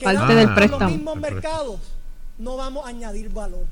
parte 0.01 0.35
del 0.35 0.47
en 0.49 0.55
préstamo. 0.55 0.83
los 0.85 0.91
mismos 0.91 1.15
mercados, 1.17 1.79
no 2.37 2.55
vamos 2.55 2.85
a 2.85 2.89
añadir 2.89 3.29
valor. 3.29 3.65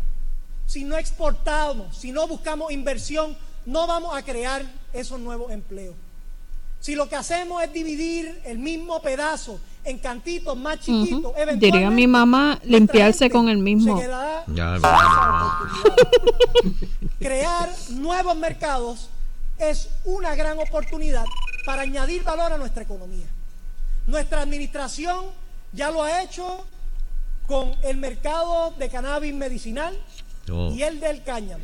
Si 0.66 0.84
no 0.84 0.98
exportamos, 0.98 1.96
si 1.96 2.12
no 2.12 2.28
buscamos 2.28 2.72
inversión, 2.72 3.38
no 3.66 3.86
vamos 3.88 4.18
a 4.18 4.24
crear 4.24 4.64
esos 4.92 5.20
nuevos 5.20 5.52
empleos. 5.52 5.96
Si 6.80 6.96
lo 6.96 7.10
que 7.10 7.16
hacemos 7.16 7.62
es 7.64 7.74
dividir 7.74 8.42
el 8.46 8.60
mismo 8.60 9.02
pedazo 9.02 9.60
en 9.84 9.98
cantitos 10.00 10.56
más 10.58 10.80
chiquitos, 10.80 11.34
eventualmente 11.36 11.66
Diría 11.66 11.90
mi 11.90 12.08
mamá, 12.08 12.60
limpiarse 12.64 13.30
con 13.30 13.50
el 13.50 13.58
mismo. 13.58 14.02
Ya, 14.48 14.80
crear 17.20 17.70
nuevos 17.92 18.36
mercados 18.38 19.10
es 19.58 19.90
una 20.06 20.36
gran 20.36 20.60
oportunidad 20.60 21.26
para 21.66 21.82
añadir 21.82 22.24
valor 22.24 22.54
a 22.54 22.58
nuestra 22.58 22.84
economía. 22.84 23.26
Nuestra 24.06 24.42
administración 24.42 25.26
ya 25.74 25.92
lo 25.92 26.04
ha 26.04 26.22
hecho 26.24 26.66
con 27.48 27.72
el 27.84 27.98
mercado 27.98 28.72
de 28.78 28.90
cannabis 28.90 29.34
medicinal 29.34 29.98
Oh. 30.50 30.72
y 30.74 30.82
el 30.82 31.02
del 31.02 31.24
cáñamo. 31.24 31.64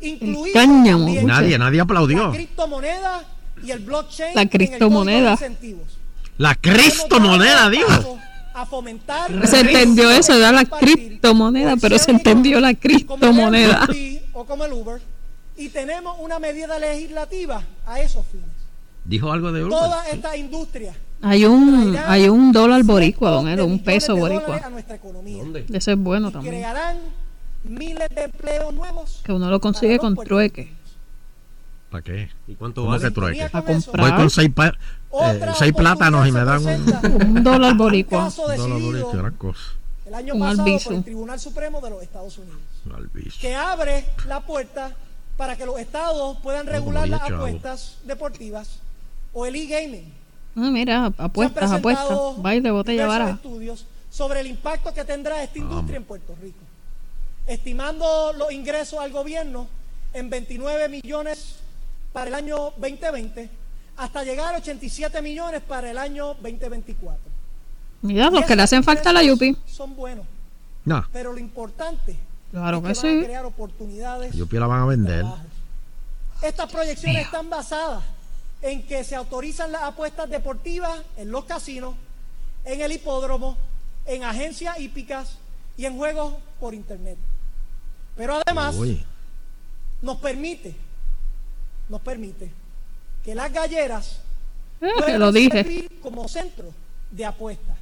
Incluido 0.00 0.54
cáñamo. 0.54 1.04
también 1.04 1.26
Nadie, 1.26 1.58
nadie 1.58 1.80
aplaudió. 1.82 2.28
La 2.28 2.32
criptomoneda 2.32 3.24
y 3.62 3.70
el 3.70 3.80
blockchain. 3.80 4.34
La 4.34 4.42
incentivos. 4.42 5.98
La 6.38 6.54
cristomoneda, 6.54 7.70
digo. 7.70 8.18
A 8.54 8.66
fomentar 8.66 9.30
Se 9.46 9.60
entendió 9.60 10.10
eso, 10.10 10.34
era 10.34 10.52
la 10.52 10.64
criptomoneda, 10.64 11.76
pero 11.76 11.98
se 11.98 12.10
entendió 12.10 12.60
la 12.60 12.74
criptomoneda. 12.74 13.88
o 14.34 14.44
como 14.44 14.64
el 14.64 14.72
Uber 14.72 15.00
y 15.56 15.68
tenemos 15.68 16.16
una 16.18 16.38
medida 16.38 16.78
legislativa 16.78 17.62
a 17.86 18.00
esos 18.00 18.26
fines. 18.26 18.46
Dijo 19.04 19.30
algo 19.32 19.52
de 19.52 19.62
Uber. 19.62 19.70
Toda 19.70 20.08
esta 20.08 20.36
industria 20.36 20.94
Hay 21.20 21.44
un, 21.44 21.96
hay 22.06 22.28
un 22.28 22.52
dólar 22.52 22.82
boricua, 22.84 23.30
don 23.30 23.48
Elo, 23.48 23.66
un 23.66 23.82
peso 23.82 24.16
boricua. 24.16 24.58
a 24.64 24.70
nuestra 24.70 24.96
economía 24.96 25.42
Ese 25.72 25.92
es 25.92 25.98
bueno 25.98 26.30
también. 26.30 26.54
crearán 26.56 26.98
miles 27.64 28.08
de 28.14 28.24
empleos 28.24 28.72
nuevos. 28.74 29.20
Que 29.24 29.32
uno 29.32 29.50
lo 29.50 29.60
consigue 29.60 29.98
con 29.98 30.16
trueque. 30.16 30.72
¿Para 31.92 32.02
qué? 32.02 32.30
¿Y 32.48 32.54
cuánto 32.54 32.80
¿Cómo 32.80 32.92
vale? 32.92 33.04
que 33.04 33.10
trueque? 33.10 33.42
A 33.44 33.60
Voy 33.60 33.74
comprar 33.82 34.16
con 34.16 34.30
seis, 34.30 34.50
pa- 34.54 34.68
eh, 35.24 35.40
seis 35.58 35.72
plátanos 35.74 36.26
y 36.26 36.32
me 36.32 36.42
dan 36.44 36.66
un, 36.66 36.94
un 37.36 37.44
dólar 37.44 37.76
boricua. 37.76 38.28
un 38.28 38.56
dólar 38.56 38.80
boricua, 38.80 39.12
una 39.20 39.30
cosa. 39.32 39.60
el 40.06 40.14
año 40.14 40.34
Un 40.34 40.40
pasado 40.40 40.62
albizu. 40.62 40.84
por 40.88 40.94
el 40.94 41.04
Tribunal 41.04 41.38
Supremo 41.40 41.80
de 41.82 41.90
los 41.90 42.02
Estados 42.02 42.38
Unidos, 42.38 42.58
albizu. 42.96 43.38
que 43.40 43.54
abre 43.54 44.06
la 44.26 44.40
puerta 44.40 44.92
para 45.36 45.56
que 45.56 45.66
los 45.66 45.78
estados 45.78 46.38
puedan 46.42 46.66
regular 46.66 47.06
las 47.08 47.20
chavos. 47.20 47.34
apuestas 47.48 47.98
deportivas 48.04 48.78
o 49.34 49.44
el 49.46 49.54
e-gaming. 49.56 50.12
Ah, 50.56 50.70
mira, 50.70 51.12
apuestas, 51.18 51.68
Se 51.68 51.74
han 51.74 51.80
apuestas. 51.80 52.06
presentado 52.06 52.34
Baile, 52.42 52.70
botella 52.70 53.02
diversos 53.04 53.18
vara. 53.26 53.30
estudios 53.36 53.86
sobre 54.10 54.40
el 54.40 54.46
impacto 54.46 54.92
que 54.94 55.04
tendrá 55.04 55.42
esta 55.42 55.58
industria 55.58 55.96
en 55.98 56.04
Puerto 56.04 56.34
Rico, 56.40 56.58
estimando 57.46 58.32
los 58.34 58.50
ingresos 58.52 58.98
al 58.98 59.10
gobierno 59.12 59.66
en 60.14 60.28
29 60.30 60.88
millones 60.88 61.56
para 62.12 62.28
el 62.28 62.34
año 62.34 62.56
2020 62.76 63.48
hasta 63.96 64.24
llegar 64.24 64.54
a 64.54 64.58
87 64.58 65.22
millones 65.22 65.60
para 65.62 65.90
el 65.90 65.98
año 65.98 66.34
2024. 66.34 67.18
Mira, 68.02 68.30
los 68.30 68.44
que 68.44 68.56
le 68.56 68.62
hacen 68.62 68.82
falta 68.82 69.10
a 69.10 69.12
la 69.12 69.22
Yupi. 69.22 69.56
Son 69.66 69.94
buenos, 69.94 70.26
No, 70.84 71.06
pero 71.12 71.32
lo 71.32 71.38
importante 71.38 72.16
Claro 72.50 72.82
que 72.82 72.92
es 72.92 72.98
que 73.00 73.06
van 73.06 73.16
a 73.16 73.20
sí. 73.20 73.24
crear 73.26 73.44
oportunidades. 73.46 74.34
yo 74.34 74.46
la 74.50 74.66
van 74.66 74.82
a 74.82 74.86
vender. 74.86 75.24
Estas 76.42 76.70
proyecciones 76.70 77.24
están 77.24 77.48
basadas 77.48 78.02
en 78.60 78.82
que 78.86 79.04
se 79.04 79.14
autorizan 79.16 79.72
las 79.72 79.82
apuestas 79.82 80.28
deportivas 80.28 81.00
en 81.16 81.30
los 81.30 81.44
casinos, 81.44 81.94
en 82.64 82.80
el 82.80 82.92
hipódromo, 82.92 83.56
en 84.06 84.24
agencias 84.24 84.78
hípicas 84.80 85.38
y 85.76 85.86
en 85.86 85.96
juegos 85.96 86.34
por 86.60 86.74
internet. 86.74 87.16
Pero 88.16 88.40
además 88.44 88.74
Uy. 88.76 89.02
nos 90.02 90.18
permite, 90.18 90.74
nos 91.92 92.00
permite 92.00 92.50
que 93.22 93.34
las 93.34 93.52
galleras 93.52 94.18
Eh, 94.80 94.88
puedan 94.98 95.20
lo 95.20 95.30
dije. 95.30 95.62
servir 95.62 96.00
como 96.02 96.26
centro 96.26 96.64
de 97.10 97.24
apuestas, 97.26 97.76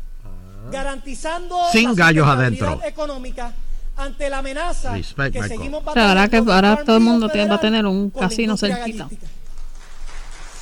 garantizando 0.71 1.57
Sin 1.73 1.91
la 1.91 1.95
gallos 1.95 2.27
adentro. 2.29 2.81
económica 2.85 3.53
ante 3.97 4.29
la 4.29 4.39
amenaza 4.39 4.95
Respect, 4.97 5.33
que 5.33 5.41
Michael. 5.41 5.59
seguimos 5.61 5.83
O 5.87 5.93
sea, 5.93 6.09
ahora 6.09 6.29
que 6.29 6.39
ahora 6.39 6.83
todo 6.85 6.97
el 6.97 7.03
mundo 7.05 7.29
va 7.33 7.55
a 7.55 7.61
tener 7.61 7.87
un 7.87 8.11
casino 8.11 8.57
cerquita. 8.57 9.09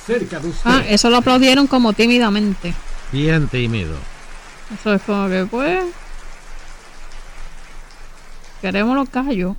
Cerca 0.05 0.39
de 0.39 0.47
usted. 0.49 0.61
Ah, 0.69 0.83
eso 0.87 1.09
lo 1.09 1.17
aplaudieron 1.17 1.65
como 1.67 1.91
tímidamente. 1.93 2.73
Bien 3.11 3.47
tímido. 3.47 3.95
Eso 4.79 4.93
es 4.93 5.01
como 5.01 5.27
que, 5.27 5.45
pues. 5.49 5.83
Queremos 8.61 8.95
los 8.95 9.11
gallos. 9.11 9.55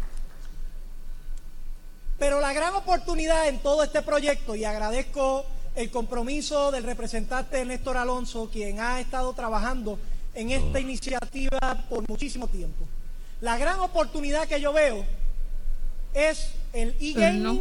Pero 2.20 2.38
la 2.38 2.52
gran 2.52 2.74
oportunidad 2.74 3.48
en 3.48 3.58
todo 3.58 3.82
este 3.82 4.02
proyecto, 4.02 4.54
y 4.54 4.64
agradezco 4.64 5.44
el 5.74 5.90
compromiso 5.90 6.70
del 6.70 6.84
representante 6.84 7.64
Néstor 7.64 7.96
Alonso, 7.96 8.48
quien 8.52 8.78
ha 8.78 9.00
estado 9.00 9.32
trabajando 9.32 9.98
en 10.34 10.50
esta 10.50 10.78
iniciativa 10.78 11.58
por 11.88 12.08
muchísimo 12.08 12.46
tiempo. 12.46 12.86
La 13.40 13.58
gran 13.58 13.80
oportunidad 13.80 14.46
que 14.46 14.60
yo 14.60 14.72
veo 14.72 15.04
es 16.14 16.52
el 16.72 16.94
e-gaming 17.00 17.42
no. 17.42 17.60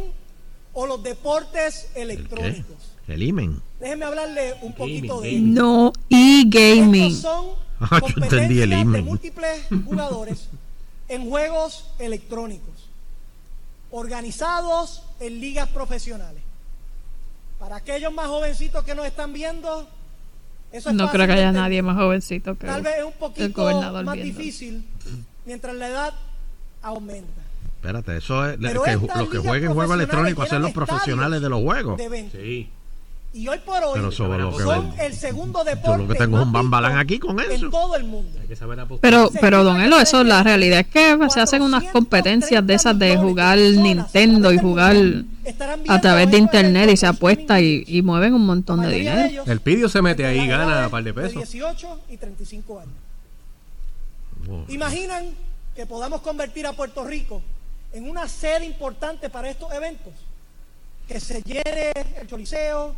o 0.74 0.86
los 0.86 1.02
deportes 1.02 1.88
electrónicos. 1.96 2.76
El 3.08 3.24
imen. 3.24 3.60
Déjenme 3.80 4.04
hablarle 4.04 4.54
un 4.62 4.74
poquito 4.74 5.20
de 5.22 5.40
No 5.40 5.92
e-gaming. 6.08 7.12
Estos 7.12 7.22
son 7.22 7.70
Ah, 7.80 7.98
yo 8.00 8.22
entendí 8.22 8.60
el 8.60 8.70
competencias 8.70 8.92
de 8.92 9.02
múltiples 9.02 9.62
jugadores 9.86 10.48
en 11.08 11.30
juegos 11.30 11.86
electrónicos, 11.98 12.79
organizados 13.90 15.02
en 15.20 15.40
ligas 15.40 15.68
profesionales. 15.68 16.42
Para 17.58 17.76
aquellos 17.76 18.12
más 18.12 18.26
jovencitos 18.28 18.84
que 18.84 18.94
nos 18.94 19.06
están 19.06 19.32
viendo, 19.32 19.86
eso 20.72 20.90
es 20.90 20.94
No 20.96 21.10
creo 21.10 21.26
que 21.26 21.32
haya 21.32 21.42
entender. 21.48 21.62
nadie 21.62 21.82
más 21.82 21.96
jovencito 21.96 22.56
que 22.56 22.66
Tal 22.66 22.82
vez 22.82 22.94
es 22.98 23.04
un 23.04 23.12
el 23.12 23.18
poquito 23.18 23.62
gobernador 23.62 24.04
más 24.04 24.14
viendo. 24.14 24.38
difícil 24.38 24.84
mientras 25.44 25.74
la 25.74 25.88
edad 25.88 26.14
aumenta. 26.82 27.42
Espérate, 27.76 28.16
eso 28.16 28.46
es 28.48 28.58
que, 28.58 28.64
los 29.18 29.28
que 29.30 29.38
jueguen 29.38 29.72
juegos 29.74 29.94
electrónicos 29.94 30.48
son 30.48 30.62
los 30.62 30.72
profesionales 30.72 31.40
de 31.42 31.48
los 31.48 31.60
juegos. 31.62 31.96
de. 31.98 32.30
Sí. 32.30 32.70
Y 33.32 33.46
hoy 33.46 33.58
por 33.58 33.82
hoy 33.84 33.92
Pero 33.94 34.10
que 34.10 34.16
son 34.64 34.92
el 34.98 35.14
segundo 35.14 35.60
Yo 35.60 35.64
deporte 35.64 36.02
lo 36.02 36.08
que 36.08 36.14
tengo 36.16 36.38
es 36.38 36.46
un 36.46 36.52
bambalán 36.52 36.98
aquí 36.98 37.20
con 37.20 37.38
en 37.38 37.52
eso. 37.52 37.70
todo 37.70 37.94
el 37.94 38.04
mundo. 38.04 38.40
Pero, 39.00 39.30
pero 39.40 39.62
don 39.62 39.80
Elo, 39.80 40.00
eso 40.00 40.24
la 40.24 40.42
realidad 40.42 40.80
es 40.80 40.88
que 40.88 41.16
se 41.30 41.40
hacen 41.40 41.62
unas 41.62 41.84
competencias 41.92 42.66
de 42.66 42.74
esas 42.74 42.98
de 42.98 43.16
jugar 43.16 43.56
Nintendo 43.58 44.52
y 44.52 44.58
jugar 44.58 44.96
a 45.86 46.00
través 46.00 46.28
de 46.30 46.38
internet 46.38 46.90
y 46.90 46.96
se 46.96 47.06
apuesta 47.06 47.60
y, 47.60 47.84
y 47.86 48.02
mueven 48.02 48.34
un 48.34 48.44
montón 48.46 48.80
de 48.82 48.90
dinero. 48.90 49.44
El 49.46 49.60
pidio 49.60 49.88
se 49.88 50.02
mete 50.02 50.26
ahí 50.26 50.40
y 50.40 50.48
gana 50.48 50.86
un 50.86 50.90
par 50.90 51.04
de 51.04 51.12
de 51.12 51.14
pesos. 51.22 51.34
18 51.50 52.00
y 52.10 52.16
35 52.16 52.80
años. 52.80 52.92
Imaginan 54.68 55.26
que 55.76 55.86
podamos 55.86 56.20
convertir 56.22 56.66
a 56.66 56.72
Puerto 56.72 57.04
Rico 57.04 57.42
en 57.92 58.08
una 58.08 58.28
sede 58.28 58.66
importante 58.66 59.30
para 59.30 59.50
estos 59.50 59.72
eventos. 59.72 60.12
Que 61.06 61.20
se 61.20 61.42
llene 61.42 61.92
el 62.20 62.26
Choliseo, 62.28 62.94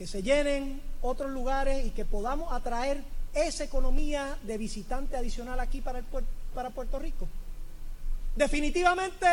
que 0.00 0.06
se 0.06 0.22
llenen 0.22 0.80
otros 1.02 1.30
lugares 1.30 1.84
y 1.84 1.90
que 1.90 2.06
podamos 2.06 2.50
atraer 2.54 3.02
esa 3.34 3.64
economía 3.64 4.34
de 4.44 4.56
visitante 4.56 5.14
adicional 5.14 5.60
aquí 5.60 5.82
para, 5.82 5.98
el 5.98 6.04
para 6.54 6.70
Puerto 6.70 6.98
Rico. 6.98 7.28
Definitivamente 8.34 9.26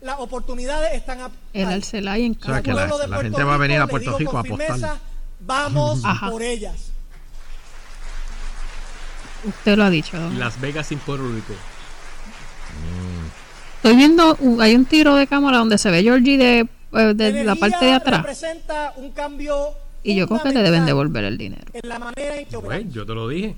las 0.00 0.18
oportunidades 0.18 0.94
están 0.94 1.20
a, 1.20 1.30
El 1.52 1.68
Arcelay 1.68 2.24
en 2.24 2.38
O 2.40 2.42
sea, 2.42 2.62
que 2.62 2.72
la, 2.72 2.84
de 2.86 2.88
la 2.88 2.96
Puerto 3.06 3.22
gente 3.22 3.44
va 3.44 3.54
a 3.56 3.58
venir 3.58 3.78
a 3.80 3.86
Puerto 3.86 4.16
Rico 4.16 4.38
a 4.38 4.42
firmeza, 4.44 4.72
apostar. 4.72 4.98
Vamos 5.40 6.00
Ajá. 6.02 6.30
por 6.30 6.42
ellas. 6.42 6.90
Usted 9.44 9.76
lo 9.76 9.84
ha 9.84 9.90
dicho. 9.90 10.18
don. 10.18 10.38
Las 10.38 10.58
Vegas 10.58 10.86
sin 10.86 11.00
Puerto 11.00 11.30
Rico. 11.30 11.52
Estoy 13.76 13.94
viendo, 13.94 14.36
un- 14.40 14.62
hay 14.62 14.74
un 14.74 14.86
tiro 14.86 15.16
de 15.16 15.26
cámara 15.26 15.58
donde 15.58 15.76
se 15.76 15.90
ve 15.90 16.02
Georgie 16.02 16.38
de, 16.38 16.60
eh, 16.94 17.12
de 17.14 17.44
la 17.44 17.56
parte 17.56 17.84
de 17.84 17.92
atrás. 17.92 18.22
representa 18.22 18.94
un 18.96 19.10
cambio 19.12 19.74
Y 20.02 20.14
yo 20.14 20.26
creo 20.28 20.42
que 20.42 20.50
le 20.52 20.62
deben 20.62 20.86
devolver 20.86 21.24
el 21.24 21.36
dinero. 21.38 21.64
en 21.72 21.88
la 21.88 21.98
manera 21.98 22.36
en 22.36 22.46
que 22.46 22.56
operamos. 22.56 22.84
Pues, 22.84 22.94
yo 22.94 23.04
te 23.06 23.14
lo 23.14 23.28
dije. 23.28 23.56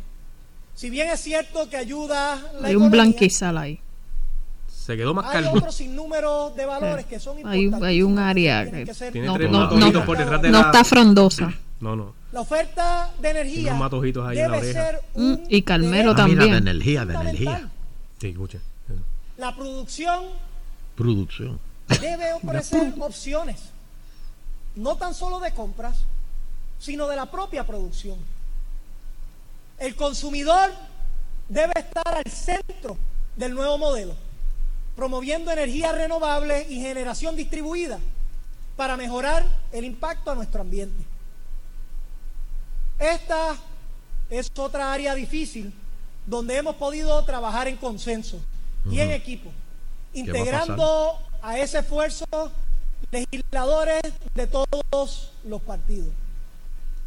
Si 0.74 0.88
bien 0.90 1.08
es 1.10 1.20
cierto 1.20 1.68
que 1.68 1.76
ayuda 1.76 2.40
la 2.60 2.68
Hay 2.68 2.74
un 2.76 2.90
blanquizal 2.90 3.58
ahí. 3.58 3.78
Se 4.68 4.96
quedó 4.96 5.12
más 5.14 5.26
hay 5.26 5.42
calvo. 5.44 5.58
otro 5.58 5.70
sinnúmero 5.72 6.50
de 6.56 6.64
valores 6.64 7.04
que 7.06 7.20
son 7.20 7.36
Hay, 7.46 7.66
un- 7.66 7.84
hay 7.84 8.02
un 8.02 8.18
área 8.18 8.64
que 8.70 8.84
que 8.86 9.10
Tiene 9.12 9.26
no, 9.28 9.34
tres 9.34 9.50
no- 9.50 9.58
matojitos 9.60 9.92
no- 9.92 10.04
por 10.06 10.18
detrás 10.18 10.42
de 10.42 10.50
no 10.50 10.60
la- 10.60 10.66
está 10.66 10.84
frondosa. 10.84 11.52
No, 11.80 11.94
no. 11.96 12.14
La 12.32 12.40
oferta 12.40 13.10
de 13.20 13.30
energía 13.30 13.68
unos 13.68 13.80
matojitos 13.80 14.26
ahí 14.26 14.38
en 14.38 14.50
la 14.50 14.56
debe 14.60 14.72
ser 14.72 15.00
Mm, 15.14 15.34
y 15.48 15.62
Carmelo 15.62 16.12
Ah, 16.16 16.26
mira, 16.26 16.44
de 16.44 16.48
también. 16.50 16.54
energía, 16.68 17.04
de 17.04 17.14
energía. 17.14 17.68
Sí, 18.20 18.28
escucha. 18.28 18.58
la 19.36 19.54
producción 19.56 20.24
Producción. 20.96 21.58
debe 22.00 22.32
ofrecer 22.42 22.92
opciones, 23.00 23.70
no 24.76 24.96
tan 24.96 25.14
solo 25.14 25.40
de 25.40 25.52
compras, 25.52 26.00
sino 26.80 27.06
de 27.06 27.14
la 27.14 27.30
propia 27.30 27.64
producción. 27.64 28.18
El 29.78 29.94
consumidor 29.94 30.72
debe 31.48 31.72
estar 31.76 32.14
al 32.14 32.30
centro 32.30 32.96
del 33.36 33.54
nuevo 33.54 33.78
modelo, 33.78 34.14
promoviendo 34.96 35.52
energías 35.52 35.94
renovables 35.94 36.68
y 36.70 36.80
generación 36.80 37.36
distribuida 37.36 38.00
para 38.76 38.96
mejorar 38.96 39.46
el 39.70 39.84
impacto 39.84 40.30
a 40.30 40.34
nuestro 40.34 40.62
ambiente. 40.62 41.04
Esta 42.98 43.56
es 44.28 44.50
otra 44.56 44.92
área 44.92 45.14
difícil 45.14 45.72
donde 46.26 46.56
hemos 46.56 46.76
podido 46.76 47.22
trabajar 47.24 47.68
en 47.68 47.76
consenso 47.76 48.40
y 48.90 49.00
en 49.00 49.10
equipo, 49.10 49.50
¿Qué 50.12 50.20
va 50.20 50.38
a 50.38 50.38
integrando 50.38 51.18
a 51.42 51.58
ese 51.58 51.78
esfuerzo 51.78 52.26
legisladores 53.10 54.02
de 54.34 54.46
todos 54.46 55.32
los 55.44 55.62
partidos. 55.62 56.08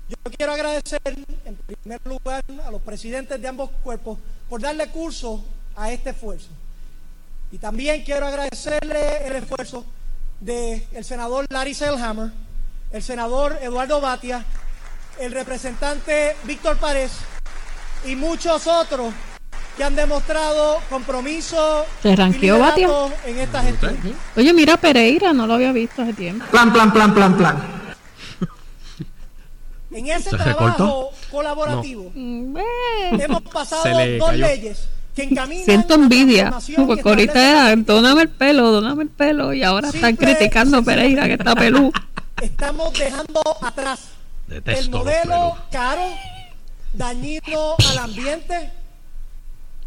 Yo 0.09 0.17
quiero 0.37 0.53
agradecer 0.53 1.01
en 1.45 1.55
primer 1.55 1.99
lugar 2.05 2.43
a 2.65 2.71
los 2.71 2.81
presidentes 2.81 3.41
de 3.41 3.47
ambos 3.47 3.69
cuerpos 3.83 4.19
por 4.49 4.61
darle 4.61 4.87
curso 4.87 5.43
a 5.75 5.91
este 5.91 6.11
esfuerzo. 6.11 6.49
Y 7.51 7.57
también 7.57 8.03
quiero 8.03 8.25
agradecerle 8.27 9.25
el 9.27 9.35
esfuerzo 9.35 9.85
del 10.39 10.83
senador 11.03 11.45
Larry 11.49 11.73
Selhammer, 11.73 12.31
el 12.91 13.01
senador 13.03 13.57
Eduardo 13.61 14.01
Batia, 14.01 14.43
el 15.19 15.31
representante 15.31 16.35
Víctor 16.43 16.77
Párez 16.77 17.11
y 18.05 18.15
muchos 18.15 18.67
otros 18.67 19.13
que 19.77 19.83
han 19.83 19.95
demostrado 19.95 20.79
compromiso 20.89 21.85
¿Se 22.01 22.09
y 22.11 22.15
ranqueó 22.15 22.59
Batia? 22.59 22.89
en 23.25 23.39
esta 23.39 23.63
gestión. 23.63 23.97
Oye, 24.35 24.53
mira 24.53 24.77
Pereira, 24.77 25.33
no 25.33 25.47
lo 25.47 25.53
había 25.53 25.71
visto 25.71 26.01
hace 26.01 26.13
tiempo. 26.13 26.45
Plan, 26.51 26.71
plan, 26.73 26.91
plan, 26.91 27.13
plan, 27.13 27.37
plan. 27.37 27.82
En 29.93 30.07
ese 30.07 30.29
¿Se 30.29 30.37
trabajo 30.37 30.59
recortó? 30.67 31.09
colaborativo 31.31 32.11
Mm, 32.15 32.57
hemos 33.19 33.41
pasado 33.43 33.83
Se 33.83 33.93
le 33.93 34.17
dos 34.17 34.29
cayó. 34.29 34.45
leyes 34.45 34.87
que 35.15 35.23
encaminan 35.23 35.65
Siento 35.65 35.93
envidia, 35.93 36.53
porque 36.87 37.07
ahorita 37.07 37.49
era, 37.69 37.75
dóname 37.75 38.23
el 38.23 38.29
pelo, 38.29 38.71
dóname 38.71 39.03
el 39.03 39.09
pelo, 39.09 39.53
y 39.53 39.61
ahora 39.63 39.89
están 39.89 40.15
criticando 40.15 40.77
a 40.77 40.81
Pereira 40.81 41.27
que 41.27 41.33
está 41.33 41.53
pelú. 41.55 41.91
estamos 42.41 42.91
dejando 42.97 43.41
atrás 43.61 43.99
el 44.47 44.55
Detesto 44.55 44.97
modelo 44.97 45.55
caro, 45.71 46.01
dañino 46.93 47.75
al 47.91 47.97
ambiente, 47.99 48.71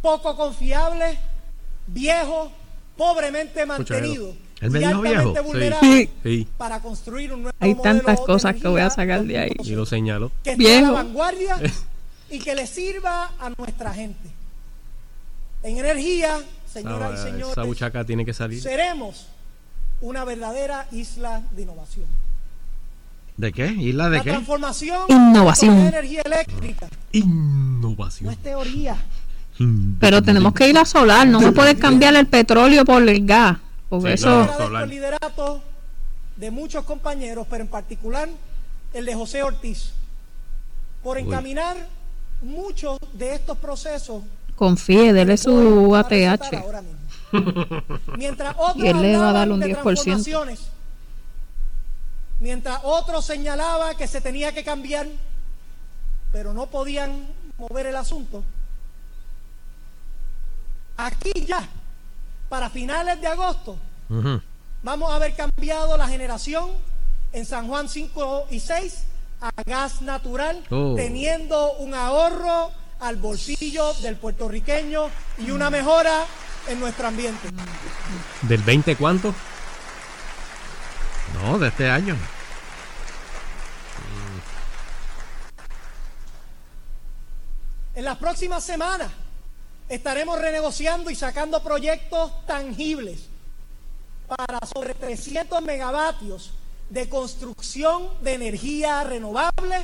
poco 0.00 0.36
confiable, 0.36 1.18
viejo, 1.88 2.52
pobremente 2.96 3.66
mantenido 3.66 4.32
¿Él 4.60 4.70
me 4.70 4.80
y 4.80 4.86
dijo 4.86 5.00
viejo? 5.02 5.34
Sí. 5.82 6.10
Sí. 6.22 6.48
para 6.56 6.80
construir 6.80 7.32
un 7.32 7.42
nuevo 7.42 7.56
Hay 7.60 7.74
tantas 7.74 8.20
cosas 8.20 8.54
que 8.56 8.66
voy 8.68 8.80
a 8.80 8.88
sacar 8.90 9.22
de 9.24 9.38
ahí. 9.38 9.52
Y 9.64 9.70
lo 9.72 9.84
señaló. 9.86 10.30
que 10.42 10.52
esté 10.52 10.68
a 10.68 10.72
la 10.72 10.78
Viejo. 10.80 10.92
vanguardia 10.94 11.56
y 12.30 12.38
que 12.38 12.54
le 12.54 12.66
sirva 12.66 13.32
a 13.38 13.50
nuestra 13.58 13.92
gente. 13.92 14.30
En 15.62 15.76
energía, 15.78 16.38
señoras 16.72 17.10
y 17.10 17.14
Esa, 17.14 17.22
señores, 17.24 17.48
esa 17.52 17.62
buchaca 17.64 18.04
tiene 18.04 18.24
que 18.24 18.32
salir. 18.32 18.60
seremos 18.62 19.26
una 20.00 20.24
verdadera 20.24 20.86
isla 20.92 21.42
de 21.50 21.62
innovación. 21.62 22.06
¿De 23.36 23.52
qué? 23.52 23.66
¿Isla 23.66 24.08
de 24.08 24.16
La 24.18 24.24
qué? 24.24 24.30
transformación 24.30 25.00
Innovación. 25.08 25.76
de 25.82 25.88
energía 25.88 26.22
eléctrica 26.24 26.88
no 27.12 27.18
Innovación. 27.18 28.32
es 28.32 28.38
teoría. 28.38 28.96
Pero 30.00 30.22
tenemos 30.22 30.52
que 30.54 30.68
ir 30.68 30.76
a 30.78 30.84
solar, 30.84 31.26
no 31.26 31.40
me 31.40 31.52
puedes 31.52 31.76
cambiar 31.76 32.14
el 32.14 32.26
petróleo 32.26 32.84
por 32.84 33.06
el 33.06 33.26
gas, 33.26 33.58
porque 33.88 34.14
eso... 34.14 34.28
Agradezco 34.28 34.78
el 34.78 34.90
liderato 34.90 35.62
de 36.36 36.50
muchos 36.50 36.84
compañeros, 36.84 37.46
pero 37.48 37.62
en 37.62 37.68
particular 37.68 38.28
el 38.92 39.04
de 39.04 39.14
José 39.14 39.42
Ortiz, 39.42 39.92
por 41.02 41.16
Uy. 41.16 41.22
encaminar 41.24 41.76
muchos 42.42 42.98
de 43.14 43.34
estos 43.34 43.56
procesos 43.58 44.22
Confíe, 44.56 45.12
dele 45.12 45.36
su 45.36 45.94
ATH. 45.94 46.54
ahora 46.54 46.82
mismo. 46.82 46.98
Mientras 48.16 48.54
otros 48.58 48.76
Y 48.76 48.88
él 48.88 49.02
le 49.02 49.16
va 49.16 49.28
a 49.28 49.32
dar 49.32 49.42
hablaban 49.42 49.52
un 49.52 49.60
de 49.60 49.66
10%. 49.68 49.82
transformaciones, 49.82 50.60
mientras 52.40 52.80
otros 52.82 53.24
señalaba 53.24 53.94
que 53.96 54.06
se 54.06 54.20
tenía 54.20 54.52
que 54.52 54.64
cambiar, 54.64 55.06
pero 56.32 56.54
no 56.54 56.66
podían 56.66 57.26
mover 57.58 57.86
el 57.86 57.96
asunto. 57.96 58.42
Aquí 60.96 61.32
ya, 61.46 61.68
para 62.48 62.70
finales 62.70 63.20
de 63.20 63.26
agosto, 63.26 63.76
vamos 64.82 65.10
a 65.10 65.16
haber 65.16 65.34
cambiado 65.34 65.96
la 65.96 66.08
generación 66.08 66.70
en 67.32 67.44
San 67.44 67.66
Juan 67.68 67.88
5 67.88 68.46
y 68.50 68.60
6 68.60 69.04
a 69.40 69.50
gas 69.64 70.00
natural, 70.02 70.64
Oh. 70.70 70.94
teniendo 70.96 71.72
un 71.74 71.94
ahorro 71.94 72.70
al 73.00 73.16
bolsillo 73.16 73.92
del 73.94 74.16
puertorriqueño 74.16 75.08
y 75.38 75.50
una 75.50 75.68
mejora 75.70 76.24
en 76.68 76.80
nuestro 76.80 77.08
ambiente. 77.08 77.48
¿Del 78.42 78.62
20 78.62 78.96
cuánto? 78.96 79.34
No, 81.42 81.58
de 81.58 81.68
este 81.68 81.90
año. 81.90 82.16
En 87.94 88.04
las 88.04 88.18
próximas 88.18 88.62
semanas 88.64 89.10
estaremos 89.88 90.40
renegociando 90.40 91.10
y 91.10 91.14
sacando 91.14 91.62
proyectos 91.62 92.32
tangibles 92.46 93.20
para 94.26 94.58
sobre 94.66 94.94
300 94.94 95.62
megavatios 95.62 96.50
de 96.90 97.08
construcción 97.08 98.08
de 98.22 98.34
energía 98.34 99.04
renovable 99.04 99.76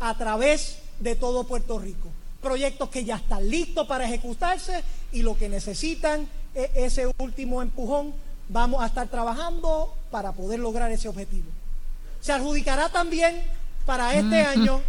a 0.00 0.16
través 0.16 0.78
de 1.00 1.16
todo 1.16 1.44
Puerto 1.44 1.78
Rico. 1.78 2.08
Proyectos 2.42 2.88
que 2.90 3.04
ya 3.04 3.16
están 3.16 3.48
listos 3.48 3.86
para 3.86 4.04
ejecutarse 4.04 4.82
y 5.12 5.22
lo 5.22 5.36
que 5.36 5.48
necesitan 5.48 6.28
es 6.54 6.70
ese 6.74 7.10
último 7.18 7.62
empujón. 7.62 8.14
Vamos 8.48 8.82
a 8.82 8.86
estar 8.86 9.08
trabajando 9.08 9.94
para 10.10 10.32
poder 10.32 10.60
lograr 10.60 10.90
ese 10.92 11.08
objetivo. 11.08 11.50
Se 12.20 12.32
adjudicará 12.32 12.88
también 12.90 13.42
para 13.86 14.14
este 14.14 14.42
Ujú. 14.42 14.50
año 14.60 14.80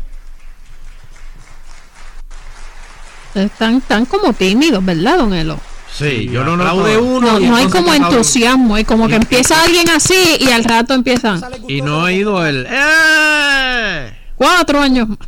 Están, 3.36 3.76
están 3.78 4.06
como 4.06 4.34
tímidos, 4.34 4.84
¿verdad, 4.84 5.18
don 5.18 5.34
Elo? 5.34 5.60
Sí, 5.94 6.28
yo 6.30 6.44
no 6.44 6.54
aplaude 6.54 6.98
uno 6.98 7.34
No, 7.34 7.40
y 7.40 7.48
no 7.48 7.56
hay 7.56 7.68
como 7.68 7.94
entusiasmo, 7.94 8.76
hay 8.76 8.84
como 8.84 9.08
que 9.08 9.16
empieza 9.16 9.62
alguien 9.62 9.90
así 9.90 10.38
y 10.40 10.52
al 10.52 10.64
rato 10.64 10.94
empiezan 10.94 11.42
Y 11.68 11.82
no 11.82 12.08
he 12.08 12.16
ido 12.16 12.46
el. 12.46 12.68
¡Eh! 12.70 14.14
cuatro 14.36 14.82
años 14.82 15.08
más. 15.08 15.20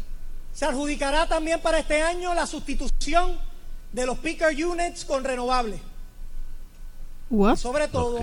Se 0.54 0.66
adjudicará 0.66 1.28
también 1.28 1.62
para 1.62 1.80
este 1.80 2.02
año 2.02 2.34
la 2.34 2.46
sustitución 2.48 3.38
de 3.94 4.06
los 4.06 4.18
picker 4.18 4.54
units 4.66 5.06
con 5.06 5.24
renovables. 5.24 5.80
What? 7.30 7.54
Y 7.54 7.58
sobre 7.58 7.88
todo, 7.88 8.20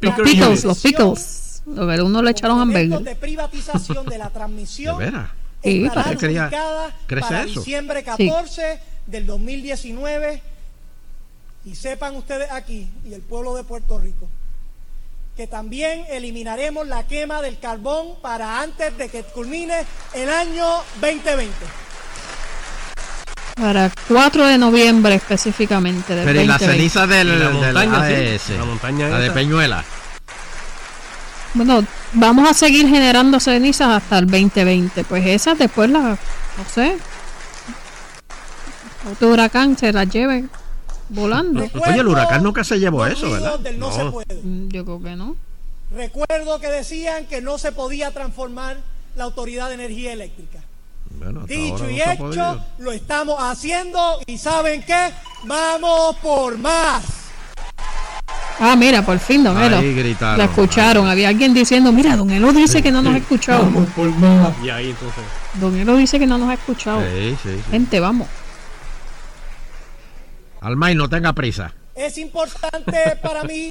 Los 0.00 0.14
pickles, 0.20 0.64
los 0.64 0.80
pickles. 0.80 1.62
Lo 1.66 1.86
que 1.86 2.02
uno 2.02 2.22
le 2.22 2.30
echaron 2.30 2.60
hamburger. 2.60 3.00
de 3.00 3.16
privatización 3.16 4.06
de 4.06 4.18
la 4.18 4.30
transmisión 4.30 4.98
¿De 4.98 5.04
veras? 5.06 5.30
Sí, 5.62 5.84
estará 5.84 6.16
¿Para 7.20 7.42
eso? 7.44 7.60
diciembre 7.60 8.04
Sí. 8.16 8.30
14 9.06 9.10
del 9.10 9.26
2019 9.26 10.42
y 11.64 11.74
sepan 11.74 12.16
ustedes 12.16 12.50
aquí 12.50 12.88
y 13.04 13.14
el 13.14 13.22
pueblo 13.22 13.54
de 13.54 13.64
Puerto 13.64 13.98
Rico 13.98 14.28
que 15.36 15.46
también 15.46 16.04
eliminaremos 16.10 16.86
la 16.86 17.02
quema 17.06 17.42
del 17.42 17.58
carbón 17.58 18.14
para 18.22 18.60
antes 18.60 18.96
de 18.96 19.08
que 19.08 19.24
culmine 19.24 19.84
el 20.14 20.28
año 20.28 20.64
2020. 21.00 21.50
Para 23.56 23.90
4 24.08 24.46
de 24.46 24.58
noviembre 24.58 25.16
específicamente. 25.16 26.14
Del 26.14 26.24
Pero 26.24 26.40
y 26.40 26.46
la 26.46 26.58
2020. 26.58 26.76
ceniza 26.76 27.06
del, 27.06 27.26
Y 27.26 27.30
la 27.30 27.48
del 27.48 27.74
montaña, 27.74 28.38
sí, 28.38 28.52
la 28.56 28.64
montaña 28.64 29.08
La 29.08 29.18
de. 29.18 29.30
Peñuela. 29.32 29.84
Bueno, 31.54 31.84
vamos 32.12 32.48
a 32.48 32.54
seguir 32.54 32.88
generando 32.88 33.40
cenizas 33.40 33.88
hasta 33.88 34.18
el 34.18 34.26
2020. 34.26 35.02
Pues 35.04 35.26
esas 35.26 35.58
después 35.58 35.90
las, 35.90 36.04
no 36.04 36.64
sé. 36.72 36.96
Otro 39.10 39.28
huracán 39.28 39.76
se 39.76 39.92
las 39.92 40.08
lleve 40.08 40.44
volando. 41.08 41.60
Oye, 41.62 41.98
el 42.00 42.08
huracán 42.08 42.42
nunca 42.42 42.64
se 42.64 42.78
llevó 42.78 43.06
eso, 43.06 43.30
¿verdad? 43.30 43.58
del 43.58 43.78
no 43.78 43.92
se 43.92 44.04
puede. 44.06 44.40
Mm, 44.42 44.68
Yo 44.68 44.84
creo 44.84 45.02
que 45.02 45.16
no. 45.16 45.36
Recuerdo 45.94 46.58
que 46.60 46.68
decían 46.68 47.26
que 47.26 47.40
no 47.40 47.58
se 47.58 47.70
podía 47.72 48.10
transformar 48.10 48.78
la 49.16 49.24
Autoridad 49.24 49.68
de 49.68 49.74
Energía 49.74 50.12
Eléctrica. 50.12 50.58
Bueno, 51.18 51.46
Dicho 51.46 51.88
y 51.88 52.00
hecho, 52.00 52.16
podido. 52.18 52.60
lo 52.78 52.90
estamos 52.92 53.36
haciendo 53.38 54.18
y 54.26 54.38
¿saben 54.38 54.82
qué? 54.82 55.10
Vamos 55.44 56.16
por 56.16 56.58
más. 56.58 57.04
Ah, 58.58 58.74
mira, 58.76 59.04
por 59.04 59.18
fin, 59.18 59.44
don 59.44 59.56
Ahí 59.56 59.66
Elo. 59.66 59.80
gritaron, 59.80 60.38
La 60.38 60.44
escucharon. 60.44 61.06
Había 61.08 61.28
alguien 61.28 61.52
diciendo, 61.54 61.92
mira, 61.92 62.16
don 62.16 62.30
Elo 62.30 62.52
dice 62.52 62.82
que 62.82 62.90
no 62.90 63.02
nos 63.02 63.14
ha 63.14 63.18
escuchado. 63.18 63.68
Y 64.62 64.68
ahí 64.70 64.90
entonces. 64.90 65.24
Don 65.60 65.76
Elo 65.76 65.96
dice 65.96 66.18
que 66.18 66.26
no 66.26 66.38
nos 66.38 66.48
ha 66.50 66.54
escuchado. 66.54 67.00
Sí, 67.02 67.36
sí, 67.42 67.48
sí. 67.56 67.62
Gente, 67.70 68.00
vamos. 68.00 68.26
Almay, 70.64 70.94
no 70.94 71.08
tenga 71.10 71.32
prisa. 71.34 71.74
Es 71.94 72.16
importante 72.16 73.18
para 73.22 73.44
mí 73.44 73.70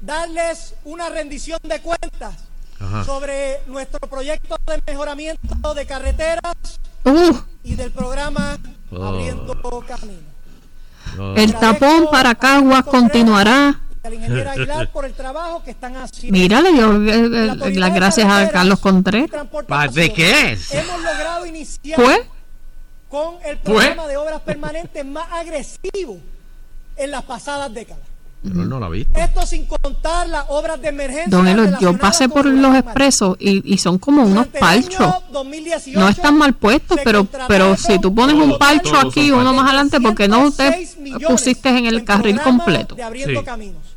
darles 0.00 0.74
una 0.84 1.08
rendición 1.08 1.58
de 1.62 1.80
cuentas 1.80 2.34
Ajá. 2.78 3.04
sobre 3.04 3.60
nuestro 3.66 4.00
proyecto 4.00 4.56
de 4.66 4.82
mejoramiento 4.86 5.74
de 5.74 5.86
carreteras 5.86 6.54
Uh, 7.04 7.34
y 7.64 7.74
del 7.76 7.90
programa 7.90 8.58
Oh. 8.92 9.02
Abriendo 9.04 9.54
Camino. 9.86 10.18
No. 11.16 11.34
el 11.36 11.54
tapón 11.54 12.08
para 12.10 12.34
Caguas 12.34 12.84
continuará. 12.84 13.80
Al 14.02 14.14
ingeniero 14.14 14.50
Aguilar 14.50 14.90
por 14.90 15.04
el 15.04 15.12
trabajo 15.14 15.62
que 15.64 15.70
están 15.70 15.96
haciendo. 15.96 16.36
Mira, 16.38 16.60
le 16.60 16.72
dio 16.72 16.96
eh, 17.06 17.56
eh, 17.66 17.74
las 17.74 17.94
gracias 17.94 18.26
a 18.26 18.50
Carlos 18.50 18.80
Contreras. 18.80 19.30
¿De 19.94 20.12
qué 20.12 20.52
es? 20.52 20.72
Hemos 20.72 21.02
logrado 21.02 21.46
iniciar 21.46 22.00
¿Fue? 22.00 22.26
Con 23.10 23.34
el 23.44 23.58
¿Fue? 23.58 23.74
programa 23.74 24.06
de 24.06 24.16
obras 24.16 24.40
permanentes 24.40 25.04
más 25.04 25.30
agresivo 25.32 26.18
en 26.96 27.10
las 27.10 27.24
pasadas 27.24 27.72
décadas. 27.74 28.04
Pero 28.42 28.62
él 28.62 28.68
no 28.70 28.80
la 28.80 28.86
ha 28.86 28.88
visto. 28.88 29.18
Esto 29.18 29.44
sin 29.44 29.66
contar 29.66 30.26
las 30.28 30.46
obras 30.48 30.80
de 30.80 30.88
emergencia. 30.88 31.26
Don 31.28 31.46
Elo, 31.46 31.78
yo 31.78 31.98
pasé 31.98 32.28
por 32.28 32.46
los 32.46 32.74
expresos 32.74 33.36
y, 33.38 33.74
y 33.74 33.76
son 33.76 33.98
como 33.98 34.22
unos 34.22 34.46
palchos. 34.46 35.12
2018 35.30 35.98
No 35.98 36.08
están 36.08 36.38
mal 36.38 36.54
puestos, 36.54 36.98
pero 37.04 37.26
pero 37.48 37.76
si 37.76 37.98
tú 37.98 38.14
pones 38.14 38.36
un 38.36 38.56
palcho 38.56 38.96
aquí 38.96 39.30
uno 39.30 39.52
más 39.52 39.66
adelante, 39.66 40.00
porque 40.00 40.26
no 40.26 40.50
te 40.52 40.88
pusiste 41.28 41.68
en 41.68 41.84
el 41.86 42.04
carril 42.04 42.40
completo? 42.40 42.94
de 42.94 43.02
abriendo 43.02 43.44
caminos. 43.44 43.89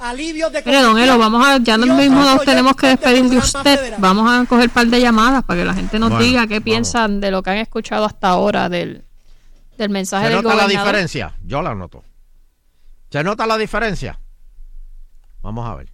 Alivios 0.00 0.50
de 0.52 0.62
Mire, 0.64 0.80
don 0.80 0.98
Elo, 0.98 1.18
vamos 1.18 1.46
a, 1.46 1.58
ya 1.58 1.76
nos 1.76 1.88
mismo 1.88 2.22
nos 2.22 2.42
tenemos 2.44 2.74
que 2.74 2.86
despedir 2.88 3.28
de 3.28 3.36
usted. 3.38 3.78
federal. 3.78 4.00
Vamos 4.00 4.30
a 4.30 4.44
coger 4.46 4.68
un 4.68 4.74
par 4.74 4.86
de 4.86 5.00
llamadas 5.00 5.44
para 5.44 5.60
que 5.60 5.64
la 5.66 5.74
gente 5.74 5.98
nos 5.98 6.10
Bueno, 6.10 6.24
diga 6.24 6.46
qué 6.46 6.54
vamos. 6.54 6.64
piensan 6.64 7.20
de 7.20 7.30
lo 7.30 7.42
que 7.42 7.50
han 7.50 7.58
escuchado 7.58 8.06
hasta 8.06 8.28
ahora 8.28 8.68
del, 8.70 9.04
del 9.76 9.90
mensaje 9.90 10.28
¿Se 10.28 10.34
del 10.34 10.42
nota 10.42 10.56
la 10.56 10.66
diferencia? 10.68 11.34
Yo 11.44 11.60
la 11.62 11.74
noto. 11.74 12.02
¿Se 13.10 13.22
nota 13.22 13.46
la 13.46 13.58
diferencia? 13.58 14.18
Vamos 15.42 15.68
a 15.68 15.74
ver. 15.74 15.90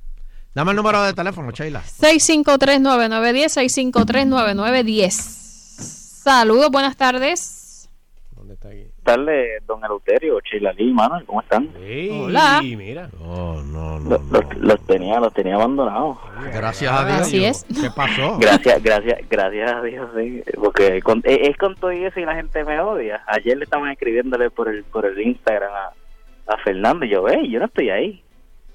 Dame 0.54 0.70
el 0.70 0.76
número 0.76 1.02
de 1.02 1.12
teléfono, 1.12 1.50
Sheila. 1.50 1.82
653-9910, 1.82 3.92
653-9910. 3.92 5.10
Saludos, 5.10 6.70
buenas 6.70 6.96
tardes. 6.96 7.88
¿Dónde 8.32 8.54
está 8.54 8.68
aquí? 8.68 8.86
Tardes, 9.06 9.66
don 9.66 9.82
Eleuterio, 9.82 10.38
Sheila 10.40 10.74
Lee, 10.74 10.92
Manuel, 10.92 11.24
¿cómo 11.24 11.40
están? 11.40 11.70
Hola. 12.12 12.60
mira. 12.62 13.08
No, 13.18 13.62
no. 13.62 13.98
Los, 14.00 14.22
los- 14.30 14.56
los 14.58 14.80
tenía, 14.86 15.18
los 15.18 15.32
tenía 15.32 15.54
abandonados. 15.54 16.18
Gracias 16.52 16.92
a 16.92 17.06
Dios. 17.06 17.20
Así 17.22 17.44
es. 17.44 17.64
¿Qué 17.64 17.88
pasó? 17.96 18.36
Gracias, 18.40 18.82
gracias, 18.82 19.20
gracias 19.30 19.72
a 19.72 19.80
Dios, 19.80 20.10
sí, 20.16 20.42
porque 20.56 21.00
con- 21.00 21.22
es, 21.24 21.48
es 21.48 21.56
con 21.56 21.74
todo 21.76 21.90
eso 21.90 22.20
y 22.20 22.26
la 22.26 22.34
gente 22.34 22.62
me 22.64 22.78
odia. 22.80 23.22
Ayer 23.28 23.56
le 23.56 23.64
estaban 23.64 23.90
escribiéndole 23.90 24.50
por 24.50 24.68
el 24.68 24.84
por 24.84 25.06
el 25.06 25.18
Instagram 25.18 25.70
a, 25.72 26.52
a 26.52 26.56
Fernando 26.58 27.06
y 27.06 27.08
yo, 27.08 27.22
ve, 27.22 27.48
yo 27.48 27.58
no 27.60 27.64
estoy 27.66 27.88
ahí, 27.88 28.22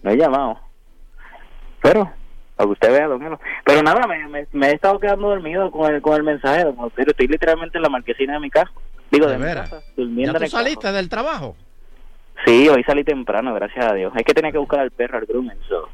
no 0.01 0.09
he 0.11 0.17
llamado. 0.17 0.57
Pero, 1.81 2.11
para 2.55 2.67
que 2.67 2.71
usted 2.73 2.91
vea, 2.91 3.07
don 3.07 3.21
Elo. 3.23 3.39
Pero 3.65 3.81
nada, 3.83 4.05
me, 4.07 4.27
me, 4.27 4.47
me 4.51 4.67
he 4.69 4.73
estado 4.73 4.99
quedando 4.99 5.29
dormido 5.29 5.71
con 5.71 5.93
el, 5.93 6.01
con 6.01 6.15
el 6.15 6.23
mensaje, 6.23 6.63
don 6.63 6.75
Eleuterio. 6.75 7.11
Estoy 7.11 7.27
literalmente 7.27 7.77
en 7.77 7.83
la 7.83 7.89
marquesina 7.89 8.33
de 8.33 8.39
mi 8.39 8.49
casa. 8.49 8.71
Digo, 9.11 9.27
de, 9.27 9.33
¿De 9.37 9.43
veras? 9.43 9.69
casa, 9.69 9.83
¿Ya 9.87 9.93
durmiendo 9.97 10.31
en 10.37 10.45
tú 10.45 10.51
carro. 10.51 10.63
saliste 10.63 10.91
del 10.91 11.09
trabajo? 11.09 11.55
Sí, 12.45 12.67
hoy 12.69 12.83
salí 12.83 13.03
temprano, 13.03 13.53
gracias 13.53 13.85
a 13.85 13.93
Dios. 13.93 14.11
Es 14.15 14.23
que 14.23 14.33
tenía 14.33 14.51
que 14.51 14.57
buscar 14.57 14.79
al 14.79 14.91
perro 14.91 15.17
al 15.19 15.25
groomer, 15.25 15.57
so 15.67 15.89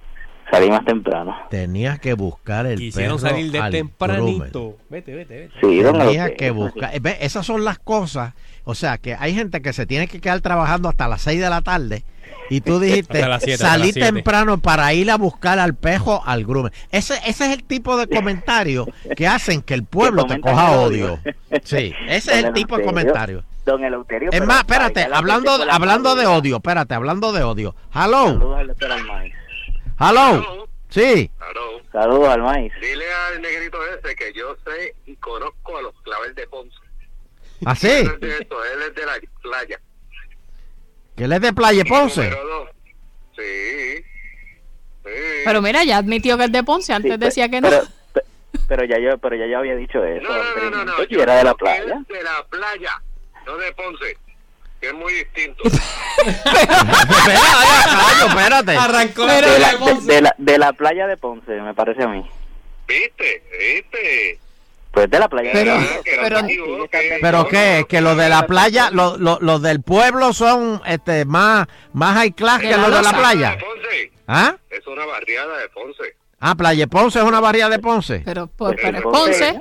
salí 0.52 0.70
más 0.70 0.86
temprano. 0.86 1.36
Tenías 1.50 2.00
que 2.00 2.14
buscar 2.14 2.66
el 2.66 2.80
Quisieron 2.80 3.18
perro 3.18 3.30
salir 3.30 3.52
de 3.52 3.60
al 3.60 3.72
tempranito. 3.72 4.78
Vete, 4.90 5.14
vete, 5.14 5.38
vete. 5.40 5.60
Sí, 5.62 5.82
don 5.82 5.98
Tenías 5.98 6.32
que 6.38 6.52
buscar. 6.52 7.00
ve, 7.00 7.18
Esas 7.22 7.46
son 7.46 7.64
las 7.66 7.80
cosas. 7.80 8.34
O 8.64 8.76
sea, 8.76 8.98
que 8.98 9.16
hay 9.16 9.34
gente 9.34 9.62
que 9.62 9.74
se 9.74 9.86
tiene 9.86 10.08
que 10.08 10.20
quedar 10.20 10.42
trabajando 10.42 10.90
hasta 10.90 11.08
las 11.08 11.22
6 11.22 11.40
de 11.40 11.50
la 11.50 11.62
tarde. 11.62 12.04
Y 12.50 12.62
tú 12.62 12.80
dijiste, 12.82 13.24
siete, 13.40 13.58
salí 13.58 13.86
las 13.88 13.94
siete". 13.94 14.12
temprano 14.12 14.58
para 14.58 14.94
ir 14.94 15.12
a 15.12 15.18
buscar 15.18 15.60
al 15.60 15.74
pejo 15.76 16.22
al 16.26 16.46
groomer. 16.46 16.72
Ese, 16.92 17.16
ese 17.26 17.46
es 17.46 17.52
el 17.54 17.64
tipo 17.64 17.98
de 17.98 18.08
comentario 18.08 18.88
que 19.16 19.28
hacen 19.28 19.62
que 19.62 19.74
el 19.74 19.84
pueblo 19.86 20.26
te 20.26 20.40
coja 20.40 20.72
odio. 20.72 21.14
odio. 21.14 21.34
Sí, 21.64 21.94
ese 22.08 22.32
es 22.40 22.44
el 22.46 22.54
tipo 22.54 22.78
de 22.78 22.86
comentario. 22.86 23.44
Don 23.66 23.84
Eleuterio. 23.84 24.32
Es 24.32 24.46
más, 24.46 24.60
espérate, 24.60 25.08
hablando, 25.12 25.52
hablando 25.70 26.16
de 26.16 26.26
odio, 26.26 26.56
espérate, 26.58 26.94
hablando 26.94 27.34
de 27.34 27.44
odio. 27.44 27.76
Hello, 27.94 28.58
Hello, 30.00 30.68
sí. 30.90 31.32
Saludos 31.92 32.30
al 32.30 32.42
maíz. 32.44 32.72
Dile 32.82 33.06
al 33.14 33.42
negrito 33.42 33.78
ese 33.96 34.16
que 34.16 34.32
yo 34.34 34.56
sé 34.66 34.94
y 35.06 35.16
conozco 35.16 35.78
a 35.78 35.82
los 35.82 35.94
clavel 36.02 36.36
de 36.36 36.48
Ponce. 36.48 36.78
¿Así? 37.66 37.88
Él 37.90 38.08
es 38.14 38.20
de 38.20 38.38
esto, 38.38 38.64
él 38.66 38.82
es 38.84 38.96
de 38.96 39.06
la 39.06 39.14
playa. 39.42 39.80
Que 41.16 41.24
él 41.24 41.32
es 41.34 41.42
de 41.42 41.54
Playa 41.54 41.84
Ponce. 41.90 42.30
Sí. 43.36 44.04
Sí. 45.04 45.12
Pero 45.46 45.62
mira, 45.62 45.84
ya 45.84 45.98
admitió 45.98 46.38
que 46.38 46.44
es 46.44 46.52
de 46.52 46.64
Ponce, 46.64 46.94
antes 46.94 47.12
Sí, 47.14 47.18
decía 47.18 47.50
que 47.50 47.62
no. 47.62 47.70
Pero, 47.70 47.84
pe- 48.14 48.24
pero 48.68 48.86
ya 48.86 49.00
yo, 49.00 49.18
pero 49.18 49.36
ya 49.36 49.48
yo 49.48 49.58
había 49.58 49.76
dicho 49.76 50.04
eso. 50.04 50.22
No, 50.24 50.38
no, 50.38 50.70
no, 50.70 50.86
no, 50.86 50.98
no. 50.98 51.22
era 51.24 51.38
de 51.38 51.44
la 51.44 51.56
playa. 51.56 51.96
es 52.02 52.08
de 52.08 52.24
la 52.24 52.46
playa, 52.48 53.02
no 53.48 53.58
de 53.58 53.72
Ponce. 53.74 54.18
Que 54.80 54.88
es 54.88 54.94
muy 54.94 55.12
distinto. 55.14 55.64
Caballo, 56.96 58.28
espérate. 58.28 58.76
Arrancó 58.78 59.26
De 59.26 59.42
la, 59.60 59.74
de, 59.74 60.02
de 60.14 60.22
la, 60.22 60.36
de 60.38 60.58
la 60.58 60.74
playa 60.74 61.08
de 61.08 61.18
Ponce, 61.18 61.52
me 61.62 61.74
parece 61.74 62.04
a 62.04 62.08
mí. 62.08 62.26
¿Viste? 62.88 63.44
¿Viste? 63.60 64.40
Pues 64.92 65.10
de 65.10 65.20
la 65.20 65.28
playa 65.28 65.50
Pero- 65.54 65.74
de 65.80 65.86
Ponce. 65.86 66.02
pero- 66.22 67.18
Pero 67.22 67.48
qué, 67.48 67.86
que 67.90 68.02
los 68.02 68.18
de 68.18 68.30
la 68.30 68.46
playa, 68.48 68.90
los 68.92 69.20
lo, 69.20 69.38
los 69.42 69.62
del 69.62 69.82
pueblo 69.82 70.34
son 70.34 70.82
este 70.86 71.26
más 71.26 71.68
más 71.94 72.16
high 72.16 72.32
class 72.32 72.60
que 72.62 72.78
los 72.78 72.92
de 72.96 73.02
la 73.02 73.12
playa. 73.14 73.58
Ponce. 73.60 74.12
¿Ah? 74.28 74.56
Es 74.70 74.86
una 74.88 75.06
barriada 75.06 75.58
de 75.58 75.70
Ponce. 75.70 76.16
Ah, 76.40 76.54
Playa 76.56 76.86
Ponce 76.86 77.18
es 77.20 77.26
una 77.26 77.40
barriada 77.40 77.72
de 77.72 77.80
Ponce. 77.80 78.22
Pero, 78.24 78.46
por, 78.48 78.76
Pues 78.76 78.86
pero 78.92 79.10
Ponce. 79.12 79.58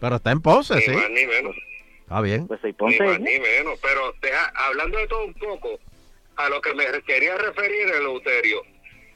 Pero 0.00 0.16
está 0.16 0.30
en 0.30 0.40
Ponce, 0.40 0.74
Ni 0.76 0.82
sí. 0.82 0.90
más 0.92 1.10
ni 1.10 1.26
menos. 1.26 1.56
Está 2.14 2.20
bien. 2.22 2.46
Pues 2.46 2.60
soy 2.60 2.70
Ni 2.70 2.76
Ponce. 2.76 3.02
más 3.02 3.18
ni 3.20 3.40
menos. 3.40 3.78
Pero 3.82 4.14
deja- 4.22 4.52
hablando 4.54 4.98
de 4.98 5.06
todo 5.08 5.24
un 5.24 5.34
poco, 5.34 5.80
a 6.36 6.48
lo 6.48 6.60
que 6.60 6.72
me 6.74 6.84
quería 7.06 7.36
referir, 7.36 7.88
Eleuterio, 7.88 8.62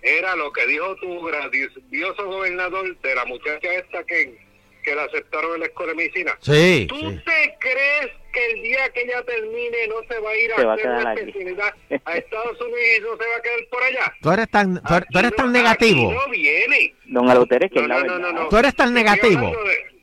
era 0.02 0.34
lo 0.34 0.52
que 0.52 0.66
dijo 0.66 0.96
tu 0.96 1.22
grandioso 1.22 2.26
gobernador 2.26 2.96
de 3.00 3.14
la 3.14 3.24
muchacha 3.24 3.72
esta 3.74 4.02
que, 4.04 4.36
que 4.82 4.94
la 4.96 5.04
aceptaron 5.04 5.54
en 5.54 5.60
la 5.60 5.66
escuela 5.66 5.92
de 5.92 5.96
medicina. 5.96 6.36
Sí, 6.40 6.86
¿Tú 6.88 6.96
sí. 6.96 7.20
te 7.24 7.56
crees 7.60 8.10
que 8.32 8.50
el 8.52 8.62
día 8.62 8.88
que 8.90 9.02
ella 9.02 9.22
termine 9.24 9.86
no 9.88 9.96
se 10.08 10.18
va 10.20 10.30
a 10.30 10.36
ir 10.36 10.52
a 10.52 10.56
Se 10.56 10.64
va 10.64 10.72
a 10.72 10.74
hacer 10.74 11.06
aquí. 11.06 11.20
especialidad 11.20 11.74
a 12.04 12.16
Estados 12.16 12.60
Unidos 12.60 12.80
y 12.96 13.00
no 13.00 13.16
se 13.16 13.28
va 13.28 13.36
a 13.36 13.42
quedar 13.42 13.58
por 13.70 13.82
allá. 13.84 14.12
Tú 14.22 14.30
eres 14.32 14.48
tan, 14.50 14.82
tú 14.82 14.94
eres, 14.94 15.08
tú 15.12 15.18
eres 15.20 15.34
tan 15.36 15.52
negativo. 15.52 16.12
No 16.12 16.28
viene. 16.30 16.94
Don 17.06 17.28
Eleuterio, 17.28 17.68
que 17.70 17.80
No, 17.80 17.82
es 17.82 17.88
la 17.88 17.96
no, 17.96 18.02
verdad. 18.02 18.18
no, 18.18 18.32
no, 18.32 18.42
no. 18.44 18.48
Tú 18.48 18.56
eres 18.56 18.74
tan 18.74 18.92
negativo. 18.92 19.40
de- 19.64 19.98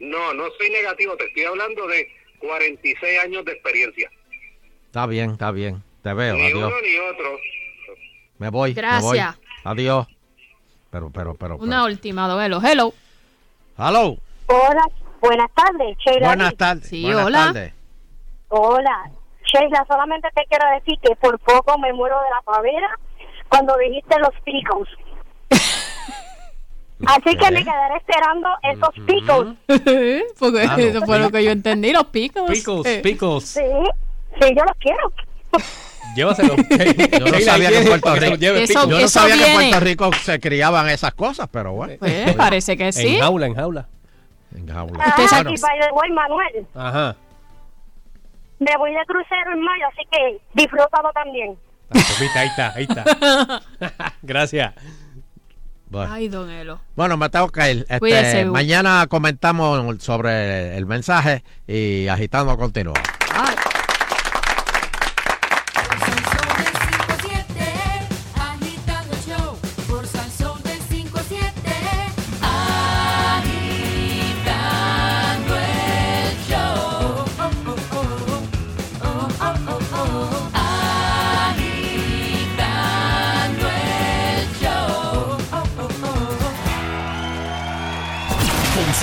no, 0.00 0.32
no 0.32 0.50
soy 0.58 0.70
negativo, 0.70 1.14
te 1.16 1.26
estoy 1.26 1.44
hablando 1.44 1.86
de 1.86 2.08
46 2.40 3.24
años 3.24 3.44
de 3.44 3.52
experiencia. 3.52 4.10
Está 4.86 5.06
bien, 5.06 5.30
está 5.32 5.50
bien. 5.52 5.82
Te 6.02 6.12
veo, 6.14 6.34
Ni 6.34 6.46
adiós. 6.46 6.58
uno 6.72 6.80
ni 6.82 6.98
otro. 6.98 7.38
Me 8.38 8.48
voy, 8.48 8.70
me 8.70 8.74
Gracias. 8.74 9.36
voy. 9.36 9.46
Adiós. 9.64 10.06
Pero, 10.90 11.10
pero, 11.10 11.34
pero. 11.34 11.56
pero. 11.56 11.64
Una 11.64 11.84
última, 11.84 12.26
Dobelo. 12.26 12.60
Hello. 12.60 12.92
Hello. 13.78 14.16
Hola, 14.46 14.82
buenas 15.20 15.50
tardes, 15.54 15.96
Sheila. 15.98 16.26
Buenas 16.28 16.56
tardes. 16.56 16.88
Sí, 16.88 17.02
buenas 17.04 17.26
hola. 17.26 17.38
tardes. 17.46 17.72
Hola, 18.48 19.10
Sheila, 19.44 19.84
solamente 19.86 20.28
te 20.34 20.42
quiero 20.48 20.66
decir 20.74 20.98
que 21.02 21.14
por 21.16 21.38
poco 21.38 21.78
me 21.78 21.92
muero 21.92 22.16
de 22.22 22.30
la 22.30 22.40
pavera 22.42 22.88
cuando 23.48 23.76
dijiste 23.76 24.18
los 24.18 24.30
picos. 24.44 24.88
Así 27.06 27.36
que 27.36 27.50
me 27.50 27.64
quedaré 27.64 27.96
esperando 27.96 28.48
esos 28.62 28.90
picos. 29.06 29.46
Porque 30.38 30.60
Claro. 30.62 30.82
eso 30.82 31.00
fue 31.06 31.18
lo 31.18 31.30
que 31.30 31.42
yo 31.44 31.50
entendí, 31.50 31.92
los 31.92 32.04
picos. 32.06 32.50
Pickles, 32.50 32.86
Eh, 32.86 33.00
pickles. 33.02 33.44
Sí, 33.44 33.60
sí, 34.40 34.48
yo 34.56 34.64
los 34.64 34.76
quiero. 34.78 35.12
Llévaselo. 36.16 36.56
Yo 37.20 37.26
no 37.32 37.40
sabía 37.40 37.68
que 37.68 37.78
en 37.78 37.86
Puerto 37.86 38.14
Rico, 38.16 38.34
Eso- 38.34 38.80
yo 38.84 38.86
no 38.88 38.98
eso 38.98 39.08
sabía 39.08 39.36
que 39.36 39.40
en 39.42 39.46
viene. 39.58 39.70
Puerto 39.70 39.84
Rico 39.84 40.10
se 40.24 40.40
criaban 40.40 40.88
esas 40.88 41.14
cosas, 41.14 41.48
pero 41.52 41.72
bueno. 41.72 41.94
Pues, 42.00 42.34
parece 42.34 42.76
que 42.76 42.90
sí. 42.92 43.14
En 43.14 43.20
jaula, 43.20 43.46
en 43.46 43.54
jaula. 43.54 43.86
En 44.56 44.66
jaula. 44.66 44.98
Ah, 45.04 45.14
Bueno, 45.16 45.50
y 45.52 45.60
by 45.60 45.78
the 45.80 45.90
way, 45.92 46.10
Manuel, 46.10 46.66
Ajá. 46.74 47.16
me 48.58 48.76
voy 48.76 48.90
de 48.90 49.04
crucero 49.06 49.52
en 49.52 49.60
mayo, 49.60 49.84
así 49.92 50.02
que 50.10 50.40
disfrútalo 50.54 51.12
también. 51.14 51.56
Ahí 51.90 52.46
está, 52.48 52.72
ahí 52.74 52.82
está. 52.88 53.62
Gracias. 54.22 54.74
Bueno. 55.90 56.12
Ay, 56.12 56.28
don 56.28 56.48
Elo. 56.50 56.80
Bueno, 56.96 57.16
me 57.16 57.28
tengo 57.28 57.48
que 57.48 57.70
ir. 57.72 57.78
Este, 57.80 57.98
Cuídese, 57.98 58.44
Bu. 58.46 58.52
mañana 58.52 59.06
comentamos 59.08 60.02
sobre 60.02 60.76
el 60.76 60.86
mensaje 60.86 61.44
y 61.66 62.08
agitando 62.08 62.56
continúa. 62.56 62.94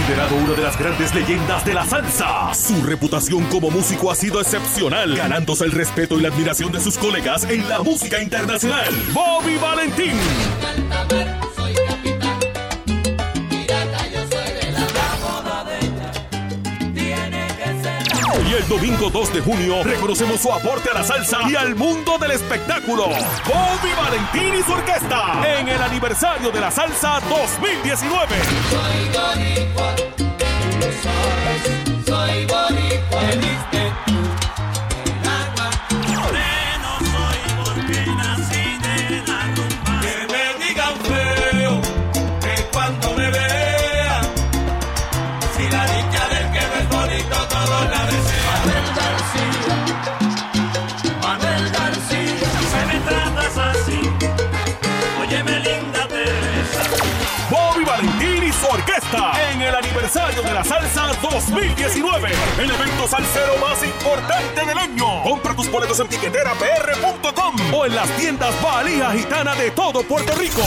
Considerado 0.08 0.38
una 0.38 0.54
de 0.54 0.64
las 0.64 0.80
grandes 0.80 1.14
leyendas 1.14 1.66
de 1.66 1.74
la 1.74 1.86
salsa, 1.86 2.54
su 2.54 2.82
reputación 2.82 3.44
como 3.48 3.70
músico 3.70 4.10
ha 4.10 4.16
sido 4.16 4.40
excepcional, 4.40 5.18
ganándose 5.18 5.66
el 5.66 5.74
respeto 5.74 6.18
y 6.18 6.22
la 6.22 6.30
admiración 6.30 6.72
de 6.72 6.80
sus 6.80 6.98
colegas 6.98 7.44
en 7.44 7.68
la 7.68 7.80
música 7.80 8.22
internacional. 8.22 8.88
Bobby 9.14 9.58
Valentín. 9.58 10.14
Y 18.50 18.54
el 18.54 18.68
domingo 18.70 19.10
2 19.10 19.34
de 19.34 19.42
junio 19.42 19.84
reconocemos 19.84 20.40
su 20.40 20.52
aporte 20.52 20.90
a 20.90 20.94
la 20.94 21.04
salsa 21.04 21.40
y 21.50 21.56
al 21.56 21.76
mundo 21.76 22.18
del 22.18 22.32
espectáculo. 22.32 23.08
Bobby 23.08 23.92
Valentín 23.98 24.56
y 24.58 24.64
su 24.64 24.72
orquesta 24.72 25.42
en 25.60 25.68
el 25.68 25.82
aniversario 25.82 26.50
de 26.52 26.62
la 26.62 26.72
salsa 26.72 27.20
2019. 27.30 28.36
Soy 28.70 29.10
boricua, 29.10 29.96
tú 30.16 30.24
lo 30.80 30.92
sabes. 31.04 31.77
Aniversario 60.08 60.42
de 60.42 60.54
la 60.54 60.64
salsa 60.64 61.12
2019. 61.22 62.30
El 62.60 62.72
evento 62.72 63.08
salsero 63.08 63.58
más 63.58 63.84
importante 63.84 64.66
del 64.66 64.78
año. 64.78 65.24
Compra 65.24 65.54
tus 65.54 65.70
boletos 65.70 66.00
en 66.00 66.08
tiqueterapr.com 66.08 67.74
o 67.74 67.86
en 67.86 67.96
las 67.96 68.10
tiendas 68.12 68.56
Valija 68.62 69.12
Gitana 69.12 69.54
de 69.56 69.72
todo 69.72 70.04
Puerto 70.04 70.34
Rico. 70.36 70.62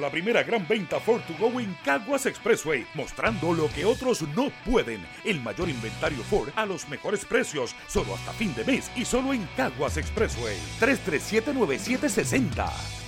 La 0.00 0.10
primera 0.10 0.42
gran 0.42 0.66
venta 0.66 0.98
Ford 0.98 1.22
to 1.22 1.34
Go 1.38 1.60
en 1.60 1.72
Caguas 1.84 2.26
Expressway, 2.26 2.84
mostrando 2.94 3.52
lo 3.52 3.68
que 3.68 3.84
otros 3.84 4.22
no 4.34 4.50
pueden. 4.64 5.06
El 5.24 5.40
mayor 5.40 5.68
inventario 5.68 6.24
Ford 6.24 6.48
a 6.56 6.66
los 6.66 6.88
mejores 6.88 7.24
precios, 7.24 7.76
solo 7.86 8.12
hasta 8.14 8.32
fin 8.32 8.52
de 8.54 8.64
mes 8.64 8.90
y 8.96 9.04
solo 9.04 9.32
en 9.32 9.46
Caguas 9.56 9.96
Expressway. 9.96 10.56
337-9760. 10.80 13.03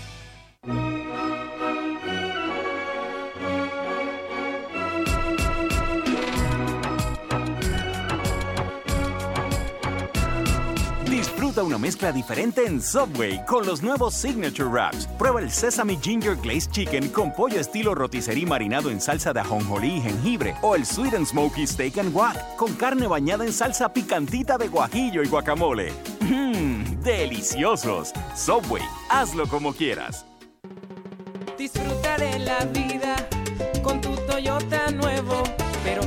Una 11.67 11.79
mezcla 11.79 12.13
diferente 12.13 12.65
en 12.65 12.81
Subway 12.81 13.45
con 13.45 13.67
los 13.67 13.83
nuevos 13.83 14.15
Signature 14.15 14.69
Wraps. 14.69 15.09
Prueba 15.19 15.41
el 15.41 15.51
Sesame 15.51 15.99
Ginger 16.01 16.37
Glazed 16.37 16.71
Chicken 16.71 17.09
con 17.09 17.33
pollo 17.33 17.61
estilo 17.61 17.95
rotisserie 17.95 18.47
marinado 18.47 18.91
en 18.91 19.01
salsa 19.01 19.33
de 19.33 19.41
ajonjolí 19.41 19.97
y 19.97 20.01
jengibre. 20.01 20.55
O 20.63 20.77
el 20.77 20.87
Sweet 20.87 21.15
and 21.15 21.27
Smoky 21.27 21.67
Steak 21.67 21.99
and 21.99 22.13
Guac 22.13 22.57
con 22.57 22.73
carne 22.75 23.09
bañada 23.09 23.45
en 23.45 23.53
salsa 23.53 23.93
picantita 23.93 24.57
de 24.57 24.69
guajillo 24.69 25.23
y 25.23 25.29
guacamole. 25.29 25.93
Mmm, 26.21 27.03
deliciosos. 27.03 28.13
Subway, 28.37 28.83
hazlo 29.11 29.49
como 29.49 29.73
quieras. 29.73 30.25
Disfruta 31.59 32.17
de 32.19 32.39
la 32.39 32.65
vida 32.67 33.17
con 33.83 34.01
tu 34.01 34.15
Toyota 34.27 34.91
nuevo, 34.93 35.43
pero 35.83 36.03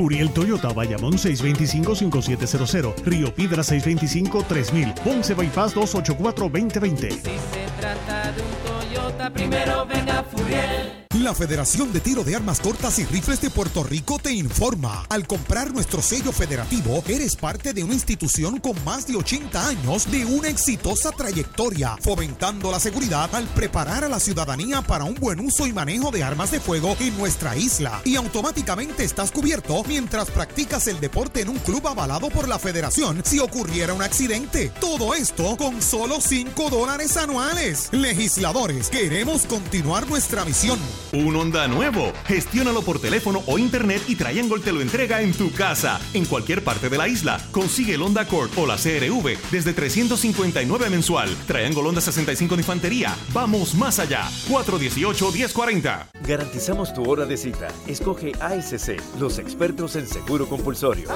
Furiel. 0.00 0.30
Toyota, 0.30 0.72
Bayamón 0.72 1.18
625-5700, 1.18 2.94
Río 3.04 3.34
Piedra 3.34 3.62
625-3000, 3.62 4.94
Ponce 4.94 5.34
Bypass 5.34 5.76
284-2020. 5.76 7.10
Se 7.10 7.38
trata 7.78 8.32
de 8.32 8.40
un 8.40 8.48
Toyota, 8.64 9.30
primero 9.30 9.84
venga 9.84 10.24
Furiel. 10.24 10.99
La 11.18 11.34
Federación 11.34 11.92
de 11.92 11.98
Tiro 11.98 12.22
de 12.22 12.36
Armas 12.36 12.60
Cortas 12.60 13.00
y 13.00 13.04
Rifles 13.04 13.40
de 13.40 13.50
Puerto 13.50 13.82
Rico 13.82 14.20
te 14.20 14.30
informa. 14.30 15.04
Al 15.08 15.26
comprar 15.26 15.74
nuestro 15.74 16.00
sello 16.02 16.30
federativo, 16.30 17.02
eres 17.08 17.34
parte 17.34 17.72
de 17.72 17.82
una 17.82 17.94
institución 17.94 18.60
con 18.60 18.76
más 18.84 19.08
de 19.08 19.16
80 19.16 19.66
años 19.66 20.08
de 20.08 20.24
una 20.24 20.48
exitosa 20.48 21.10
trayectoria, 21.10 21.98
fomentando 22.00 22.70
la 22.70 22.78
seguridad 22.78 23.28
al 23.34 23.44
preparar 23.48 24.04
a 24.04 24.08
la 24.08 24.20
ciudadanía 24.20 24.82
para 24.82 25.02
un 25.02 25.16
buen 25.16 25.40
uso 25.40 25.66
y 25.66 25.72
manejo 25.72 26.12
de 26.12 26.22
armas 26.22 26.52
de 26.52 26.60
fuego 26.60 26.96
en 27.00 27.18
nuestra 27.18 27.56
isla. 27.56 28.00
Y 28.04 28.14
automáticamente 28.14 29.02
estás 29.02 29.32
cubierto 29.32 29.82
mientras 29.88 30.30
practicas 30.30 30.86
el 30.86 31.00
deporte 31.00 31.40
en 31.40 31.48
un 31.48 31.58
club 31.58 31.88
avalado 31.88 32.30
por 32.30 32.46
la 32.46 32.60
Federación 32.60 33.22
si 33.24 33.40
ocurriera 33.40 33.94
un 33.94 34.02
accidente. 34.02 34.70
Todo 34.80 35.12
esto 35.16 35.56
con 35.56 35.82
solo 35.82 36.20
5 36.20 36.70
dólares 36.70 37.16
anuales. 37.16 37.88
Legisladores, 37.90 38.88
queremos 38.90 39.42
continuar 39.46 40.08
nuestra 40.08 40.44
misión. 40.44 40.78
Un 41.12 41.34
Honda 41.34 41.66
nuevo. 41.66 42.12
Gestiónalo 42.26 42.82
por 42.82 43.00
teléfono 43.00 43.42
o 43.46 43.58
internet 43.58 44.02
y 44.06 44.14
Triangle 44.14 44.60
te 44.60 44.72
lo 44.72 44.80
entrega 44.80 45.20
en 45.22 45.32
tu 45.32 45.50
casa, 45.52 46.00
en 46.14 46.24
cualquier 46.24 46.62
parte 46.62 46.88
de 46.88 46.98
la 46.98 47.08
isla. 47.08 47.40
Consigue 47.50 47.94
el 47.94 48.02
Honda 48.02 48.22
Accord 48.22 48.50
o 48.56 48.66
la 48.66 48.76
CRV 48.76 49.36
desde 49.50 49.72
359 49.72 50.90
mensual. 50.90 51.34
Triangle 51.46 51.82
Honda 51.82 52.00
65 52.00 52.54
de 52.56 52.62
infantería. 52.62 53.16
Vamos 53.32 53.74
más 53.74 53.98
allá. 53.98 54.28
418-1040. 54.48 56.10
Garantizamos 56.26 56.94
tu 56.94 57.08
hora 57.10 57.26
de 57.26 57.36
cita. 57.36 57.68
Escoge 57.86 58.32
ASC, 58.40 59.00
los 59.18 59.38
expertos 59.38 59.96
en 59.96 60.06
seguro 60.06 60.48
compulsorio. 60.48 61.08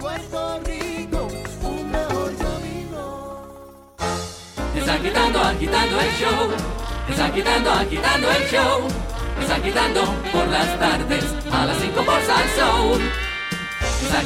Puerto 0.00 0.60
Rico, 0.64 1.28
un 1.62 1.90
mejor 1.90 2.32
camino. 2.36 3.46
Están 4.74 5.02
quitando, 5.02 5.40
agitando 5.40 6.00
el 6.00 6.10
show. 6.12 6.83
Están 7.08 7.32
quitando, 7.32 7.70
agitando 7.70 8.30
el 8.30 8.48
show. 8.48 8.88
Quitando 9.62 10.02
por 10.30 10.46
las 10.48 10.78
tardes 10.78 11.24
a 11.50 11.64
las 11.64 11.78
5 11.78 12.04
por 12.04 12.20
Salsoul. 12.22 13.00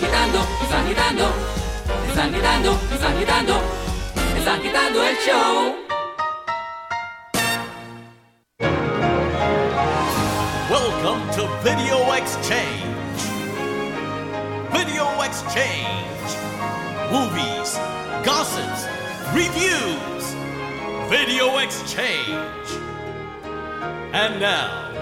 Quitando, 0.01 0.47
quitando. 0.89 1.33
Quitando, 2.07 2.79
quitando. 3.19 3.61
Quitando 4.63 5.05
el 5.05 5.17
show. 5.19 5.77
Welcome 10.71 11.31
to 11.37 11.47
Video 11.63 12.15
Exchange. 12.15 12.85
Video 14.73 15.23
Exchange. 15.23 16.29
Movies, 17.13 17.79
gossips, 18.25 18.87
reviews. 19.33 20.48
Video 21.09 21.57
Exchange. 21.57 22.69
And 24.13 24.39
now, 24.39 24.93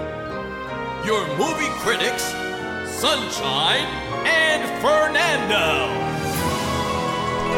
your 1.05 1.27
movie 1.37 1.69
critics, 1.83 2.23
Sunshine 3.01 3.89
and 4.25 4.63
Fernando. 4.81 5.89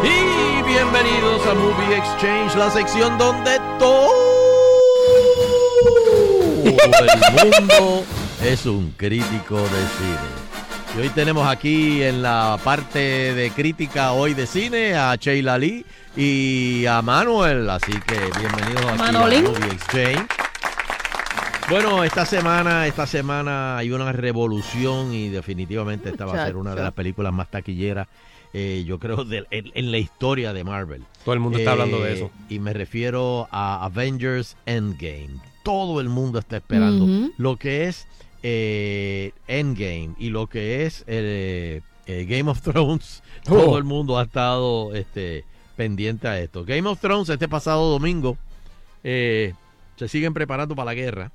Y 0.03 0.63
bienvenidos 0.63 1.47
a 1.47 1.55
Movie 1.57 1.95
Exchange, 1.95 2.57
la 2.57 2.71
sección 2.71 3.19
donde 3.19 3.61
todo 3.79 4.09
el 6.65 7.51
mundo 7.51 8.05
es 8.43 8.65
un 8.65 8.95
crítico 8.97 9.57
de 9.57 9.87
cine. 9.99 10.49
Y 10.97 11.01
hoy 11.03 11.11
tenemos 11.11 11.47
aquí 11.47 12.03
en 12.03 12.23
la 12.23 12.59
parte 12.65 13.35
de 13.35 13.51
crítica 13.51 14.13
hoy 14.13 14.33
de 14.33 14.47
cine 14.47 14.95
a 14.95 15.17
Sheila 15.17 15.59
Lee 15.59 15.85
y 16.21 16.85
a 16.87 17.01
Manuel, 17.01 17.71
así 17.71 17.93
que 17.93 18.19
bienvenidos 18.41 18.85
aquí 18.87 18.99
Manolín. 18.99 19.47
a 19.47 19.51
Movie 19.51 19.73
Exchange. 19.73 20.27
Bueno, 21.71 22.03
esta 22.03 22.27
semana, 22.27 22.87
esta 22.89 23.07
semana 23.07 23.77
hay 23.77 23.93
una 23.93 24.11
revolución 24.11 25.15
y 25.15 25.29
definitivamente 25.29 26.09
esta 26.09 26.27
va 26.27 26.43
a 26.43 26.47
ser 26.47 26.57
una 26.57 26.75
de 26.75 26.83
las 26.83 26.93
películas 26.93 27.33
más 27.33 27.51
taquilleras, 27.51 28.09
eh, 28.53 28.83
yo 28.85 28.99
creo, 28.99 29.25
de- 29.25 29.47
en, 29.53 29.71
en 29.75 29.93
la 29.93 29.99
historia 29.99 30.53
de 30.53 30.65
Marvel. 30.65 31.05
Todo 31.25 31.35
el 31.35 31.41
mundo 31.41 31.59
está 31.59 31.73
hablando 31.73 32.01
de 32.03 32.15
eso. 32.15 32.31
Y 32.49 32.59
me 32.59 32.73
refiero 32.73 33.47
a 33.53 33.85
Avengers 33.85 34.57
Endgame. 34.67 35.37
Todo 35.63 36.01
el 36.01 36.09
mundo 36.09 36.41
está 36.41 36.57
esperando 36.57 37.31
lo 37.37 37.57
que 37.59 37.85
es 37.85 38.09
eh, 38.43 39.33
Endgame 39.47 40.15
y 40.19 40.31
lo 40.31 40.47
que 40.49 40.85
es 40.87 41.05
eh, 41.07 41.83
eh, 42.07 42.27
Game 42.29 42.51
of 42.51 42.61
Thrones. 42.63 43.23
Oh. 43.49 43.55
Todo 43.55 43.79
el 43.79 43.85
mundo 43.85 44.19
ha 44.19 44.23
estado 44.23 44.95
este, 44.95 45.45
pendiente 45.79 46.27
a 46.29 46.39
esto. 46.41 46.65
Game 46.65 46.87
of 46.89 47.01
Thrones 47.01 47.29
este 47.29 47.49
pasado 47.49 47.89
domingo 47.89 48.37
eh, 49.05 49.55
se 49.97 50.09
siguen 50.09 50.35
preparando 50.35 50.75
para 50.75 50.87
la 50.87 50.95
guerra. 50.95 51.31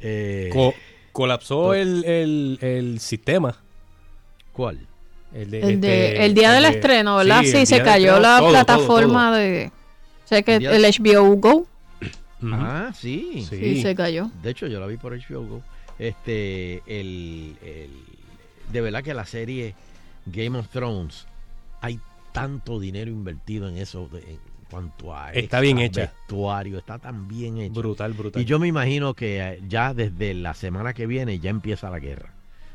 Eh, 0.00 0.48
Co- 0.52 0.74
colapsó 1.12 1.74
el, 1.74 2.02
el, 2.04 2.58
el 2.62 2.98
sistema. 3.00 3.56
¿Cuál? 4.52 4.80
El, 5.34 5.50
de, 5.50 6.24
el 6.24 6.34
día 6.34 6.52
del 6.52 6.64
estreno, 6.64 7.16
¿verdad? 7.16 7.42
Sí, 7.42 7.58
el 7.58 7.66
se 7.66 7.82
cayó 7.82 8.16
estreno, 8.16 8.20
la 8.20 8.38
todo, 8.38 8.48
plataforma 8.50 9.26
todo, 9.28 9.36
de... 9.36 9.70
Sé 10.24 10.42
que 10.42 10.56
El 10.56 10.66
el 10.66 10.84
HBO 10.98 11.36
Go. 11.36 11.66
Ah, 12.42 12.90
sí. 12.98 13.46
Sí, 13.48 13.82
se 13.82 13.94
cayó. 13.94 14.30
De 14.42 14.50
hecho, 14.50 14.66
yo 14.66 14.80
la 14.80 14.86
vi 14.86 14.96
por 14.96 15.12
HBO 15.12 15.42
Go. 15.46 15.62
Este, 15.98 16.82
el, 16.86 17.56
el- 17.62 17.90
de 18.72 18.80
verdad 18.80 19.02
que 19.02 19.12
la 19.14 19.26
serie 19.26 19.74
Game 20.26 20.58
of 20.58 20.68
Thrones, 20.68 21.26
tanto 22.40 22.78
dinero 22.80 23.10
invertido 23.10 23.68
en 23.68 23.76
eso 23.78 24.08
en 24.14 24.38
cuanto 24.70 25.14
a 25.14 25.32
Está 25.32 25.60
bien 25.60 25.78
hecha. 25.78 26.02
vestuario, 26.02 26.78
está 26.78 26.98
tan 26.98 27.28
bien 27.28 27.58
hecho. 27.58 27.80
Brutal, 27.80 28.12
brutal. 28.12 28.40
Y 28.42 28.44
yo 28.44 28.58
me 28.58 28.66
imagino 28.68 29.14
que 29.14 29.40
eh, 29.40 29.62
ya 29.68 29.94
desde 29.94 30.34
la 30.34 30.54
semana 30.54 30.92
que 30.94 31.06
viene 31.06 31.38
ya 31.38 31.50
empieza 31.50 31.88
la 31.90 31.98
guerra. 31.98 32.32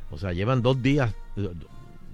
O 0.09 0.17
sea, 0.17 0.33
llevan 0.33 0.61
dos 0.61 0.81
días 0.81 1.13
eh, 1.37 1.49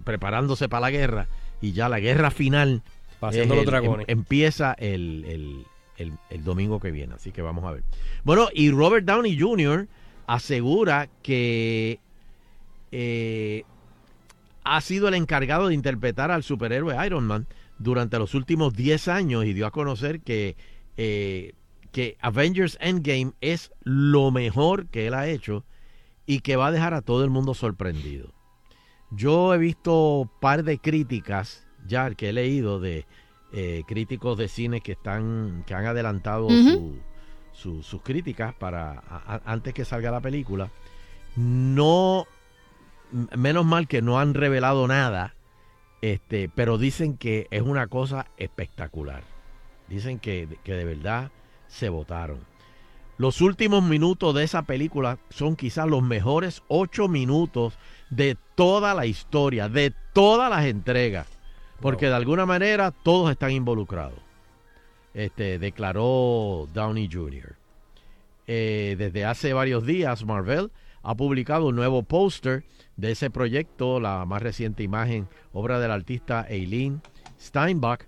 preparándose 0.03 0.69
para 0.69 0.81
la 0.81 0.91
guerra 0.91 1.27
y 1.61 1.71
ya 1.73 1.89
la 1.89 1.99
guerra 1.99 2.31
final 2.31 2.81
Paseando 3.19 3.55
los 3.55 3.63
el- 3.63 3.69
dragones. 3.69 4.05
em- 4.09 4.19
empieza 4.19 4.73
el, 4.73 5.25
el- 5.27 5.65
el- 5.97 6.13
el 6.29 6.43
domingo 6.43 6.79
que 6.79 6.91
viene. 6.91 7.15
Así 7.15 7.31
que 7.31 7.41
vamos 7.41 7.63
a 7.65 7.71
ver. 7.71 7.83
Bueno, 8.23 8.49
y 8.53 8.69
Robert 8.71 9.05
Downey 9.05 9.39
Jr. 9.39 9.87
asegura 10.27 11.09
que 11.23 11.99
eh, 12.91 13.63
ha 14.75 14.81
sido 14.81 15.07
el 15.07 15.13
encargado 15.13 15.67
de 15.67 15.73
interpretar 15.73 16.31
al 16.31 16.43
superhéroe 16.43 16.95
Iron 17.05 17.25
Man 17.25 17.47
durante 17.79 18.17
los 18.19 18.33
últimos 18.33 18.73
10 18.73 19.07
años 19.07 19.45
y 19.45 19.53
dio 19.53 19.65
a 19.67 19.71
conocer 19.71 20.21
que, 20.21 20.55
eh, 20.97 21.53
que 21.91 22.17
Avengers 22.21 22.77
Endgame 22.81 23.33
es 23.41 23.71
lo 23.83 24.31
mejor 24.31 24.87
que 24.87 25.07
él 25.07 25.13
ha 25.13 25.27
hecho 25.27 25.63
y 26.25 26.39
que 26.41 26.55
va 26.55 26.67
a 26.67 26.71
dejar 26.71 26.93
a 26.93 27.01
todo 27.01 27.23
el 27.23 27.29
mundo 27.29 27.53
sorprendido. 27.53 28.33
Yo 29.11 29.53
he 29.53 29.57
visto 29.57 30.29
par 30.41 30.63
de 30.63 30.79
críticas 30.79 31.65
ya 31.87 32.13
que 32.15 32.29
he 32.29 32.33
leído 32.33 32.79
de 32.79 33.05
eh, 33.53 33.83
críticos 33.87 34.37
de 34.37 34.49
cine 34.49 34.81
que 34.81 34.91
están 34.91 35.63
que 35.65 35.73
han 35.73 35.85
adelantado 35.85 36.47
Ujú. 36.47 36.69
su- 36.69 36.99
su- 37.53 37.83
sus 37.83 38.01
críticas 38.01 38.53
para 38.55 38.91
a- 39.09 39.41
antes 39.45 39.73
que 39.73 39.85
salga 39.85 40.11
la 40.11 40.19
película. 40.19 40.69
No 41.37 42.25
menos 43.11 43.65
mal 43.65 43.87
que 43.87 44.01
no 44.01 44.19
han 44.19 44.33
revelado 44.33 44.87
nada, 44.87 45.35
este, 46.01 46.49
pero 46.53 46.77
dicen 46.77 47.17
que 47.17 47.47
es 47.51 47.61
una 47.61 47.87
cosa 47.87 48.27
espectacular. 48.37 49.23
Dicen 49.87 50.19
que, 50.19 50.47
que 50.63 50.73
de 50.73 50.85
verdad 50.85 51.31
se 51.67 51.89
votaron. 51.89 52.39
Los 53.17 53.41
últimos 53.41 53.83
minutos 53.83 54.35
de 54.35 54.43
esa 54.43 54.61
película 54.63 55.17
son 55.29 55.55
quizás 55.55 55.87
los 55.87 56.03
mejores 56.03 56.61
ocho 56.67 57.07
minutos 57.07 57.79
de 58.11 58.37
toda 58.55 58.93
la 58.93 59.07
historia, 59.07 59.69
de 59.69 59.93
todas 60.13 60.49
las 60.51 60.65
entregas, 60.65 61.27
porque 61.81 62.07
de 62.07 62.13
alguna 62.13 62.45
manera 62.45 62.91
todos 62.91 63.31
están 63.31 63.51
involucrados. 63.51 64.19
Este, 65.15 65.57
declaró 65.57 66.69
Downey 66.73 67.09
Jr. 67.11 67.55
Eh, 68.45 68.95
desde 68.99 69.25
hace 69.25 69.51
varios 69.51 69.83
días, 69.83 70.23
Marvel 70.23 70.69
ha 71.07 71.15
publicado 71.15 71.67
un 71.67 71.77
nuevo 71.77 72.03
póster 72.03 72.65
de 72.97 73.11
ese 73.11 73.29
proyecto, 73.29 74.01
la 74.01 74.25
más 74.25 74.41
reciente 74.41 74.83
imagen, 74.83 75.29
obra 75.53 75.79
del 75.79 75.91
artista 75.91 76.45
Eileen 76.49 77.01
Steinbach, 77.39 78.01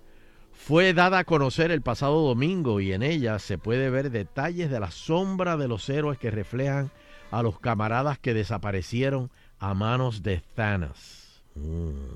fue 0.51 0.93
dada 0.93 1.19
a 1.19 1.23
conocer 1.23 1.71
el 1.71 1.81
pasado 1.81 2.19
domingo 2.27 2.81
y 2.81 2.91
en 2.91 3.01
ella 3.01 3.39
se 3.39 3.57
puede 3.57 3.89
ver 3.89 4.11
detalles 4.11 4.69
de 4.69 4.81
la 4.81 4.91
sombra 4.91 5.55
de 5.55 5.69
los 5.69 5.87
héroes 5.89 6.19
que 6.19 6.29
reflejan 6.29 6.91
a 7.31 7.41
los 7.41 7.57
camaradas 7.61 8.19
que 8.19 8.33
desaparecieron 8.33 9.31
a 9.59 9.73
manos 9.73 10.21
de 10.21 10.43
Thanos. 10.53 11.41
Mm. 11.55 12.15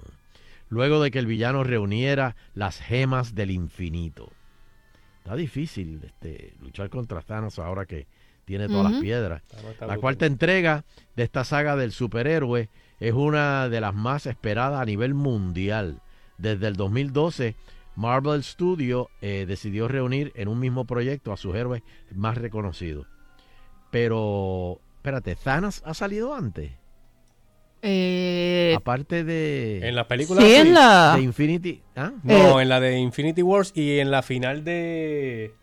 Luego 0.68 1.02
de 1.02 1.12
que 1.12 1.20
el 1.20 1.28
villano 1.28 1.64
reuniera 1.64 2.36
las 2.56 2.82
gemas 2.82 3.36
del 3.36 3.52
infinito. 3.52 4.34
Está 5.20 5.38
difícil 5.38 6.02
este, 6.04 6.56
luchar 6.60 6.90
contra 6.90 7.22
Thanos 7.22 7.58
ahora 7.58 7.86
que 7.86 8.06
tiene 8.46 8.68
todas 8.68 8.92
las 8.92 9.02
piedras. 9.02 9.42
La 9.80 9.98
cuarta 9.98 10.26
entrega 10.26 10.84
de 11.16 11.24
esta 11.24 11.44
saga 11.44 11.76
del 11.76 11.92
superhéroe 11.92 12.70
es 13.00 13.14
una 13.14 13.70
de 13.70 13.82
las 13.82 13.94
más 13.94 14.26
esperadas 14.26 14.82
a 14.82 14.86
nivel 14.86 15.14
mundial. 15.14 16.02
Desde 16.38 16.68
el 16.68 16.76
2012, 16.76 17.56
Marvel 17.96 18.44
Studio 18.44 19.10
eh, 19.22 19.46
decidió 19.48 19.88
reunir 19.88 20.32
en 20.36 20.48
un 20.48 20.60
mismo 20.60 20.86
proyecto 20.86 21.32
a 21.32 21.38
sus 21.38 21.56
héroes 21.56 21.84
más 22.14 22.38
reconocidos. 22.38 23.08
Pero, 23.92 24.80
espérate, 24.98 25.36
¿Thanos 25.36 25.82
ha 25.86 25.94
salido 25.94 26.34
antes? 26.34 26.72
Eh, 27.82 28.74
Aparte 28.78 29.24
de... 29.24 29.88
En 29.88 29.96
las 29.96 30.06
películas. 30.06 30.44
Sí, 30.44 30.54
en 30.56 30.74
la- 30.74 31.16
De 31.16 31.22
Infinity... 31.22 31.82
¿ah? 31.96 32.12
No, 32.24 32.62
en 32.62 32.70
la 32.70 32.80
de 32.80 32.98
Infinity 32.98 33.42
Wars 33.42 33.72
y 33.76 34.00
en 34.00 34.10
la 34.10 34.22
final 34.24 34.64
de. 34.64 35.54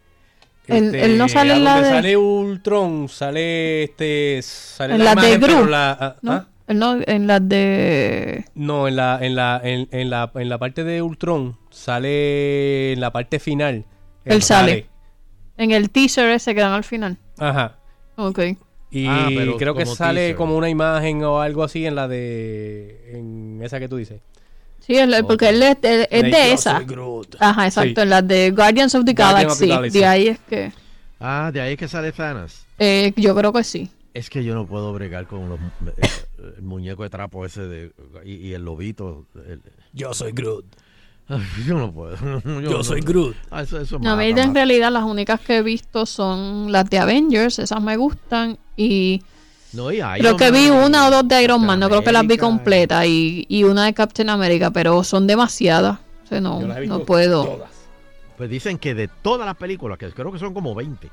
Él- 0.67 0.95
él 0.95 1.19
no 1.19 1.29
sale 1.29 1.53
a 1.53 1.57
en 1.57 1.65
la 1.65 1.73
donde 1.75 1.89
de- 1.89 1.95
sale 1.95 2.17
Ultron, 2.17 3.09
sale 3.09 3.83
este. 3.85 4.41
Sale 4.43 4.95
en 4.95 5.05
la 5.05 5.15
de 5.15 5.21
imagen, 5.23 5.41
pero 5.41 5.57
Groot, 5.59 5.71
la- 5.71 5.91
ah, 6.01 6.17
¿no? 6.23 6.33
ah. 6.33 6.47
Él 6.69 6.79
no, 6.79 6.99
en 7.05 7.27
las 7.27 7.49
de... 7.49 8.45
No, 8.55 8.87
en 8.87 8.95
la, 8.95 9.19
en 9.21 9.35
la, 9.35 9.61
en, 9.65 9.89
en 9.91 10.09
la, 10.09 10.31
en 10.37 10.49
la 10.49 10.57
parte 10.59 10.85
de 10.85 11.03
Ultron 11.03 11.57
sale 11.71 12.93
en 12.93 13.01
la 13.01 13.11
parte 13.11 13.41
final. 13.41 13.87
Él 14.25 14.41
sale. 14.43 14.87
En 15.57 15.73
el 15.73 15.91
teaser 15.91 16.31
ese 16.31 16.55
que 16.55 16.61
dan 16.61 16.73
al 16.73 16.85
final. 16.85 17.19
Ajá. 17.39 17.77
Ok. 18.17 18.39
Y 18.93 19.07
Ah, 19.09 19.27
pero 19.35 19.57
creo 19.57 19.75
que 19.75 19.85
sale 19.87 20.21
teaser. 20.21 20.37
como 20.37 20.57
una 20.57 20.69
imagen 20.69 21.25
o 21.25 21.41
algo 21.41 21.65
así 21.65 21.87
en 21.87 21.97
la 21.97 22.07
de. 22.07 23.11
En 23.15 23.61
esa 23.63 23.81
que 23.81 23.89
tú 23.89 23.97
dices. 23.97 24.21
Sí, 24.81 24.97
él- 24.97 25.15
porque 25.27 25.49
él 25.51 25.63
es, 25.63 25.77
él 25.83 26.07
es 26.11 26.23
de 26.23 26.53
esa. 26.53 26.83
Ajá, 27.39 27.67
exacto. 27.67 28.03
Sí. 28.03 28.09
De 28.25 28.51
Guardians 28.51 28.95
of 28.95 29.05
the 29.05 29.13
Guardian 29.15 29.51
of 29.51 29.59
the 29.59 29.67
Galaxy. 29.67 29.99
De 29.99 30.07
ahí 30.07 30.29
es 30.29 30.39
que... 30.41 30.73
Ah, 31.21 31.51
de 31.53 31.61
ahí 31.61 31.73
es 31.75 31.79
que 31.79 31.87
sale 31.89 32.13
Thanos. 32.13 32.65
eh, 32.79 33.13
yo 33.17 33.35
creo 33.35 33.53
que 33.53 33.63
sí. 33.65 33.91
Es 34.15 34.29
que 34.31 34.43
yo 34.43 34.55
no 34.55 34.67
puedo 34.67 34.93
bregar 34.93 35.27
con 35.27 35.49
los, 35.49 35.61
eh, 35.61 36.09
el 36.57 36.63
muñeco 36.63 37.05
de 37.05 37.11
trapo 37.11 37.45
ese 37.47 37.61
de, 37.63 37.93
y, 38.25 38.35
y 38.49 38.55
el 38.55 38.65
lobito. 38.65 39.27
el- 39.47 39.63
Yo 39.93 40.13
soy 40.15 40.33
Groot. 40.33 40.65
Yo 41.65 41.75
no 41.75 41.93
puedo. 41.93 42.17
Yo 42.61 42.83
soy 42.83 43.03
Groot. 43.03 43.37
Ah, 43.53 43.63
eso, 43.63 43.79
eso 43.81 43.99
No, 44.01 44.11
a 44.11 44.17
mí 44.17 44.31
mata, 44.31 44.43
en 44.43 44.49
mata. 44.49 44.59
realidad 44.61 44.91
las 44.91 45.05
únicas 45.05 45.39
que 45.41 45.59
he 45.59 45.63
visto 45.63 46.07
son 46.07 46.73
las 46.73 46.91
de 46.91 46.99
Avengers. 46.99 47.61
Esas 47.61 47.81
me 47.81 47.97
gustan. 47.97 48.59
Y 48.77 49.23
No, 49.73 49.93
y 49.93 50.01
creo 50.01 50.37
que 50.37 50.51
vi 50.51 50.69
Man, 50.69 50.85
una 50.85 51.09
o 51.09 51.11
dos 51.11 51.29
de 51.29 51.43
Iron 51.43 51.65
Man. 51.65 51.79
No 51.79 51.89
creo 51.89 52.03
que 52.03 52.13
las 52.13 52.27
vi 52.27 52.37
completas. 52.37 53.07
Y, 53.07 53.47
y 53.49 53.65
una 53.65 53.85
de 53.85 53.95
Captain 53.95 54.29
America. 54.29 54.71
Pero 54.71 55.05
son 55.05 55.27
demasiadas. 55.27 55.99
O 56.25 56.27
sea, 56.27 56.41
no, 56.41 56.61
no 56.61 57.05
puedo. 57.05 57.45
todas. 57.45 57.81
Pues 58.41 58.49
dicen 58.49 58.79
que 58.79 58.95
de 58.95 59.07
todas 59.07 59.45
las 59.45 59.57
películas, 59.57 59.99
que 59.99 60.11
creo 60.13 60.33
que 60.33 60.39
son 60.39 60.55
como 60.55 60.75
20, 60.75 61.11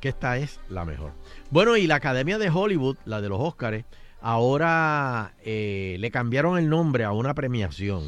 que 0.00 0.08
esta 0.08 0.36
es 0.36 0.60
la 0.68 0.84
mejor. 0.84 1.10
Bueno, 1.50 1.76
y 1.76 1.88
la 1.88 1.96
Academia 1.96 2.38
de 2.38 2.48
Hollywood, 2.48 2.96
la 3.06 3.20
de 3.20 3.28
los 3.28 3.40
Óscares, 3.40 3.84
ahora 4.20 5.32
eh, 5.44 5.96
le 5.98 6.12
cambiaron 6.12 6.56
el 6.56 6.68
nombre 6.68 7.02
a 7.02 7.10
una 7.10 7.34
premiación. 7.34 8.04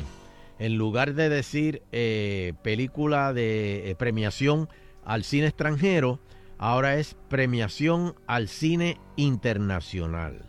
En 0.61 0.77
lugar 0.77 1.15
de 1.15 1.29
decir 1.29 1.83
eh, 1.91 2.53
película 2.63 3.33
de 3.33 3.91
eh, 3.91 3.95
premiación 3.97 4.69
al 5.05 5.25
cine 5.25 5.49
extranjero, 5.49 6.21
ahora 6.61 6.99
es 6.99 7.17
premiación 7.31 8.15
al 8.27 8.47
cine 8.47 8.99
internacional. 9.17 10.45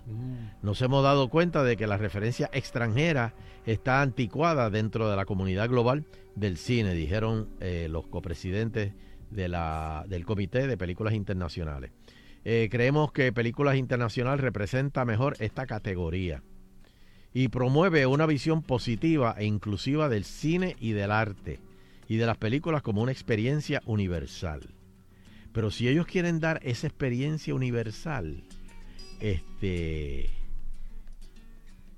Nos 0.61 0.81
hemos 0.81 1.03
dado 1.03 1.29
cuenta 1.29 1.63
de 1.63 1.77
que 1.77 1.87
la 1.87 1.95
referencia 1.95 2.49
extranjera 2.51 3.33
está 3.65 4.01
anticuada 4.01 4.69
dentro 4.69 5.09
de 5.09 5.15
la 5.15 5.23
comunidad 5.23 5.69
global 5.69 6.05
del 6.35 6.57
cine, 6.57 6.93
dijeron 6.95 7.47
eh, 7.61 7.87
los 7.89 8.07
copresidentes 8.07 8.93
de 9.29 9.47
la, 9.47 10.03
del 10.09 10.25
Comité 10.25 10.67
de 10.67 10.77
Películas 10.77 11.13
Internacionales. 11.13 11.91
Eh, 12.43 12.67
creemos 12.69 13.13
que 13.13 13.31
Películas 13.31 13.77
Internacional 13.77 14.37
representa 14.37 15.05
mejor 15.05 15.37
esta 15.39 15.65
categoría 15.65 16.43
y 17.33 17.47
promueve 17.47 18.05
una 18.05 18.25
visión 18.25 18.63
positiva 18.63 19.33
e 19.37 19.45
inclusiva 19.45 20.09
del 20.09 20.25
cine 20.25 20.75
y 20.77 20.91
del 20.91 21.11
arte 21.11 21.61
y 22.09 22.17
de 22.17 22.25
las 22.25 22.37
películas 22.37 22.81
como 22.81 23.01
una 23.01 23.13
experiencia 23.13 23.81
universal. 23.85 24.73
Pero 25.53 25.69
si 25.71 25.87
ellos 25.87 26.05
quieren 26.05 26.39
dar 26.39 26.59
esa 26.63 26.87
experiencia 26.87 27.53
universal, 27.53 28.43
este, 29.19 30.29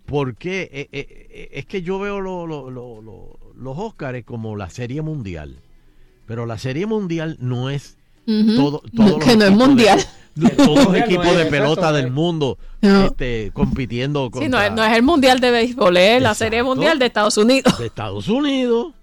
¿por 0.05 0.35
qué? 0.35 0.69
Eh, 0.71 0.89
eh, 0.91 1.27
eh, 1.29 1.49
es 1.53 1.65
que 1.65 1.81
yo 1.81 1.99
veo 1.99 2.19
lo- 2.19 2.45
lo- 2.47 2.69
lo- 2.69 3.01
lo- 3.01 3.39
los 3.55 3.77
Óscares 3.77 4.25
como 4.25 4.55
la 4.55 4.69
serie 4.69 5.01
mundial, 5.01 5.59
pero 6.25 6.45
la 6.45 6.57
serie 6.57 6.85
mundial 6.85 7.37
no 7.39 7.69
es 7.69 7.97
todo, 8.25 8.81
todos 8.95 9.11
los 9.11 9.19
que 9.25 9.35
no 9.37 9.45
es 9.45 9.51
mundial. 9.51 9.99
de- 10.35 10.49
todos 10.57 10.75
los 10.85 10.89
no 10.89 10.95
equipos 10.95 11.37
de 11.37 11.45
pelota 11.45 11.91
no 11.91 11.97
del 11.97 12.09
mundo 12.11 12.57
No. 12.81 13.05
este, 13.05 13.51
compitiendo 13.53 14.25
Sí, 14.25 14.31
contra 14.31 14.49
no 14.49 14.61
es, 14.61 14.71
no 14.73 14.83
es 14.83 14.97
el 14.97 15.03
mundial 15.03 15.39
de 15.39 15.51
béisbol, 15.51 15.95
es 15.97 16.21
la 16.23 16.33
serie 16.33 16.63
mundial 16.63 16.97
de 16.97 17.05
Estados 17.05 17.37
Unidos. 17.37 17.77
de 17.77 17.85
Estados 17.85 18.27
Unidos. 18.27 18.93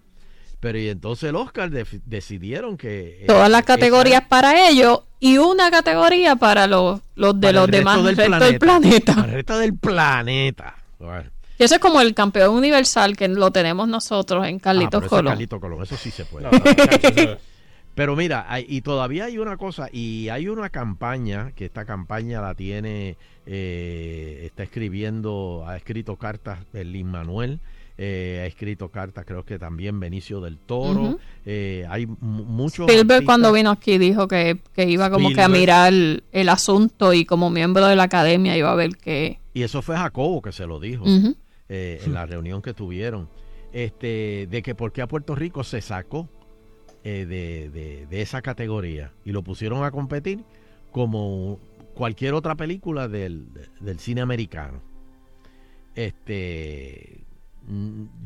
Pero 0.60 0.78
y 0.78 0.88
entonces 0.88 1.30
el 1.30 1.36
Oscar 1.36 1.70
decidieron 1.70 2.76
que 2.76 3.22
eh, 3.22 3.26
Todas 3.26 3.48
las 3.50 3.60
esa- 3.60 3.66
categorías 3.66 4.22
para 4.28 4.68
ellos 4.68 5.00
y 5.18 5.38
una 5.38 5.70
categoría 5.70 6.36
para 6.36 6.66
los, 6.66 7.00
los 7.14 7.40
de 7.40 7.48
para 7.48 7.52
los 7.60 7.68
el 7.68 7.72
resto 7.72 7.78
demás 7.78 8.04
del 8.04 8.16
resto 8.16 8.44
del 8.44 8.58
planeta. 8.58 9.14
Para 9.14 9.26
el 9.28 9.34
resto 9.34 9.58
del 9.58 9.74
planeta. 9.78 10.74
Bueno. 10.98 11.30
Y 11.58 11.64
eso 11.64 11.74
es 11.74 11.80
como 11.80 12.00
el 12.00 12.14
campeón 12.14 12.54
universal 12.54 13.16
que 13.16 13.28
lo 13.28 13.50
tenemos 13.50 13.88
nosotros 13.88 14.46
en 14.46 14.56
Ah, 14.56 14.60
Carlitos 14.62 15.02
es 15.04 15.08
Colón. 15.08 15.32
Carlito 15.32 15.60
Colón, 15.60 15.82
eso 15.82 15.96
sí 15.96 16.10
se 16.10 16.24
puede. 16.26 16.44
No, 16.44 16.50
no, 16.52 16.64
eso- 16.64 17.38
Pero 17.94 18.14
mira, 18.16 18.46
hay- 18.48 18.64
y 18.68 18.82
todavía 18.82 19.24
hay 19.26 19.36
una 19.38 19.56
cosa, 19.56 19.88
y 19.92 20.28
hay 20.28 20.48
una 20.48 20.70
campaña, 20.70 21.52
que 21.56 21.64
esta 21.66 21.84
campaña 21.84 22.40
la 22.40 22.54
tiene, 22.54 23.16
eh, 23.46 24.42
está 24.44 24.62
escribiendo, 24.62 25.64
ha 25.66 25.76
escrito 25.76 26.16
cartas 26.16 26.60
Lin 26.72 27.08
Manuel, 27.08 27.60
eh, 28.02 28.40
ha 28.42 28.46
escrito 28.46 28.88
cartas 28.88 29.26
creo 29.26 29.44
que 29.44 29.58
también 29.58 30.00
Benicio 30.00 30.40
del 30.40 30.56
Toro, 30.56 31.18
eh, 31.44 31.84
hay 31.90 32.06
mu- 32.06 32.16
muchos... 32.44 32.88
Spielberg 32.88 33.18
artistas- 33.18 33.24
cuando 33.26 33.52
vino 33.52 33.70
aquí 33.70 33.98
dijo 33.98 34.26
que, 34.26 34.58
que 34.74 34.88
iba 34.88 35.10
como 35.10 35.28
que 35.28 35.42
a 35.42 35.48
mirar 35.48 35.92
el, 35.92 36.22
el 36.32 36.48
asunto 36.48 37.12
y 37.12 37.26
como 37.26 37.50
miembro 37.50 37.86
de 37.86 37.96
la 37.96 38.04
academia 38.04 38.56
iba 38.56 38.72
a 38.72 38.74
ver 38.74 38.96
que... 38.96 39.38
Y 39.52 39.62
eso 39.64 39.82
fue 39.82 39.96
Jacobo 39.98 40.40
que 40.40 40.52
se 40.52 40.66
lo 40.66 40.80
dijo 40.80 41.04
eh, 41.68 42.00
en 42.02 42.14
la 42.14 42.24
reunión 42.24 42.62
que 42.62 42.72
tuvieron. 42.72 43.28
Este, 43.72 44.48
de 44.50 44.62
que 44.62 44.74
por 44.74 44.92
qué 44.92 45.02
a 45.02 45.06
Puerto 45.06 45.34
Rico 45.34 45.62
se 45.62 45.82
sacó 45.82 46.26
de, 47.04 47.26
de- 47.26 48.06
de 48.08 48.22
esa 48.22 48.40
categoría 48.40 49.12
y 49.26 49.32
lo 49.32 49.42
pusieron 49.42 49.84
a 49.84 49.90
competir 49.90 50.42
como 50.90 51.58
cualquier 51.94 52.32
otra 52.32 52.54
película 52.54 53.08
del, 53.08 53.46
del 53.80 53.98
cine 53.98 54.22
americano. 54.22 54.80
Este, 55.94 57.19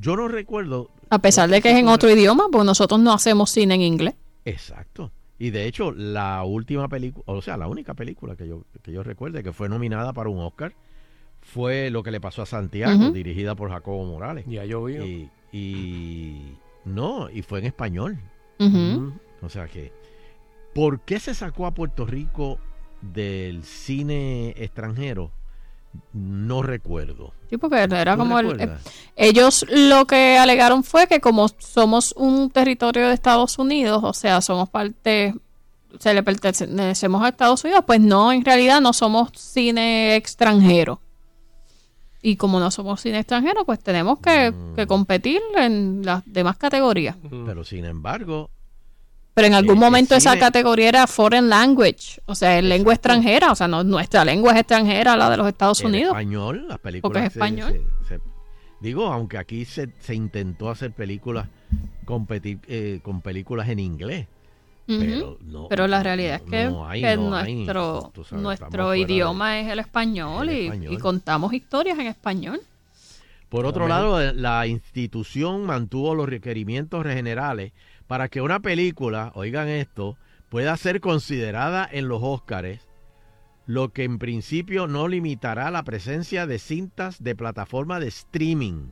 yo 0.01 0.17
no 0.17 0.29
recuerdo. 0.29 0.91
A 1.11 1.19
pesar 1.19 1.49
de 1.51 1.61
que 1.61 1.71
es 1.71 1.77
en 1.79 1.89
otro 1.89 2.11
idioma, 2.11 2.49
porque 2.51 2.67
nosotros 2.67 2.99
no 3.01 3.13
hacemos 3.13 3.51
cine 3.51 3.75
en 3.75 3.83
inglés. 3.83 4.15
Exacto. 4.45 5.13
Y 5.39 5.51
de 5.51 5.67
hecho, 5.67 5.93
la 5.93 6.43
última 6.45 6.89
película, 6.89 7.25
o 7.27 7.43
sea, 7.43 7.57
la 7.57 7.67
única 7.67 7.95
película 7.95 8.37
que 8.37 8.47
yo, 8.49 8.63
que 8.83 8.93
yo 8.93 9.03
recuerde 9.03 9.43
que 9.43 9.53
fue 9.53 9.69
nominada 9.69 10.13
para 10.13 10.29
un 10.31 10.39
Oscar 10.41 10.73
fue 11.41 11.91
Lo 11.91 12.03
que 12.03 12.11
le 12.11 12.21
pasó 12.21 12.41
a 12.43 12.47
Santiago, 12.47 13.11
dirigida 13.11 13.55
por 13.55 13.69
Jacobo 13.71 14.05
Morales. 14.07 14.47
Ya 14.49 14.65
yo 14.65 14.85
vi. 14.85 14.95
Y, 14.97 15.31
y- 15.53 16.57
no, 16.87 17.29
y 17.31 17.43
fue 17.43 17.59
en 17.59 17.67
español. 17.67 18.19
O 19.43 19.49
sea 19.51 19.67
que, 19.69 19.93
¿por 20.75 21.01
qué 21.01 21.21
se 21.21 21.35
sacó 21.35 21.67
a 21.67 21.75
Puerto 21.75 22.07
Rico 22.07 22.59
del 23.03 23.63
cine 23.65 24.55
extranjero? 24.57 25.31
No 26.13 26.63
recuerdo. 26.63 27.33
Sí, 27.51 27.57
porque 27.57 27.77
era 27.83 28.13
¿Tú 28.15 28.19
como 28.19 28.39
el... 28.39 28.61
eh, 28.61 28.71
ellos 29.17 29.65
lo 29.69 30.07
que 30.07 30.39
alegaron 30.39 30.83
fue 30.85 31.07
que 31.07 31.21
como 31.21 31.49
somos 31.59 32.13
un 32.17 32.51
territorio 32.51 33.09
de 33.09 33.15
Estados 33.15 33.59
Unidos, 33.59 34.03
o 34.05 34.13
sea, 34.13 34.41
somos 34.41 34.69
parte, 34.69 35.35
se 35.99 36.15
le 36.15 36.23
pertenecemos 36.23 37.23
a 37.23 37.29
Estados 37.29 37.63
Unidos, 37.65 37.85
pues 37.87 38.01
no, 38.01 38.33
en 38.33 38.45
realidad 38.45 38.81
no 38.81 38.93
somos 38.93 39.31
cine 39.37 40.17
extranjero. 40.17 41.01
Y 42.23 42.37
como 42.37 42.59
no 42.59 42.71
somos 42.71 43.01
cine 43.03 43.19
extranjero, 43.19 43.65
pues 43.67 43.81
tenemos 43.81 44.19
que, 44.19 44.51
Mm. 44.51 44.77
que 44.77 44.87
competir 44.87 45.43
en 45.57 46.01
las 46.05 46.23
demás 46.25 46.57
categorías. 46.57 47.17
Pero 47.45 47.65
sin 47.65 47.85
embargo, 47.85 48.49
Pero 49.35 49.49
en 49.49 49.55
algún 49.55 49.79
momento 49.79 50.15
esa 50.15 50.39
categoría 50.39 50.89
era 50.89 51.07
foreign 51.09 51.49
language, 51.49 52.21
o 52.27 52.35
sea, 52.37 52.57
es 52.59 52.65
lengua 52.65 52.95
extranjera, 52.95 53.51
o 53.51 53.55
sea, 53.57 53.67
no, 53.67 53.83
nuestra 53.83 54.25
lengua 54.25 54.53
es 54.53 54.61
extranjera, 54.61 55.17
la 55.17 55.29
de 55.29 55.37
los 55.37 55.49
Estados 55.49 55.81
el 55.81 55.87
Unidos. 55.89 56.09
español, 56.11 56.67
las 56.69 56.79
películas. 56.79 57.03
Porque 57.03 57.27
es 57.27 57.33
se- 57.33 57.39
español. 57.41 57.73
se- 58.07 58.17
se- 58.17 58.21
digo, 58.81 59.13
aunque 59.13 59.37
aquí 59.39 59.65
se, 59.65 59.89
se 59.99 60.15
intentó 60.15 60.71
hacer 60.71 60.93
películas, 60.93 61.49
competir 62.05 62.61
eh, 62.69 63.01
con 63.03 63.23
películas 63.23 63.69
en 63.69 63.81
inglés. 63.81 64.27
Pero, 64.87 65.39
no, 65.43 65.67
Pero 65.69 65.87
la 65.89 66.03
realidad 66.03 66.37
es 66.37 66.43
que, 66.43 66.65
no 66.67 66.87
hay, 66.87 67.01
que 67.01 67.17
nuestro, 67.17 68.13
sabes, 68.15 68.33
nuestro 68.43 68.91
de- 68.91 68.99
idioma 68.99 69.59
es 69.59 69.69
el 69.73 69.79
español, 69.79 70.49
el 70.51 70.57
y- 70.57 70.65
español. 70.67 70.93
Y, 70.93 70.99
contamos 70.99 71.53
historias 71.55 71.99
en 71.99 72.07
español. 72.07 72.61
Por 73.49 73.67
otro 73.67 73.89
lado, 73.89 74.33
la 74.33 74.67
institución 74.67 75.65
mantuvo 75.65 76.15
los 76.15 76.29
requerimientos 76.29 77.03
generales 77.05 77.73
para 78.07 78.29
que 78.29 78.41
una 78.41 78.61
película, 78.61 79.33
oigan 79.35 79.69
esto, 79.69 80.17
pueda 80.49 80.77
ser 80.77 81.01
considerada 81.01 81.89
en 81.91 82.09
los 82.09 82.23
Óscares, 82.23 82.89
lo 83.67 83.93
que 83.93 84.05
en 84.05 84.19
principio 84.19 84.87
no 84.87 85.09
limitará 85.09 85.71
la 85.71 85.85
presencia 85.85 86.47
de 86.47 86.59
cintas 86.59 87.23
de 87.23 87.35
plataforma 87.35 87.99
de 87.99 88.09
streaming 88.09 88.89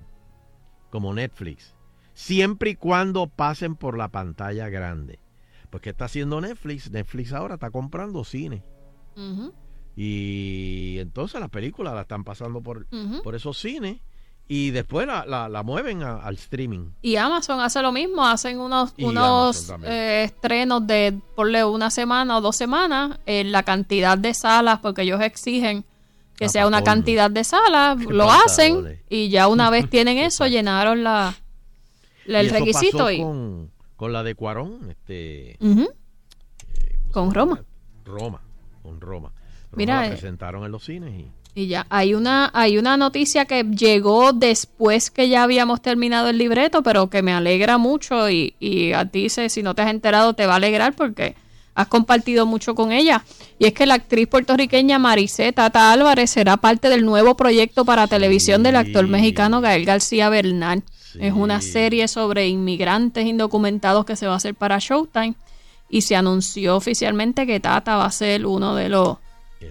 como 0.91 1.13
Netflix, 1.15 1.75
siempre 2.15 2.71
y 2.71 2.77
cuando 2.77 3.27
pasen 3.27 3.77
por 3.77 3.97
la 3.97 4.09
pantalla 4.09 4.69
grande. 4.69 5.21
Pues 5.71 5.83
¿qué 5.83 5.91
está 5.91 6.07
haciendo 6.07 6.41
Netflix? 6.41 6.91
Netflix 6.91 7.33
ahora 7.33 7.55
está 7.55 7.71
comprando 7.71 8.25
cine. 8.25 8.63
Y 9.95 10.97
entonces 10.99 11.41
las 11.41 11.51
películas 11.51 11.95
las 11.95 12.03
están 12.03 12.25
pasando 12.25 12.63
por, 12.63 12.87
por 13.23 13.35
esos 13.35 13.59
cines 13.59 14.01
y 14.55 14.71
después 14.71 15.07
la, 15.07 15.25
la- 15.25 15.49
la 15.49 15.63
mueven 15.63 16.03
a- 16.03 16.17
al 16.19 16.35
streaming. 16.35 16.91
Y 17.01 17.17
Amazon 17.17 17.61
hace 17.61 17.81
lo 17.81 17.91
mismo, 17.91 18.23
hacen 18.27 18.59
unos, 18.61 18.93
Y 18.99 19.05
unos 19.05 19.73
eh, 19.85 20.25
estrenos 20.25 20.87
de, 20.87 21.19
ponle 21.35 21.65
una 21.65 21.89
semana 21.91 22.37
o 22.37 22.41
dos 22.43 22.55
semanas, 22.57 23.19
en 23.25 23.51
la 23.51 23.63
cantidad 23.63 24.19
de 24.19 24.35
salas, 24.35 24.81
porque 24.81 25.03
ellos 25.03 25.23
exigen 25.23 25.87
que 26.37 26.47
Ah, 26.47 26.49
sea 26.51 26.67
una 26.67 26.83
cantidad 26.85 27.31
de 27.31 27.45
salas, 27.45 27.97
lo 28.05 28.31
hacen 28.31 29.01
y 29.09 29.31
ya 29.31 29.49
una 29.49 29.71
vez 29.71 29.89
tienen 29.89 30.19
eso, 30.29 30.47
llenaron 30.47 31.03
la, 31.03 31.35
la- 32.27 32.41
el 32.41 32.47
Y 32.47 32.49
eso 32.51 32.59
requisito 32.59 32.99
pasó 32.99 33.11
y 33.11 33.19
con, 33.23 33.71
con 33.97 34.13
la 34.13 34.23
de 34.23 34.35
Cuarón, 34.35 34.91
este, 34.91 35.57
Ujú. 35.61 35.89
con 37.11 37.33
Roma. 37.33 37.63
Roma, 38.05 38.41
con 38.83 39.01
Roma. 39.01 39.29
Roma 39.71 39.77
Mira, 39.77 40.01
la 40.01 40.07
eh, 40.09 40.11
presentaron 40.11 40.65
en 40.65 40.73
los 40.73 40.85
cines 40.85 41.15
y 41.15 41.31
Y 41.55 41.67
ya, 41.67 41.87
hay 41.91 42.15
una, 42.15 42.51
hay 42.55 42.79
una 42.79 42.97
noticia 42.97 43.45
que 43.45 43.63
llegó 43.65 44.33
después 44.33 45.11
que 45.11 45.29
ya 45.29 45.43
habíamos 45.43 45.83
terminado 45.83 46.29
el 46.29 46.39
libreto, 46.39 46.83
pero 46.83 47.11
que 47.11 47.23
me 47.23 47.33
alegra 47.33 47.77
mucho 47.77 48.31
y, 48.31 48.55
y 48.59 48.93
a 48.93 49.05
ti, 49.05 49.29
si 49.29 49.63
no 49.63 49.75
te 49.75 49.83
has 49.83 49.91
enterado, 49.91 50.33
te 50.33 50.47
va 50.47 50.55
a 50.55 50.57
alegrar 50.57 50.95
porque 50.95 51.37
has 51.75 51.89
compartido 51.89 52.47
mucho 52.47 52.75
con 52.75 52.93
ella. 52.93 53.25
Y 53.59 53.67
es 53.67 53.75
que 53.75 53.87
la 53.87 53.95
actriz 53.95 54.29
puertorriqueña 54.29 54.99
Maricé 54.99 55.53
Tata 55.53 55.93
Álvarez 55.93 56.31
será 56.31 56.57
parte 56.57 56.89
del 56.89 57.05
nuevo 57.05 57.37
proyecto 57.37 57.85
para 57.85 58.07
televisión 58.07 58.63
del 58.63 58.77
actor 58.77 59.07
mexicano 59.07 59.61
Gael 59.61 59.85
García 59.85 60.29
Bernal. 60.29 60.83
Es 61.19 61.35
una 61.35 61.61
serie 61.61 62.09
sobre 62.09 62.49
inmigrantes 62.49 63.27
indocumentados 63.27 64.07
que 64.07 64.17
se 64.17 64.27
va 64.27 64.35
a 64.35 64.37
hacer 64.37 64.55
para 64.55 64.79
Showtime 64.79 65.35
y 65.91 66.03
se 66.03 66.17
anunció 66.17 66.77
oficialmente 66.77 67.47
que 67.47 67.61
Tata 67.61 67.97
va 67.97 68.07
a 68.07 68.11
ser 68.11 68.47
uno 68.47 68.75
de 68.75 68.89
los 68.89 69.19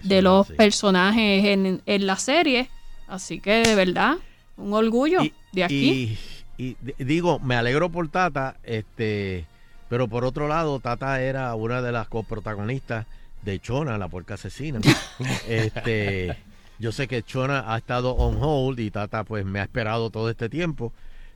de 0.02 0.22
los 0.22 0.48
personajes 0.48 1.44
en, 1.44 1.82
en 1.84 2.06
la 2.06 2.16
serie. 2.16 2.68
Así 3.08 3.40
que 3.40 3.62
de 3.62 3.74
verdad, 3.74 4.16
un 4.56 4.72
orgullo 4.72 5.20
de 5.52 5.64
aquí. 5.64 6.16
Y, 6.58 6.76
digo, 6.98 7.38
me 7.40 7.56
alegro 7.56 7.90
por 7.90 8.08
Tata, 8.08 8.56
este, 8.62 9.46
pero 9.88 10.06
por 10.08 10.24
otro 10.24 10.48
lado, 10.48 10.78
Tata 10.80 11.20
era 11.20 11.54
una 11.54 11.82
de 11.82 11.92
las 11.92 12.08
coprotagonistas 12.08 13.06
de 13.42 13.58
Chona, 13.58 13.98
la 13.98 14.08
puerca 14.08 14.34
asesina. 14.34 14.80
este, 15.48 16.36
yo 16.78 16.92
sé 16.92 17.08
que 17.08 17.22
Chona 17.22 17.64
ha 17.72 17.78
estado 17.78 18.12
on 18.12 18.36
hold 18.40 18.78
y 18.80 18.90
Tata 18.90 19.24
pues 19.24 19.44
me 19.44 19.60
ha 19.60 19.62
esperado 19.64 20.10
todo 20.10 20.30
este 20.30 20.48
tiempo, 20.48 20.92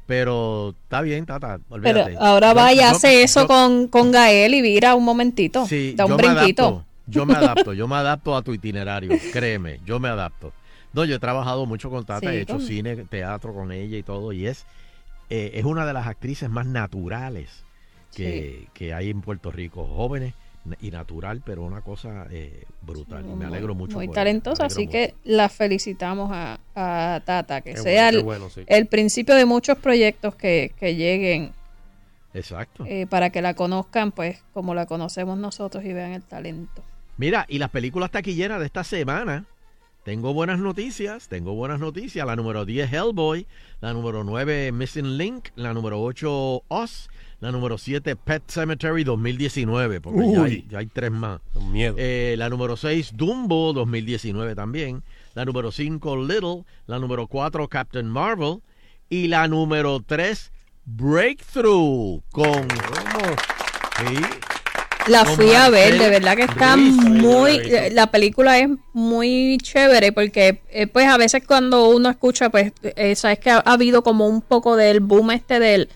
pero 0.07 0.75
está 0.85 1.01
bien, 1.01 1.27
Tata, 1.27 1.59
Pero 1.69 1.75
olvídate. 1.75 2.17
ahora 2.21 2.51
Yo- 2.51 2.55
vaya, 2.55 2.91
yo- 2.91 2.97
hace 2.97 3.23
eso 3.23 3.43
yo- 3.43 3.47
con, 3.49 3.89
con 3.89 4.13
Gael 4.13 4.55
y 4.55 4.63
vira 4.63 4.95
un 4.95 5.05
momentito. 5.05 5.67
Sí, 5.67 5.95
da 5.97 6.05
un 6.05 6.13
yo 6.13 6.17
me 6.17 6.23
brinquito. 6.35 6.85
Yo 7.07 7.27
me 7.27 7.35
adapto, 7.35 7.73
yo 7.73 7.87
me 7.89 7.97
adapto 7.97 8.37
a 8.37 8.43
tu 8.43 8.53
itinerario, 8.55 9.11
créeme, 9.33 9.81
yo 9.85 9.99
me 10.01 10.09
adapto. 10.09 10.53
No, 10.93 11.05
yo 11.05 11.17
he 11.17 11.19
trabajado 11.19 11.67
mucho 11.67 11.91
con 11.91 12.05
Tata, 12.05 12.31
Sí, 12.31 12.37
he 12.37 12.41
hecho 12.41 12.59
cine, 12.61 12.97
teatro 12.97 13.53
con 13.53 13.71
ella 13.73 13.99
y 13.99 14.03
todo, 14.03 14.33
y 14.33 14.47
es, 14.47 14.65
eh, 15.31 15.53
es 15.55 15.65
una 15.65 15.85
de 15.87 15.93
las 15.93 16.07
actrices 16.07 16.49
más 16.49 16.67
naturales 16.67 17.65
que, 18.15 18.69
que 18.73 18.95
hay 18.95 19.11
en 19.11 19.21
Puerto 19.21 19.51
Rico, 19.51 19.87
jóvenes 19.87 20.35
y 20.81 20.91
natural, 20.91 21.43
pero 21.45 21.63
una 21.63 21.81
cosa 21.83 22.27
eh, 22.31 22.65
brutal. 22.83 23.25
y 23.25 23.35
me 23.37 23.45
alegro 23.45 23.75
mucho. 23.75 23.97
Muy 23.97 24.07
ella, 24.07 24.11
me 24.11 24.15
talentosa, 24.15 24.65
así 24.67 24.87
mucho. 24.87 24.93
que 24.93 25.15
la 25.25 25.49
felicitamos 25.49 26.31
a, 26.33 26.59
a 26.75 27.21
Tata, 27.25 27.61
que 27.61 27.75
Qué 27.75 27.81
sea 27.81 28.11
bueno, 28.11 28.11
qué 28.11 28.19
el, 28.19 28.25
bueno, 28.25 28.51
sí. 28.51 28.65
el 28.67 28.87
principio 28.87 29.35
de 29.35 29.45
muchos 29.45 29.79
proyectos 29.79 30.35
que, 30.35 30.73
que 30.79 30.97
lleguen 30.97 31.53
Exacto. 32.35 32.85
eh, 32.87 33.07
para 33.07 33.31
que 33.31 33.43
la 33.43 33.55
conozcan, 33.55 34.13
pues 34.13 34.43
como 34.53 34.75
la 34.75 34.87
conocemos 34.87 35.39
nosotros 35.39 35.85
y 35.85 35.93
vean 35.93 36.13
el 36.13 36.23
talento. 36.23 36.83
Mira, 37.19 37.47
y 37.49 37.59
las 37.59 37.71
películas 37.71 38.11
taquilleras 38.11 38.61
de 38.61 38.67
esta 38.67 38.85
semana. 38.85 39.45
Tengo 40.05 40.33
buenas 40.33 40.61
noticias, 40.61 41.29
tengo 41.29 41.55
buenas 41.55 41.81
noticias. 41.81 42.25
La 42.25 42.37
número 42.37 42.65
10, 42.65 42.93
Hellboy. 42.93 43.47
La 43.81 43.93
número 43.93 44.23
9, 44.23 44.71
Missing 44.71 45.19
Link. 45.19 45.49
La 45.57 45.75
número 45.75 46.01
8, 46.01 46.63
Us. 46.69 47.09
La 47.41 47.51
número 47.51 47.77
7, 47.77 48.15
Pet 48.15 48.43
Cemetery 48.47 49.03
2019. 49.03 50.01
Porque 50.01 50.33
ya 50.33 50.45
hay, 50.45 50.67
ya 50.71 50.79
hay 50.79 50.87
tres 50.87 51.11
más. 51.11 51.41
Miedo. 51.73 51.97
Eh, 51.99 52.37
la 52.39 52.49
número 52.49 52.77
6, 52.77 53.15
Dumbo 53.17 53.73
2019 53.73 54.55
también. 54.55 55.03
La 55.35 55.45
número 55.45 55.73
5, 55.73 56.17
Little. 56.25 56.65
La 56.87 56.99
número 56.99 57.27
4, 57.27 57.67
Captain 57.69 58.07
Marvel. 58.07 58.61
Y 59.09 59.27
la 59.27 59.49
número 59.49 60.01
3, 60.07 60.53
Breakthrough. 60.85 62.23
Con. 62.31 62.69
Sí. 63.99 64.56
La 65.09 65.25
fui 65.25 65.53
a 65.53 65.69
ver, 65.69 65.99
de 65.99 66.11
verdad 66.11 66.37
que 66.37 66.43
está 66.43 66.77
muy, 66.77 67.61
la 67.93 68.11
película 68.11 68.59
es 68.59 68.69
muy 68.93 69.59
chévere 69.63 70.13
porque 70.13 70.63
eh, 70.71 70.87
pues 70.89 71.07
a 71.07 71.17
veces 71.17 71.43
cuando 71.47 71.91
uno 71.91 72.11
escucha 72.11 72.51
pues 72.51 72.73
eh, 72.83 73.15
sabes 73.15 73.39
que 73.39 73.51
ha, 73.51 73.59
ha 73.59 73.73
habido 73.73 74.03
como 74.03 74.27
un 74.27 74.41
poco 74.41 74.75
del 74.75 75.01
boom 75.01 75.31
este 75.31 75.61
del, 75.61 75.89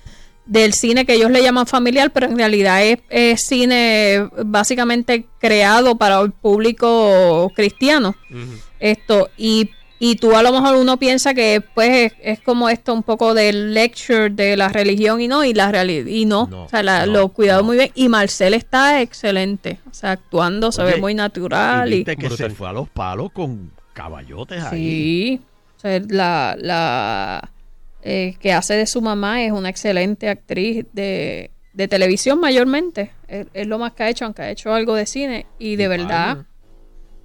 del 0.51 0.75
cine 0.75 1.07
que 1.07 1.15
ellos 1.15 1.31
le 1.31 1.43
llaman 1.43 1.67
familiar, 1.67 2.11
pero 2.13 2.27
en 2.27 2.37
realidad 2.37 2.85
es, 2.85 2.99
es 3.09 3.41
cine 3.47 4.29
básicamente 4.45 5.27
creado 5.39 5.97
para 5.97 6.21
el 6.21 6.33
público 6.33 7.53
cristiano. 7.55 8.17
Esto, 8.81 9.29
y, 9.37 9.71
y 10.03 10.17
tú 10.17 10.35
a 10.35 10.43
lo 10.43 10.51
mejor 10.51 10.77
uno 10.77 10.97
piensa 10.97 11.35
que 11.35 11.63
pues 11.75 11.91
es, 11.91 12.13
es 12.23 12.41
como 12.41 12.69
esto 12.69 12.93
un 12.93 13.03
poco 13.05 13.35
del 13.35 13.75
lecture 13.75 14.31
de 14.31 14.57
la 14.57 14.69
religión 14.71 15.21
y 15.21 15.29
no, 15.29 15.45
y 15.45 15.53
la 15.55 15.71
realidad, 15.71 16.07
y 16.07 16.25
no, 16.25 16.49
o 16.65 16.69
sea, 16.69 16.83
la- 16.83 17.05
lo 17.07 17.29
cuidado 17.29 17.63
muy 17.63 17.77
bien, 17.77 17.91
y 17.95 18.09
Marcel 18.09 18.55
está 18.55 19.01
excelente, 19.03 19.79
o 19.89 19.95
sea, 19.95 20.13
actuando, 20.13 20.73
se 20.73 20.83
ve 20.83 20.97
muy 20.97 21.15
natural. 21.15 21.93
Y 21.93 22.05
que 22.05 22.31
se 22.31 22.49
fue 22.51 22.69
a 22.69 22.73
los 22.73 22.89
palos 22.89 23.31
con 23.33 23.71
caballotes 23.93 24.63
ahí. 24.65 24.79
sí, 25.39 25.41
o 25.77 25.81
sea, 25.81 26.01
la, 26.09 26.57
la 26.59 27.51
eh, 28.03 28.35
que 28.41 28.53
hace 28.53 28.75
de 28.75 28.87
su 28.87 29.01
mamá 29.03 29.43
es 29.45 29.53
una 29.53 29.69
excelente 29.69 30.29
actriz 30.31 30.87
de, 30.93 31.51
de 31.75 31.89
televisión 31.89 32.41
mayormente, 32.41 33.11
es, 33.29 33.47
es 33.53 33.67
lo 33.67 33.79
más 33.79 33.93
que 33.93 34.03
ha 34.05 34.09
hecho, 34.09 34.25
aunque 34.25 34.43
ha 34.43 34.51
hecho 34.51 34.73
algo 34.73 34.95
de 34.95 35.05
cine, 35.07 35.47
y 35.59 35.77
de 35.77 35.85
Y 35.85 35.87
verdad. 35.89 36.39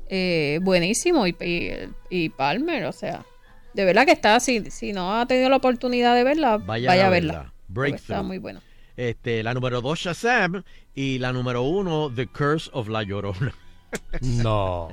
Eh, 0.10 0.60
buenísimo 0.62 1.28
y, 1.28 1.36
y, 1.40 1.72
y 2.10 2.30
Palmer, 2.30 2.86
o 2.86 2.92
sea, 2.92 3.26
de 3.74 3.86
verdad 3.86 4.06
que 4.06 4.12
está, 4.12 4.40
si, 4.40 4.72
si 4.72 4.94
no 4.94 5.20
ha 5.20 5.26
tenido 5.26 5.50
la 5.50 5.58
oportunidad 5.58 6.16
de 6.16 6.24
verla, 6.24 6.58
vaya, 6.58 6.90
Vayan 6.90 7.06
a 7.06 7.10
verla. 7.10 7.54
Breakthrough. 7.68 8.02
Está 8.02 8.24
muy 8.24 8.38
bueno. 8.38 8.62
Este, 8.96 9.44
la 9.44 9.54
número 9.54 9.82
2, 9.82 10.00
Shazam. 10.00 10.64
Y 10.94 11.20
la 11.20 11.34
número 11.34 11.64
1, 11.64 12.14
The 12.16 12.28
Curse 12.28 12.70
of 12.74 12.88
La 12.88 13.04
Llorona. 13.04 13.54
No. 14.22 14.90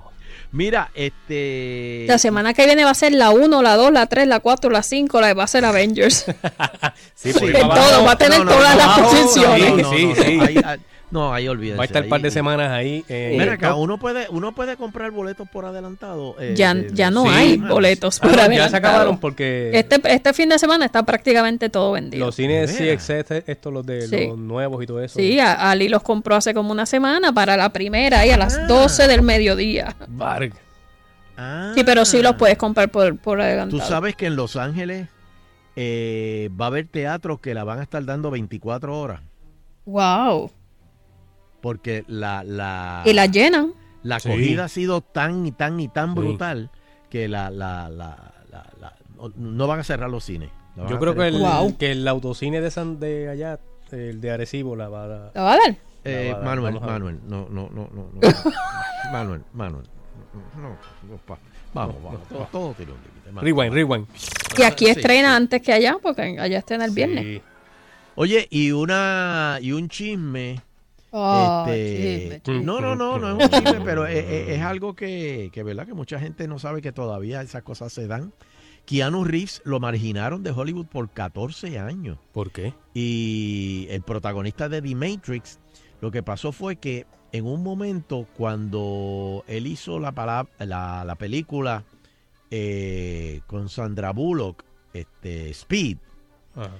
Mira, 0.52 0.90
este. 0.94 2.04
La 2.06 2.18
semana 2.18 2.54
que 2.54 2.66
viene 2.66 2.84
va 2.84 2.90
a 2.90 2.94
ser 2.94 3.12
la 3.12 3.30
1, 3.30 3.62
la 3.62 3.76
2, 3.76 3.92
la 3.92 4.06
3, 4.06 4.28
la 4.28 4.40
4, 4.40 4.70
la 4.70 4.82
5, 4.82 5.20
la 5.20 5.34
va 5.34 5.44
a 5.44 5.46
ser 5.46 5.64
Avengers. 5.64 6.26
Sí, 7.14 7.32
Sí, 7.32 7.52
todo, 7.52 8.04
va 8.04 8.12
a 8.12 8.18
tener 8.18 8.38
No, 8.38 8.44
no, 8.44 8.52
todas 8.52 8.76
no, 8.76 8.78
las 8.78 8.98
no, 8.98 9.04
posiciones. 9.04 9.86
Sí, 9.88 10.12
sí. 10.22 10.60
ah, 10.64 10.76
no, 11.12 11.32
ahí 11.32 11.46
olvídense. 11.46 11.76
Va 11.78 11.84
a 11.84 11.86
estar 11.86 12.02
un 12.02 12.08
par 12.08 12.20
de 12.22 12.30
semanas 12.32 12.70
ahí. 12.70 13.04
eh, 13.08 13.36
Ven 13.38 13.48
acá, 13.50 13.68
no. 13.70 13.78
uno 13.78 13.98
puede, 13.98 14.26
uno 14.30 14.52
puede 14.54 14.76
comprar 14.76 15.10
boletos 15.12 15.48
por 15.48 15.64
adelantado. 15.64 16.34
eh, 16.40 16.54
ya, 16.56 16.74
de- 16.74 16.90
ya 16.92 17.10
no 17.12 17.24
Sí. 17.24 17.30
hay 17.32 17.56
boletos 17.58 18.18
Ah, 18.18 18.22
por 18.22 18.30
no, 18.30 18.36
ya 18.36 18.42
se 18.46 18.52
adelantado. 18.54 18.78
acabaron 18.88 19.18
porque 19.20 19.70
Este, 19.74 20.00
este 20.12 20.32
fin 20.32 20.48
de 20.48 20.58
semana 20.58 20.84
está 20.86 21.04
prácticamente 21.04 21.68
todo 21.68 21.92
vendido. 21.92 22.26
los 22.26 22.34
cines 22.34 22.76
De 22.78 22.96
CXS, 22.96 23.44
estos 23.46 23.72
los 23.72 23.86
de 23.86 24.08
Sí. 24.08 24.26
los 24.26 24.38
nuevos 24.38 24.82
y 24.82 24.86
todo 24.86 25.00
eso. 25.02 25.18
Sí, 25.18 25.38
a- 25.38 25.70
Ali 25.70 25.88
los 25.88 26.02
compró 26.02 26.34
hace 26.36 26.52
como 26.54 26.72
una 26.72 26.86
semana 26.86 27.32
para 27.32 27.56
la 27.56 27.68
primera 27.70 28.26
y 28.26 28.30
a 28.30 28.36
las 28.36 28.66
12 28.66 29.06
del 29.06 29.22
mediodía. 29.22 29.94
Varg. 30.08 30.52
Ah. 31.36 31.72
Sí, 31.74 31.82
pero 31.84 32.04
sí 32.04 32.20
los 32.22 32.34
puedes 32.36 32.56
comprar 32.58 32.90
por, 32.90 33.16
por 33.18 33.38
Tú 33.38 33.42
adelantado. 33.42 33.82
sabes 33.88 34.16
que 34.16 34.26
en 34.26 34.36
Los 34.36 34.56
Ángeles 34.56 35.08
eh, 35.76 36.50
va 36.60 36.66
a 36.66 36.68
haber 36.68 36.86
teatros 36.86 37.40
que 37.40 37.54
la 37.54 37.64
van 37.64 37.78
a 37.80 37.82
estar 37.82 38.04
dando 38.04 38.30
24 38.30 38.98
horas. 38.98 39.20
Wow. 39.86 40.50
Porque 41.62 42.04
la, 42.08 42.44
la, 42.44 43.02
Y 43.06 43.14
la 43.14 43.24
llenan. 43.26 43.72
la 44.02 44.20
Sí. 44.20 44.28
acogida 44.28 44.64
ha 44.64 44.68
sido 44.68 45.00
tan 45.00 45.46
y 45.46 45.52
tan 45.52 45.80
y 45.80 45.88
tan 45.88 46.10
Sí. 46.12 46.20
brutal 46.20 46.70
que 47.08 47.28
la, 47.28 47.50
la, 47.50 47.88
la, 47.88 48.32
la- 48.50 48.66
la- 48.80 48.94
no- 49.36 49.66
van 49.66 49.80
a 49.80 49.84
cerrar 49.84 50.10
los 50.10 50.24
cines. 50.24 50.50
Yo 50.88 50.98
creo 50.98 51.14
que 51.14 51.28
el, 51.28 51.38
Wow. 51.38 51.76
que 51.78 51.92
el 51.92 52.06
autocine 52.08 52.60
de 52.60 52.70
San 52.70 52.98
de 52.98 53.28
allá, 53.30 53.60
el 53.90 54.20
de 54.20 54.30
Arecibo, 54.30 54.74
la 54.76 54.88
va 54.88 55.04
a 55.04 55.06
dar. 55.06 55.30
¿La 55.34 55.42
va 55.42 55.52
a 55.54 55.56
dar? 55.56 55.76
Eh, 56.04 56.34
Manuel. 56.42 56.80
Manuel, 56.80 57.20
no, 57.28 57.46
no, 57.48 57.70
no, 57.70 57.88
no, 57.94 58.08
no. 58.12 58.20
Manuel, 59.12 59.42
Manuel. 59.52 59.84
No, 60.56 60.70
no, 61.08 61.16
pa- 61.26 61.38
vamos, 61.74 61.96
vamos, 62.02 62.28
todo, 62.28 62.48
todo 62.50 62.74
tiene 62.74 62.92
un. 62.92 63.36
Rewind, 63.40 63.72
rewind. 63.72 64.06
Y 64.58 64.62
aquí 64.62 64.86
Sí, 64.86 64.90
estrena 64.90 65.28
sí. 65.28 65.34
antes 65.36 65.62
que 65.62 65.72
allá, 65.72 65.96
porque 66.02 66.38
allá 66.40 66.58
estrena 66.58 66.84
el 66.86 66.90
viernes. 66.90 67.40
Oye, 68.14 68.46
y 68.50 68.72
una 68.72 69.58
y 69.60 69.72
un 69.72 69.88
chisme 69.88 70.60
Oh, 71.14 71.64
Este, 71.68 72.40
chisme, 72.42 72.64
no, 72.64 72.80
no, 72.80 72.96
no, 72.96 73.18
no 73.18 73.38
es 73.38 73.44
un 73.44 73.50
chisme, 73.50 73.80
pero 73.84 74.06
es, 74.06 74.16
es- 74.24 74.48
es 74.48 74.62
algo 74.62 74.94
que, 74.94 75.50
que, 75.52 75.62
¿verdad? 75.62 75.86
Que 75.86 75.94
mucha 75.94 76.18
gente 76.18 76.48
no 76.48 76.58
sabe 76.58 76.80
que 76.82 76.90
todavía 76.92 77.42
esas 77.42 77.62
cosas 77.62 77.92
se 77.92 78.06
dan. 78.06 78.32
Keanu 78.86 79.22
Reeves 79.24 79.60
lo 79.64 79.78
marginaron 79.78 80.42
de 80.42 80.50
Hollywood 80.50 80.86
por 80.86 81.10
14 81.10 81.78
años. 81.78 82.18
¿Por 82.32 82.50
qué? 82.50 82.74
Y 82.94 83.86
el 83.90 84.02
protagonista 84.02 84.68
de 84.68 84.80
The 84.82 84.94
Matrix, 84.94 85.58
lo 86.00 86.10
que 86.10 86.22
pasó 86.22 86.50
fue 86.50 86.76
que 86.76 87.06
en 87.30 87.46
un 87.46 87.62
momento 87.62 88.26
cuando 88.36 89.44
él 89.46 89.66
hizo 89.66 89.98
la, 90.00 90.12
pala- 90.12 90.48
la, 90.58 91.04
la 91.04 91.14
película 91.14 91.84
eh, 92.50 93.40
con 93.46 93.68
Sandra 93.68 94.12
Bullock, 94.12 94.64
este, 94.92 95.50
Speed, 95.50 95.98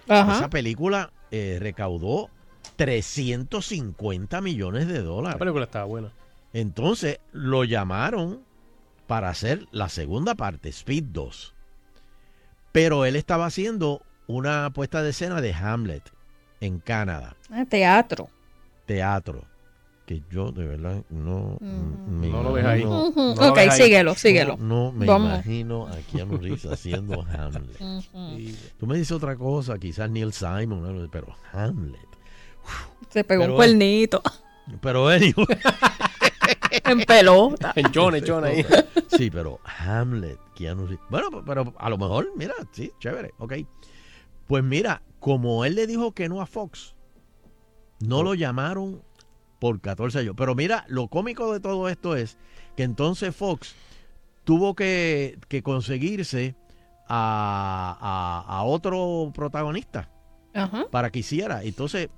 Ajá. 0.09 0.37
esa 0.37 0.51
película 0.51 1.13
eh, 1.31 1.59
recaudó 1.61 2.29
350 2.77 4.41
millones 4.41 4.89
de 4.89 5.03
dólares. 5.03 5.35
La 5.37 5.39
película 5.39 5.65
estaba 5.65 5.85
buena. 5.85 6.13
Entonces 6.53 7.19
lo 7.33 7.65
llamaron 7.65 8.41
para 9.07 9.29
hacer 9.31 9.67
la 9.73 9.89
segunda 9.89 10.35
parte, 10.35 10.69
Speed 10.69 11.05
2. 11.11 11.55
Pero 12.73 13.05
él 13.05 13.17
estaba 13.17 13.47
haciendo 13.47 14.03
una 14.27 14.71
puesta 14.71 15.03
de 15.03 15.11
escena 15.11 15.41
de 15.41 15.53
Hamlet 15.55 16.11
en 16.61 16.79
Canadá, 16.79 17.37
Ah, 17.51 17.65
Teatro. 17.69 18.29
teatro. 18.87 19.45
Que 20.07 20.21
yo 20.31 20.51
de 20.51 20.67
verdad 20.67 21.05
no 21.11 21.59
me 21.61 22.29
No 22.29 22.43
lo 22.43 22.53
ves 22.53 22.65
ahí. 22.67 22.85
No 22.85 23.07
Ok, 23.09 23.55
ves 23.57 23.71
ahí. 23.71 23.83
síguelo, 23.85 24.15
síguelo. 24.15 24.57
No, 24.57 24.87
no 24.87 24.93
me 24.93 25.07
Vamos. 25.07 25.33
imagino 25.33 25.87
a 25.87 25.97
Keanu 26.11 26.39
Reeves 26.39 26.67
haciendo 26.67 27.23
Hamlet. 27.33 27.79
Tú 28.79 28.87
me 28.87 28.97
dices 28.97 29.13
otra 29.13 29.37
cosa, 29.37 29.79
quizás 29.79 30.11
Neil 30.11 30.33
Simon, 30.33 31.09
pero 31.13 31.29
Hamlet. 31.53 32.01
Se 33.11 33.25
pegó 33.25 33.43
Pero 33.43 33.53
un 33.53 33.57
cuernito. 33.57 34.23
Pero 34.81 35.09
anyway. 35.09 35.35
en 36.85 37.01
pelota. 37.05 37.73
En 37.77 37.93
John, 37.95 38.15
en 38.15 38.25
John 38.27 38.45
ahí. 38.45 38.65
Sí, 39.09 39.31
pero 39.31 39.61
Hamlet, 39.65 40.39
Keanu 40.55 40.87
Reeves. 40.87 41.05
Bueno, 41.11 41.45
pero 41.45 41.75
a 41.79 41.91
lo 41.91 41.99
mejor, 41.99 42.31
mira, 42.37 42.55
sí, 42.73 42.93
chévere, 43.01 43.33
ok. 43.39 43.55
Pues 44.47 44.65
mira, 44.65 45.03
como 45.21 45.65
él 45.65 45.75
le 45.75 45.87
dijo 45.87 46.13
que 46.13 46.29
no 46.29 46.41
a 46.41 46.47
Fox, 46.47 46.95
no 48.01 48.23
lo 48.23 48.35
llamaron 48.35 49.03
por 49.59 49.81
14 49.81 50.21
años. 50.21 50.35
Pero 50.37 50.55
mira, 50.55 50.85
lo 50.89 51.09
cómico 51.09 51.53
de 51.53 51.61
todo 51.61 51.89
esto 51.89 52.17
es 52.17 52.39
que 52.77 52.83
entonces 52.83 53.35
Fox 53.37 53.75
tuvo 54.45 54.75
que, 54.75 55.39
que 55.49 55.63
conseguirse 55.63 56.57
a, 57.09 57.97
a- 58.49 58.57
a 58.59 58.63
otro 58.65 59.31
protagonista 59.35 60.09
Ajá. 60.55 60.87
para 60.91 61.11
que 61.11 61.21
hiciera. 61.21 61.63
Entonces, 61.63 62.09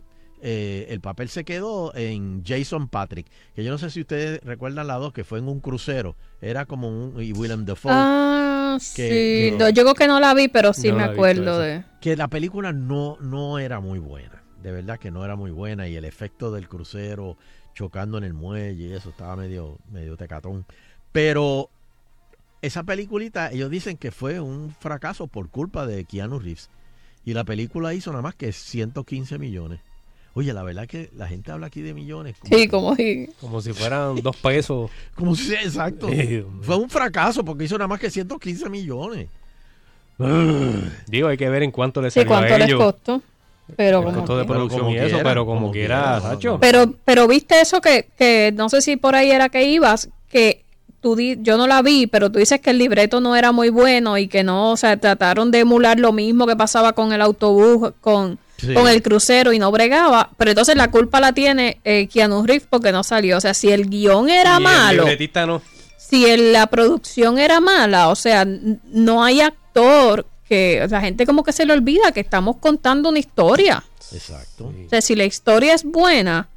eh, 0.42 0.86
el 0.90 1.00
papel 1.00 1.28
se 1.28 1.44
quedó 1.44 1.94
en 1.94 2.42
Jason 2.44 2.88
Patrick, 2.88 3.26
que 3.54 3.64
yo 3.64 3.70
no 3.70 3.78
sé 3.78 3.90
si 3.90 4.00
ustedes 4.02 4.40
recuerdan 4.42 4.86
la 4.86 4.94
dos, 4.96 5.12
que 5.12 5.24
fue 5.24 5.38
en 5.38 5.48
un 5.48 5.60
crucero. 5.60 6.16
Era 6.40 6.66
como 6.66 6.88
un. 6.88 7.22
Y 7.22 7.32
Willem 7.32 7.64
Dafoe. 7.64 7.92
Ah, 7.94 8.78
que- 8.94 9.50
sí. 9.52 9.56
No, 9.58 9.68
yo 9.70 9.82
creo 9.84 9.94
que 9.94 10.08
no 10.08 10.20
la 10.20 10.34
vi, 10.34 10.48
pero 10.48 10.72
sí 10.72 10.88
No 10.88 10.96
me 10.96 11.04
acuerdo 11.04 11.58
de. 11.58 11.84
Que 12.00 12.16
la 12.16 12.28
película 12.28 12.72
no, 12.72 13.16
no 13.20 13.58
era 13.58 13.80
muy 13.80 13.98
buena. 13.98 14.42
De 14.62 14.72
verdad 14.72 14.98
que 14.98 15.10
no 15.10 15.24
era 15.24 15.36
muy 15.36 15.50
buena. 15.50 15.88
Y 15.88 15.96
el 15.96 16.04
efecto 16.04 16.50
del 16.50 16.68
crucero 16.68 17.36
chocando 17.74 18.18
en 18.18 18.24
el 18.24 18.34
muelle 18.34 18.72
y 18.88 18.92
eso 18.92 19.10
estaba 19.10 19.36
medio, 19.36 19.78
medio 19.90 20.16
tecatón. 20.16 20.64
Pero 21.12 21.70
esa 22.62 22.82
peliculita, 22.84 23.50
ellos 23.50 23.70
dicen 23.70 23.96
que 23.96 24.10
fue 24.10 24.40
un 24.40 24.74
fracaso 24.78 25.26
por 25.26 25.48
culpa 25.50 25.86
de 25.86 26.04
Keanu 26.04 26.38
Reeves. 26.38 26.70
Y 27.24 27.32
la 27.34 27.44
película 27.44 27.94
hizo 27.94 28.10
nada 28.10 28.22
más 28.22 28.34
que 28.34 28.52
115 28.52 29.38
millones. 29.38 29.80
Oye, 30.34 30.52
la 30.52 30.62
verdad 30.64 30.86
que 30.88 31.10
la 31.16 31.28
gente 31.28 31.52
habla 31.52 31.68
aquí 31.68 31.80
de 31.80 31.94
millones. 31.94 32.34
Sí, 32.50 32.66
como 32.66 32.96
si. 32.96 33.28
Como 33.40 33.60
si 33.60 33.72
fueran 33.72 34.20
dos 34.20 34.36
pesos. 34.36 34.90
Como 35.14 35.36
si, 35.36 35.54
exacto. 35.54 36.08
Fue 36.62 36.76
un 36.76 36.90
fracaso 36.90 37.44
porque 37.44 37.64
hizo 37.64 37.78
nada 37.78 37.86
más 37.88 38.00
que 38.00 38.10
115 38.10 38.68
millones. 38.68 39.28
Digo, 41.06 41.28
hay 41.28 41.36
que 41.36 41.48
ver 41.48 41.62
en 41.62 41.70
cuánto 41.70 42.00
le 42.02 42.10
Sí, 42.10 42.20
salió 42.20 42.28
cuánto 42.28 42.54
a 42.54 42.58
les 42.58 42.74
costó. 42.74 43.22
Pero 43.76 44.00
el 44.00 44.14
como 44.14 44.36
de 44.36 44.44
producción 44.44 44.46
Pero 44.46 44.64
y 44.64 44.68
como 44.78 44.90
eso, 45.06 45.06
quiera, 45.16 45.22
pero 45.30 45.46
como, 45.46 45.60
como 45.60 45.72
quiera, 45.72 45.96
quiera, 45.96 46.16
no, 46.16 46.20
Sacho. 46.34 46.58
Pero, 46.60 46.94
pero 47.04 47.26
viste 47.26 47.60
eso 47.60 47.80
que, 47.80 48.08
que 48.18 48.52
no 48.54 48.68
sé 48.68 48.82
si 48.82 48.96
por 48.96 49.14
ahí 49.14 49.30
era 49.30 49.48
que 49.48 49.64
ibas, 49.64 50.10
que 50.28 50.64
tú 51.00 51.16
di- 51.16 51.38
yo 51.40 51.56
no 51.56 51.66
la 51.66 51.80
vi, 51.80 52.06
pero 52.06 52.30
tú 52.30 52.38
dices 52.38 52.60
que 52.60 52.70
el 52.70 52.78
libreto 52.78 53.20
no 53.22 53.34
era 53.36 53.52
muy 53.52 53.70
bueno 53.70 54.18
y 54.18 54.28
que 54.28 54.44
no, 54.44 54.72
o 54.72 54.76
sea, 54.76 54.98
trataron 54.98 55.50
de 55.50 55.60
emular 55.60 55.98
lo 55.98 56.12
mismo 56.12 56.46
que 56.46 56.56
pasaba 56.56 56.92
con 56.92 57.12
el 57.14 57.22
autobús, 57.22 57.92
con, 58.02 58.38
Sí. 58.64 58.74
con 58.74 58.88
el 58.88 59.02
crucero 59.02 59.52
y 59.52 59.58
no 59.58 59.70
bregaba, 59.70 60.30
pero 60.36 60.50
entonces 60.50 60.76
la 60.76 60.90
culpa 60.90 61.20
la 61.20 61.32
tiene 61.32 61.78
eh, 61.84 62.08
Keanu 62.08 62.44
Reeves 62.46 62.66
porque 62.68 62.92
no 62.92 63.02
salió, 63.04 63.36
o 63.36 63.40
sea, 63.40 63.54
si 63.54 63.70
el 63.70 63.88
guion 63.88 64.28
era 64.30 64.58
Y 64.58 64.62
malo, 64.62 65.06
no. 65.46 65.62
si 65.98 66.26
el- 66.26 66.52
la 66.52 66.66
producción 66.68 67.38
era 67.38 67.60
mala, 67.60 68.08
o 68.08 68.14
sea, 68.16 68.44
no 68.46 69.22
hay 69.24 69.40
actor 69.40 70.26
que, 70.48 70.82
o 70.84 70.88
sea, 70.88 71.00
gente 71.00 71.24
como 71.26 71.42
que 71.42 71.52
se 71.52 71.64
le 71.66 71.72
olvida 71.72 72.12
que 72.12 72.20
estamos 72.20 72.56
contando 72.58 73.08
una 73.08 73.18
historia. 73.18 73.82
Exacto. 74.12 74.66
O 74.66 74.88
sea, 74.90 75.00
si 75.00 75.16
la 75.16 75.24
historia 75.24 75.74
es 75.74 75.82
buena, 75.84 76.48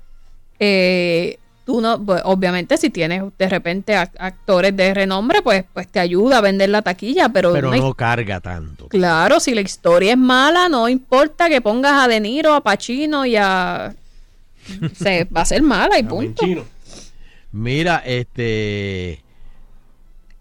eh, 0.59 1.39
tú 1.67 1.81
no, 1.81 2.01
pues, 2.01 2.21
obviamente 2.23 2.77
si 2.77 2.89
tienes 2.89 3.23
de 3.37 3.49
repente 3.49 3.93
ac- 3.93 4.15
actores 4.17 4.73
de 4.73 4.93
renombre, 4.93 5.41
pues, 5.41 5.65
pues 5.73 5.89
te 5.89 5.99
ayuda 5.99 6.37
a 6.37 6.41
vender 6.41 6.69
la 6.69 6.81
taquilla, 6.81 7.27
pero, 7.27 7.51
no 7.61 7.93
carga 7.93 8.39
tanto. 8.39 8.87
claro, 8.87 9.41
si 9.41 9.53
la 9.53 9.59
historia 9.59 10.13
es 10.13 10.17
mala, 10.17 10.69
no 10.69 10.87
importa 10.87 11.49
que 11.49 11.59
pongas 11.59 12.05
a 12.05 12.07
De 12.07 12.21
Niro, 12.21 12.53
a 12.55 12.61
Pacino 12.63 13.25
y 13.25 13.35
a... 13.35 13.93
se 14.95 15.25
va 15.25 15.41
a 15.41 15.45
ser 15.45 15.61
mala 15.61 15.99
y 15.99 16.03
punto. 16.03 16.45
Mira, 17.51 17.97
este. 18.05 19.21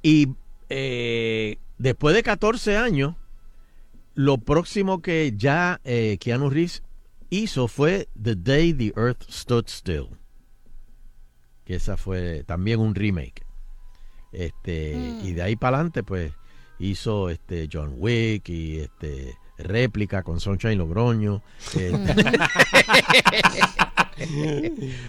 Y 0.02 0.28
eh, 0.68 1.58
después 1.78 2.14
de 2.14 2.22
14 2.22 2.76
años, 2.76 3.16
lo 4.14 4.38
próximo 4.38 5.02
que 5.02 5.34
ya 5.36 5.80
eh, 5.84 6.18
Keanu 6.20 6.50
Reeves 6.50 6.84
hizo 7.30 7.66
fue 7.66 8.06
The 8.20 8.36
Day 8.36 8.72
the 8.72 8.92
Earth 8.96 9.28
Stood 9.28 9.66
Still. 9.68 10.06
Que 11.66 11.76
esa 11.76 11.96
fue 11.96 12.44
también 12.46 12.80
un 12.80 12.94
remake. 12.94 13.44
Este, 14.32 14.92
y 15.24 15.32
de 15.32 15.42
ahí 15.42 15.56
para 15.56 15.78
adelante, 15.78 16.02
pues, 16.02 16.32
hizo 16.78 17.30
este 17.30 17.68
John 17.72 17.94
Wick 17.96 18.48
y 18.48 18.78
este 18.78 19.34
réplica 19.58 20.22
con 20.22 20.40
Sunshine 20.40 20.76
Logroño. 20.78 21.42
Este- 21.74 21.92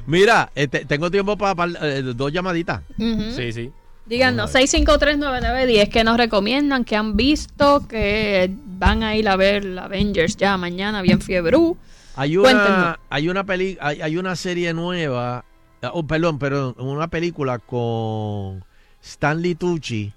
Mira, 0.05 0.51
este, 0.55 0.85
tengo 0.85 1.11
tiempo 1.11 1.37
para 1.37 1.67
dos 2.15 2.31
llamaditas. 2.31 2.81
Ujú. 2.97 3.31
Sí, 3.35 3.51
sí. 3.51 3.71
Díganos, 4.05 4.53
6539910, 4.55 5.89
que 5.89 6.03
nos 6.05 6.15
recomiendan, 6.17 6.85
que 6.85 6.95
han 6.95 7.17
visto, 7.17 7.85
que 7.89 8.49
van 8.65 9.03
a 9.03 9.15
ir 9.17 9.27
a 9.27 9.35
ver 9.35 9.65
la 9.65 9.83
Avengers 9.85 10.37
ya 10.37 10.55
mañana, 10.57 11.01
bien 11.01 11.19
fiebrú. 11.19 11.77
Hay 12.15 12.35
Cuéntenos. 12.37 12.67
una, 12.69 12.99
hay 13.09 13.27
una 13.29 13.43
peli, 13.43 13.77
hay, 13.81 14.01
hay 14.01 14.15
una 14.17 14.35
serie 14.37 14.73
nueva, 14.73 15.43
oh, 15.93 16.05
perdón, 16.05 16.39
perdón, 16.39 16.75
una 16.77 17.07
película 17.09 17.59
con 17.59 18.63
Stanley 19.03 19.55
Tucci 19.55 20.13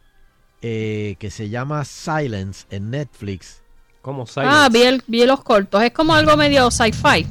eh, 0.62 1.16
que 1.18 1.30
se 1.30 1.48
llama 1.48 1.84
Silence 1.84 2.66
en 2.70 2.90
Netflix. 2.90 3.62
¿Cómo 4.02 4.24
Ah, 4.36 4.68
vi, 4.72 4.82
el- 4.82 5.02
vi 5.06 5.24
los 5.26 5.42
cortos, 5.42 5.82
es 5.82 5.92
como 5.92 6.14
algo 6.14 6.36
medio 6.36 6.70
sci-fi. 6.70 7.26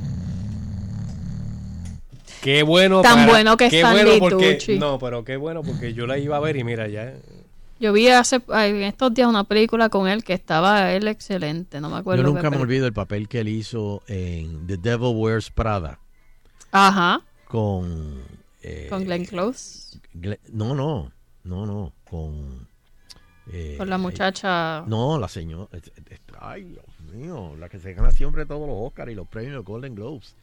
Qué 2.42 2.64
bueno. 2.64 3.02
Tan 3.02 3.16
para- 3.16 3.28
bueno 3.28 3.58
que 3.58 3.70
qué 3.70 3.78
Stanley 3.82 4.06
bueno 4.06 4.20
porque, 4.20 4.54
Tucci. 4.56 4.80
No, 4.80 4.98
pero 5.00 5.24
qué 5.24 5.36
bueno 5.36 5.62
porque 5.64 5.94
yo 5.94 6.08
la 6.08 6.18
iba 6.18 6.38
a 6.38 6.40
ver 6.40 6.56
y 6.58 6.64
mira, 6.64 6.88
ya. 6.88 7.14
Yo 7.82 7.94
vi 7.94 8.08
hace 8.10 8.42
en 8.50 8.84
estos 8.84 9.14
días 9.14 9.28
una 9.28 9.44
película 9.46 9.90
con 9.90 10.08
él 10.08 10.24
que 10.24 10.34
estaba 10.34 10.92
él 10.92 11.08
excelente, 11.08 11.80
no 11.82 11.90
me 11.90 11.98
acuerdo. 11.98 12.24
Yo 12.24 12.30
qué 12.30 12.34
nunca 12.34 12.50
me 12.50 12.58
olvido 12.58 12.86
el 12.86 12.94
papel 12.94 13.28
que 13.28 13.40
él 13.40 13.48
hizo 13.48 14.02
en 14.08 14.68
The 14.68 14.78
Devil 14.78 15.14
Wears 15.16 15.50
Prada 15.50 16.00
Ajá, 16.72 17.22
con... 17.50 18.22
eh, 18.62 18.86
con 18.90 19.04
Glenn 19.06 19.26
Close, 19.26 19.98
no, 20.54 20.76
no, 20.76 21.12
no, 21.44 21.66
no, 21.66 21.94
con... 22.08 22.68
eh, 23.52 23.76
con 23.78 23.90
la 23.90 23.98
muchacha. 23.98 24.84
No, 24.86 25.18
la 25.18 25.28
señora. 25.28 25.68
Ay, 26.40 26.64
Dios 26.66 26.86
mío, 27.12 27.56
la 27.58 27.68
que 27.68 27.80
se 27.80 27.94
gana 27.94 28.12
siempre 28.12 28.46
todos 28.46 28.68
los 28.68 28.78
Oscars 28.80 29.12
y 29.12 29.16
los 29.16 29.28
premios 29.28 29.54
de 29.54 29.60
Golden 29.60 29.96
Globes. 29.96 30.36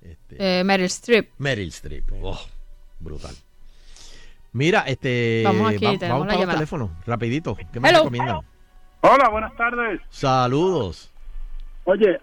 Este, 0.00 0.60
eh, 0.60 0.62
Meryl 0.64 0.86
Streep. 0.86 1.30
Meryl 1.38 1.68
Streep. 1.68 2.04
Oh, 2.22 2.38
brutal. 3.00 3.34
Mira, 4.52 4.82
este. 4.86 5.42
Vamos 5.44 5.72
aquí, 5.74 5.84
va- 5.84 6.08
vamos 6.08 6.32
los 6.32 6.48
teléfonos, 6.54 6.90
rapidito. 7.04 7.56
¿Qué 7.72 7.80
me 7.80 7.90
recomiendan? 7.90 8.40
Hola, 9.00 9.28
buenas 9.28 9.54
tardes. 9.56 10.00
Saludos. 10.08 11.10
Oye, 11.84 12.20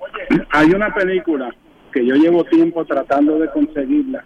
hay 0.51 0.67
una 0.71 0.93
película 0.93 1.53
que 1.95 2.05
yo 2.05 2.13
llevo 2.15 2.43
tiempo 2.43 2.83
tratando 2.83 3.39
de 3.39 3.47
conseguirla 3.51 4.21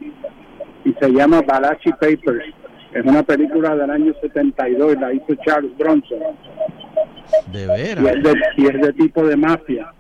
y 0.83 0.91
se 0.93 1.09
llama 1.11 1.41
Balachi 1.43 1.91
Papers. 1.91 2.43
Es 2.95 3.05
una 3.05 3.21
película 3.21 3.75
del 3.75 3.91
año 3.91 4.11
72 4.21 4.95
y 4.95 4.99
la 4.99 5.13
hizo 5.13 5.35
Charles 5.45 5.77
Bronson. 5.77 6.17
De 7.51 7.63
Y 7.63 7.67
veras. 7.67 8.05
es 8.15 8.23
de, 8.23 8.33
y 8.57 8.65
es 8.65 8.81
de 8.81 8.93
tipo 8.93 9.23
de 9.27 9.35
mafia. 9.37 9.93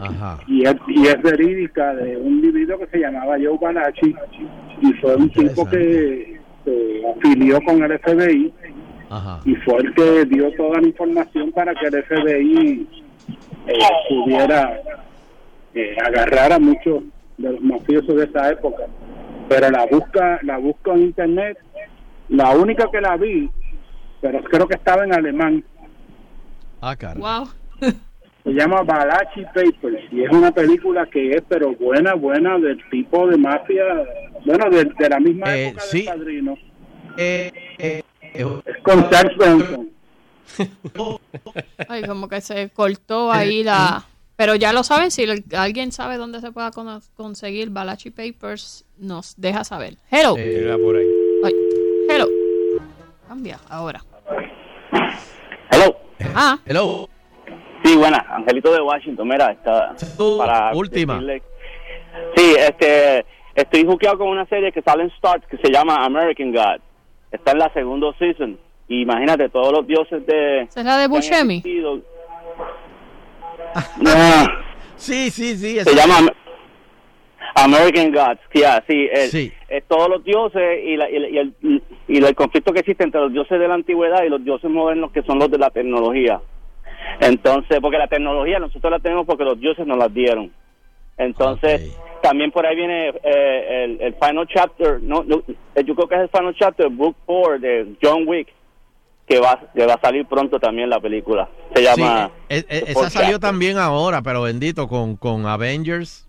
Ajá. 0.00 0.38
y 0.46 0.64
es, 0.64 0.74
y 0.88 1.06
es 1.06 1.20
verídica 1.20 1.92
de 1.96 2.16
un 2.16 2.28
individuo 2.36 2.78
que 2.78 2.86
se 2.86 2.98
llamaba 3.00 3.36
Joe 3.36 3.58
Balachi 3.60 4.14
y 4.80 4.92
fue 4.94 5.16
un 5.16 5.28
tipo 5.28 5.68
que 5.68 6.40
se 6.64 7.02
afilió 7.18 7.60
con 7.62 7.82
el 7.82 7.98
FBI 7.98 8.54
Ajá. 9.10 9.40
y 9.44 9.54
fue 9.56 9.78
el 9.80 9.92
que 9.94 10.24
dio 10.26 10.50
toda 10.56 10.80
la 10.80 10.86
información 10.86 11.50
para 11.52 11.74
que 11.74 11.86
el 11.88 12.02
FBI 12.04 12.86
eh, 13.66 13.72
pudiera 14.08 14.80
eh, 15.74 15.96
agarrar 16.04 16.52
a 16.52 16.58
muchos 16.58 17.02
de 17.38 17.50
los 17.52 17.60
mafiosos 17.60 18.14
de 18.16 18.24
esa 18.24 18.50
época 18.50 18.84
pero 19.48 19.70
la 19.70 19.86
busca 19.86 20.38
la 20.42 20.58
busco 20.58 20.92
en 20.92 21.02
internet 21.02 21.58
la 22.28 22.50
única 22.56 22.88
que 22.90 23.00
la 23.00 23.16
vi 23.16 23.50
pero 24.20 24.42
creo 24.44 24.66
que 24.68 24.74
estaba 24.76 25.04
en 25.04 25.12
alemán 25.14 25.64
Ah, 26.84 26.96
cara. 26.96 27.18
Wow. 27.20 27.48
se 28.44 28.50
llama 28.52 28.82
Balachi 28.82 29.44
Papers 29.54 30.02
y 30.10 30.24
es 30.24 30.30
una 30.30 30.50
película 30.50 31.06
que 31.06 31.30
es 31.30 31.42
pero 31.48 31.74
buena 31.76 32.14
buena 32.14 32.58
del 32.58 32.78
tipo 32.90 33.26
de 33.28 33.36
mafia 33.36 33.84
bueno 34.44 34.68
de, 34.70 34.84
de 34.98 35.08
la 35.08 35.20
misma 35.20 35.54
Eh, 35.56 35.68
época 35.68 35.82
sí. 35.84 35.98
del 36.02 36.06
padrino 36.06 36.54
Eh, 37.16 37.52
eh, 37.78 38.02
eh, 38.34 38.46
es 38.66 38.76
con 38.82 39.08
Charles 39.10 39.36
Ay, 41.88 42.02
como 42.04 42.28
que 42.28 42.40
se 42.40 42.68
cortó 42.70 43.30
ahí 43.32 43.62
la... 43.64 44.04
Pero 44.42 44.56
ya 44.56 44.72
lo 44.72 44.82
saben, 44.82 45.12
si 45.12 45.22
el- 45.22 45.44
alguien 45.56 45.92
sabe 45.92 46.16
dónde 46.16 46.40
se 46.40 46.50
pueda 46.50 46.72
conseguir 47.16 47.70
Balachi 47.70 48.10
Papers, 48.10 48.84
nos 48.98 49.40
deja 49.40 49.62
saber. 49.62 49.98
Hello. 50.10 50.36
Era 50.36 50.76
por 50.78 50.96
ahí. 50.96 51.06
Ay, 51.44 51.52
hello. 52.10 52.26
Cambia 53.28 53.60
ahora. 53.70 54.00
Hello. 55.70 55.96
Ah, 56.34 56.58
Hello. 56.66 57.08
Sí, 57.84 57.94
buena. 57.96 58.18
Angelito 58.30 58.72
de 58.72 58.80
Washington, 58.80 59.28
mira, 59.28 59.52
está 59.52 59.94
para 60.38 60.74
última. 60.74 61.20
decirle- 61.20 61.42
Sí, 62.36 62.54
este, 62.58 63.24
estoy 63.54 63.86
juqueado 63.86 64.18
con 64.18 64.26
una 64.26 64.44
serie 64.46 64.72
que 64.72 64.82
sale 64.82 65.04
en 65.04 65.10
Start 65.18 65.44
que 65.46 65.56
se 65.58 65.70
llama 65.72 66.04
American 66.04 66.50
God. 66.52 66.80
Está 67.30 67.52
en 67.52 67.58
la 67.60 67.72
segunda 67.72 68.08
season. 68.18 68.58
Y 68.88 69.02
imagínate 69.02 69.48
todos 69.50 69.72
los 69.72 69.86
dioses 69.86 70.26
de 70.26 70.62
¿esa 70.62 70.80
es 70.80 70.86
la 70.86 70.98
de 70.98 71.06
Buscemi? 71.06 71.62
No, 74.00 74.10
Sí, 74.96 75.30
sí, 75.30 75.56
sí. 75.56 75.80
se 75.80 75.94
llama 75.94 76.18
Am- 76.18 76.28
American 77.54 78.12
Gods. 78.12 78.40
Yeah, 78.52 78.82
sí, 78.88 79.08
el- 79.12 79.30
Sí. 79.30 79.52
es 79.68 79.84
todos 79.88 80.08
los 80.08 80.24
dioses 80.24 80.80
y, 80.84 80.96
la- 80.96 81.10
y, 81.10 81.18
la- 81.18 81.28
y 81.28 81.38
el, 81.38 81.52
y 82.08 82.24
el 82.24 82.34
conflicto 82.34 82.72
que 82.72 82.80
existe 82.80 83.04
entre 83.04 83.20
los 83.20 83.32
dioses 83.32 83.58
de 83.58 83.68
la 83.68 83.74
antigüedad 83.74 84.22
y 84.24 84.28
los 84.28 84.44
dioses 84.44 84.70
modernos 84.70 85.10
que 85.12 85.22
son 85.22 85.38
los 85.38 85.50
de 85.50 85.58
la 85.58 85.70
tecnología. 85.70 86.40
Entonces, 87.20 87.78
porque 87.80 87.98
la 87.98 88.06
tecnología 88.08 88.58
nosotros 88.58 88.90
la 88.90 88.98
tenemos 89.00 89.26
porque 89.26 89.44
los 89.44 89.58
dioses 89.60 89.86
nos 89.86 89.98
la 89.98 90.08
dieron. 90.08 90.52
Entonces, 91.18 91.96
también 92.22 92.50
por 92.52 92.64
ahí 92.64 92.74
viene 92.76 93.08
eh, 93.22 93.84
el, 93.84 94.00
el 94.00 94.14
final 94.14 94.46
chapter, 94.48 95.00
no, 95.02 95.24
yo 95.24 95.42
creo 95.94 96.08
que 96.08 96.14
es 96.14 96.20
el 96.22 96.28
final 96.30 96.54
chapter, 96.54 96.88
Book 96.88 97.16
4 97.26 97.58
de 97.58 97.86
John 98.02 98.26
Wick, 98.26 98.48
que 99.26 99.40
va, 99.40 99.60
que 99.74 99.86
va 99.86 99.94
a 99.94 100.00
salir 100.00 100.26
pronto 100.26 100.58
también 100.58 100.90
la 100.90 101.00
película. 101.00 101.48
Se 101.74 101.82
llama... 101.82 102.30
Sí, 102.48 102.56
eh, 102.56 102.64
eh, 102.68 102.82
The 102.86 102.92
esa 102.92 103.10
salió 103.10 103.38
también 103.40 103.78
ahora, 103.78 104.22
pero 104.22 104.42
bendito, 104.42 104.88
con, 104.88 105.16
con 105.16 105.46
Avengers. 105.46 106.28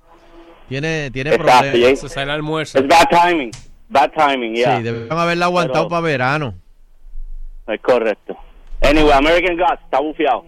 Tiene, 0.70 1.12
tiene 1.12 1.32
Exacto, 1.32 1.70
problemas. 1.72 2.00
Se 2.00 2.10
sale 2.10 2.24
el 2.24 2.30
almuerzo. 2.32 2.80
Es 2.80 2.88
bad 2.88 3.08
timing, 3.10 3.52
bad 3.90 4.12
timing, 4.12 4.56
yeah. 4.56 4.78
Sí, 4.78 4.84
deben 4.84 5.12
haberla 5.12 5.46
aguantado 5.46 5.86
Pero- 5.86 5.90
para 5.90 6.02
verano. 6.02 6.54
Es 7.68 7.82
correcto. 7.82 8.38
Anyway, 8.82 9.12
American 9.12 9.58
Gods, 9.58 9.82
está 9.84 10.00
bufiado. 10.00 10.44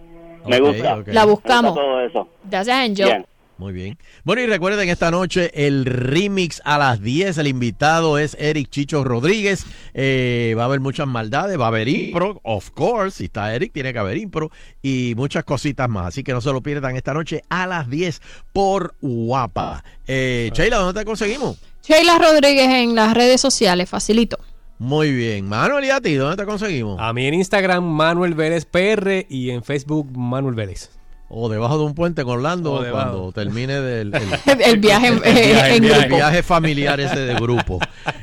Me 0.46 0.60
gusta. 0.60 1.02
La 1.06 1.24
buscamos. 1.24 1.74
Me 1.74 1.80
gusta 1.80 1.82
todo 1.82 2.00
eso. 2.00 2.28
Gracias, 2.44 2.76
Angel. 2.76 3.06
Bien. 3.06 3.26
Muy 3.58 3.72
bien. 3.72 3.96
Bueno, 4.24 4.42
y 4.42 4.46
recuerden 4.46 4.88
esta 4.90 5.10
noche 5.10 5.50
el 5.54 5.86
remix 5.86 6.60
a 6.64 6.76
las 6.76 7.00
10. 7.00 7.38
El 7.38 7.46
invitado 7.46 8.18
es 8.18 8.36
Eric 8.38 8.68
Chicho 8.68 9.02
Rodríguez. 9.02 9.64
Eh, 9.94 10.54
va 10.58 10.64
a 10.64 10.66
haber 10.66 10.80
muchas 10.80 11.06
maldades. 11.06 11.58
Va 11.58 11.64
a 11.64 11.68
haber 11.68 11.88
impro, 11.88 12.40
of 12.42 12.70
course. 12.72 13.18
Si 13.18 13.24
está 13.24 13.54
Eric, 13.54 13.72
tiene 13.72 13.94
que 13.94 13.98
haber 13.98 14.18
impro. 14.18 14.50
Y 14.82 15.14
muchas 15.16 15.44
cositas 15.44 15.88
más. 15.88 16.08
Así 16.08 16.22
que 16.22 16.32
no 16.32 16.42
se 16.42 16.52
lo 16.52 16.60
pierdan 16.60 16.96
esta 16.96 17.14
noche 17.14 17.42
a 17.48 17.66
las 17.66 17.88
10 17.88 18.20
por 18.52 18.94
Guapa. 19.00 19.82
Eh, 20.06 20.50
Sheila, 20.52 20.76
¿dónde 20.76 21.00
te 21.00 21.06
conseguimos? 21.06 21.58
Sheila 21.82 22.18
Rodríguez 22.18 22.68
en 22.68 22.94
las 22.94 23.14
redes 23.14 23.40
sociales, 23.40 23.88
facilito. 23.88 24.38
Muy 24.78 25.12
bien. 25.12 25.48
Manuel, 25.48 25.84
¿y 25.86 25.90
a 25.90 26.00
ti? 26.02 26.14
¿Dónde 26.14 26.36
te 26.36 26.44
conseguimos? 26.44 27.00
A 27.00 27.14
mí 27.14 27.26
en 27.26 27.32
Instagram, 27.34 27.82
Manuel 27.82 28.34
Vélez 28.34 28.66
PR 28.66 29.24
y 29.30 29.50
en 29.50 29.64
Facebook, 29.64 30.10
Manuel 30.14 30.54
Vélez. 30.54 30.90
O 31.28 31.48
debajo 31.48 31.76
de 31.78 31.84
un 31.84 31.94
puente 31.94 32.22
con 32.22 32.34
Orlando 32.34 32.84
cuando 32.90 33.32
termine 33.32 33.80
del, 33.80 34.12
El 34.14 34.78
viaje 34.80 35.08
en- 35.08 35.14
el 35.24 35.34
viaje, 35.34 35.76
en 35.76 35.84
el 35.84 35.90
grupo. 36.00 36.16
viaje 36.16 36.42
familiar 36.44 37.00
ese 37.00 37.18
de 37.18 37.34
grupo. 37.34 37.80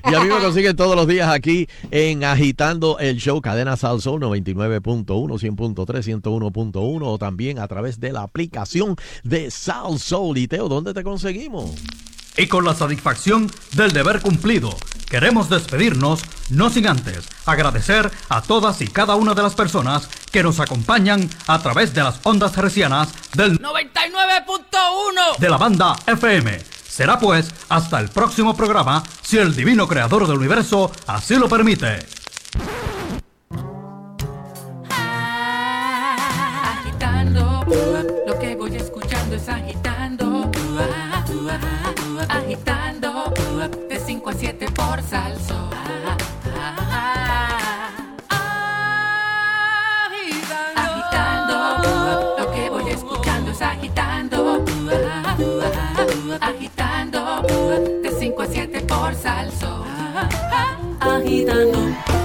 Y 0.10 0.14
a 0.16 0.22
mí 0.22 0.30
me 0.30 0.40
consiguen 0.40 0.76
todos 0.78 0.96
los 0.96 1.06
días 1.06 1.28
aquí 1.30 1.68
en 1.92 2.24
Agitando 2.24 2.98
el 3.00 3.18
Show, 3.18 3.42
Cadena 3.42 3.76
Salso 3.76 4.16
99.1, 4.16 5.06
100.3, 5.06 6.22
101.1 6.22 7.02
o 7.04 7.18
también 7.18 7.60
a 7.60 7.68
través 7.68 8.00
de 8.00 8.14
la 8.14 8.22
aplicación 8.22 8.96
de 9.24 9.52
Soul. 9.52 10.38
Y 10.38 10.48
Teo, 10.48 10.70
¿dónde 10.70 10.94
te 10.94 11.04
conseguimos? 11.04 11.72
Y 12.36 12.48
con 12.48 12.66
la 12.66 12.74
satisfacción 12.74 13.52
del 13.74 13.92
deber 13.92 14.22
cumplido, 14.22 14.76
queremos 15.10 15.50
despedirnos, 15.50 16.22
no 16.50 16.70
sin 16.70 16.88
antes 16.88 17.28
agradecer 17.46 18.12
a 18.30 18.42
todas 18.42 18.82
y 18.82 18.88
cada 18.88 19.16
una 19.16 19.34
de 19.34 19.44
las 19.44 19.54
personas 19.54 20.08
que 20.32 20.44
nos 20.44 20.60
acompañan 20.60 21.30
a 21.48 21.60
través 21.60 21.94
de 21.94 22.04
las 22.04 22.20
ondas 22.24 22.58
hercianas 22.58 23.10
del 23.36 23.60
99.1 23.60 25.38
de 25.38 25.50
la 25.50 25.58
banda 25.58 25.96
FM. 26.08 26.60
Será 26.88 27.20
pues 27.20 27.52
hasta 27.70 28.00
el 28.00 28.10
próximo 28.10 28.56
programa, 28.56 29.04
si 29.22 29.38
el 29.38 29.56
divino 29.56 29.88
creador 29.88 30.28
del 30.28 30.38
universo 30.38 30.92
así 31.08 31.36
lo 31.36 31.50
permite. 31.50 32.06
7 45.14 45.22
por 45.22 45.54
salso. 45.54 45.54
Agitando, 53.62 54.50
agitando, 54.50 55.64
agitando, 56.42 57.20
de 58.02 58.12
5 58.12 58.42
a 58.42 58.48
7 58.48 58.82
por 58.82 59.14
salso. 59.14 59.86
Agitando. 61.00 62.23